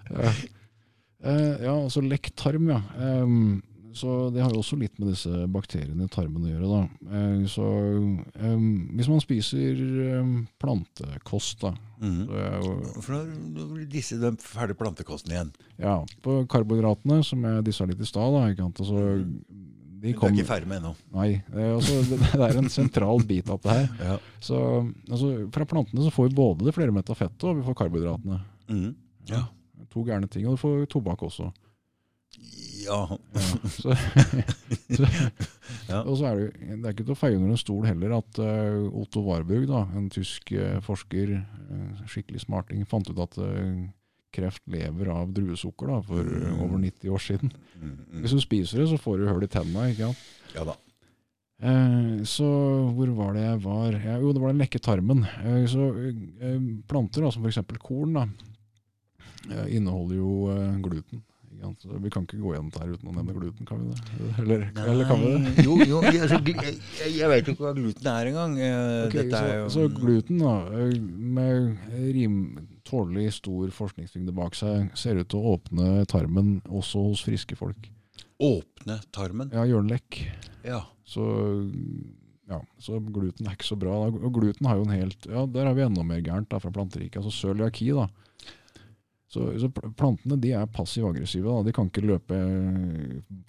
ja. 0.09 0.30
Eh, 1.22 1.61
ja, 1.66 1.74
altså 1.76 2.03
lekk 2.05 2.30
tarm, 2.38 2.70
ja. 2.72 2.80
Em, 2.99 3.61
så 3.97 4.30
det 4.32 4.43
har 4.43 4.53
jo 4.55 4.62
også 4.62 4.78
litt 4.80 4.99
med 5.01 5.12
disse 5.12 5.47
bakteriene 5.53 6.07
i 6.07 6.12
tarmen 6.12 6.47
å 6.47 6.53
gjøre. 6.53 6.68
Da. 6.72 7.11
Eh, 7.18 7.43
så 7.53 7.66
hvis 8.97 9.11
man 9.12 9.24
spiser 9.24 9.82
plantekost, 10.62 11.61
da 11.66 11.74
Mm. 12.03 12.26
For 12.99 13.14
nå 13.14 13.66
blir 13.76 13.84
disse 13.86 14.16
den 14.18 14.34
ferdige 14.43 14.80
plantekosten 14.80 15.30
igjen. 15.30 15.53
ja, 15.78 16.01
På 16.24 16.40
karbohydratene, 16.51 17.20
som 17.22 17.45
jeg 17.47 17.62
dissa 17.68 17.86
litt 17.86 18.03
i 18.03 18.09
stad, 18.09 18.34
da, 18.34 18.49
ikke 18.51 18.64
sant? 18.64 18.80
Altså, 18.82 19.05
de 20.03 20.11
Du 20.11 20.24
er 20.26 20.32
ikke 20.34 20.49
ferdig 20.49 20.66
med 20.66 20.80
ennå. 20.80 20.97
Nei, 21.14 21.28
altså, 21.55 22.01
det, 22.11 22.18
det 22.18 22.43
er 22.49 22.59
en 22.59 22.70
sentral 22.74 23.22
bit 23.22 23.51
av 23.55 23.61
det 23.62 23.76
her. 23.76 23.88
Ja. 24.11 24.18
Så 24.43 24.59
altså, 25.07 25.30
Fra 25.55 25.66
plantene 25.70 26.03
så 26.03 26.11
får 26.11 26.30
vi 26.30 26.38
både 26.40 26.66
det 26.66 26.74
flermetta 26.74 27.14
fettet 27.14 27.47
og 27.47 27.61
vi 27.61 27.66
får 27.68 27.78
karbohydratene. 27.84 28.40
Mm. 28.66 28.88
ja. 29.30 29.45
To 29.93 30.03
gærne 30.09 30.26
ting. 30.26 30.49
Og 30.49 30.57
du 30.57 30.62
får 30.64 30.86
tobakk 30.90 31.22
også. 31.28 31.53
Ja. 32.82 33.01
Så, 33.70 33.95
så, 34.97 35.07
Ja. 35.88 36.01
Og 36.03 36.16
så 36.18 36.26
er 36.28 36.38
det, 36.40 36.47
det 36.59 36.82
er 36.82 36.93
ikke 36.95 37.05
til 37.07 37.14
å 37.14 37.18
feie 37.18 37.36
under 37.38 37.53
en 37.55 37.61
stol 37.61 37.86
heller 37.86 38.14
at 38.18 38.38
uh, 38.43 38.86
Otto 39.03 39.22
Warburg, 39.26 39.66
da, 39.70 39.84
en 39.99 40.09
tysk 40.12 40.53
uh, 40.57 40.78
forsker, 40.84 41.34
uh, 41.38 42.05
skikkelig 42.11 42.43
smarting, 42.47 42.82
fant 42.88 43.09
ut 43.11 43.20
at 43.22 43.38
kreft 44.32 44.62
lever 44.72 45.11
av 45.12 45.32
druesukker 45.36 45.90
da, 45.93 45.99
for 46.07 46.24
Mm. 46.24 46.61
over 46.64 46.78
90 46.80 47.11
år 47.12 47.20
siden. 47.20 47.51
Mm, 47.76 47.90
mm. 47.90 48.20
Hvis 48.22 48.32
du 48.32 48.40
spiser 48.40 48.80
det, 48.80 48.88
så 48.88 48.97
får 49.01 49.18
du 49.20 49.26
hull 49.28 49.45
i 49.45 49.51
tenna. 49.53 49.88
ikke 49.93 50.09
sant? 50.09 50.22
ja 50.55 50.64
da. 50.70 50.76
Eh, 51.62 52.22
så 52.26 52.47
hvor 52.97 53.12
var 53.14 53.36
det 53.36 53.43
jeg 53.45 53.61
var? 53.66 53.93
Ja, 54.01 54.16
jo, 54.22 54.32
det 54.34 54.40
var 54.43 54.51
den 54.55 54.62
lekke 54.64 54.80
tarmen. 54.82 55.20
Eh, 55.45 55.66
så 55.70 55.90
eh, 56.09 56.57
planter, 56.90 57.22
da, 57.26 57.30
som 57.30 57.45
f.eks. 57.45 57.61
korn, 57.84 58.16
da, 58.16 58.24
eh, 59.53 59.68
inneholder 59.76 60.16
jo 60.16 60.32
gluten. 60.88 61.22
Så 61.82 61.98
vi 62.02 62.10
kan 62.12 62.26
ikke 62.26 62.40
gå 62.42 62.52
gjennom 62.54 62.70
dette 62.74 62.96
uten 62.96 63.10
å 63.10 63.14
nevne 63.16 63.34
gluten, 63.36 63.68
kan 63.68 63.80
vi 63.82 63.92
det? 63.94 64.28
Eller, 64.42 64.64
eller 64.82 65.08
kan 65.08 65.22
vi 65.22 65.32
det? 65.32 65.52
Jo, 65.66 65.76
jo 65.86 66.00
altså, 66.02 66.38
jeg, 66.48 66.76
jeg 67.14 67.30
vet 67.32 67.48
jo 67.48 67.54
ikke 67.54 67.66
hva 67.66 67.74
gluten 67.76 68.10
er 68.12 68.30
engang. 68.32 68.56
Okay, 68.58 69.16
Dette 69.16 69.32
så, 69.38 69.42
er 69.46 69.58
jo 69.60 69.72
så 69.76 69.86
gluten, 69.94 70.42
da, 70.42 70.54
eh, 70.80 70.94
med 71.38 71.96
rim, 72.16 72.38
tålelig 72.88 73.36
stor 73.38 73.72
forskningstyngde 73.74 74.34
bak 74.36 74.58
seg, 74.58 74.90
ser 74.98 75.20
ut 75.20 75.30
til 75.32 75.42
å 75.42 75.54
åpne 75.56 76.06
tarmen 76.10 76.56
også 76.68 77.06
hos 77.10 77.22
friske 77.26 77.58
folk. 77.58 77.90
Åpne 78.42 78.98
tarmen. 79.14 79.52
Ja, 79.54 79.66
gjør 79.68 79.84
den 79.84 79.94
lekk. 79.94 80.18
Ja. 80.66 80.82
Så, 81.06 81.22
ja, 82.50 82.58
så 82.82 82.98
gluten 82.98 83.46
er 83.46 83.54
ikke 83.54 83.70
så 83.70 83.78
bra. 83.78 83.94
Og 84.10 84.32
gluten 84.34 84.66
har 84.68 84.80
jo 84.80 84.86
en 84.88 84.94
helt 84.96 85.28
Ja, 85.30 85.46
der 85.46 85.68
har 85.68 85.76
vi 85.78 85.86
enda 85.86 86.04
mer 86.06 86.22
gærent 86.24 86.50
da, 86.50 86.58
fra 86.62 86.72
planteriket. 86.74 87.22
Altså 87.22 87.32
cøliaki, 87.34 87.92
da. 87.94 88.08
Så, 89.33 89.47
så 89.62 89.68
plantene 89.97 90.37
de 90.43 90.51
er 90.53 90.66
passiv-aggressive. 90.68 91.49
da. 91.49 91.62
De 91.64 91.72
kan 91.72 91.87
ikke 91.89 92.03
løpe 92.05 92.37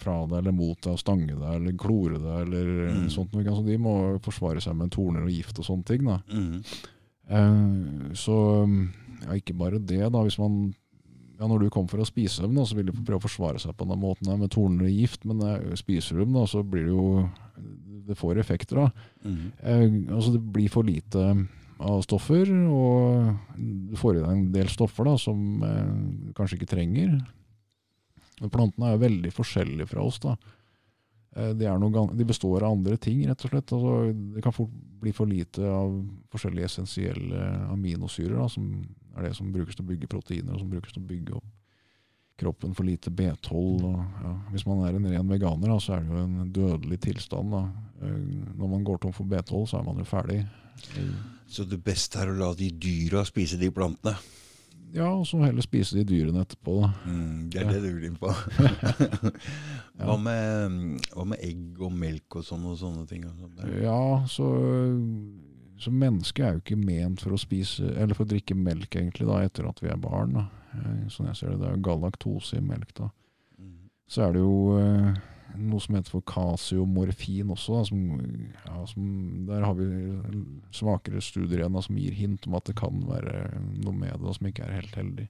fra 0.00 0.14
deg 0.30 0.38
eller 0.38 0.54
mot 0.56 0.78
deg 0.80 0.94
og 0.94 1.00
stange 1.02 1.34
deg 1.36 1.50
eller 1.58 1.74
klore 1.80 2.16
deg. 2.22 2.46
eller 2.46 2.70
Mm. 2.94 3.10
sånt. 3.12 3.32
noe, 3.34 3.42
ikke 3.44 3.66
de 3.66 3.76
må 3.84 3.94
forsvare 4.24 4.62
seg 4.64 4.76
med 4.78 4.90
torner 4.94 5.26
og 5.26 5.30
gift 5.34 5.58
og 5.60 5.66
sånne 5.68 5.84
ting. 5.84 6.04
da. 6.08 6.18
Mm. 6.32 6.64
Eh, 7.28 8.12
så 8.16 8.38
ja, 9.24 9.36
ikke 9.38 9.56
bare 9.56 9.78
det, 9.80 10.00
da. 10.12 10.22
Hvis 10.24 10.38
man 10.40 10.74
ja, 11.38 11.48
Når 11.50 11.64
du 11.64 11.70
kom 11.74 11.88
for 11.90 11.98
å 11.98 12.06
spise 12.06 12.42
dem, 12.44 12.54
da, 12.54 12.62
så 12.62 12.76
vil 12.78 12.86
de 12.86 12.92
prøve 12.92 13.18
å 13.18 13.24
forsvare 13.26 13.58
seg 13.60 13.74
på 13.76 13.88
den 13.90 13.98
måten 14.00 14.28
der, 14.28 14.36
med 14.38 14.52
torner 14.54 14.86
og 14.86 14.92
gift. 14.94 15.24
Men 15.26 15.40
eh, 15.42 15.74
spiser 15.76 16.16
du 16.16 16.24
dem, 16.24 16.32
da, 16.38 16.44
så 16.46 16.62
blir 16.62 16.84
det 16.86 16.94
jo 16.94 17.28
Det 18.06 18.16
får 18.20 18.38
effekter. 18.38 18.76
da. 18.76 18.90
Mm. 19.24 19.52
Eh, 19.62 20.14
altså 20.14 20.32
Det 20.32 20.40
blir 20.52 20.68
for 20.70 20.84
lite 20.84 21.24
av 21.82 22.02
stoffer, 22.04 22.50
og 22.70 23.56
du 23.58 23.96
får 23.98 24.18
i 24.18 24.22
deg 24.22 24.30
en 24.32 24.50
del 24.54 24.68
stoffer 24.72 25.08
da, 25.08 25.14
som 25.20 25.64
eh, 25.66 25.94
du 26.28 26.34
kanskje 26.36 26.60
ikke 26.60 26.70
trenger. 26.74 27.16
Plantene 28.52 28.92
er 28.92 29.02
veldig 29.02 29.32
forskjellige 29.34 29.88
fra 29.90 30.04
oss. 30.06 30.20
da. 30.22 30.36
Eh, 31.36 31.50
de, 31.58 31.66
er 31.66 31.80
noe, 31.82 32.06
de 32.14 32.28
består 32.28 32.62
av 32.62 32.76
andre 32.76 32.98
ting, 33.00 33.24
rett 33.26 33.46
og 33.46 33.52
slett. 33.52 33.74
Altså, 33.74 33.96
det 34.36 34.44
kan 34.44 34.54
fort 34.54 34.72
bli 35.02 35.12
for 35.16 35.30
lite 35.30 35.66
av 35.66 35.96
forskjellige 36.32 36.70
essensielle 36.70 37.50
aminosyrer, 37.72 38.38
da, 38.38 38.48
som 38.50 38.70
er 39.14 39.28
det 39.28 39.34
som 39.38 39.52
brukes 39.54 39.76
til 39.76 39.86
å 39.86 39.90
bygge 39.90 40.10
proteiner, 40.10 40.54
og 40.54 40.62
som 40.62 40.72
brukes 40.72 40.94
til 40.94 41.02
å 41.02 41.10
bygge 41.10 41.38
opp 41.40 41.52
kroppen 42.40 42.74
for 42.74 42.84
lite 42.88 43.10
B12. 43.14 43.54
Og, 43.54 43.98
ja. 44.24 44.32
Hvis 44.52 44.66
man 44.66 44.82
er 44.88 44.96
en 44.98 45.06
ren 45.12 45.28
veganer, 45.30 45.70
da, 45.70 45.78
så 45.80 45.94
er 45.96 46.04
det 46.04 46.10
jo 46.14 46.22
en 46.24 46.52
dødelig 46.54 47.00
tilstand. 47.08 47.50
Da. 47.54 47.64
Eh, 48.02 48.54
Når 48.58 48.68
man 48.76 48.84
går 48.84 48.98
tom 49.04 49.12
for 49.16 49.24
B12, 49.30 49.66
så 49.70 49.78
er 49.80 49.84
man 49.86 49.98
jo 50.02 50.04
ferdig. 50.08 50.40
Så 51.46 51.64
det 51.68 51.82
beste 51.84 52.18
er 52.18 52.32
å 52.32 52.38
la 52.38 52.52
de 52.58 52.70
dyra 52.70 53.22
spise 53.28 53.58
de 53.60 53.70
plantene. 53.70 54.16
Ja, 54.94 55.08
og 55.10 55.24
så 55.26 55.40
heller 55.42 55.62
spise 55.64 55.96
de 55.98 56.04
dyrene 56.06 56.44
etterpå. 56.44 56.76
Da. 56.84 56.90
Mm, 57.10 57.50
det 57.50 57.60
er 57.60 57.64
Ja. 57.64 57.72
det 57.72 57.80
du 57.82 57.94
vil 57.96 58.04
inn 58.12 58.16
på. 58.18 58.30
hva, 59.98 60.14
med, 60.22 61.00
hva 61.14 61.24
med 61.26 61.40
egg 61.42 61.80
og 61.82 61.92
melk 61.98 62.36
og 62.38 62.44
sånne, 62.46 62.74
og 62.74 62.78
sånne 62.78 63.02
ting? 63.10 63.24
og? 63.26 63.58
Ja, 63.82 63.98
så, 64.30 64.46
så 65.80 65.90
mennesket 65.90 66.44
er 66.44 66.54
jo 66.54 66.62
ikke 66.62 66.78
ment 66.78 67.22
for 67.24 67.34
å 67.34 67.40
spise 67.40 67.88
Eller 67.98 68.14
for 68.14 68.26
å 68.26 68.30
drikke 68.30 68.54
melk, 68.54 68.94
egentlig, 68.94 69.26
da, 69.26 69.40
etter 69.42 69.66
at 69.68 69.82
vi 69.82 69.90
er 69.90 70.00
barn. 70.00 70.36
Da. 70.38 70.46
Eh, 70.78 71.04
Sånn 71.12 71.30
jeg 71.30 71.40
ser 71.40 71.54
det, 71.54 71.60
det 71.62 71.68
er 71.68 71.76
jo 71.76 71.86
galaktose 71.90 72.58
i 72.60 72.64
melk. 72.64 72.94
da. 72.98 73.10
Mm. 73.58 73.76
Så 74.06 74.26
er 74.26 74.36
det 74.36 74.42
jo 74.44 74.56
eh, 74.78 75.22
noe 75.58 75.82
som 75.82 75.98
heter 75.98 76.14
for 76.14 76.26
kasiomorfin 76.30 77.52
også. 77.54 77.78
Da, 77.78 77.84
som, 77.90 78.02
ja, 78.54 78.80
som, 78.90 79.06
der 79.50 79.66
har 79.66 79.78
vi 79.78 79.88
svakere 80.74 81.22
studier 81.24 81.64
igjen 81.64 81.78
da, 81.78 81.84
som 81.84 81.98
gir 82.00 82.18
hint 82.18 82.48
om 82.48 82.58
at 82.58 82.70
det 82.70 82.78
kan 82.78 83.02
være 83.08 83.48
noe 83.82 83.96
med 83.96 84.14
det 84.14 84.28
da, 84.28 84.36
som 84.38 84.50
ikke 84.50 84.68
er 84.68 84.78
helt 84.78 85.00
heldig. 85.00 85.28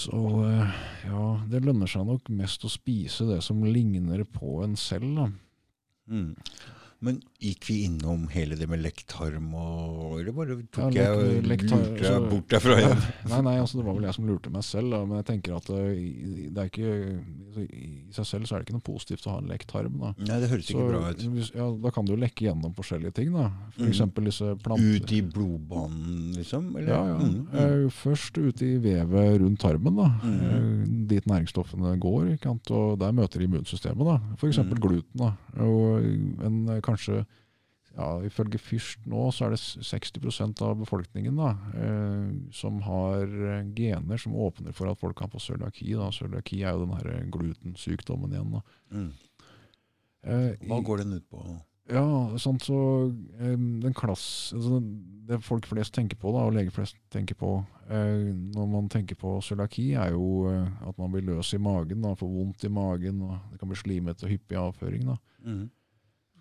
Så 0.00 0.18
eh, 0.46 0.82
ja, 1.10 1.22
det 1.50 1.64
lønner 1.66 1.90
seg 1.90 2.06
nok 2.06 2.30
mest 2.38 2.64
å 2.64 2.70
spise 2.70 3.26
det 3.28 3.40
som 3.42 3.64
ligner 3.66 4.22
på 4.38 4.60
en 4.64 4.78
selv. 4.78 5.16
da. 5.18 5.32
Mm. 6.10 6.36
Men 7.00 7.22
gikk 7.40 7.64
vi 7.70 7.78
innom 7.86 8.26
hele 8.28 8.56
det 8.60 8.66
med 8.68 8.82
lektarm 8.84 9.46
og 9.56 10.18
Eller 10.20 10.34
bare 10.36 10.56
tok 10.68 10.92
Ja, 10.92 11.06
jeg 11.06 11.14
og 11.16 11.46
lurte 11.48 11.68
deg 11.70 12.02
altså- 12.04 12.28
bort 12.28 12.48
derfra 12.52 12.76
igjen? 12.76 13.04
Nei, 13.30 13.40
nei, 13.46 13.54
altså 13.62 13.78
det 13.78 13.84
var 13.86 13.96
vel 13.96 14.04
jeg 14.04 14.16
som 14.18 14.26
lurte 14.28 14.52
meg 14.52 14.64
selv, 14.66 14.90
da, 14.92 15.00
men 15.06 15.20
jeg 15.22 15.26
tenker 15.30 15.56
at 15.56 15.70
det, 15.70 15.80
det 16.52 16.60
er 16.60 16.68
ikke, 16.68 16.90
altså, 17.46 17.64
i 17.64 18.12
seg 18.16 18.28
selv 18.28 18.48
så 18.50 18.54
er 18.56 18.60
det 18.60 18.68
ikke 18.68 18.76
noe 18.76 18.84
positivt 18.90 19.26
å 19.30 19.32
ha 19.36 19.38
en 19.40 19.48
lektarm. 19.48 19.96
Da. 20.02 20.10
Nei, 20.18 20.38
det 20.42 20.50
høres 20.50 20.68
ikke 20.68 20.88
bra 20.90 21.00
ut. 21.08 21.24
ja, 21.56 21.68
da 21.86 21.92
kan 21.94 22.04
du 22.08 22.12
jo 22.12 22.18
lekke 22.20 22.46
gjennom 22.48 22.74
forskjellige 22.76 23.14
ting. 23.16 23.32
da. 23.32 23.46
For 23.78 23.86
mm. 23.88 24.24
disse 24.26 24.50
planter. 24.64 25.00
Ut 25.00 25.14
i 25.16 25.20
blodbanen, 25.24 26.34
liksom? 26.36 26.68
Eller? 26.76 26.92
Ja, 26.92 27.00
ja. 27.14 27.16
Mm, 27.20 27.38
mm. 27.46 27.56
Eh, 27.64 27.88
Først 28.00 28.36
ut 28.40 28.62
i 28.66 28.74
vevet 28.82 29.40
rundt 29.40 29.60
tarmen, 29.62 29.96
da, 29.96 30.08
Mhm. 30.20 30.44
eh, 30.50 31.06
dit 31.14 31.24
næringsstoffene 31.30 31.96
går. 32.00 32.36
Og 32.70 32.98
der 33.00 33.12
møter 33.16 33.40
immunsystemet, 33.46 34.04
da. 34.04 34.18
f.eks. 34.36 34.58
Mm. 34.58 34.74
gluten. 34.80 35.16
da. 35.16 35.32
Og 35.62 36.04
en, 36.04 36.68
eh, 36.68 36.80
kanskje, 36.90 37.22
ja, 37.96 38.06
Ifølge 38.22 38.60
Fürst 38.62 39.06
nå 39.10 39.24
så 39.34 39.48
er 39.48 39.56
det 39.56 39.58
60% 39.82 40.60
av 40.62 40.76
befolkningen 40.78 41.34
da, 41.40 41.48
eh, 41.74 42.28
som 42.54 42.78
har 42.86 43.24
eh, 43.26 43.64
gener 43.74 44.20
som 44.22 44.36
åpner 44.38 44.76
for 44.76 44.92
at 44.92 45.00
folk 45.00 45.18
kan 45.18 45.32
få 45.32 45.40
cøliaki. 45.42 45.88
da. 45.98 46.10
Cøliaki 46.14 46.60
er 46.62 46.76
jo 46.76 46.84
den 46.84 46.94
her 47.00 47.24
glutensykdommen 47.34 48.30
igjen. 48.36 48.54
da. 48.54 48.62
Mm. 48.94 49.10
Eh, 50.22 50.68
Hva 50.68 50.78
går 50.84 51.02
den 51.02 51.16
ut 51.18 51.26
på? 51.32 51.42
ja, 51.90 52.04
sånn 52.38 52.60
så 52.62 52.78
eh, 53.40 53.56
den 53.82 53.94
klass, 53.96 54.52
altså 54.54 54.78
Det 55.30 55.40
folk 55.42 55.66
flest 55.66 55.94
tenker 55.96 56.18
på, 56.20 56.30
da, 56.34 56.44
og 56.46 56.54
leger 56.54 56.74
flest 56.74 56.96
tenker 57.10 57.34
på 57.38 57.50
eh, 57.90 58.30
når 58.54 58.70
man 58.70 58.88
tenker 58.92 59.18
på 59.18 59.36
cøliaki, 59.46 59.92
er 59.98 60.14
jo 60.14 60.46
eh, 60.50 60.70
at 60.86 60.96
man 60.98 61.10
blir 61.14 61.26
løs 61.26 61.52
i 61.54 61.60
magen, 61.62 62.02
da, 62.06 62.14
får 62.18 62.30
vondt 62.30 62.64
i 62.66 62.70
magen, 62.70 63.20
og 63.26 63.50
det 63.50 63.58
kan 63.60 63.70
bli 63.70 63.78
slimete 63.78 64.26
og 64.26 64.32
hyppig 64.34 64.58
avføring. 64.58 65.06
da. 65.10 65.18
Mm. 65.42 65.68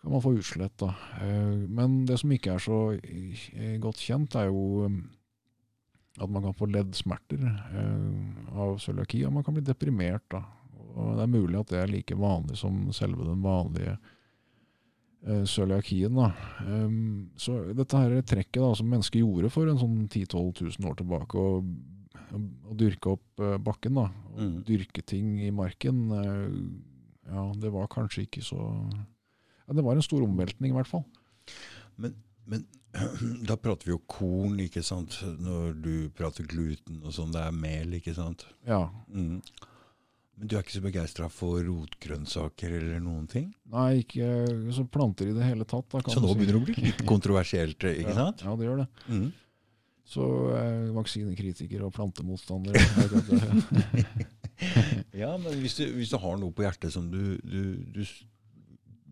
Kan 0.01 0.11
man 0.13 0.21
få 0.23 0.33
utslett. 0.37 0.77
da. 0.79 0.93
Eh, 1.21 1.55
men 1.67 2.05
det 2.07 2.19
som 2.21 2.31
ikke 2.31 2.53
er 2.55 2.61
så 2.63 2.77
eh, 2.95 3.77
godt 3.83 3.99
kjent, 3.99 4.35
er 4.39 4.47
jo 4.47 4.87
at 6.19 6.29
man 6.31 6.43
kan 6.43 6.55
få 6.55 6.67
leddsmerter 6.71 7.41
eh, 7.43 8.55
av 8.55 8.77
cøliaki, 8.79 9.25
og 9.27 9.33
man 9.33 9.43
kan 9.43 9.53
bli 9.57 9.63
deprimert. 9.67 10.23
da. 10.31 10.43
Og 10.95 11.17
Det 11.17 11.23
er 11.25 11.33
mulig 11.35 11.59
at 11.59 11.67
det 11.73 11.81
er 11.83 11.91
like 11.91 12.15
vanlig 12.17 12.57
som 12.57 12.87
selve 12.95 13.27
den 13.27 13.43
vanlige 13.43 13.97
cøliakien. 15.45 16.15
da. 16.15 16.29
Um, 16.65 17.29
så 17.35 17.57
dette 17.75 17.97
her 17.99 18.21
trekket 18.23 18.61
da, 18.63 18.69
som 18.75 18.87
mennesket 18.89 19.19
gjorde 19.19 19.49
for 19.51 19.67
en 19.67 19.77
sånn 19.79 19.97
10 20.07 20.25
000-12 20.31 20.79
000 20.79 20.89
år 20.89 20.95
tilbake, 21.01 21.35
å, 21.43 21.59
å 22.71 22.75
dyrke 22.79 23.11
opp 23.17 23.43
bakken, 23.65 23.99
da, 23.99 24.07
og 24.31 24.39
Mm. 24.39 24.63
dyrke 24.63 25.01
ting 25.03 25.33
i 25.43 25.49
marken, 25.51 26.05
ja, 27.27 27.41
det 27.59 27.71
var 27.73 27.89
kanskje 27.91 28.23
ikke 28.23 28.41
så 28.41 28.61
ja, 29.69 29.77
Det 29.77 29.85
var 29.85 29.95
en 29.95 30.05
stor 30.05 30.25
omveltning, 30.25 30.73
i 30.73 30.77
hvert 30.79 30.89
fall. 30.89 31.05
Men 32.01 32.65
da 33.49 33.55
prater 33.61 33.85
vi 33.85 33.93
jo 33.93 34.01
korn, 34.09 34.57
ikke 34.63 34.81
sant? 34.85 35.19
Når 35.39 35.75
du 35.77 35.91
prater 36.17 36.47
gluten 36.49 37.03
og 37.05 37.13
sånn. 37.13 37.33
Det 37.35 37.43
er 37.45 37.53
mel, 37.53 37.93
ikke 37.99 38.15
sant? 38.17 38.47
Ja. 38.65 38.87
Mm. 39.13 39.37
Men 40.39 40.47
du 40.47 40.55
er 40.55 40.63
ikke 40.63 40.77
så 40.77 40.81
begeistra 40.85 41.27
for 41.29 41.59
rotgrønnsaker 41.67 42.71
eller 42.79 43.01
noen 43.03 43.27
ting? 43.29 43.51
Nei, 43.69 43.99
ikke 44.05 44.25
så 44.73 44.85
planter 44.89 45.29
i 45.29 45.35
det 45.35 45.45
hele 45.45 45.67
tatt. 45.67 45.85
Da, 45.91 46.01
kan 46.01 46.15
Så 46.15 46.23
nå 46.23 46.31
si. 46.31 46.39
begynner 46.39 46.55
det 46.57 46.61
å 46.61 46.65
bli 46.69 46.87
litt 46.87 47.05
kontroversielt, 47.13 47.77
ikke 47.91 48.15
ja, 48.15 48.17
sant? 48.23 48.41
Ja, 48.47 48.55
det 48.57 48.69
gjør 48.69 48.81
det. 48.81 48.87
Mm. 49.11 49.27
Så 50.09 50.25
eh, 50.57 50.87
vaksinekritiker 50.95 51.85
og 51.85 51.93
plantemotstandere. 51.99 52.81
Ja, 55.15 55.37
men 55.39 55.53
hvis 55.61 55.77
du, 55.77 55.85
hvis 55.95 56.09
du 56.11 56.17
har 56.19 56.35
noe 56.39 56.51
på 56.51 56.65
hjertet 56.65 56.91
som 56.91 57.05
du, 57.11 57.37
du, 57.47 57.77
du 57.95 58.01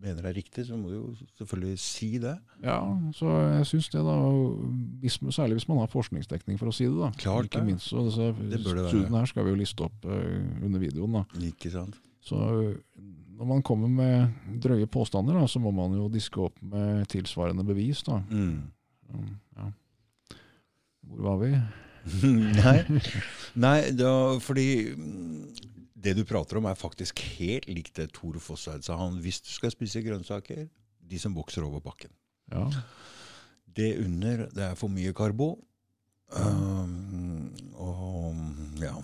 mener 0.02 0.28
er 0.28 0.34
riktig, 0.36 0.64
så 0.68 0.76
må 0.78 0.90
du 0.90 0.96
jo 0.96 1.06
selvfølgelig 1.38 1.78
si 1.82 2.10
det. 2.22 2.34
Ja, 2.62 2.78
så 3.16 3.30
jeg 3.58 3.66
syns 3.70 3.88
det, 3.92 4.02
da. 4.06 4.16
Hvis, 5.02 5.18
særlig 5.34 5.58
hvis 5.58 5.68
man 5.70 5.80
har 5.82 5.90
forskningsdekning 5.92 6.58
for 6.60 6.70
å 6.70 6.74
si 6.74 6.86
det. 6.86 6.96
da. 6.98 7.10
Klart 7.18 7.50
Ikke 7.50 7.62
det. 7.62 7.66
minst, 7.72 7.88
så 7.90 8.04
disse 8.06 8.28
Det 8.38 8.60
det. 8.64 8.86
Studiene 8.90 9.22
her 9.22 9.30
skal 9.30 9.46
vi 9.46 9.54
jo 9.54 9.60
liste 9.60 9.86
opp 9.88 10.06
uh, 10.06 10.64
under 10.64 10.82
videoen. 10.82 11.18
da. 11.20 11.24
Ikke 11.50 11.72
sant? 11.74 11.98
Så 12.24 12.38
når 13.38 13.46
man 13.46 13.62
kommer 13.62 13.88
med 13.88 14.32
drøye 14.62 14.86
påstander, 14.90 15.36
da, 15.38 15.46
så 15.46 15.60
må 15.62 15.70
man 15.74 15.94
jo 15.94 16.08
diske 16.12 16.40
opp 16.48 16.56
med 16.62 17.06
tilsvarende 17.12 17.64
bevis. 17.66 18.02
da. 18.06 18.22
Mm. 18.30 18.70
Um, 19.14 19.36
Ja. 19.58 19.70
Hvor 21.08 21.22
var 21.24 21.38
vi? 21.40 21.52
Nei, 22.62 23.00
Nei 23.56 23.90
da, 23.96 24.10
fordi 24.40 24.94
mm, 24.94 25.77
det 25.98 26.14
du 26.18 26.24
prater 26.26 26.60
om 26.60 26.68
er 26.70 26.78
faktisk 26.78 27.20
helt 27.38 27.66
likt 27.70 27.98
det 27.98 28.10
Tore 28.14 28.40
Fosseid 28.42 28.86
sa. 28.86 28.98
Han, 29.00 29.18
hvis 29.24 29.40
du 29.42 29.50
skal 29.50 29.72
spise 29.74 30.02
grønnsaker, 30.04 30.66
de 31.08 31.20
som 31.20 31.34
vokser 31.36 31.64
over 31.66 31.82
bakken. 31.82 32.12
Ja. 32.52 32.66
Det 33.78 33.94
under, 34.02 34.46
det 34.54 34.64
er 34.70 34.78
for 34.78 34.92
mye 34.92 35.14
karbo. 35.16 35.56
Um, 36.28 37.48
og 37.80 38.36
ja. 38.82 38.94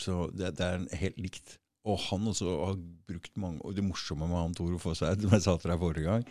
Så 0.00 0.26
det, 0.34 0.56
det 0.58 0.66
er 0.66 1.02
helt 1.04 1.20
likt. 1.20 1.56
Og 1.86 1.98
han 2.08 2.26
også 2.30 2.46
har 2.46 2.76
brukt 3.10 3.34
mange 3.42 3.58
Og 3.66 3.74
det 3.74 3.82
morsomme 3.82 4.28
med 4.30 4.38
han 4.38 4.52
Tore 4.54 4.78
Fosseid, 4.78 5.22
som 5.22 5.34
jeg 5.34 5.44
sa 5.44 5.56
til 5.58 5.72
deg 5.72 5.80
forrige 5.82 6.06
gang, 6.06 6.26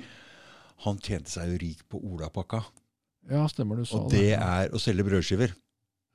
han 0.85 1.01
tjente 1.03 1.31
seg 1.31 1.51
jo 1.51 1.59
rik 1.61 1.83
på 1.91 1.99
olapakka. 2.01 2.63
ja, 3.29 3.43
stemmer 3.51 3.77
du 3.77 3.85
sa 3.85 3.99
Og 3.99 4.13
det 4.13 4.31
er 4.37 4.71
å 4.73 4.81
selge 4.81 5.05
brødskiver. 5.05 5.53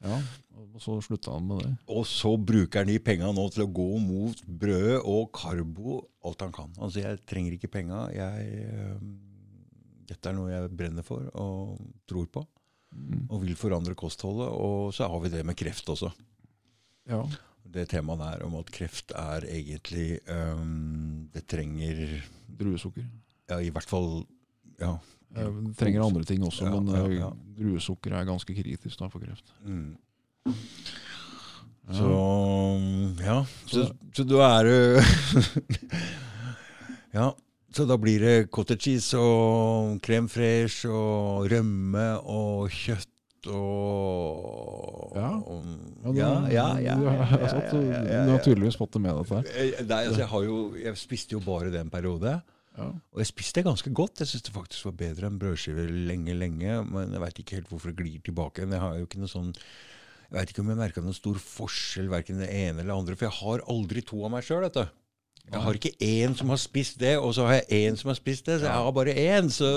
Ja, 0.05 0.19
og 0.61 0.81
så 0.83 0.99
slutta 1.05 1.33
han 1.33 1.47
med 1.49 1.63
det. 1.65 1.71
Og 1.93 2.05
så 2.09 2.35
bruker 2.37 2.83
han 2.83 2.91
de 2.91 2.99
penga 3.03 3.31
nå 3.35 3.47
til 3.53 3.65
å 3.65 3.71
gå 3.79 3.87
mot 4.03 4.43
brød 4.47 4.99
og 5.01 5.31
karbo 5.35 6.03
alt 6.27 6.45
han 6.45 6.53
kan. 6.55 6.75
Altså, 6.77 7.01
jeg 7.05 7.23
trenger 7.29 7.57
ikke 7.57 7.73
penga. 7.79 8.05
Jeg, 8.15 9.01
dette 10.11 10.31
er 10.31 10.37
noe 10.37 10.53
jeg 10.53 10.75
brenner 10.77 11.07
for 11.07 11.27
og 11.33 11.81
tror 12.09 12.29
på. 12.33 12.45
Mm. 12.97 13.27
Og 13.29 13.43
vil 13.43 13.57
forandre 13.59 13.97
kostholdet. 13.99 14.49
Og 14.53 14.95
så 14.97 15.09
har 15.09 15.25
vi 15.25 15.33
det 15.33 15.45
med 15.47 15.59
kreft 15.59 15.89
også. 15.93 16.13
Ja. 17.09 17.23
Det 17.67 17.89
temaet 17.91 18.23
der 18.23 18.47
om 18.47 18.57
at 18.61 18.71
kreft 18.73 19.13
er 19.17 19.45
egentlig 19.51 20.21
um, 20.31 21.27
Det 21.35 21.43
trenger 21.51 21.99
Druesukker. 22.47 23.05
Ja, 23.51 23.61
i 23.61 23.73
hvert 23.75 23.91
fall 23.91 24.25
Ja. 24.81 24.97
Eh, 25.37 25.51
Det 25.69 25.77
trenger 25.77 26.05
andre 26.07 26.25
ting 26.25 26.43
også, 26.47 26.65
Ja, 26.67 26.81
men 26.81 26.95
ja, 26.95 27.05
eh, 27.07 27.17
ja. 27.21 27.31
druesukker 27.59 28.13
er 28.17 28.25
ganske 28.29 28.55
kritisk 28.57 28.99
da, 28.99 29.09
for 29.13 29.21
kreft. 29.21 29.53
Mm. 29.65 29.97
Så 31.93 32.13
ja. 33.23 33.45
Så, 33.71 33.87
så 34.17 34.25
da 34.27 34.47
er 34.61 34.65
Ja. 37.17 37.33
Så 37.77 37.85
da 37.85 37.97
blir 38.01 38.21
det 38.25 38.51
cottage 38.51 38.81
cheese 38.87 39.19
og 39.21 39.99
crème 40.05 40.29
fraîche 40.33 40.89
og 40.89 41.51
rømme 41.53 42.07
og 42.25 42.71
kjøtt 42.73 43.13
og 43.53 45.13
Ja. 45.17 45.29
Ja, 45.37 46.11
du, 46.11 46.17
ja, 46.19 46.67
ja, 46.81 46.95
du, 46.99 47.07
har, 47.07 47.37
du 48.27 48.33
har 48.33 48.43
tydeligvis 48.45 48.77
fått 48.81 48.97
det 48.97 49.03
med 49.05 49.15
deg. 49.21 49.29
der. 49.31 49.51
Eh, 49.55 49.85
Nei, 49.87 50.01
altså 50.09 50.21
jeg 50.25 50.49
jo 50.49 50.59
Jeg 50.83 50.97
spiste 51.01 51.37
jo 51.37 51.41
bare 51.45 51.71
det 51.71 51.81
en 51.85 51.91
periode. 51.93 52.41
Ja. 52.77 52.91
Og 52.93 53.23
jeg 53.23 53.31
spiste 53.31 53.61
det 53.61 53.69
ganske 53.69 53.93
godt. 53.97 54.21
Jeg 54.21 54.31
syns 54.31 54.47
det 54.47 54.55
faktisk 54.55 54.89
var 54.91 54.99
bedre 55.01 55.31
enn 55.31 55.39
brødskiver 55.41 55.89
lenge, 56.11 56.37
lenge. 56.37 56.81
Men 56.91 57.15
jeg 57.15 57.23
veit 57.23 57.41
ikke 57.43 57.61
helt 57.61 57.73
hvorfor 57.73 57.93
det 57.93 58.03
glir 58.03 58.21
tilbake. 58.27 58.67
Jeg 58.69 58.83
har 58.83 58.99
jo 59.01 59.09
ikke 59.09 59.23
noe 59.23 59.33
sånn 59.33 59.55
Jeg 59.55 60.35
veit 60.35 60.51
ikke 60.51 60.63
om 60.65 60.71
jeg 60.73 60.79
merka 60.81 61.03
noen 61.05 61.15
stor 61.15 61.37
forskjell, 61.39 62.09
verken 62.11 62.41
det 62.43 62.51
ene 62.51 62.83
eller 62.83 62.91
det 62.91 63.01
andre. 63.01 63.17
For 63.17 63.29
jeg 63.29 63.39
har 63.41 63.67
aldri 63.71 64.03
to 64.03 64.25
av 64.27 64.33
meg 64.35 64.47
sjøl, 64.47 64.65
vet 64.67 64.81
du. 64.81 64.87
Jeg 65.47 65.63
har 65.63 65.77
ikke 65.79 65.93
én 66.03 66.33
som 66.35 66.49
har 66.51 66.59
spist 66.59 66.97
det, 66.99 67.13
og 67.23 67.31
så 67.37 67.45
har 67.47 67.61
jeg 67.61 67.87
én 67.87 67.99
som 67.99 68.11
har 68.11 68.17
spist 68.19 68.49
det. 68.49 68.57
Så 68.59 68.67
jeg 68.67 68.83
har 68.83 68.95
bare 68.97 69.13
én. 69.15 69.47
Så 69.55 69.69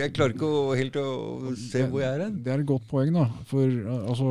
jeg 0.00 0.14
klarer 0.16 0.32
ikke 0.32 0.48
å, 0.48 0.62
helt 0.78 0.96
å 0.96 1.08
se 1.52 1.82
hvor 1.84 2.00
jeg 2.00 2.08
er 2.16 2.22
hen. 2.24 2.38
Det 2.44 2.54
er 2.54 2.62
et 2.62 2.70
godt 2.70 2.86
poeng. 2.88 3.12
da. 3.12 3.26
For 3.50 3.66
altså, 4.08 4.30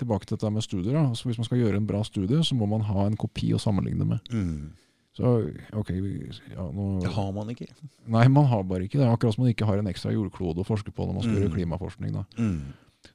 Tilbake 0.00 0.24
til 0.24 0.38
dette 0.38 0.52
med 0.54 0.64
studier. 0.64 0.96
Altså, 1.02 1.28
hvis 1.28 1.40
man 1.42 1.50
skal 1.50 1.60
gjøre 1.60 1.82
en 1.82 1.88
bra 1.90 2.00
studie, 2.08 2.40
så 2.48 2.56
må 2.56 2.70
man 2.70 2.86
ha 2.88 3.04
en 3.04 3.18
kopi 3.20 3.52
å 3.52 3.60
sammenligne 3.60 4.08
med. 4.08 4.32
Mm. 4.32 4.72
Så, 5.12 5.50
ok, 5.76 5.90
vi- 6.00 6.30
ja, 6.54 6.64
nå, 6.72 7.00
Det 7.02 7.10
har 7.12 7.32
man 7.32 7.48
ikke. 7.52 7.66
Nei, 8.08 8.28
man 8.28 8.46
har 8.46 8.62
bare 8.64 8.86
ikke 8.88 8.98
det. 8.98 9.08
Akkurat 9.12 9.34
som 9.34 9.44
man 9.44 9.52
ikke 9.52 9.66
har 9.68 9.76
en 9.78 9.86
ekstra 9.90 10.10
jordklode 10.14 10.58
å 10.64 10.66
forske 10.66 10.90
på 10.94 11.04
når 11.06 11.12
man 11.14 11.22
skal 11.22 11.34
Mm. 11.34 11.42
gjøre 11.42 11.54
klimaforskning. 11.58 12.12
da. 12.12 12.24
Mm. 12.38 12.62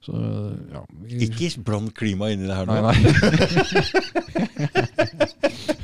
Så, 0.04 0.12
ja, 0.74 0.82
vi, 1.02 1.18
Ikke 1.26 1.64
bland 1.64 1.94
klima 1.96 2.30
inni 2.30 2.46
det 2.46 2.56
her 2.56 2.66
nå. 2.66 2.74
Nei, 2.76 2.82
nei. 2.82 2.98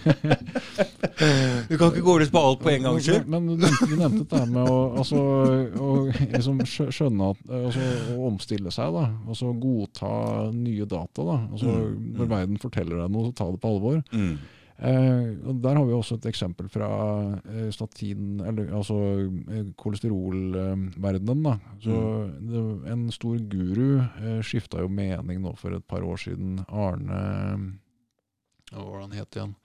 Du 1.70 1.78
kan 1.80 1.90
ikke 1.92 2.04
gå 2.04 2.16
løs 2.20 2.32
på 2.34 2.42
alt 2.42 2.60
på 2.64 2.70
en 2.74 2.84
gang 2.86 2.98
skyld. 3.04 3.28
Men, 3.32 3.46
men 3.48 3.58
du, 3.58 3.64
nevnte, 3.64 3.88
du 3.90 3.96
nevnte 4.00 4.24
dette 4.26 4.42
med 4.52 4.70
å, 4.70 4.78
altså, 5.00 5.20
å 5.80 5.90
liksom 6.34 6.60
skjønne 6.68 7.30
at 7.34 7.38
altså, 7.48 7.86
Å 8.18 8.26
omstille 8.28 8.74
seg, 8.76 8.94
da. 8.98 9.06
Altså 9.30 9.54
godta 9.60 10.12
nye 10.56 10.86
data. 10.90 11.24
da. 11.24 11.38
Altså, 11.52 11.72
Mm, 11.74 12.14
Når 12.18 12.26
mm. 12.26 12.30
verden 12.30 12.58
forteller 12.62 13.00
deg 13.02 13.12
noe, 13.14 13.30
så 13.30 13.36
ta 13.40 13.46
det 13.52 13.60
på 13.64 13.70
alvor. 13.72 14.04
Mm. 14.14 14.34
Eh, 14.80 15.36
og 15.48 15.62
Der 15.62 15.76
har 15.78 15.86
vi 15.86 15.94
også 15.94 16.16
et 16.18 16.26
eksempel 16.32 16.68
fra 16.70 16.88
eh, 17.46 17.70
statin, 17.72 18.40
eller 18.42 18.72
altså 18.74 18.98
eh, 19.54 19.66
kolesterolverdenen. 19.78 21.44
da. 21.44 21.58
Så 21.80 21.94
Mm. 21.94 22.48
det, 22.50 22.92
En 22.92 23.12
stor 23.12 23.38
guru 23.38 24.00
eh, 24.00 24.42
skifta 24.42 24.80
jo 24.82 24.88
mening 24.90 25.42
nå 25.42 25.56
for 25.58 25.74
et 25.76 25.86
par 25.88 26.02
år 26.02 26.18
siden. 26.18 26.66
Arne 26.70 27.80
Hva 28.74 28.84
var 28.84 29.00
det 29.00 29.02
han 29.10 29.12
het 29.20 29.36
igjen? 29.38 29.56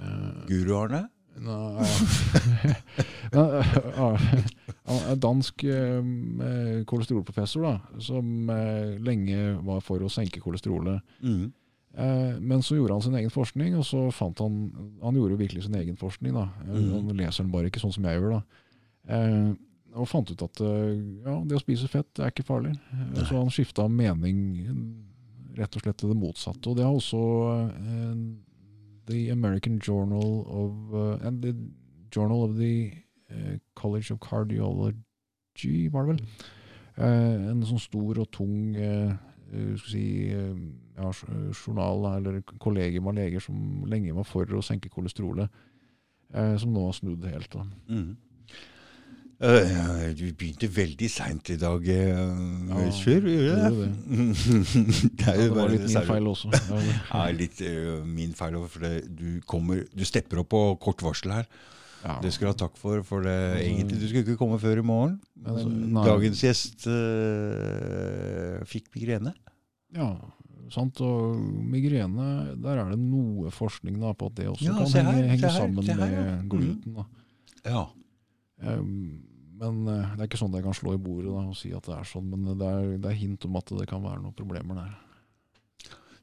Eh, 0.00 0.46
Guru-Arne? 0.48 1.08
Nei, 1.40 1.86
er 5.10 5.16
dansk 5.22 5.62
kolesterolprofessor 6.90 7.62
da, 7.62 7.74
som 8.02 8.50
lenge 9.00 9.38
var 9.64 9.80
for 9.84 10.02
å 10.02 10.10
senke 10.10 10.40
kolesterolet. 10.42 11.00
Mm. 11.22 11.52
Eh, 11.98 12.38
men 12.38 12.62
så 12.62 12.76
gjorde 12.76 12.92
han 12.94 13.02
sin 13.02 13.14
egen 13.18 13.30
forskning, 13.34 13.74
og 13.76 13.84
så 13.84 14.12
fant 14.14 14.38
han 14.38 14.70
Han 15.02 15.14
gjorde 15.16 15.34
jo 15.34 15.40
virkelig 15.40 15.64
sin 15.64 15.74
egen 15.74 15.96
forskning. 15.96 16.32
da. 16.34 16.48
Eh, 16.68 16.80
Mhm. 16.80 17.08
Han 17.08 17.16
leser 17.16 17.42
den 17.44 17.50
bare 17.52 17.66
ikke 17.70 17.80
sånn 17.80 17.92
som 17.92 18.04
jeg 18.04 18.20
gjør. 18.20 18.30
da. 18.30 18.42
Eh, 19.08 19.54
og 19.96 20.06
fant 20.08 20.30
ut 20.30 20.42
at 20.42 20.60
ja, 20.60 21.42
det 21.44 21.56
å 21.56 21.60
spise 21.60 21.88
fett 21.88 22.18
er 22.20 22.30
ikke 22.30 22.44
farlig. 22.46 22.76
Nei. 22.94 23.24
så 23.24 23.34
han 23.42 23.48
skifta 23.50 23.88
mening 23.90 25.02
rett 25.56 25.74
og 25.74 25.82
slett 25.82 25.96
til 25.98 26.10
det 26.10 26.16
motsatte. 26.16 26.68
Og 26.70 26.76
det 26.76 26.84
har 26.84 26.94
også 26.94 27.74
The 29.06 29.30
American 29.30 29.80
Journal 29.80 30.44
of 30.46 30.94
and 31.24 31.42
The 31.42 31.54
Journal 32.12 32.44
of 32.44 32.56
the 32.56 32.92
College 33.74 34.12
of 34.12 34.20
Cardiology, 34.20 35.88
var 35.90 36.06
det 36.06 36.16
vel. 36.16 36.26
Eh, 36.98 37.50
en 37.50 37.62
sånn 37.62 37.80
stor 37.80 38.18
og 38.20 38.30
tung 38.30 38.74
skal 38.74 39.18
skal 39.78 39.90
si, 39.90 40.30
ja, 41.00 41.10
jour- 41.16 41.54
journal 41.64 42.06
eller 42.18 42.42
kollegium 42.60 43.06
av 43.10 43.16
leger 43.16 43.40
som 43.44 43.84
lenge 43.88 44.12
var 44.16 44.24
for 44.28 44.44
å 44.58 44.62
senke 44.64 44.90
kolesterolet, 44.92 45.48
eh, 46.34 46.56
som 46.60 46.72
nå 46.76 46.84
har 46.90 46.98
snudd 46.98 47.24
helt. 47.30 47.56
Mm. 47.88 48.10
Uh, 49.40 50.10
du 50.12 50.26
begynte 50.36 50.68
veldig 50.68 51.06
seint 51.08 51.48
i 51.48 51.54
dag, 51.56 51.80
uh, 51.88 52.80
Sjur. 52.92 53.24
Gjorde 53.24 53.46
gjorde 53.46 53.70
du 53.72 53.78
det? 53.80 53.92
det 55.16 55.28
er 55.30 55.38
Ja, 55.38 55.46
det 55.46 55.54
var 55.56 55.70
litt 55.72 55.86
min 55.86 56.04
feil 56.10 56.26
også. 56.28 56.50
Ja, 56.52 56.76
det- 56.76 56.96
Ja, 57.08 57.22
litt 57.38 57.62
uh, 57.64 58.04
min 58.04 58.34
feil 58.36 58.58
òg, 58.58 58.66
for 58.68 58.84
det, 58.84 58.92
du, 59.16 59.40
kommer, 59.48 59.86
du 59.96 60.04
stepper 60.04 60.42
opp 60.42 60.50
på 60.52 60.60
kort 60.84 61.00
varsel 61.06 61.32
her. 61.38 61.48
ja. 62.04 62.18
Det 62.20 62.34
skal 62.36 62.50
du 62.50 62.52
ha 62.52 62.58
takk 62.66 62.76
for. 62.76 63.00
For 63.02 63.24
det, 63.24 63.32
Altså- 63.54 63.64
egentlig, 63.64 64.00
du 64.02 64.06
skulle 64.10 64.26
ikke 64.28 64.36
komme 64.42 64.60
før 64.60 64.82
i 64.82 64.84
morgen. 64.92 65.16
Altså, 65.46 65.72
dagens 66.04 66.44
gjest 66.44 66.84
eh, 66.92 68.60
fikk 68.68 68.92
migrene. 68.98 69.32
Ja, 69.96 70.10
sant. 70.74 71.00
Og 71.04 71.40
migrene, 71.72 72.28
der 72.60 72.80
er 72.84 72.92
det 72.92 72.98
noe 73.02 73.50
forskning 73.54 73.98
da, 74.02 74.12
på 74.16 74.30
at 74.30 74.38
det 74.40 74.48
også 74.50 74.64
Ja, 74.68 74.76
kan 74.78 74.86
her, 74.94 75.10
henge, 75.12 75.28
henge 75.34 75.46
her, 75.48 75.56
sammen 75.56 75.90
her, 75.90 76.04
ja. 76.06 76.22
med 76.38 76.48
gluten. 76.52 76.94
da. 77.00 77.06
Ja. 77.66 77.84
Um, 78.60 79.20
men 79.60 79.82
eh, 79.88 80.14
det 80.16 80.24
er 80.24 80.28
ikke 80.30 80.38
sånn 80.40 80.54
at 80.54 80.60
jeg 80.60 80.66
kan 80.70 80.76
slå 80.76 80.94
i 80.96 81.00
bordet 81.04 81.28
da, 81.34 81.42
og 81.52 81.56
si 81.56 81.70
at 81.76 81.84
det 81.84 81.94
er 81.98 82.08
sånn, 82.08 82.30
men 82.32 82.48
det 82.60 82.66
er, 82.66 82.90
det 83.00 83.10
er 83.10 83.18
hint 83.20 83.44
om 83.48 83.56
at 83.60 83.72
det 83.76 83.86
kan 83.90 84.02
være 84.04 84.22
noen 84.24 84.36
problemer 84.36 84.78
der. 84.80 84.98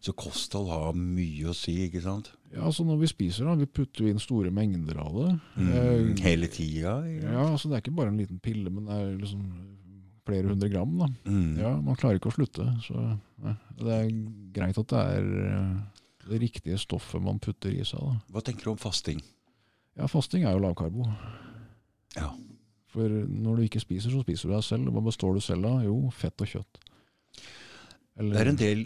Så 0.01 0.13
kosthold 0.13 0.69
har 0.69 0.93
mye 0.97 1.49
å 1.49 1.55
si, 1.57 1.73
ikke 1.87 2.01
sant? 2.05 2.29
Ja, 2.53 2.61
altså 2.69 2.85
Når 2.85 2.99
vi 3.01 3.07
spiser, 3.11 3.47
da, 3.49 3.55
vi 3.59 3.65
putter 3.65 4.05
inn 4.07 4.21
store 4.21 4.51
mengder 4.53 4.99
av 5.01 5.15
det. 5.17 5.31
Mm, 5.57 5.71
Eh, 5.73 6.21
hele 6.23 6.47
tida. 6.53 6.93
Ja, 7.09 7.47
altså 7.51 7.67
Det 7.69 7.75
er 7.79 7.81
ikke 7.83 7.95
bare 7.97 8.13
en 8.13 8.19
liten 8.21 8.39
pille, 8.39 8.69
men 8.71 8.85
det 8.87 8.93
er 8.95 9.17
liksom 9.17 9.41
flere 10.27 10.51
hundre 10.51 10.69
gram. 10.71 10.93
da. 10.99 11.07
Mm. 11.25 11.53
Ja, 11.61 11.71
Man 11.81 11.97
klarer 11.99 12.19
ikke 12.19 12.29
å 12.31 12.35
slutte. 12.37 12.67
Så 12.85 12.93
ja, 12.99 13.55
det 13.79 13.95
er 13.97 14.11
greit 14.55 14.77
at 14.83 14.91
det 14.93 15.01
er 15.15 15.31
eh, 15.47 16.03
det 16.27 16.41
riktige 16.43 16.77
stoffet 16.81 17.23
man 17.23 17.39
putter 17.43 17.71
i 17.73 17.83
seg. 17.87 18.03
da. 18.03 18.19
Hva 18.35 18.43
tenker 18.45 18.67
du 18.69 18.73
om 18.75 18.81
fasting? 18.81 19.23
Ja, 19.97 20.05
Fasting 20.11 20.43
er 20.45 20.53
jo 20.53 20.61
lavkarbo. 20.61 21.07
Ja. 22.17 22.27
For 22.93 23.09
når 23.09 23.57
du 23.57 23.63
ikke 23.65 23.81
spiser, 23.81 24.13
så 24.13 24.21
spiser 24.21 24.49
du 24.51 24.53
deg 24.53 24.65
selv. 24.67 24.91
Hva 24.93 25.01
består 25.07 25.33
du 25.37 25.41
selv 25.41 25.65
av? 25.69 25.79
Jo, 25.85 25.95
fett 26.13 26.43
og 26.45 26.51
kjøtt. 26.51 26.77
Eller- 28.17 28.33
Det 28.33 28.41
er 28.41 28.49
en 28.49 28.55
del 28.55 28.79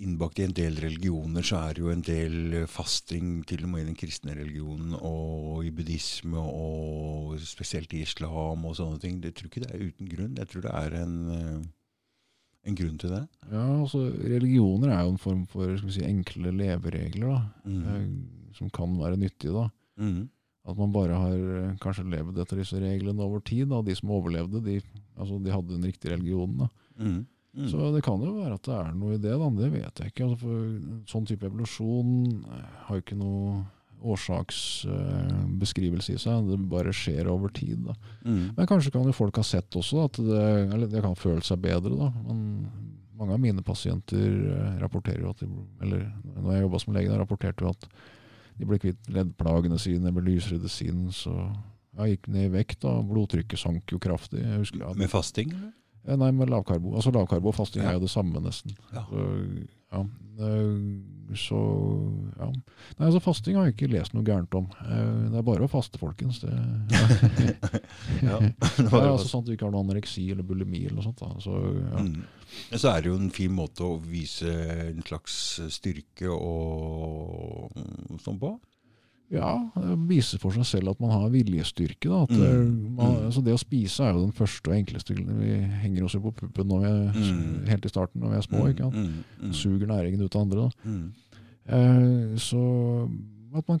innbakt 0.00 0.38
i 0.40 0.44
en 0.44 0.52
del 0.56 0.74
religioner, 0.80 1.42
så 1.44 1.58
er 1.68 1.74
det 1.74 1.82
jo 1.82 1.90
en 1.90 2.00
del 2.02 2.54
eh, 2.62 2.66
fasting, 2.66 3.44
til 3.46 3.64
og 3.64 3.68
med 3.70 3.82
i 3.82 3.84
den 3.90 3.94
kristne 3.94 4.32
religionen, 4.34 4.94
og 5.00 5.64
i 5.66 5.70
buddhisme, 5.70 6.38
og 6.40 7.38
spesielt 7.44 7.92
i 7.92 8.00
islam 8.06 8.64
og 8.64 8.74
sånne 8.78 8.98
ting. 9.02 9.20
Jeg 9.22 9.34
tror 9.34 9.50
ikke 9.50 9.66
det 9.66 9.74
er 9.74 9.84
uten 9.90 10.08
grunn. 10.08 10.34
Jeg 10.40 10.48
tror 10.48 10.62
det 10.62 10.72
er 10.72 10.96
en, 11.02 11.30
eh, 11.30 11.68
en 12.70 12.74
grunn 12.76 12.98
til 12.98 13.10
det. 13.10 13.28
Ja, 13.52 13.66
altså 13.82 14.00
Religioner 14.24 14.88
er 14.96 15.02
jo 15.04 15.10
en 15.12 15.18
form 15.18 15.46
for 15.46 15.76
si, 15.90 16.00
enkle 16.00 16.50
leveregler 16.52 17.28
da, 17.28 17.40
Mm. 17.66 18.52
som 18.54 18.70
kan 18.70 18.96
være 18.98 19.16
nyttige. 19.18 19.52
da. 19.52 19.68
Mm. 19.98 20.28
At 20.68 20.76
man 20.76 20.92
bare 20.92 21.14
har 21.16 21.76
kanskje 21.80 22.08
levd 22.08 22.38
etter 22.38 22.56
disse 22.56 22.80
reglene 22.80 23.20
over 23.20 23.40
tid. 23.40 23.68
da. 23.68 23.82
De 23.82 23.94
som 23.94 24.08
overlevde, 24.10 24.62
de, 24.64 24.80
altså, 25.18 25.42
de 25.42 25.50
hadde 25.50 25.68
den 25.68 25.82
riktige 25.84 26.12
religionen. 26.16 26.58
da. 26.58 26.68
Mm. 26.98 27.26
Mm. 27.56 27.66
Så 27.72 27.88
det 27.96 28.04
kan 28.06 28.20
jo 28.22 28.36
være 28.36 28.54
at 28.60 28.66
det 28.68 28.76
er 28.78 28.92
noe 28.94 29.16
i 29.16 29.22
det, 29.22 29.32
da. 29.40 29.48
Det 29.58 29.68
vet 29.72 30.02
jeg 30.04 30.12
ikke. 30.12 30.28
Altså, 30.30 30.50
sånn 31.10 31.26
type 31.26 31.48
evolusjon 31.48 32.10
eh, 32.46 32.68
har 32.86 32.98
jo 32.98 33.02
ikke 33.04 33.18
noe 33.18 33.64
årsaksbeskrivelse 34.00 36.14
i 36.14 36.18
seg. 36.20 36.46
Det 36.48 36.58
bare 36.70 36.92
skjer 36.96 37.28
over 37.30 37.48
tid. 37.54 37.78
da. 37.88 37.94
Mm. 38.24 38.44
Men 38.56 38.66
kanskje 38.70 38.92
kan 38.94 39.06
jo 39.08 39.12
folk 39.16 39.36
ha 39.40 39.44
sett 39.46 39.70
også 39.76 39.96
at 40.06 40.14
det, 40.22 40.44
eller 40.74 40.88
det 40.90 41.02
kan 41.04 41.16
føle 41.18 41.42
seg 41.44 41.58
bedre. 41.64 41.92
da. 41.98 42.08
Men 42.28 42.38
mange 43.20 43.34
av 43.36 43.42
mine 43.42 43.62
pasienter 43.66 44.30
eh, 44.54 44.78
rapporterer 44.80 45.22
jo 45.26 45.32
at 45.34 45.40
de, 45.44 45.48
eller 45.84 46.00
når 46.38 46.50
jeg 46.54 46.64
jobba 46.64 46.78
som 46.84 46.94
lege, 46.96 47.10
da, 47.12 47.20
rapporterte 47.20 47.64
jo 47.66 47.74
at 47.74 47.82
de 48.60 48.64
ble 48.68 48.76
kvitt 48.80 49.02
leddplagene 49.12 49.78
sine, 49.80 50.12
ble 50.12 50.22
lysere 50.30 50.68
sinn. 50.72 51.02
Så 51.12 51.32
jeg 51.98 52.06
gikk 52.14 52.24
ned 52.32 52.44
i 52.48 52.54
vekt. 52.54 52.78
da, 52.86 52.92
Blodtrykket 53.04 53.58
sank 53.60 53.84
jo 53.92 53.98
kraftig. 54.02 54.42
Husker, 54.56 54.80
ja, 54.86 54.90
Med 54.96 55.10
fasting? 55.12 55.48
eller? 55.56 55.72
Eh, 56.08 56.16
Nei, 56.16 56.30
med 56.32 56.48
lavkarbo. 56.50 56.94
Altså 56.96 57.12
Lavkarbo 57.12 57.48
og 57.52 57.54
fasting 57.58 57.82
Ja. 57.84 57.90
er 57.90 57.98
jo 57.98 58.06
det 58.06 58.10
samme, 58.10 58.40
nesten. 58.40 58.72
Ja. 58.94 59.02
Så, 59.10 59.24
ja. 59.92 60.00
eh, 60.40 61.34
så 61.36 61.58
ja. 62.40 62.46
Nei, 62.50 63.06
altså 63.06 63.20
Fasting 63.22 63.54
har 63.56 63.68
jeg 63.68 63.74
ikke 63.76 63.90
lest 63.92 64.14
noe 64.16 64.24
gærent 64.26 64.54
om. 64.58 64.66
Eh, 64.82 65.30
Det 65.30 65.38
er 65.38 65.42
bare 65.46 65.66
å 65.66 65.70
faste, 65.70 65.98
folkens. 66.00 66.40
Det, 66.40 66.50
Ja. 66.50 67.04
ja. 68.30 68.38
Det 68.40 68.88
var 68.90 69.04
Ja, 69.04 69.12
altså 69.12 69.28
sånn 69.28 69.44
at 69.44 69.46
du 69.46 69.52
ikke 69.54 69.68
har 69.68 69.74
noe 69.76 69.84
anoreksi 69.84 70.24
eller 70.32 70.42
bulimi 70.42 70.86
eller 70.86 70.98
noe 71.02 71.06
sånt. 71.06 71.22
Så, 71.44 71.54
ja. 71.92 72.02
Mm. 72.02 72.24
Så 72.74 72.88
er 72.90 73.02
det 73.04 73.12
jo 73.12 73.18
en 73.20 73.30
fin 73.30 73.52
måte 73.54 73.84
å 73.86 74.00
vise 74.02 74.50
en 74.88 75.02
slags 75.06 75.60
styrke 75.70 76.32
og 76.32 77.70
sånn 78.24 78.40
på. 78.40 78.56
Ja, 79.30 79.70
det 79.76 79.96
viser 80.08 80.38
for 80.42 80.50
seg 80.56 80.66
selv 80.66 80.90
at 80.90 81.00
man 81.00 81.10
har 81.14 81.28
viljestyrke. 81.30 82.08
Da. 82.10 82.22
At, 82.24 82.30
Mm. 82.30 82.42
eh, 82.42 82.90
man, 82.96 83.12
Mm. 83.16 83.26
altså 83.28 83.44
det 83.44 83.54
å 83.54 83.58
spise 83.62 84.00
er 84.04 84.12
jo 84.12 84.24
den 84.26 84.32
første 84.32 84.68
og 84.70 84.74
enkleste 84.76 85.14
Vi 85.14 85.52
henger 85.84 86.04
oss 86.04 86.14
jo 86.14 86.20
på 86.20 86.32
puppen 86.34 86.66
når 86.66 86.80
vi 86.80 87.20
Mm. 87.32 87.66
helt 87.68 87.84
i 87.86 87.88
starten 87.88 88.20
når 88.20 88.30
vi 88.30 88.36
er 88.36 88.42
små. 88.48 88.68
ikke? 88.68 88.90
Mm. 88.92 89.24
Mm. 89.42 89.52
Suger 89.52 89.86
næringen 89.86 90.20
ut 90.22 90.34
av 90.36 90.42
andre. 90.42 90.70
da. 90.84 90.90
Eh, 91.68 92.36
så 92.36 93.08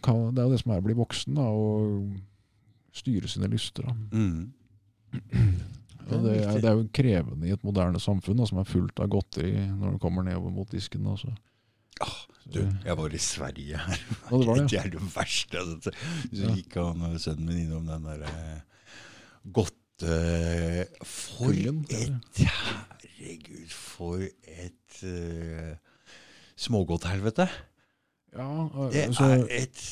kan, 0.02 0.34
Det 0.34 0.38
er 0.38 0.46
jo 0.46 0.50
det 0.50 0.60
som 0.60 0.72
er 0.72 0.80
å 0.80 0.84
bli 0.84 0.94
voksen, 0.94 1.34
da, 1.34 1.42
og 1.42 2.12
styre 2.92 3.28
sine 3.28 3.48
lyster. 3.48 3.84
Mm. 4.12 4.52
Det, 6.10 6.16
er, 6.44 6.54
det 6.60 6.64
er 6.64 6.74
jo 6.74 6.88
krevende 6.92 7.46
i 7.46 7.52
et 7.52 7.62
moderne 7.62 8.00
samfunn 8.02 8.36
da, 8.36 8.44
som 8.44 8.58
er 8.58 8.64
fullt 8.64 8.98
av 8.98 9.06
godteri 9.12 9.52
når 9.78 9.92
du 9.92 9.98
kommer 10.02 10.24
nedover 10.24 10.50
mot 10.50 10.68
disken. 10.68 11.04
da, 11.04 11.14
Ah, 12.00 12.18
Du, 12.50 12.60
jeg 12.84 12.96
var 12.98 13.12
i 13.14 13.18
Sverige 13.22 13.78
her. 13.78 14.00
Det 14.30 14.46
var 14.46 14.54
det. 14.58 14.64
Det 14.72 14.78
er 14.80 14.90
det 14.96 15.02
verste. 15.14 15.58
Altså. 15.60 15.92
Så 16.32 16.54
gikk 16.56 16.74
han 16.80 17.04
og 17.06 17.20
sønnen 17.22 17.46
min 17.46 17.60
innom 17.66 17.86
den 17.90 18.08
derre 18.08 18.32
godte... 19.54 19.76
For 21.04 21.50
Kullen, 21.52 21.82
et 21.92 22.40
Herregud, 22.40 23.68
for 23.76 24.22
et 24.24 25.02
uh, 25.04 25.74
smågodthelvete. 26.56 27.46
Ja, 28.32 28.46
altså, 28.64 28.88
Det 28.94 29.04
så, 29.18 29.24
er 29.24 29.44
et 29.58 29.82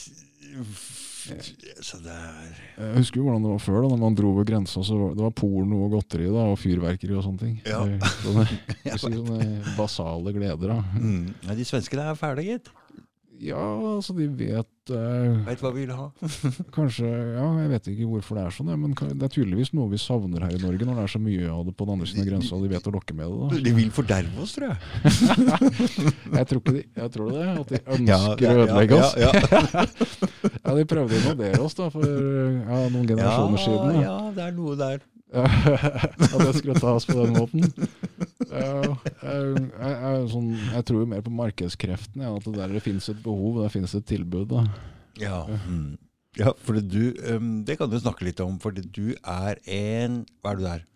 Så 1.85 1.99
det 2.01 2.15
er 2.15 2.59
jeg 2.79 3.03
husker 3.03 3.21
jo 3.21 3.27
hvordan 3.27 3.45
det 3.45 3.51
var 3.51 3.61
før, 3.61 3.79
da 3.83 3.89
når 3.91 4.01
man 4.01 4.17
dro 4.17 4.31
over 4.33 4.47
grensa. 4.49 4.83
så 4.87 4.97
var, 4.97 5.15
Det 5.19 5.25
var 5.27 5.33
porno 5.37 5.81
og 5.85 5.97
godteri 5.97 6.29
da, 6.31 6.45
og 6.53 6.59
fyrverkeri 6.63 7.17
og 7.19 7.25
sånne 7.27 7.43
ting. 7.43 7.57
Ja. 7.67 7.81
Sånne, 8.23 8.47
sånne 9.03 9.49
basale 9.77 10.33
gleder. 10.37 10.73
da. 10.77 10.79
mm. 10.95 11.25
ja, 11.49 11.57
De 11.59 11.67
svenskene 11.69 12.07
er 12.13 12.21
fæle, 12.21 12.47
gitt. 12.47 12.71
Ja, 13.39 13.61
altså 13.95 14.15
de 14.17 14.25
vet 14.35 14.91
eh, 14.91 15.37
Veit 15.47 15.61
hva 15.63 15.71
vi 15.71 15.85
vil 15.85 15.93
ha. 15.95 16.09
Kanskje, 16.77 17.07
ja, 17.07 17.45
Jeg 17.63 17.71
vet 17.71 17.89
ikke 17.93 18.09
hvorfor 18.11 18.39
det 18.39 18.45
er 18.49 18.55
sånn, 18.57 18.73
men 18.83 18.97
det 18.99 19.29
er 19.29 19.31
tydeligvis 19.35 19.71
noe 19.79 19.87
vi 19.93 20.01
savner 20.03 20.43
her 20.47 20.57
i 20.57 20.61
Norge 20.63 20.89
når 20.89 20.99
det 20.99 21.05
er 21.05 21.13
så 21.13 21.21
mye 21.23 21.51
av 21.53 21.63
det 21.69 21.75
på 21.79 21.87
den 21.87 21.95
andre 21.95 22.09
siden 22.11 22.25
av 22.25 22.29
grensa, 22.33 22.57
og 22.59 22.65
de 22.67 22.73
vet 22.73 22.89
å 22.91 22.95
lokke 22.97 23.15
med 23.19 23.31
det. 23.31 23.37
Da. 23.39 23.61
De 23.69 23.75
vil 23.79 23.93
forderve 23.95 24.43
oss, 24.43 24.57
tror 24.57 24.73
jeg. 24.73 24.79
Jeg 26.39 26.47
tror 26.51 26.63
de, 26.69 26.83
jeg 26.99 27.11
tror 27.15 27.31
det, 27.33 27.45
at 27.49 27.71
de 27.73 27.79
ønsker 27.97 28.49
å 28.49 28.65
ødelegge 28.65 28.99
oss. 28.99 29.15
Ja, 29.19 29.31
ja, 29.35 29.85
Ja, 30.65 30.75
De 30.77 30.85
prøvde 30.89 31.17
å 31.17 31.21
invadere 31.23 31.61
oss 31.65 31.77
da, 31.79 31.89
for 31.93 32.05
ja, 32.05 32.81
noen 32.93 33.05
ja. 33.05 33.09
generasjoner 33.15 33.63
siden. 33.65 33.95
ja, 33.95 34.03
Ja. 34.03 34.09
ja, 34.09 34.35
det 34.37 34.45
er 34.49 34.53
noe 34.59 34.77
der. 34.79 35.01
At 35.29 36.41
jeg 36.41 36.55
skulle 36.57 36.81
tas 36.81 37.05
på 37.09 37.17
den 37.21 37.35
måten. 37.37 37.65
Jeg, 38.49 38.93
jeg, 39.23 39.67
jeg, 39.77 40.29
sånn, 40.33 40.53
jeg 40.57 40.85
tror 40.89 41.03
jo 41.03 41.09
mer 41.11 41.25
på 41.25 41.33
markedskreftene. 41.37 42.25
Ja, 42.25 42.35
at 42.39 42.47
det 42.49 42.55
der 42.57 42.77
det 42.79 42.85
finnes 42.85 43.09
et 43.13 43.21
behov, 43.25 43.59
der 43.63 43.73
finnes 43.73 43.95
et 43.99 44.07
tilbud. 44.09 44.47
da. 44.55 44.65
Ja, 45.21 45.43
mm. 45.49 45.99
ja 46.39 46.55
for 46.65 46.81
du, 46.81 47.03
um, 47.35 47.51
det 47.69 47.77
kan 47.81 47.91
du 47.93 47.99
snakke 48.01 48.25
litt 48.29 48.41
om, 48.45 48.57
for 48.63 48.73
du 48.73 49.13
er 49.19 49.61
en 49.67 50.23
Hva 50.41 50.55
er 50.55 50.61
du 50.61 50.65
der? 50.65 50.87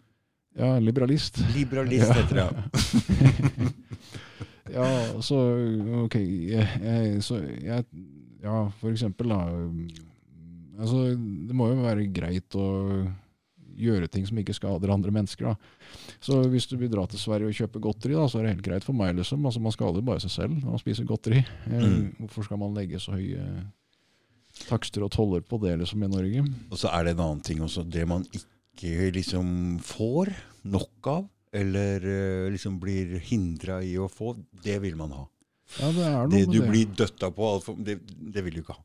Ja, 0.59 0.73
liberalist. 0.79 1.41
Liberalist, 1.57 2.09
Ja. 2.09 2.21
heter 2.21 2.37
det. 2.43 3.73
Ja, 4.73 4.87
så 5.21 5.37
ok 6.07 6.15
jeg, 6.17 7.19
så 7.21 7.43
jeg, 7.43 7.85
Ja, 8.43 8.71
for 8.81 8.89
eksempel, 8.89 9.29
da. 9.29 9.43
Altså, 10.81 11.13
det 11.13 11.55
må 11.57 11.67
jo 11.69 11.83
være 11.85 12.07
greit 12.15 12.57
å 12.57 12.69
gjøre 13.79 14.09
ting 14.11 14.27
som 14.29 14.39
ikke 14.39 14.55
skader 14.57 14.91
andre 14.93 15.11
mennesker. 15.15 15.53
da. 15.53 15.55
Så 16.21 16.43
hvis 16.51 16.67
du 16.71 16.77
vil 16.77 16.91
dra 16.93 17.07
til 17.07 17.19
Sverige 17.19 17.49
og 17.49 17.55
kjøpe 17.57 17.81
godteri, 17.83 18.15
da, 18.15 18.27
så 18.29 18.39
er 18.41 18.47
det 18.49 18.55
helt 18.57 18.67
greit 18.67 18.85
for 18.85 18.93
meg. 18.93 19.15
liksom. 19.17 19.45
Altså, 19.47 19.61
Man 19.61 19.73
skader 19.73 20.03
bare 20.03 20.21
seg 20.21 20.31
selv 20.31 20.55
når 20.59 20.71
man 20.77 20.79
spiser 20.83 21.05
godteri. 21.09 21.45
Eh, 21.67 21.79
Mm. 21.83 22.15
Hvorfor 22.21 22.45
skal 22.45 22.59
man 22.59 22.75
legge 22.75 23.01
så 23.01 23.13
høye 23.13 23.67
takster 24.69 25.03
og 25.07 25.11
toller 25.15 25.41
på 25.45 25.59
det 25.63 25.79
liksom 25.81 26.03
i 26.05 26.09
Norge? 26.13 26.45
Og 26.71 26.79
så 26.79 26.91
er 26.93 27.05
det 27.05 27.15
en 27.17 27.25
annen 27.27 27.41
ting 27.45 27.61
også. 27.65 27.85
Det 27.89 28.07
man 28.09 28.25
ikke 28.33 29.13
liksom 29.17 29.79
får 29.85 30.33
nok 30.65 31.07
av, 31.13 31.29
eller 31.53 31.97
eh, 32.01 32.51
liksom 32.55 32.79
blir 32.81 33.19
hindra 33.21 33.83
i 33.85 33.95
å 34.01 34.09
få, 34.09 34.35
det 34.65 34.79
vil 34.83 34.97
man 34.97 35.11
ha. 35.13 35.27
Ja, 35.81 35.89
det 35.93 36.05
er 36.05 36.27
noe 36.27 36.31
Det 36.33 36.47
du 36.53 36.59
det. 36.61 36.69
blir 36.71 36.87
døtta 36.97 37.31
på, 37.33 37.49
det, 37.85 37.99
det 38.33 38.45
vil 38.45 38.55
du 38.59 38.61
ikke 38.63 38.77
ha. 38.77 38.83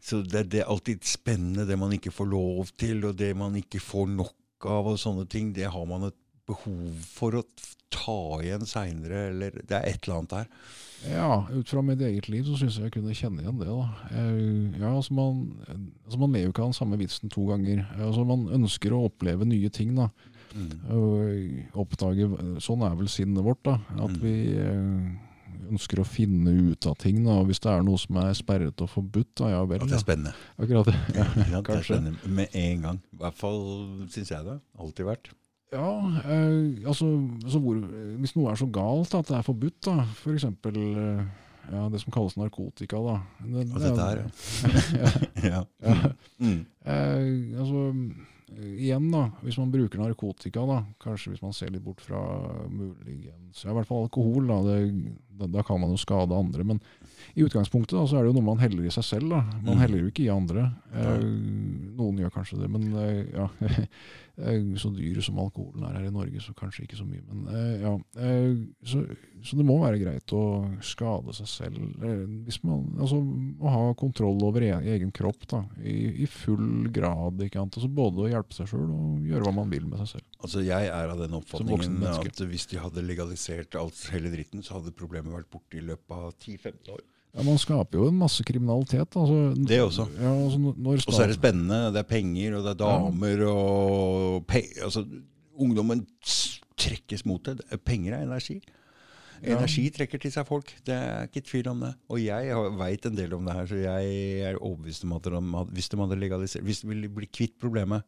Så 0.00 0.22
det, 0.26 0.48
det 0.50 0.60
er 0.62 0.70
alltid 0.72 1.04
spennende, 1.04 1.66
det 1.68 1.78
man 1.78 1.92
ikke 1.92 2.12
får 2.12 2.26
lov 2.30 2.70
til, 2.76 3.04
og 3.04 3.16
det 3.16 3.34
man 3.36 3.54
ikke 3.60 3.80
får 3.80 4.08
nok 4.16 4.34
av, 4.66 4.86
og 4.92 4.98
sånne 4.98 5.28
ting. 5.28 5.52
Det 5.56 5.70
har 5.72 5.86
man 5.86 6.04
et 6.10 6.16
behov 6.50 7.04
for 7.06 7.36
å 7.38 7.44
ta 7.90 8.16
igjen 8.42 8.64
seinere, 8.66 9.28
eller 9.30 9.50
det 9.66 9.76
er 9.76 9.86
et 9.90 10.04
eller 10.06 10.18
annet 10.20 10.30
der. 10.30 10.48
Ja, 11.10 11.46
ut 11.48 11.68
fra 11.70 11.80
mitt 11.82 12.00
eget 12.04 12.28
liv 12.28 12.44
så 12.44 12.58
syns 12.60 12.76
jeg 12.76 12.90
jeg 12.90 12.92
kunne 12.98 13.14
kjenne 13.16 13.40
igjen 13.42 13.58
det. 13.58 13.68
da. 13.70 13.86
Ja, 14.82 14.90
altså 14.96 15.14
man, 15.16 15.38
altså 16.04 16.18
man 16.20 16.32
lever 16.36 16.50
ikke 16.52 16.62
av 16.66 16.72
den 16.74 16.76
samme 16.80 16.98
vitsen 17.00 17.30
to 17.32 17.46
ganger. 17.48 17.86
Altså 17.98 18.26
Man 18.28 18.44
ønsker 18.60 18.92
å 18.92 19.06
oppleve 19.08 19.46
nye 19.48 19.70
ting. 19.72 19.94
da. 19.96 20.10
Og 20.92 21.80
oppdage, 21.86 22.26
Sånn 22.62 22.82
er 22.84 22.96
vel 22.98 23.08
sinnet 23.08 23.44
vårt. 23.46 23.62
da. 23.64 23.78
At 23.96 24.10
Mm. 24.10 24.20
vi 24.20 24.34
eh, 24.58 25.29
ønsker 25.70 26.02
å 26.02 26.06
finne 26.06 26.54
ut 26.70 26.86
av 26.90 26.96
ting. 27.00 27.22
da. 27.24 27.40
Hvis 27.48 27.62
det 27.64 27.72
er 27.72 27.84
noe 27.86 28.00
som 28.00 28.20
er 28.22 28.32
sperret 28.38 28.84
og 28.84 28.90
forbudt, 28.92 29.32
da 29.40 29.52
ja 29.54 29.60
vel. 29.64 29.82
At 29.84 29.92
det 29.92 29.98
er 30.00 30.04
spennende. 30.04 30.34
Akkurat 30.60 30.90
ja, 31.14 31.26
sant? 31.26 31.50
Det 31.70 31.76
er 31.76 31.84
spennende 31.86 32.32
med 32.40 32.56
en 32.56 32.88
gang. 32.88 33.04
I 33.14 33.22
hvert 33.24 33.38
fall 33.38 33.62
syns 34.10 34.32
jeg 34.32 34.48
det. 34.48 34.58
Alltid 34.80 35.08
vært. 35.10 35.30
Ja, 35.70 35.90
eh, 36.26 36.88
altså, 36.90 37.06
hvor, 37.62 37.76
Hvis 38.18 38.34
noe 38.34 38.50
er 38.50 38.58
så 38.58 38.66
galt 38.66 39.14
at 39.14 39.28
det 39.30 39.36
er 39.38 39.46
forbudt, 39.46 39.78
da, 39.86 40.02
f.eks. 40.18 40.48
For 40.64 40.80
eh, 40.80 41.22
ja, 41.70 41.84
det 41.92 42.00
som 42.02 42.14
kalles 42.14 42.34
narkotika, 42.38 42.98
da. 43.04 43.20
Det, 43.44 43.68
Og 43.68 43.80
dette 43.84 44.08
her, 44.08 44.24
ja. 44.24 45.12
ja. 45.52 45.62
ja. 45.86 46.10
Mm. 46.42 46.64
Eh, 46.82 47.60
altså, 47.62 47.84
igjen, 48.58 49.10
da, 49.12 49.28
hvis 49.44 49.58
man 49.60 49.70
bruker 49.70 50.02
narkotika, 50.02 50.64
da, 50.66 50.80
kanskje 51.02 51.34
hvis 51.34 51.44
man 51.44 51.54
ser 51.54 51.70
litt 51.70 51.84
bort 51.84 52.02
fra 52.02 52.20
muligens 52.72 53.62
ja, 53.62 53.70
I 53.70 53.76
hvert 53.78 53.88
fall 53.88 54.08
alkohol, 54.08 54.50
da, 54.50 54.58
det, 54.66 54.80
da, 55.48 55.62
kan 55.62 55.80
man 55.80 55.90
jo 55.94 55.96
skade 56.00 56.36
andre. 56.36 56.64
Men 56.64 56.80
i 57.38 57.44
utgangspunktet 57.46 57.94
da, 57.94 58.04
så 58.10 58.18
er 58.18 58.24
det 58.26 58.32
jo 58.32 58.40
noe 58.40 58.48
man 58.50 58.58
heller 58.62 58.84
i 58.84 58.90
seg 58.92 59.04
selv. 59.06 59.28
da. 59.30 59.40
Man 59.62 59.76
Mm. 59.76 59.80
heller 59.84 59.98
jo 60.02 60.10
ikke 60.10 60.24
i 60.26 60.32
andre. 60.34 60.72
Eh, 60.92 61.20
noen 61.96 62.18
gjør 62.18 62.32
kanskje 62.34 62.58
det, 62.60 62.70
men 62.70 62.90
eh, 62.96 63.24
ja. 63.34 63.48
Eh, 64.40 64.62
så 64.80 64.88
dyr 64.96 65.18
som 65.20 65.36
alkoholen 65.36 65.82
er 65.84 65.98
her 65.98 66.06
i 66.08 66.12
Norge, 66.14 66.40
så 66.40 66.54
kanskje 66.56 66.86
ikke 66.86 66.96
så 66.96 67.04
mye. 67.04 67.20
Men 67.28 67.42
eh, 67.52 67.82
ja. 67.82 67.90
Eh, 68.24 68.54
så, 68.88 69.02
så 69.44 69.58
det 69.58 69.66
må 69.68 69.74
være 69.82 69.98
greit 70.00 70.32
å 70.32 70.40
skade 70.80 71.34
seg 71.36 71.50
selv. 71.50 71.76
eh, 72.00 72.22
hvis 72.46 72.62
man, 72.64 72.86
altså 72.96 73.18
Å 73.60 73.68
ha 73.74 73.82
kontroll 74.00 74.40
over 74.46 74.64
e 74.64 74.70
egen 74.94 75.12
kropp 75.12 75.44
da, 75.50 75.60
i, 75.84 76.22
i 76.24 76.26
full 76.30 76.88
grad. 76.88 77.36
ikke 77.44 77.60
sant? 77.60 77.76
Altså 77.76 77.92
Både 77.92 78.24
å 78.24 78.30
hjelpe 78.32 78.56
seg 78.56 78.70
sjøl 78.72 78.88
og 78.88 79.28
gjøre 79.28 79.44
hva 79.44 79.52
man 79.60 79.68
vil 79.76 79.84
med 79.90 80.00
seg 80.06 80.14
selv. 80.14 80.29
Altså, 80.40 80.62
Jeg 80.64 80.88
er 80.88 81.12
av 81.12 81.20
den 81.20 81.36
oppfatningen 81.36 82.02
at 82.08 82.42
hvis 82.48 82.66
de 82.70 82.80
hadde 82.80 83.04
legalisert 83.04 83.76
alt 83.76 83.98
hele 84.14 84.32
dritten, 84.32 84.64
så 84.64 84.78
hadde 84.78 84.94
problemet 84.96 85.34
vært 85.34 85.50
borte 85.52 85.76
i 85.76 85.84
løpet 85.84 86.16
av 86.16 86.32
10-15 86.32 86.94
år. 86.96 87.02
Ja, 87.30 87.44
Man 87.46 87.60
skaper 87.62 88.00
jo 88.00 88.08
en 88.10 88.18
masse 88.18 88.44
kriminalitet. 88.46 89.14
Altså, 89.14 89.54
Det 89.54 89.80
også. 89.84 90.08
Ja, 90.18 90.32
altså, 90.32 90.74
Og 90.74 91.14
så 91.14 91.22
er 91.22 91.30
det 91.30 91.38
spennende. 91.38 91.92
Det 91.94 92.02
er 92.02 92.08
penger, 92.08 92.56
og 92.58 92.64
det 92.64 92.72
er 92.72 92.80
damer, 92.80 93.44
og 93.46 94.46
pe 94.46 94.64
altså, 94.82 95.06
Ungdommen 95.60 96.06
trekkes 96.80 97.26
mot 97.28 97.44
det. 97.44 97.60
Penger 97.84 98.16
er 98.16 98.24
energi. 98.24 98.62
Ja. 99.40 99.56
Energi 99.56 99.86
trekker 99.92 100.20
til 100.20 100.32
seg 100.32 100.46
folk. 100.48 100.72
Det 100.84 100.94
er 100.94 101.28
ikke 101.28 101.44
tvil 101.44 101.68
om 101.68 101.84
det. 101.84 101.92
Og 102.12 102.20
jeg 102.20 102.56
veit 102.80 103.06
en 103.08 103.16
del 103.16 103.36
om 103.36 103.44
det 103.44 103.56
her, 103.56 103.68
så 103.68 103.76
jeg 103.80 104.40
er 104.50 104.58
overbevist 104.60 105.04
om 105.04 105.14
at 105.16 105.28
de 105.28 105.42
hvis 105.76 105.88
de 105.88 106.00
hadde 106.00 106.18
legalisert 106.20 106.64
Hvis 106.64 106.82
de 106.82 106.88
ville 106.88 107.08
bli 107.12 107.28
kvitt 107.28 107.56
problemet 107.60 108.02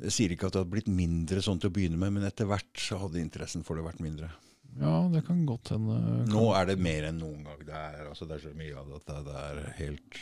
Jeg 0.00 0.12
sier 0.16 0.32
ikke 0.32 0.46
at 0.48 0.54
det 0.54 0.62
hadde 0.62 0.72
blitt 0.72 0.88
mindre 0.88 1.42
sånn 1.44 1.58
til 1.60 1.68
å 1.70 1.74
begynne 1.76 1.98
med, 2.00 2.14
men 2.16 2.24
etter 2.24 2.48
hvert 2.48 2.72
så 2.80 2.98
hadde 3.02 3.20
interessen 3.20 3.62
for 3.66 3.76
det 3.76 3.84
vært 3.84 4.00
mindre. 4.00 4.30
Ja, 4.80 5.08
det 5.12 5.24
kan 5.26 5.42
godt 5.48 5.72
hende. 5.74 5.96
Nå 6.30 6.44
er 6.56 6.66
det 6.70 6.78
mer 6.78 7.08
enn 7.08 7.18
noen 7.20 7.42
gang. 7.44 7.58
Det 7.66 7.74
er, 7.74 8.06
altså, 8.08 8.26
det 8.30 8.38
er 8.38 8.44
så 8.48 8.52
mye 8.56 8.76
av 8.78 8.86
det 8.88 9.00
at 9.00 9.24
det- 9.26 9.36
er 9.44 9.72
helt, 9.80 10.20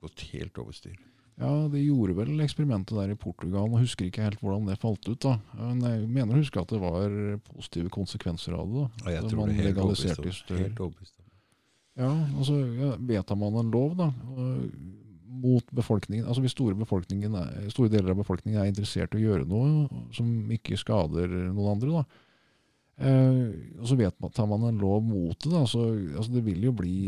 gått 0.00 0.20
helt 0.32 0.58
over 0.58 0.72
styr. 0.72 0.96
Ja, 1.38 1.68
de 1.70 1.78
gjorde 1.84 2.16
vel 2.16 2.40
eksperimentet 2.42 2.96
der 2.98 3.10
i 3.10 3.14
Portugal. 3.14 3.68
og 3.72 3.78
husker 3.80 4.06
ikke 4.06 4.22
helt 4.24 4.40
hvordan 4.40 4.66
det 4.66 4.78
falt 4.80 5.06
ut. 5.08 5.20
da. 5.20 5.38
Men 5.54 5.80
jeg 5.80 6.08
mener 6.08 6.34
å 6.34 6.38
huske 6.42 6.60
at 6.60 6.68
det 6.68 6.80
var 6.80 7.38
positive 7.54 7.90
konsekvenser 7.90 8.54
av 8.58 8.66
det. 8.66 8.88
da. 9.04 9.04
Og 9.04 9.12
jeg 9.14 9.22
tror 9.30 9.36
man 9.38 9.48
det 9.48 9.58
er 9.58 9.62
helt 9.62 9.76
legaliserte 9.76 10.78
overbevist 10.78 11.18
om. 11.18 11.24
Ja, 11.98 12.10
altså 12.38 12.56
ja, 12.78 12.96
Vedtar 12.96 13.36
man 13.36 13.54
en 13.56 13.70
lov 13.70 13.96
da, 13.96 14.06
og- 14.36 14.70
mot 15.38 15.74
befolkningen 15.74 16.26
Altså 16.28 16.42
Hvis 16.44 16.54
store, 16.56 16.76
befolkningen 16.78 17.34
er, 17.38 17.68
store 17.72 17.92
deler 17.92 18.14
av 18.14 18.22
befolkningen 18.22 18.60
er 18.62 18.70
interessert 18.70 19.14
i 19.14 19.20
å 19.20 19.26
gjøre 19.26 19.48
noe 19.48 20.04
som 20.16 20.28
ikke 20.54 20.78
skader 20.80 21.30
noen 21.50 21.72
andre, 21.74 22.00
da, 22.00 22.22
eh, 23.08 23.44
og 23.78 23.90
så 23.90 23.98
vet 23.98 24.18
man 24.22 24.68
en 24.68 24.82
lov 24.82 25.04
mot 25.06 25.36
det, 25.38 25.52
da, 25.52 25.64
så 25.68 25.90
altså, 25.92 26.32
det 26.34 26.44
vil 26.46 26.68
jo 26.68 26.74
bli 26.76 26.98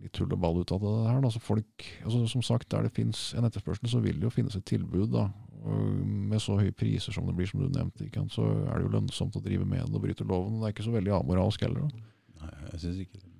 litt 0.00 0.14
tull 0.16 0.32
og 0.32 0.40
ball 0.40 0.60
ut 0.60 0.72
av 0.72 0.80
det 0.80 0.94
her. 1.10 1.20
Da. 1.20 1.30
Så 1.32 1.42
folk, 1.44 1.86
altså, 2.04 2.24
som 2.32 2.42
sagt, 2.46 2.70
Der 2.72 2.86
det 2.86 2.94
finnes 2.96 3.34
en 3.36 3.44
etterspørsel, 3.44 3.88
så 3.88 4.00
vil 4.00 4.20
det 4.20 4.28
jo 4.28 4.32
finnes 4.32 4.56
et 4.56 4.64
tilbud. 4.64 5.10
da, 5.12 5.28
og 5.60 6.06
Med 6.30 6.40
så 6.40 6.56
høye 6.56 6.72
priser 6.72 7.12
som 7.12 7.26
det 7.26 7.36
blir, 7.36 7.46
som 7.46 7.60
du 7.60 7.68
nevnte, 7.68 8.08
så 8.32 8.46
er 8.68 8.78
det 8.78 8.86
jo 8.86 8.94
lønnsomt 8.96 9.36
å 9.36 9.44
drive 9.44 9.66
med 9.66 9.84
det 9.86 9.94
og 9.94 10.02
bryte 10.02 10.24
loven. 10.24 10.60
Det 10.60 10.68
er 10.68 10.76
ikke 10.76 10.88
så 10.88 10.96
veldig 10.96 11.16
amoralsk 11.20 11.60
heller. 11.60 11.80
da. 11.80 12.04
Nei, 12.40 12.52
jeg 12.72 12.80
syns 12.80 13.02
ikke 13.04 13.20
det. 13.20 13.32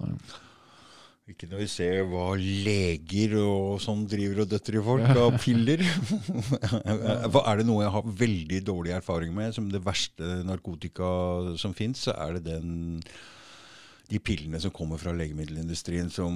Nei. 0.00 0.16
Ikke 1.30 1.46
når 1.46 1.60
vi 1.62 1.68
ser 1.70 2.00
hva 2.10 2.32
leger 2.36 3.36
og 3.38 3.76
sånn 3.80 4.02
driver 4.10 4.42
og 4.42 4.48
døtter 4.50 4.78
i 4.80 4.82
folk 4.82 5.10
av 5.12 5.36
piller. 5.42 5.84
Er 7.46 7.60
det 7.60 7.66
noe 7.68 7.84
jeg 7.84 7.94
har 7.94 8.16
veldig 8.22 8.58
dårlig 8.66 8.96
erfaring 8.96 9.30
med, 9.36 9.54
som 9.54 9.68
det 9.70 9.84
verste 9.86 10.40
narkotika 10.48 11.12
som 11.62 11.76
fins, 11.78 12.08
så 12.08 12.16
er 12.18 12.38
det 12.38 12.48
den 12.50 13.04
de 14.12 14.18
pillene 14.20 14.58
som 14.60 14.72
kommer 14.74 15.00
fra 15.00 15.14
legemiddelindustrien, 15.16 16.10
som 16.12 16.34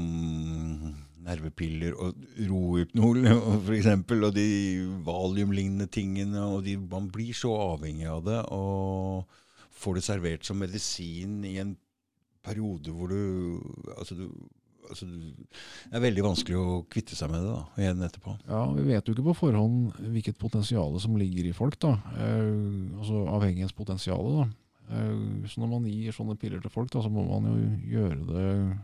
nervepiller 1.26 1.96
og 1.98 2.16
Rohypnol 2.48 3.26
f.eks., 3.66 3.90
og 4.16 4.30
de 4.36 4.46
valiumlignende 5.04 5.88
tingene. 5.92 6.40
og 6.46 6.62
de, 6.64 6.76
Man 6.78 7.10
blir 7.12 7.34
så 7.36 7.52
avhengig 7.74 8.06
av 8.08 8.22
det 8.28 8.38
og 8.54 9.26
får 9.76 9.98
det 9.98 10.06
servert 10.06 10.46
som 10.46 10.62
medisin 10.62 11.42
i 11.44 11.58
en 11.60 11.74
periode 12.46 12.94
hvor 12.94 13.10
du 13.10 13.58
altså 13.98 14.14
du, 14.14 14.30
altså 14.88 15.06
Det 15.06 15.94
er 15.96 16.00
veldig 16.04 16.22
vanskelig 16.24 16.56
å 16.58 16.76
kvitte 16.90 17.16
seg 17.18 17.30
med 17.30 17.42
det 17.44 17.52
da, 17.54 17.62
igjen 17.82 18.02
etterpå. 18.06 18.36
Ja, 18.48 18.60
Vi 18.72 18.82
vet 18.88 19.06
jo 19.08 19.14
ikke 19.14 19.26
på 19.30 19.36
forhånd 19.40 19.92
hvilket 20.12 20.38
potensial 20.38 20.98
som 21.00 21.16
ligger 21.16 21.46
i 21.50 21.52
folk. 21.56 21.78
da, 21.78 21.94
eh, 22.16 22.98
altså 22.98 23.26
Avhengighetspotensialet. 23.36 24.38
da. 24.38 24.46
Eh, 24.96 25.48
så 25.50 25.58
når 25.60 25.68
man 25.74 25.84
gir 25.90 26.12
sånne 26.12 26.38
piller 26.38 26.60
til 26.62 26.70
folk, 26.70 26.90
da, 26.90 27.00
så 27.02 27.10
må 27.10 27.24
man 27.26 27.50
jo 27.50 27.98
gjøre 27.98 28.26
det 28.26 28.78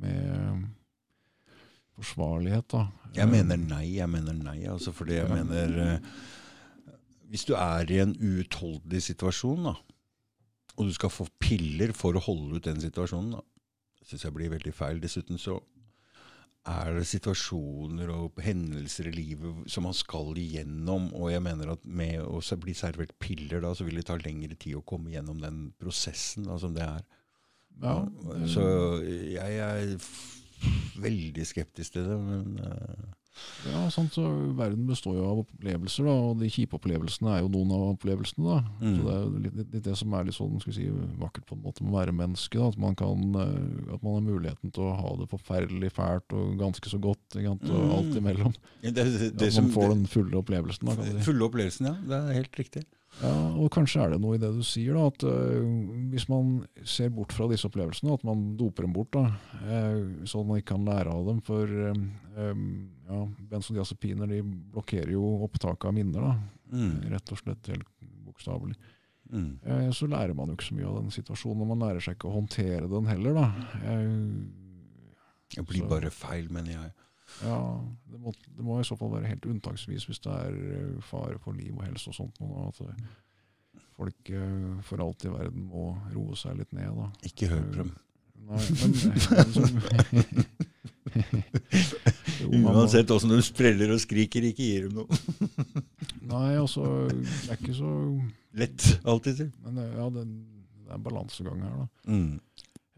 med 0.00 0.66
forsvarlighet. 1.96 2.68
da. 2.72 2.86
Jeg 3.16 3.28
mener 3.32 3.56
nei, 3.56 3.84
jeg 3.96 4.08
mener 4.12 4.34
nei. 4.36 4.58
altså 4.68 4.92
fordi 4.92 5.14
jeg 5.20 5.28
Ja. 5.28 5.34
mener 5.44 5.94
eh, 5.96 5.98
Hvis 7.28 7.44
du 7.44 7.54
er 7.54 7.84
i 7.90 7.98
en 7.98 8.14
uutholdelig 8.14 9.02
situasjon, 9.02 9.64
da, 9.64 9.72
og 10.78 10.86
du 10.86 10.92
skal 10.92 11.10
få 11.10 11.26
piller 11.40 11.92
for 11.92 12.12
å 12.14 12.20
holde 12.22 12.54
ut 12.56 12.62
den 12.62 12.76
situasjonen, 12.80 13.32
da, 13.32 13.40
syns 14.06 14.26
jeg 14.26 14.34
blir 14.36 14.52
veldig 14.52 14.72
feil. 14.74 15.00
Dessuten 15.02 15.40
så 15.40 15.58
er 16.66 16.96
det 16.96 17.06
situasjoner 17.06 18.10
og 18.10 18.40
hendelser 18.42 19.10
i 19.10 19.14
livet 19.14 19.68
som 19.70 19.86
man 19.86 19.94
skal 19.94 20.34
igjennom. 20.40 21.12
Og 21.14 21.30
jeg 21.30 21.44
mener 21.44 21.74
at 21.76 21.84
med 21.86 22.22
å 22.24 22.40
bli 22.62 22.74
servert 22.74 23.14
piller 23.22 23.62
da, 23.62 23.74
så 23.74 23.86
vil 23.86 24.00
det 24.00 24.08
ta 24.08 24.18
lengre 24.18 24.58
tid 24.58 24.78
å 24.78 24.86
komme 24.86 25.14
gjennom 25.14 25.38
den 25.42 25.68
prosessen 25.78 26.48
da, 26.50 26.58
som 26.58 26.74
det 26.74 26.86
er. 26.86 27.04
Ja, 27.82 27.98
Så 28.48 28.64
jeg 29.04 29.58
er 29.60 29.94
veldig 31.02 31.44
skeptisk 31.46 31.96
til 31.96 32.08
det. 32.08 32.18
Men 32.18 32.58
eh, 32.64 33.06
ja, 33.66 33.82
sant, 33.90 34.14
så 34.16 34.22
Verden 34.56 34.86
består 34.88 35.16
jo 35.18 35.24
av 35.30 35.40
opplevelser, 35.44 36.04
da, 36.08 36.14
og 36.30 36.38
de 36.40 36.48
kjipe 36.52 36.78
opplevelsene 36.78 37.34
er 37.36 37.42
jo 37.44 37.50
noen 37.52 37.72
av 37.76 37.84
opplevelsene. 37.94 38.44
da. 38.46 38.58
Mm. 38.80 38.96
Så 38.96 39.04
Det 39.06 39.14
er 39.14 39.22
jo 39.22 39.42
litt, 39.46 39.56
litt, 39.74 39.84
det 39.84 39.96
som 40.00 40.14
er 40.16 40.24
litt 40.28 40.38
sånn, 40.38 40.58
skal 40.62 40.72
vi 40.72 40.76
si, 40.78 40.88
vakkert 41.20 41.46
på 41.46 41.56
en 41.58 41.62
måte 41.66 41.84
med 41.84 41.92
å 41.92 41.98
være 41.98 42.16
menneske. 42.16 42.58
Da, 42.58 42.68
at, 42.72 42.78
man 42.78 42.94
kan, 42.98 43.24
eh, 43.42 43.94
at 43.94 44.02
man 44.02 44.18
har 44.18 44.26
muligheten 44.28 44.72
til 44.72 44.82
å 44.88 44.96
ha 45.00 45.14
det 45.20 45.28
forferdelig 45.32 45.92
fælt 45.96 46.32
og 46.36 46.56
ganske 46.60 46.88
så 46.92 46.98
godt. 47.00 47.24
Ikke 47.36 47.48
sant, 47.54 47.68
og 47.70 47.82
Mm. 47.86 47.92
alt 47.98 48.16
imellom. 48.22 48.54
det, 48.82 48.94
det, 48.94 49.32
det 49.36 49.48
at 49.52 49.62
man 49.62 49.70
får 49.76 49.88
den 49.94 50.06
fulle 50.06 50.36
opplevelsen. 50.40 50.86
Da, 50.88 50.94
kan 50.96 51.04
si. 51.04 51.26
Fulle 51.30 51.44
opplevelsen, 51.50 51.86
ja. 51.86 51.96
Det 52.06 52.22
er 52.22 52.38
helt 52.42 52.56
riktig. 52.56 52.84
Ja, 53.22 53.30
og 53.56 53.70
kanskje 53.72 54.02
er 54.02 54.10
det 54.12 54.18
noe 54.20 54.34
i 54.36 54.40
det 54.42 54.50
du 54.52 54.60
sier, 54.66 54.92
da, 54.92 55.06
at 55.08 55.22
øh, 55.24 55.62
hvis 56.12 56.26
man 56.28 56.66
ser 56.84 57.08
bort 57.16 57.32
fra 57.32 57.46
disse 57.48 57.64
opplevelsene, 57.64 58.12
at 58.12 58.24
man 58.28 58.56
doper 58.58 58.84
dem 58.84 58.92
bort, 58.92 59.08
da, 59.14 59.30
øh, 59.64 60.20
at 60.26 60.34
man 60.46 60.58
ikke 60.60 60.74
kan 60.74 60.84
lære 60.84 61.14
av 61.14 61.24
dem. 61.30 61.40
For 61.46 61.64
øh, 61.64 62.52
ja, 63.08 63.20
benzodiazepiner 63.50 64.26
de 64.28 64.42
blokkerer 64.42 65.12
jo 65.12 65.22
opptaket 65.46 65.84
av 65.88 65.94
minner, 65.94 66.20
da, 66.20 66.36
Mm. 66.72 67.10
rett 67.12 67.30
og 67.30 67.38
slett 67.38 67.66
helt 67.70 67.86
bokstavelig. 68.26 68.74
Mm. 69.30 69.58
Eh, 69.64 69.90
så 69.94 70.06
lærer 70.10 70.34
man 70.34 70.48
jo 70.48 70.54
ikke 70.56 70.66
så 70.70 70.74
mye 70.74 70.86
av 70.88 70.96
den 71.00 71.10
situasjonen, 71.14 71.62
og 71.62 71.68
man 71.68 71.78
lærer 71.88 72.00
seg 72.02 72.16
ikke 72.16 72.28
å 72.30 72.34
håndtere 72.40 72.88
den 72.90 73.06
heller. 73.06 73.34
da. 73.34 73.46
Eh, 73.84 74.46
Det 75.54 75.64
blir 75.66 75.78
Så- 75.78 75.88
bare 75.88 76.10
feil, 76.10 76.48
mener 76.50 76.72
jeg. 76.72 76.92
ja, 77.42 77.80
det 78.10 78.20
må, 78.20 78.32
det 78.56 78.64
må 78.64 78.80
i 78.80 78.82
så 78.82 78.96
fall 78.98 79.10
være 79.10 79.26
helt 79.28 79.46
unntaksvis 79.46 80.06
hvis 80.06 80.18
det 80.20 80.32
er 80.32 80.50
øh, 80.52 81.00
fare 81.02 81.38
for 81.38 81.52
liv 81.52 81.72
og 81.76 81.84
helse 81.84 82.08
og 82.08 82.14
sånt. 82.14 82.40
Og 82.40 82.66
At 82.68 82.80
øh, 82.80 82.94
folk 83.96 84.30
øh, 84.30 84.82
for 84.82 84.96
alt 85.06 85.24
i 85.24 85.28
verden 85.28 85.68
må 85.70 85.96
roe 86.14 86.34
seg 86.34 86.56
litt 86.58 86.72
ned. 86.72 86.90
da. 86.96 87.10
Ikke 87.22 87.46
hør 87.48 87.62
på 87.70 87.76
dem. 87.76 87.92
Nei, 88.46 88.58
men, 88.58 88.90
men 88.90 89.52
som, 89.52 90.46
Uansett 92.66 93.10
åssen 93.14 93.32
de 93.32 93.40
spreller 93.44 93.92
og 93.94 94.02
skriker, 94.02 94.48
ikke 94.50 94.66
gir 94.66 94.88
dem 94.88 95.00
noe. 95.00 95.20
Nei, 96.32 96.56
altså, 96.58 97.06
det 97.12 97.52
er 97.52 97.60
ikke 97.60 97.76
så 97.76 97.92
Lett, 98.56 98.86
alltid. 99.04 99.46
Men 99.66 99.82
øh, 99.82 99.92
ja, 99.98 100.08
det, 100.14 100.26
det 100.26 100.90
er 100.90 100.98
en 100.98 101.04
balansegang 101.04 101.60
her, 101.64 101.84
da. 101.84 102.12
Mm. 102.12 102.40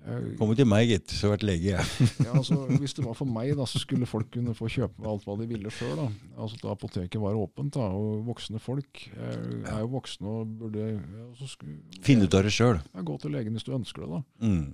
Eh, 0.08 0.28
Kom 0.38 0.52
til 0.56 0.68
meg, 0.68 0.86
gitt, 0.88 1.12
så 1.12 1.26
har 1.26 1.34
vært 1.36 1.46
lege, 1.48 1.74
jeg. 1.74 2.08
Ja, 2.26 2.32
altså, 2.38 2.60
hvis 2.78 2.94
det 2.96 3.04
var 3.04 3.16
for 3.18 3.28
meg, 3.28 3.52
da, 3.58 3.66
så 3.68 3.80
skulle 3.82 4.08
folk 4.08 4.30
kunne 4.34 4.54
få 4.56 4.70
kjøpe 4.72 5.06
alt 5.10 5.26
hva 5.26 5.36
de 5.40 5.48
ville 5.50 5.72
sjøl. 5.74 6.04
Altså, 6.38 6.58
da 6.62 6.72
apoteket 6.72 7.20
var 7.22 7.38
åpent, 7.38 7.74
da, 7.76 7.88
og 7.92 8.22
voksne 8.28 8.62
folk 8.62 9.04
er, 9.16 9.40
er 9.68 9.82
jo 9.82 9.90
voksne 9.96 10.34
og 10.40 10.58
burde 10.60 10.90
ja, 10.94 11.30
så 11.38 11.50
skulle, 11.50 11.80
Finn 12.06 12.22
ut 12.24 12.38
av 12.38 12.46
det 12.46 12.54
sjøl. 12.54 12.78
Gå 13.04 13.18
til 13.22 13.34
legen 13.34 13.58
hvis 13.58 13.66
du 13.66 13.74
ønsker 13.76 14.06
det, 14.06 14.12
da. 14.16 14.22
Mm. 14.46 14.68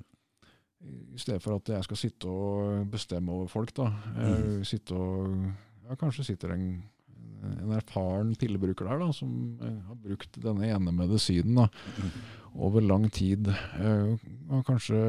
I 0.85 1.19
stedet 1.19 1.40
for 1.43 1.56
at 1.56 1.69
jeg 1.73 1.85
skal 1.86 1.97
sitte 1.97 2.28
og 2.28 2.89
bestemme 2.93 3.32
over 3.32 3.47
folk. 3.48 3.70
da. 3.77 3.86
Eh, 4.19 4.62
Sitte 4.69 4.94
og 4.94 5.31
ja, 5.89 5.94
Kanskje 6.01 6.24
sitter 6.27 6.52
en, 6.52 6.82
en 7.62 7.73
erfaren 7.77 8.35
pillebruker 8.36 8.89
der, 8.89 8.98
da, 9.05 9.09
som 9.12 9.31
eh, 9.62 9.78
har 9.89 9.97
brukt 9.97 10.36
denne 10.43 10.69
ene 10.69 10.93
medisinen 10.93 11.55
da, 11.62 11.69
over 12.55 12.81
lang 12.85 13.09
tid. 13.12 13.48
Og 13.48 14.19
har 14.51 14.62
kanskje 14.69 15.01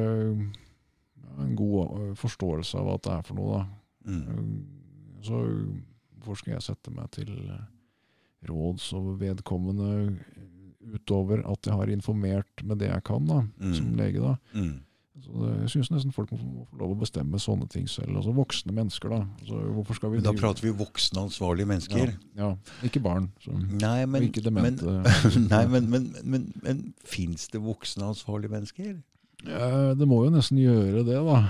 en 1.41 1.55
god 1.59 1.91
eh, 1.99 2.13
forståelse 2.19 2.79
av 2.79 2.87
hva 2.87 2.97
det 3.03 3.13
er 3.17 3.27
for 3.27 3.39
noe. 3.39 3.59
da. 3.59 4.11
Mm. 4.11 4.23
Eh, 4.23 5.21
Så 5.25 5.39
hvorfor 6.21 6.37
skal 6.39 6.53
jeg 6.55 6.65
sette 6.67 6.91
meg 6.93 7.09
til 7.15 7.31
eh, 7.49 7.63
råds 8.49 8.91
over 8.93 9.15
vedkommende 9.17 9.91
eh, 10.05 10.43
utover 10.95 11.41
at 11.49 11.65
jeg 11.65 11.73
har 11.73 11.89
informert 11.89 12.61
med 12.63 12.77
det 12.83 12.91
jeg 12.91 13.03
kan 13.07 13.25
da, 13.25 13.41
Mm. 13.59 13.73
som 13.73 13.95
lege? 13.97 14.21
da. 14.21 14.35
Mm. 14.53 14.75
Så 15.23 15.31
jeg 15.61 15.69
syns 15.71 15.89
nesten 15.93 16.11
folk 16.13 16.31
må, 16.33 16.37
få- 16.37 16.77
lov 16.79 16.91
å 16.91 16.99
bestemme 16.99 17.39
sånne 17.39 17.69
ting 17.71 17.87
selv. 17.89 18.11
Altså 18.19 18.33
voksne 18.35 18.73
mennesker, 18.75 19.09
da. 19.09 19.21
Altså, 19.39 19.61
hvorfor 19.77 19.95
skal 19.95 20.11
vi 20.11 20.19
Men 20.19 20.25
da 20.27 20.33
prater 20.35 20.61
vi 20.67 20.73
voksne, 20.75 21.21
ansvarlige 21.23 21.65
mennesker. 21.71 22.11
Ja, 22.35 22.49
ja, 22.49 22.55
ikke 22.83 22.99
barn. 23.01 23.29
Så, 23.39 23.51
Nei, 23.55 24.05
men, 24.05 24.21
og 24.21 24.27
ikke 24.29 24.43
men, 24.51 24.75
demente. 24.75 25.39
nei, 25.53 25.65
men, 25.71 25.89
men, 25.89 26.15
men, 26.23 26.53
men 26.63 26.93
fins 27.05 27.47
det 27.47 27.61
voksne, 27.63 28.11
ansvarlige 28.11 28.51
mennesker? 28.51 28.97
Ja, 29.45 29.93
det 29.97 30.07
må 30.09 30.23
jo 30.25 30.31
nesten 30.33 30.57
gjøre 30.59 31.03
det, 31.05 31.17
da. 31.25 31.37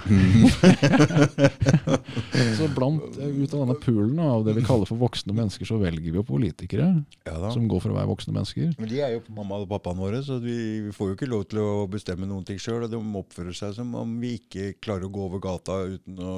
så 2.57 2.67
blant, 2.75 3.03
eh, 3.19 3.41
ut 3.41 3.53
av 3.53 3.59
denne 3.63 3.77
poolen 3.81 4.19
av 4.21 4.45
det 4.47 4.53
vi 4.57 4.63
kaller 4.67 4.87
for 4.89 4.97
voksne 4.99 5.33
mennesker, 5.35 5.65
så 5.67 5.79
velger 5.81 6.11
vi 6.11 6.19
jo 6.19 6.25
politikere 6.27 6.87
Ja 7.27 7.51
som 7.53 7.67
går 7.71 7.79
for 7.83 7.93
å 7.93 7.97
være 7.97 8.11
voksne 8.11 8.35
mennesker. 8.35 8.67
Men 8.79 8.91
de 8.91 8.97
er 9.03 9.11
jo 9.15 9.23
mamma 9.35 9.61
og 9.63 9.69
pappaen 9.71 10.01
våre, 10.01 10.19
så 10.25 10.33
vi, 10.43 10.57
vi 10.87 10.95
får 10.95 11.05
jo 11.11 11.15
ikke 11.19 11.31
lov 11.31 11.43
til 11.51 11.59
å 11.63 11.69
bestemme 11.91 12.29
noen 12.29 12.45
ting 12.47 12.59
sjøl. 12.61 12.83
Og 12.85 12.91
de 12.91 12.99
oppfører 13.21 13.55
seg 13.55 13.69
som 13.77 13.87
om 13.99 14.09
vi 14.21 14.29
ikke 14.39 14.63
klarer 14.83 15.07
å 15.07 15.13
gå 15.13 15.21
over 15.29 15.39
gata 15.43 15.73
uten 15.95 16.13
å 16.19 16.35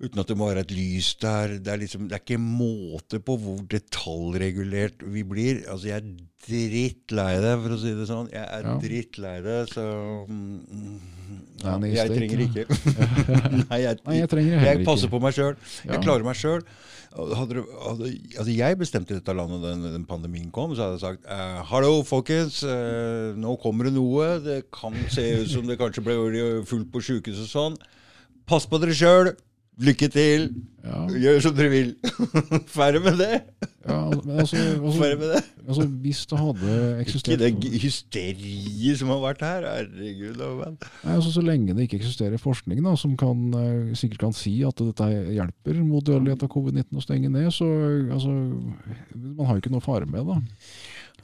Uten 0.00 0.22
at 0.22 0.30
det 0.32 0.36
må 0.40 0.46
være 0.48 0.62
et 0.64 0.70
lys 0.72 1.10
der. 1.20 1.58
Det 1.60 1.68
er, 1.74 1.80
liksom, 1.82 2.06
det 2.08 2.16
er 2.16 2.22
ikke 2.24 2.40
måte 2.40 3.18
på 3.20 3.34
hvor 3.36 3.58
detaljregulert 3.68 5.02
vi 5.12 5.22
blir. 5.28 5.58
Altså, 5.68 5.90
jeg 5.90 6.00
er 6.00 6.06
drittlei 6.46 7.34
det, 7.44 7.50
for 7.60 7.74
å 7.76 7.80
si 7.82 7.92
det 7.98 8.06
sånn. 8.08 8.30
Jeg 8.32 8.46
er 8.46 8.64
Ja. 8.64 8.76
drittlei 8.80 9.34
det, 9.44 9.58
så 9.74 9.84
mm, 10.24 10.94
ja, 11.60 11.74
nei, 11.82 11.90
Jeg 11.92 12.14
trenger 12.14 12.44
ikke. 12.46 12.64
Nei, 13.68 13.82
jeg, 13.84 13.98
jeg 14.08 14.62
jeg 14.70 14.86
passer 14.88 15.12
på 15.12 15.20
meg 15.20 15.36
sjøl. 15.36 15.52
Ja. 15.84 15.92
Jeg 15.92 16.02
klarer 16.06 16.24
meg 16.24 16.38
sjøl. 16.40 16.64
Hadde, 17.10 17.34
hadde, 17.34 17.62
hadde, 17.82 18.08
altså 18.38 18.52
jeg 18.54 18.76
bestemte 18.78 19.12
i 19.12 19.18
dette 19.18 19.32
landet 19.34 19.60
da 19.64 19.72
den, 19.74 19.82
den 19.98 20.04
pandemien 20.06 20.48
kom, 20.54 20.76
så 20.78 20.84
hadde 20.86 20.96
jeg 20.96 21.02
sagt 21.02 21.24
eh, 21.26 21.56
Hallo, 21.66 22.04
folkens. 22.06 22.60
eh, 22.62 23.34
nå 23.36 23.56
kommer 23.60 23.88
det 23.88 23.96
noe. 23.98 24.28
Det 24.44 24.60
kan 24.72 24.94
se 25.10 25.24
ut 25.42 25.50
som 25.50 25.66
det 25.68 25.76
kanskje 25.80 26.04
ble 26.06 26.16
fullt 26.70 26.88
på 26.94 27.02
sjukehuset 27.02 27.48
og 27.48 27.52
sånn. 27.52 27.78
Pass 28.48 28.64
på 28.70 28.78
dere 28.80 28.94
sjøl. 28.96 29.32
Lykke 29.80 30.08
til. 30.12 30.50
Ja, 30.84 31.04
Gjør 31.12 31.38
som 31.44 31.54
dere 31.56 31.70
vil. 31.72 31.90
Ferdig 32.76 33.00
med 33.04 33.18
det. 33.20 33.40
ja, 33.88 33.98
men 34.10 34.40
altså, 34.42 34.56
altså, 34.56 35.00
med 35.20 35.24
det. 35.30 35.42
altså, 35.68 35.86
hvis 36.02 36.20
det 36.26 36.38
hadde 36.38 36.74
eksistert 37.00 37.44
Ikke 37.46 37.70
det 37.70 37.80
hysteriet 37.82 38.98
som 39.00 39.12
har 39.12 39.20
vært 39.24 39.44
her. 39.44 39.66
Herregud. 39.68 40.40
Nei, 40.40 41.14
altså, 41.14 41.32
Så 41.32 41.44
lenge 41.44 41.76
det 41.76 41.88
ikke 41.88 42.00
eksisterer 42.00 42.40
forskning 42.40 42.82
da, 42.84 42.94
som 42.96 43.16
kan, 43.20 43.46
eh, 43.56 43.96
sikkert 43.96 44.26
kan 44.26 44.36
si 44.36 44.58
at 44.68 44.80
dette 44.80 45.10
hjelper 45.36 45.80
mot 45.84 46.04
dødelighet 46.04 46.44
av 46.44 46.52
covid-19 46.52 47.00
å 47.00 47.04
stenge 47.04 47.32
ned, 47.32 47.48
så 47.54 47.68
altså, 48.16 48.32
man 49.14 49.46
har 49.46 49.56
jo 49.56 49.64
ikke 49.64 49.76
noe 49.76 49.84
fare 49.84 50.08
med 50.08 50.28
det. 50.28 50.40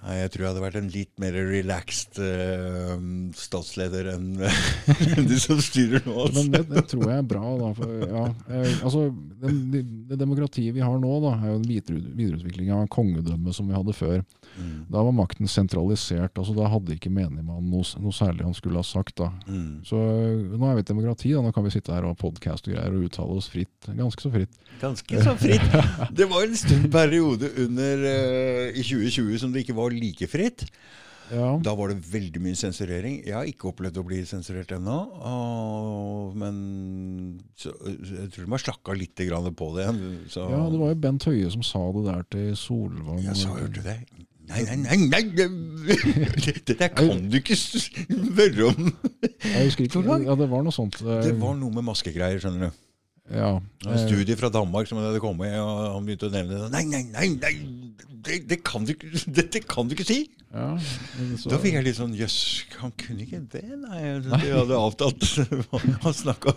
Jeg 0.06 0.30
tror 0.30 0.44
jeg 0.44 0.50
hadde 0.52 0.62
vært 0.62 0.78
en 0.78 0.90
litt 0.92 1.10
mer 1.18 1.34
relaxed 1.34 2.20
uh, 2.22 2.94
statsleder 3.34 4.10
enn 4.14 4.36
de 5.26 5.38
som 5.42 5.58
styrer 5.62 6.04
nå. 6.06 6.14
Altså. 6.26 6.44
Men 6.44 6.52
det, 6.52 6.62
det 6.70 6.84
tror 6.92 7.10
jeg 7.10 7.22
er 7.22 7.26
bra. 7.26 7.42
Da, 7.58 7.70
for, 7.74 7.94
ja, 8.04 8.24
eh, 8.46 8.76
altså, 8.86 9.06
den, 9.42 9.58
det, 9.72 9.82
det 10.10 10.20
demokratiet 10.20 10.76
vi 10.76 10.84
har 10.84 11.00
nå, 11.02 11.12
da, 11.24 11.34
er 11.40 11.54
jo 11.54 11.58
en 11.58 11.66
videreutvikling 11.66 12.70
av 12.76 12.86
kongedømmet 12.94 13.56
som 13.56 13.70
vi 13.70 13.76
hadde 13.76 13.96
før. 13.96 14.22
Mm. 14.56 14.86
Da 14.92 15.02
var 15.08 15.16
makten 15.16 15.50
sentralisert. 15.50 16.38
altså 16.38 16.54
Da 16.56 16.70
hadde 16.70 16.94
ikke 16.94 17.12
menigmannen 17.12 17.68
noe, 17.72 17.84
noe 18.02 18.14
særlig 18.14 18.46
han 18.46 18.54
skulle 18.56 18.80
ha 18.80 18.86
sagt. 18.86 19.16
da. 19.18 19.32
Mm. 19.48 19.82
Så 19.86 19.98
nå 19.98 20.70
er 20.70 20.78
vi 20.78 20.86
et 20.86 20.92
demokrati. 20.92 21.34
da, 21.34 21.42
Nå 21.42 21.52
kan 21.56 21.66
vi 21.66 21.74
sitte 21.74 21.94
her 21.94 22.06
og 22.06 22.14
ha 22.14 22.20
podkast 22.20 22.70
og 22.70 22.76
greier 22.76 22.94
og 22.94 23.08
uttale 23.08 23.36
oss 23.40 23.50
fritt. 23.52 23.90
Ganske 23.90 24.22
så 24.22 24.32
fritt. 24.32 24.54
Ganske 24.80 25.24
så 25.26 25.34
fritt. 25.40 25.76
Det 26.16 26.28
var 26.30 26.46
en 26.46 26.56
stund 26.56 26.88
periode 26.92 27.50
under 27.64 28.06
uh, 28.06 28.70
i 28.70 28.84
2020 28.84 29.40
som 29.42 29.52
det 29.52 29.64
ikke 29.64 29.76
var 29.76 29.95
like 30.00 30.28
fritt. 30.30 30.66
Ja, 31.26 31.56
Da 31.58 31.72
var 31.74 31.90
det 31.90 31.96
veldig 32.06 32.38
mye 32.38 32.54
sensurering. 32.54 33.16
Jeg 33.26 33.34
har 33.34 33.48
ikke 33.50 33.72
opplevd 33.72 33.96
å 33.98 34.04
bli 34.06 34.20
sensurert 34.30 34.70
ennå. 34.76 34.98
Men 36.38 36.60
så, 37.58 37.72
jeg 37.82 38.28
tror 38.34 38.44
de 38.46 38.52
har 38.54 38.62
slakka 38.62 38.94
litt 38.94 39.16
på 39.18 39.70
det 39.74 39.86
igjen. 39.88 39.98
Så. 40.30 40.44
ja, 40.52 40.60
det 40.70 40.78
var 40.78 40.92
jo 40.94 41.00
Bent 41.02 41.26
Høie 41.26 41.50
som 41.50 41.64
sa 41.66 41.82
det 41.96 42.04
der 42.06 42.22
til 42.30 42.54
Solvang. 42.56 43.24
Ja, 43.26 43.34
så 43.34 43.56
hørte 43.56 43.80
du 43.80 43.82
det? 43.82 43.98
Nei, 44.46 44.60
nei, 44.62 44.76
nei, 44.78 44.96
nei 45.10 45.22
det- 45.34 46.76
der 46.78 46.88
kan 46.94 47.24
du 47.28 47.36
ikke 47.40 47.56
spørre 47.58 48.68
om! 48.70 48.92
Jeg 49.42 49.64
husker 49.66 49.88
ikke. 49.88 50.04
Ja, 50.22 50.36
det 50.38 50.46
var 50.52 50.62
noe 50.62 50.70
sånt. 50.74 51.00
eh, 51.02 51.24
Det 51.26 51.32
var 51.40 51.56
noe 51.58 51.74
med 51.74 51.82
maskegreier, 51.88 52.38
skjønner 52.38 52.68
du. 52.70 52.85
Ja, 53.32 53.52
En 53.86 53.98
studie 53.98 54.36
fra 54.38 54.50
Danmark 54.54 54.88
som 54.88 55.00
hadde 55.02 55.22
kommet, 55.22 55.54
og 55.58 55.80
han 55.96 56.06
begynte 56.06 56.28
å 56.28 56.34
nevne 56.34 56.60
det. 56.60 56.70
Nei, 56.74 56.84
nei, 56.90 57.02
nei, 57.10 57.28
nei 57.42 57.54
det, 58.26 58.40
det 58.50 58.60
kan 58.66 58.86
du 58.86 58.94
ikke, 58.94 59.10
dette 59.38 59.62
kan 59.66 59.88
du 59.88 59.96
ikke 59.96 60.08
si! 60.08 60.20
Ja, 60.56 60.68
så, 61.36 61.50
Da 61.52 61.58
fikk 61.60 61.74
jeg 61.76 61.84
litt 61.86 61.98
sånn 61.98 62.14
Jøss, 62.16 62.36
han 62.80 62.92
kunne 62.96 63.24
ikke 63.26 63.40
det? 63.52 63.62
Nei, 63.82 64.00
vi 64.24 64.50
hadde 64.54 64.78
avtalt 64.78 65.26
Han 66.06 66.14
snakke 66.16 66.54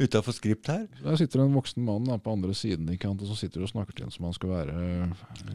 utafor 0.00 0.34
skript 0.34 0.66
her. 0.72 0.86
Der 1.04 1.18
sitter 1.20 1.44
en 1.44 1.54
voksen 1.54 1.84
mann 1.86 2.08
da, 2.08 2.16
på 2.18 2.32
andre 2.34 2.54
siden 2.56 2.88
ikke 2.90 3.08
sant, 3.10 3.22
og 3.22 3.30
så 3.30 3.36
sitter 3.38 3.62
du 3.62 3.66
og 3.68 3.72
snakker 3.72 3.94
til 3.96 4.08
en 4.08 4.14
som 4.14 4.26
han 4.26 4.34
skal 4.36 4.52
være 4.54 4.74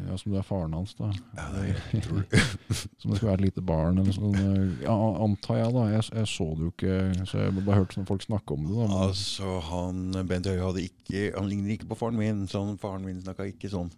Ja, 0.05 0.17
som 0.21 0.31
du 0.31 0.37
er 0.39 0.47
faren 0.47 0.75
hans. 0.77 0.95
da. 0.99 1.11
Ja, 1.35 1.47
det 1.57 2.03
tror. 2.05 2.23
Som 3.01 3.11
det 3.11 3.19
skal 3.19 3.29
være 3.29 3.37
et 3.41 3.45
lite 3.49 3.61
barn. 3.65 3.99
eller 4.01 4.15
sånn, 4.15 4.35
eh, 4.39 4.83
ja, 4.85 4.95
antar 5.25 5.59
jeg, 5.59 5.73
da. 5.75 5.83
Jeg, 5.93 6.07
jeg 6.21 6.29
så 6.31 6.47
det 6.55 6.65
jo 6.67 6.71
ikke, 6.73 6.95
så 7.29 7.43
jeg 7.43 7.55
bare 7.59 7.79
hørte 7.81 8.05
folk 8.07 8.23
snakke 8.25 8.55
om 8.57 8.65
det. 8.69 8.73
da. 8.79 8.87
Men, 8.87 8.97
Altså, 9.05 9.59
han 9.69 10.27
Bent 10.29 10.47
Høie 10.49 10.63
hadde 10.63 10.83
ikke 10.87 11.25
Han 11.37 11.49
ligner 11.51 11.75
ikke 11.75 11.89
på 11.91 11.97
faren 11.99 12.17
min. 12.19 12.45
Sånn, 12.51 12.75
faren 12.81 13.05
min 13.05 13.21
snakka 13.23 13.47
ikke 13.51 13.69
sånn. 13.71 13.91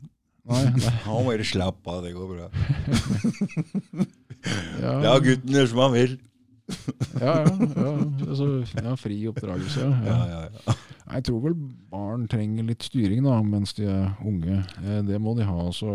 Nei, 0.47 0.63
nei, 0.77 0.93
Han 1.05 1.27
bare 1.27 1.45
slappe 1.47 1.91
av, 1.91 2.03
det 2.05 2.13
går 2.15 2.31
bra. 2.35 2.47
ja, 4.83 4.95
La 5.03 5.17
gutten 5.23 5.53
gjøre 5.55 5.71
som 5.73 5.83
han 5.85 5.95
vil. 5.97 6.17
ja, 7.23 7.33
ja, 7.47 7.67
ja, 7.79 7.91
altså, 8.27 8.47
ja, 8.75 8.93
fri 8.99 9.21
oppdragelse. 9.29 9.85
Ja. 9.87 10.01
Ja, 10.03 10.17
ja, 10.27 10.39
ja. 10.67 10.75
Jeg 11.07 11.23
tror 11.29 11.39
vel 11.45 11.53
barn 11.93 12.25
trenger 12.27 12.65
litt 12.67 12.83
styring 12.83 13.21
da, 13.23 13.37
mens 13.47 13.71
de 13.77 13.85
er 13.87 14.09
unge. 14.27 14.57
Eh, 14.83 14.97
Det 15.07 15.19
må 15.23 15.31
de 15.37 15.45
ha. 15.47 15.55
Altså, 15.69 15.93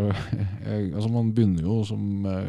jeg, 0.65 0.87
altså 0.95 1.11
man 1.13 1.35
begynner 1.37 1.69
jo 1.69 1.77
som 1.85 2.25
eh, 2.31 2.49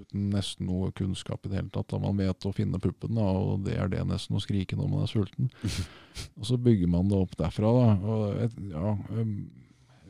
uten 0.00 0.30
nesten 0.32 0.70
noe 0.70 0.88
kunnskap 0.96 1.44
i 1.44 1.52
det 1.52 1.60
hele 1.60 1.72
tatt. 1.74 1.90
Da. 1.92 2.00
Man 2.00 2.16
vet 2.16 2.48
å 2.48 2.54
finne 2.56 2.80
puppen, 2.80 3.12
da, 3.20 3.28
og 3.28 3.66
det 3.68 3.76
er 3.76 3.92
det 3.92 4.06
nesten 4.08 4.40
å 4.40 4.42
skrike 4.42 4.80
når 4.80 4.88
man 4.94 5.04
er 5.04 5.12
sulten. 5.12 5.52
Og 6.40 6.48
så 6.48 6.56
bygger 6.56 6.88
man 6.96 7.12
det 7.12 7.20
opp 7.20 7.36
derfra. 7.36 7.74
Da. 7.76 7.92
Og 8.08 8.40
et, 8.46 8.56
ja, 8.72 8.96
em, 9.20 9.36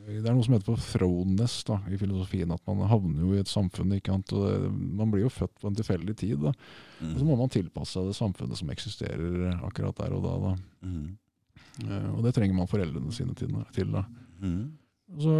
det 0.06 0.26
er 0.28 0.34
noe 0.34 0.42
som 0.44 0.54
heter 0.56 0.66
for 0.72 0.82
thrownness 0.98 1.60
da, 1.68 1.76
i 1.92 1.96
filosofien. 2.00 2.50
At 2.54 2.62
man 2.66 2.82
havner 2.90 3.20
jo 3.22 3.32
i 3.36 3.40
et 3.42 3.50
samfunn. 3.50 3.92
Ikke 3.96 4.12
sant? 4.16 4.32
Det, 4.34 4.70
man 4.98 5.10
blir 5.12 5.22
jo 5.26 5.30
født 5.32 5.54
på 5.62 5.68
en 5.70 5.78
tilfeldig 5.78 6.16
tid. 6.18 6.38
Da. 6.42 6.52
Og 6.52 7.16
så 7.16 7.22
Mm. 7.24 7.28
må 7.30 7.36
man 7.38 7.48
tilpasse 7.52 7.92
seg 7.96 8.06
det 8.10 8.16
samfunnet 8.18 8.56
som 8.58 8.70
eksisterer 8.70 9.58
akkurat 9.62 9.96
der 10.02 10.12
og 10.16 10.22
da. 10.26 10.34
da. 10.48 10.54
Mm. 10.86 11.18
Uh, 11.88 12.14
Og 12.18 12.22
det 12.24 12.34
trenger 12.36 12.54
man 12.54 12.66
foreldrene 12.68 13.12
sine 13.12 13.34
til. 13.34 13.54
til 13.72 13.92
da. 13.92 14.04
Mm. 14.42 14.72
Så 15.20 15.32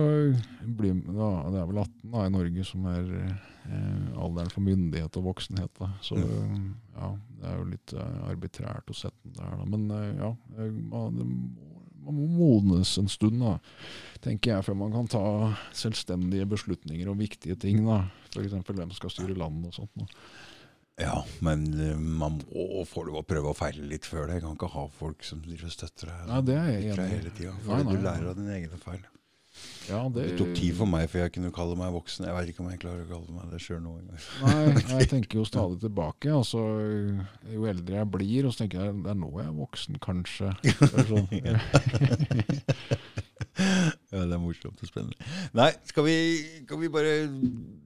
blir, 0.77 0.95
da, 1.07 1.29
Det 1.51 1.59
er 1.63 1.67
vel 1.71 1.79
18 1.81 2.11
da, 2.13 2.25
i 2.27 2.31
Norge 2.35 2.65
som 2.69 2.85
er 2.93 3.07
eh, 3.25 4.19
alderen 4.21 4.51
for 4.53 4.61
myndighet 4.61 5.17
og 5.17 5.25
voksenhet. 5.31 5.71
Da. 5.79 5.89
Så 6.05 6.19
ja, 6.21 7.09
det 7.41 7.47
er 7.49 7.57
jo 7.57 7.65
litt 7.71 7.95
eh, 7.97 8.19
arbitrært 8.29 8.91
å 8.93 8.95
sette 8.95 9.23
den 9.25 9.39
der. 9.39 9.57
Da. 9.57 9.65
Men 9.65 9.87
eh, 9.91 10.11
ja, 10.21 10.33
man, 10.93 11.17
det 11.17 11.25
må, 11.25 11.79
man 12.05 12.17
må 12.19 12.29
modnes 12.37 12.95
en 13.01 13.09
stund, 13.13 13.39
da, 13.43 13.57
tenker 14.25 14.57
jeg, 14.57 14.67
før 14.69 14.79
man 14.83 14.95
kan 14.95 15.11
ta 15.13 15.23
selvstendige 15.77 16.47
beslutninger 16.51 17.11
om 17.13 17.21
viktige 17.23 17.57
ting. 17.63 17.85
da. 17.87 18.03
F.eks. 18.33 18.55
hvem 18.69 18.95
skal 18.97 19.13
styre 19.15 19.37
landet 19.39 19.71
og 19.73 19.79
sånt. 19.83 19.95
Da. 20.03 20.09
Ja, 21.01 21.15
men 21.41 21.65
eh, 21.81 21.97
man 21.97 22.41
må 22.53 22.83
få 22.87 23.07
lov 23.09 23.23
å 23.23 23.25
prøve 23.27 23.51
å 23.51 23.57
feile 23.57 23.87
litt 23.89 24.05
før 24.07 24.27
det. 24.29 24.37
Jeg 24.39 24.45
kan 24.45 24.59
ikke 24.59 24.69
ha 24.75 24.85
folk 24.99 25.25
som 25.25 25.41
driver 25.45 25.71
og 25.71 25.73
støtter 25.75 26.11
deg 26.13 26.29
Nei, 26.29 26.41
det 26.51 26.59
er 26.59 26.69
jeg 26.75 26.91
enig 26.93 27.07
i. 27.07 27.15
hele 27.17 27.33
tida. 27.39 27.55
For 27.65 27.81
nei, 27.81 27.97
du 27.97 28.05
lærer 28.05 28.29
av 28.31 28.37
dine 28.39 28.59
egne 28.59 28.81
feil. 28.83 29.03
Ja, 29.91 30.03
det, 30.13 30.27
Det 30.31 30.37
tok 30.39 30.53
tid 30.57 30.77
for 30.79 30.89
meg 30.91 31.09
før 31.11 31.25
jeg 31.25 31.35
kunne 31.37 31.53
kalle 31.55 31.77
meg 31.79 31.95
voksen. 31.95 32.27
Jeg 32.29 32.37
veit 32.37 32.53
ikke 32.53 32.63
om 32.65 32.71
jeg 32.71 32.83
klarer 32.83 33.03
å 33.07 33.11
kalle 33.11 33.37
meg 33.37 33.51
det 33.53 33.61
sjøl 33.65 33.81
nå 33.83 33.97
engang. 33.99 34.21
Nei, 34.45 34.85
jeg 35.01 35.11
tenker 35.15 35.41
jo 35.41 35.47
stadig 35.49 35.81
tilbake. 35.83 36.31
Altså, 36.33 36.63
jo 37.53 37.67
eldre 37.71 38.01
jeg 38.03 38.11
blir, 38.15 38.47
og 38.49 38.55
så 38.55 38.63
tenker 38.63 38.85
jeg 38.85 39.01
det 39.03 39.13
er 39.15 39.19
nå 39.19 39.33
jeg 39.41 39.49
er 39.49 39.57
voksen, 39.59 40.01
kanskje. 40.03 40.55
Det 40.63 40.93
er 40.93 41.09
sånn. 41.09 41.29
Ja, 44.13 44.23
det 44.29 44.35
er 44.37 44.41
morsomt 44.41 44.81
og 44.81 44.89
spennende. 44.89 45.17
Nei, 45.57 45.71
skal 45.89 46.05
vi, 46.07 46.15
skal 46.65 46.79
vi 46.81 46.89
bare 46.93 47.13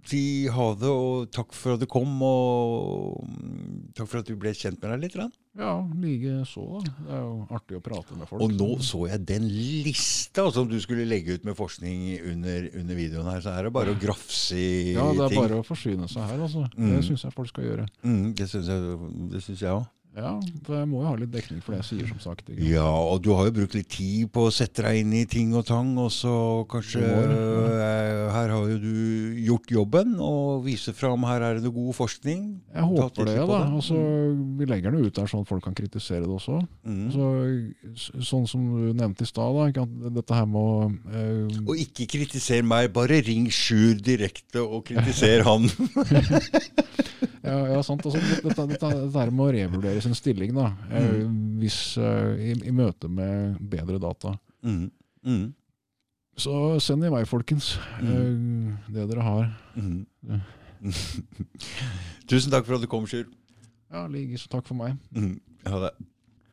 si 0.07 0.21
ha 0.51 0.67
det, 0.79 0.91
og 0.91 1.29
takk 1.35 1.55
for 1.57 1.75
at 1.77 1.83
du 1.83 1.87
kom. 1.91 2.13
Og 2.27 3.23
mm, 3.27 3.93
takk 3.97 4.11
for 4.11 4.21
at 4.23 4.31
du 4.31 4.35
ble 4.39 4.53
kjent 4.57 4.81
med 4.83 4.91
deg 4.93 5.05
litt. 5.05 5.15
grann. 5.17 5.33
Ja, 5.57 5.73
like 6.03 6.43
så. 6.51 6.65
da. 6.85 6.95
Det 7.07 7.15
er 7.17 7.23
jo 7.23 7.37
artig 7.57 7.79
å 7.79 7.83
prate 7.85 8.19
med 8.19 8.29
folk. 8.29 8.43
Og 8.45 8.53
nå 8.59 8.69
så 8.85 9.07
jeg 9.09 9.23
den 9.29 9.47
lista 9.87 10.45
som 10.53 10.67
du 10.71 10.77
skulle 10.83 11.07
legge 11.09 11.39
ut 11.39 11.47
med 11.49 11.57
forskning 11.59 11.86
under, 12.33 12.69
under 12.81 12.99
videoen 12.99 13.29
her. 13.31 13.41
Så 13.45 13.53
er 13.55 13.67
det 13.69 13.73
bare 13.77 13.95
å 13.95 13.99
grafse 14.01 14.57
i 14.59 14.95
Ja, 14.97 15.07
det 15.13 15.27
er 15.27 15.35
ting. 15.35 15.43
bare 15.43 15.61
å 15.61 15.67
forsyne 15.67 16.09
seg 16.11 16.27
her, 16.31 16.43
altså. 16.47 16.65
Mm. 16.77 16.91
Det 16.97 17.03
syns 17.09 17.25
jeg 17.27 17.37
folk 17.37 17.49
skal 17.53 17.69
gjøre. 17.69 17.87
Mm, 18.03 18.33
det 18.37 18.49
syns 18.51 19.63
jeg 19.63 19.71
òg. 19.73 19.87
Ja, 20.17 20.31
for 20.65 20.79
jeg 20.79 20.89
må 20.89 21.03
jo 21.03 21.11
ha 21.11 21.17
litt 21.21 21.33
dekning 21.35 21.61
for 21.61 21.75
det 21.75 21.83
jeg 21.83 21.89
sier, 21.91 22.07
som 22.09 22.21
sagt. 22.23 22.47
Ikke? 22.49 22.65
Ja, 22.71 22.89
og 22.89 23.21
du 23.25 23.35
har 23.37 23.51
jo 23.51 23.55
brukt 23.59 23.75
litt 23.77 23.91
tid 23.93 24.31
på 24.33 24.47
å 24.49 24.53
sette 24.55 24.87
deg 24.87 25.03
inn 25.03 25.13
i 25.13 25.27
ting 25.29 25.53
og 25.59 25.67
tang, 25.69 25.91
og 26.01 26.09
så 26.15 26.33
kanskje 26.73 27.03
Det 27.05 27.83
eh, 27.85 28.23
Her 28.33 28.53
har 28.55 28.71
jo 28.71 28.79
du 28.81 29.37
gjort 29.45 29.75
jobben 29.77 30.15
og 30.23 30.65
viser 30.65 30.97
fram 30.97 31.27
her 31.29 31.45
er 31.45 31.61
det 31.61 31.73
god 31.75 31.93
forskning. 31.99 32.49
Jeg 32.73 32.89
håper 32.95 33.29
det, 33.29 33.37
da. 33.43 33.47
det. 33.51 33.61
Altså, 33.77 34.01
vi 34.57 34.71
legger 34.71 34.97
den 34.97 35.05
ut 35.05 35.21
der 35.21 35.29
sånn 35.29 35.45
at 35.45 35.53
folk 35.53 35.67
kan 35.69 35.77
kritisere 35.77 36.25
det 36.25 36.33
også. 36.33 36.63
Mm. 36.89 37.05
Så, 37.13 37.29
sånn 38.31 38.49
som 38.49 38.65
du 38.73 38.91
nevnte 38.97 39.27
i 39.27 39.31
stad, 39.31 39.77
dette 40.17 40.37
her 40.41 40.49
med 40.49 40.63
å 40.63 40.89
uh, 41.13 41.61
Og 41.67 41.85
ikke 41.85 42.09
kritiser 42.17 42.65
meg, 42.65 42.89
bare 42.97 43.21
ring 43.27 43.51
Sjur 43.53 44.01
direkte 44.01 44.65
og 44.65 44.87
kritiser 44.89 45.45
han. 45.47 45.69
ja, 47.47 47.59
ja, 47.73 47.83
sant. 47.87 48.05
Altså, 48.07 48.21
dette, 48.21 48.67
dette, 48.67 48.67
dette 48.75 49.21
her 49.21 49.31
med 49.33 49.45
å 49.47 49.53
revurdere 49.55 50.03
sin 50.05 50.17
stilling 50.19 50.55
da, 50.57 50.71
mm. 50.91 51.37
hvis, 51.63 51.79
eh, 52.01 52.51
i, 52.51 52.57
i 52.69 52.75
møte 52.75 53.11
med 53.13 53.57
bedre 53.61 54.01
data. 54.03 54.35
Mm. 54.67 54.91
Mm. 55.27 55.47
Så 56.37 56.53
send 56.85 57.07
i 57.07 57.13
vei, 57.13 57.23
folkens, 57.29 57.75
eh, 58.03 58.75
det 58.93 59.09
dere 59.09 59.25
har. 59.25 59.49
Mm. 59.79 60.05
Tusen 62.31 62.53
takk 62.53 62.67
for 62.69 62.77
at 62.77 62.85
du 62.85 62.91
kom, 62.91 63.07
Sjur. 63.09 63.31
Ja, 63.93 64.05
Likeså 64.11 64.51
takk 64.53 64.67
for 64.69 64.77
meg. 64.79 64.99
Mm. 65.17 65.39
Ha 65.71 65.87
det. 65.87 65.95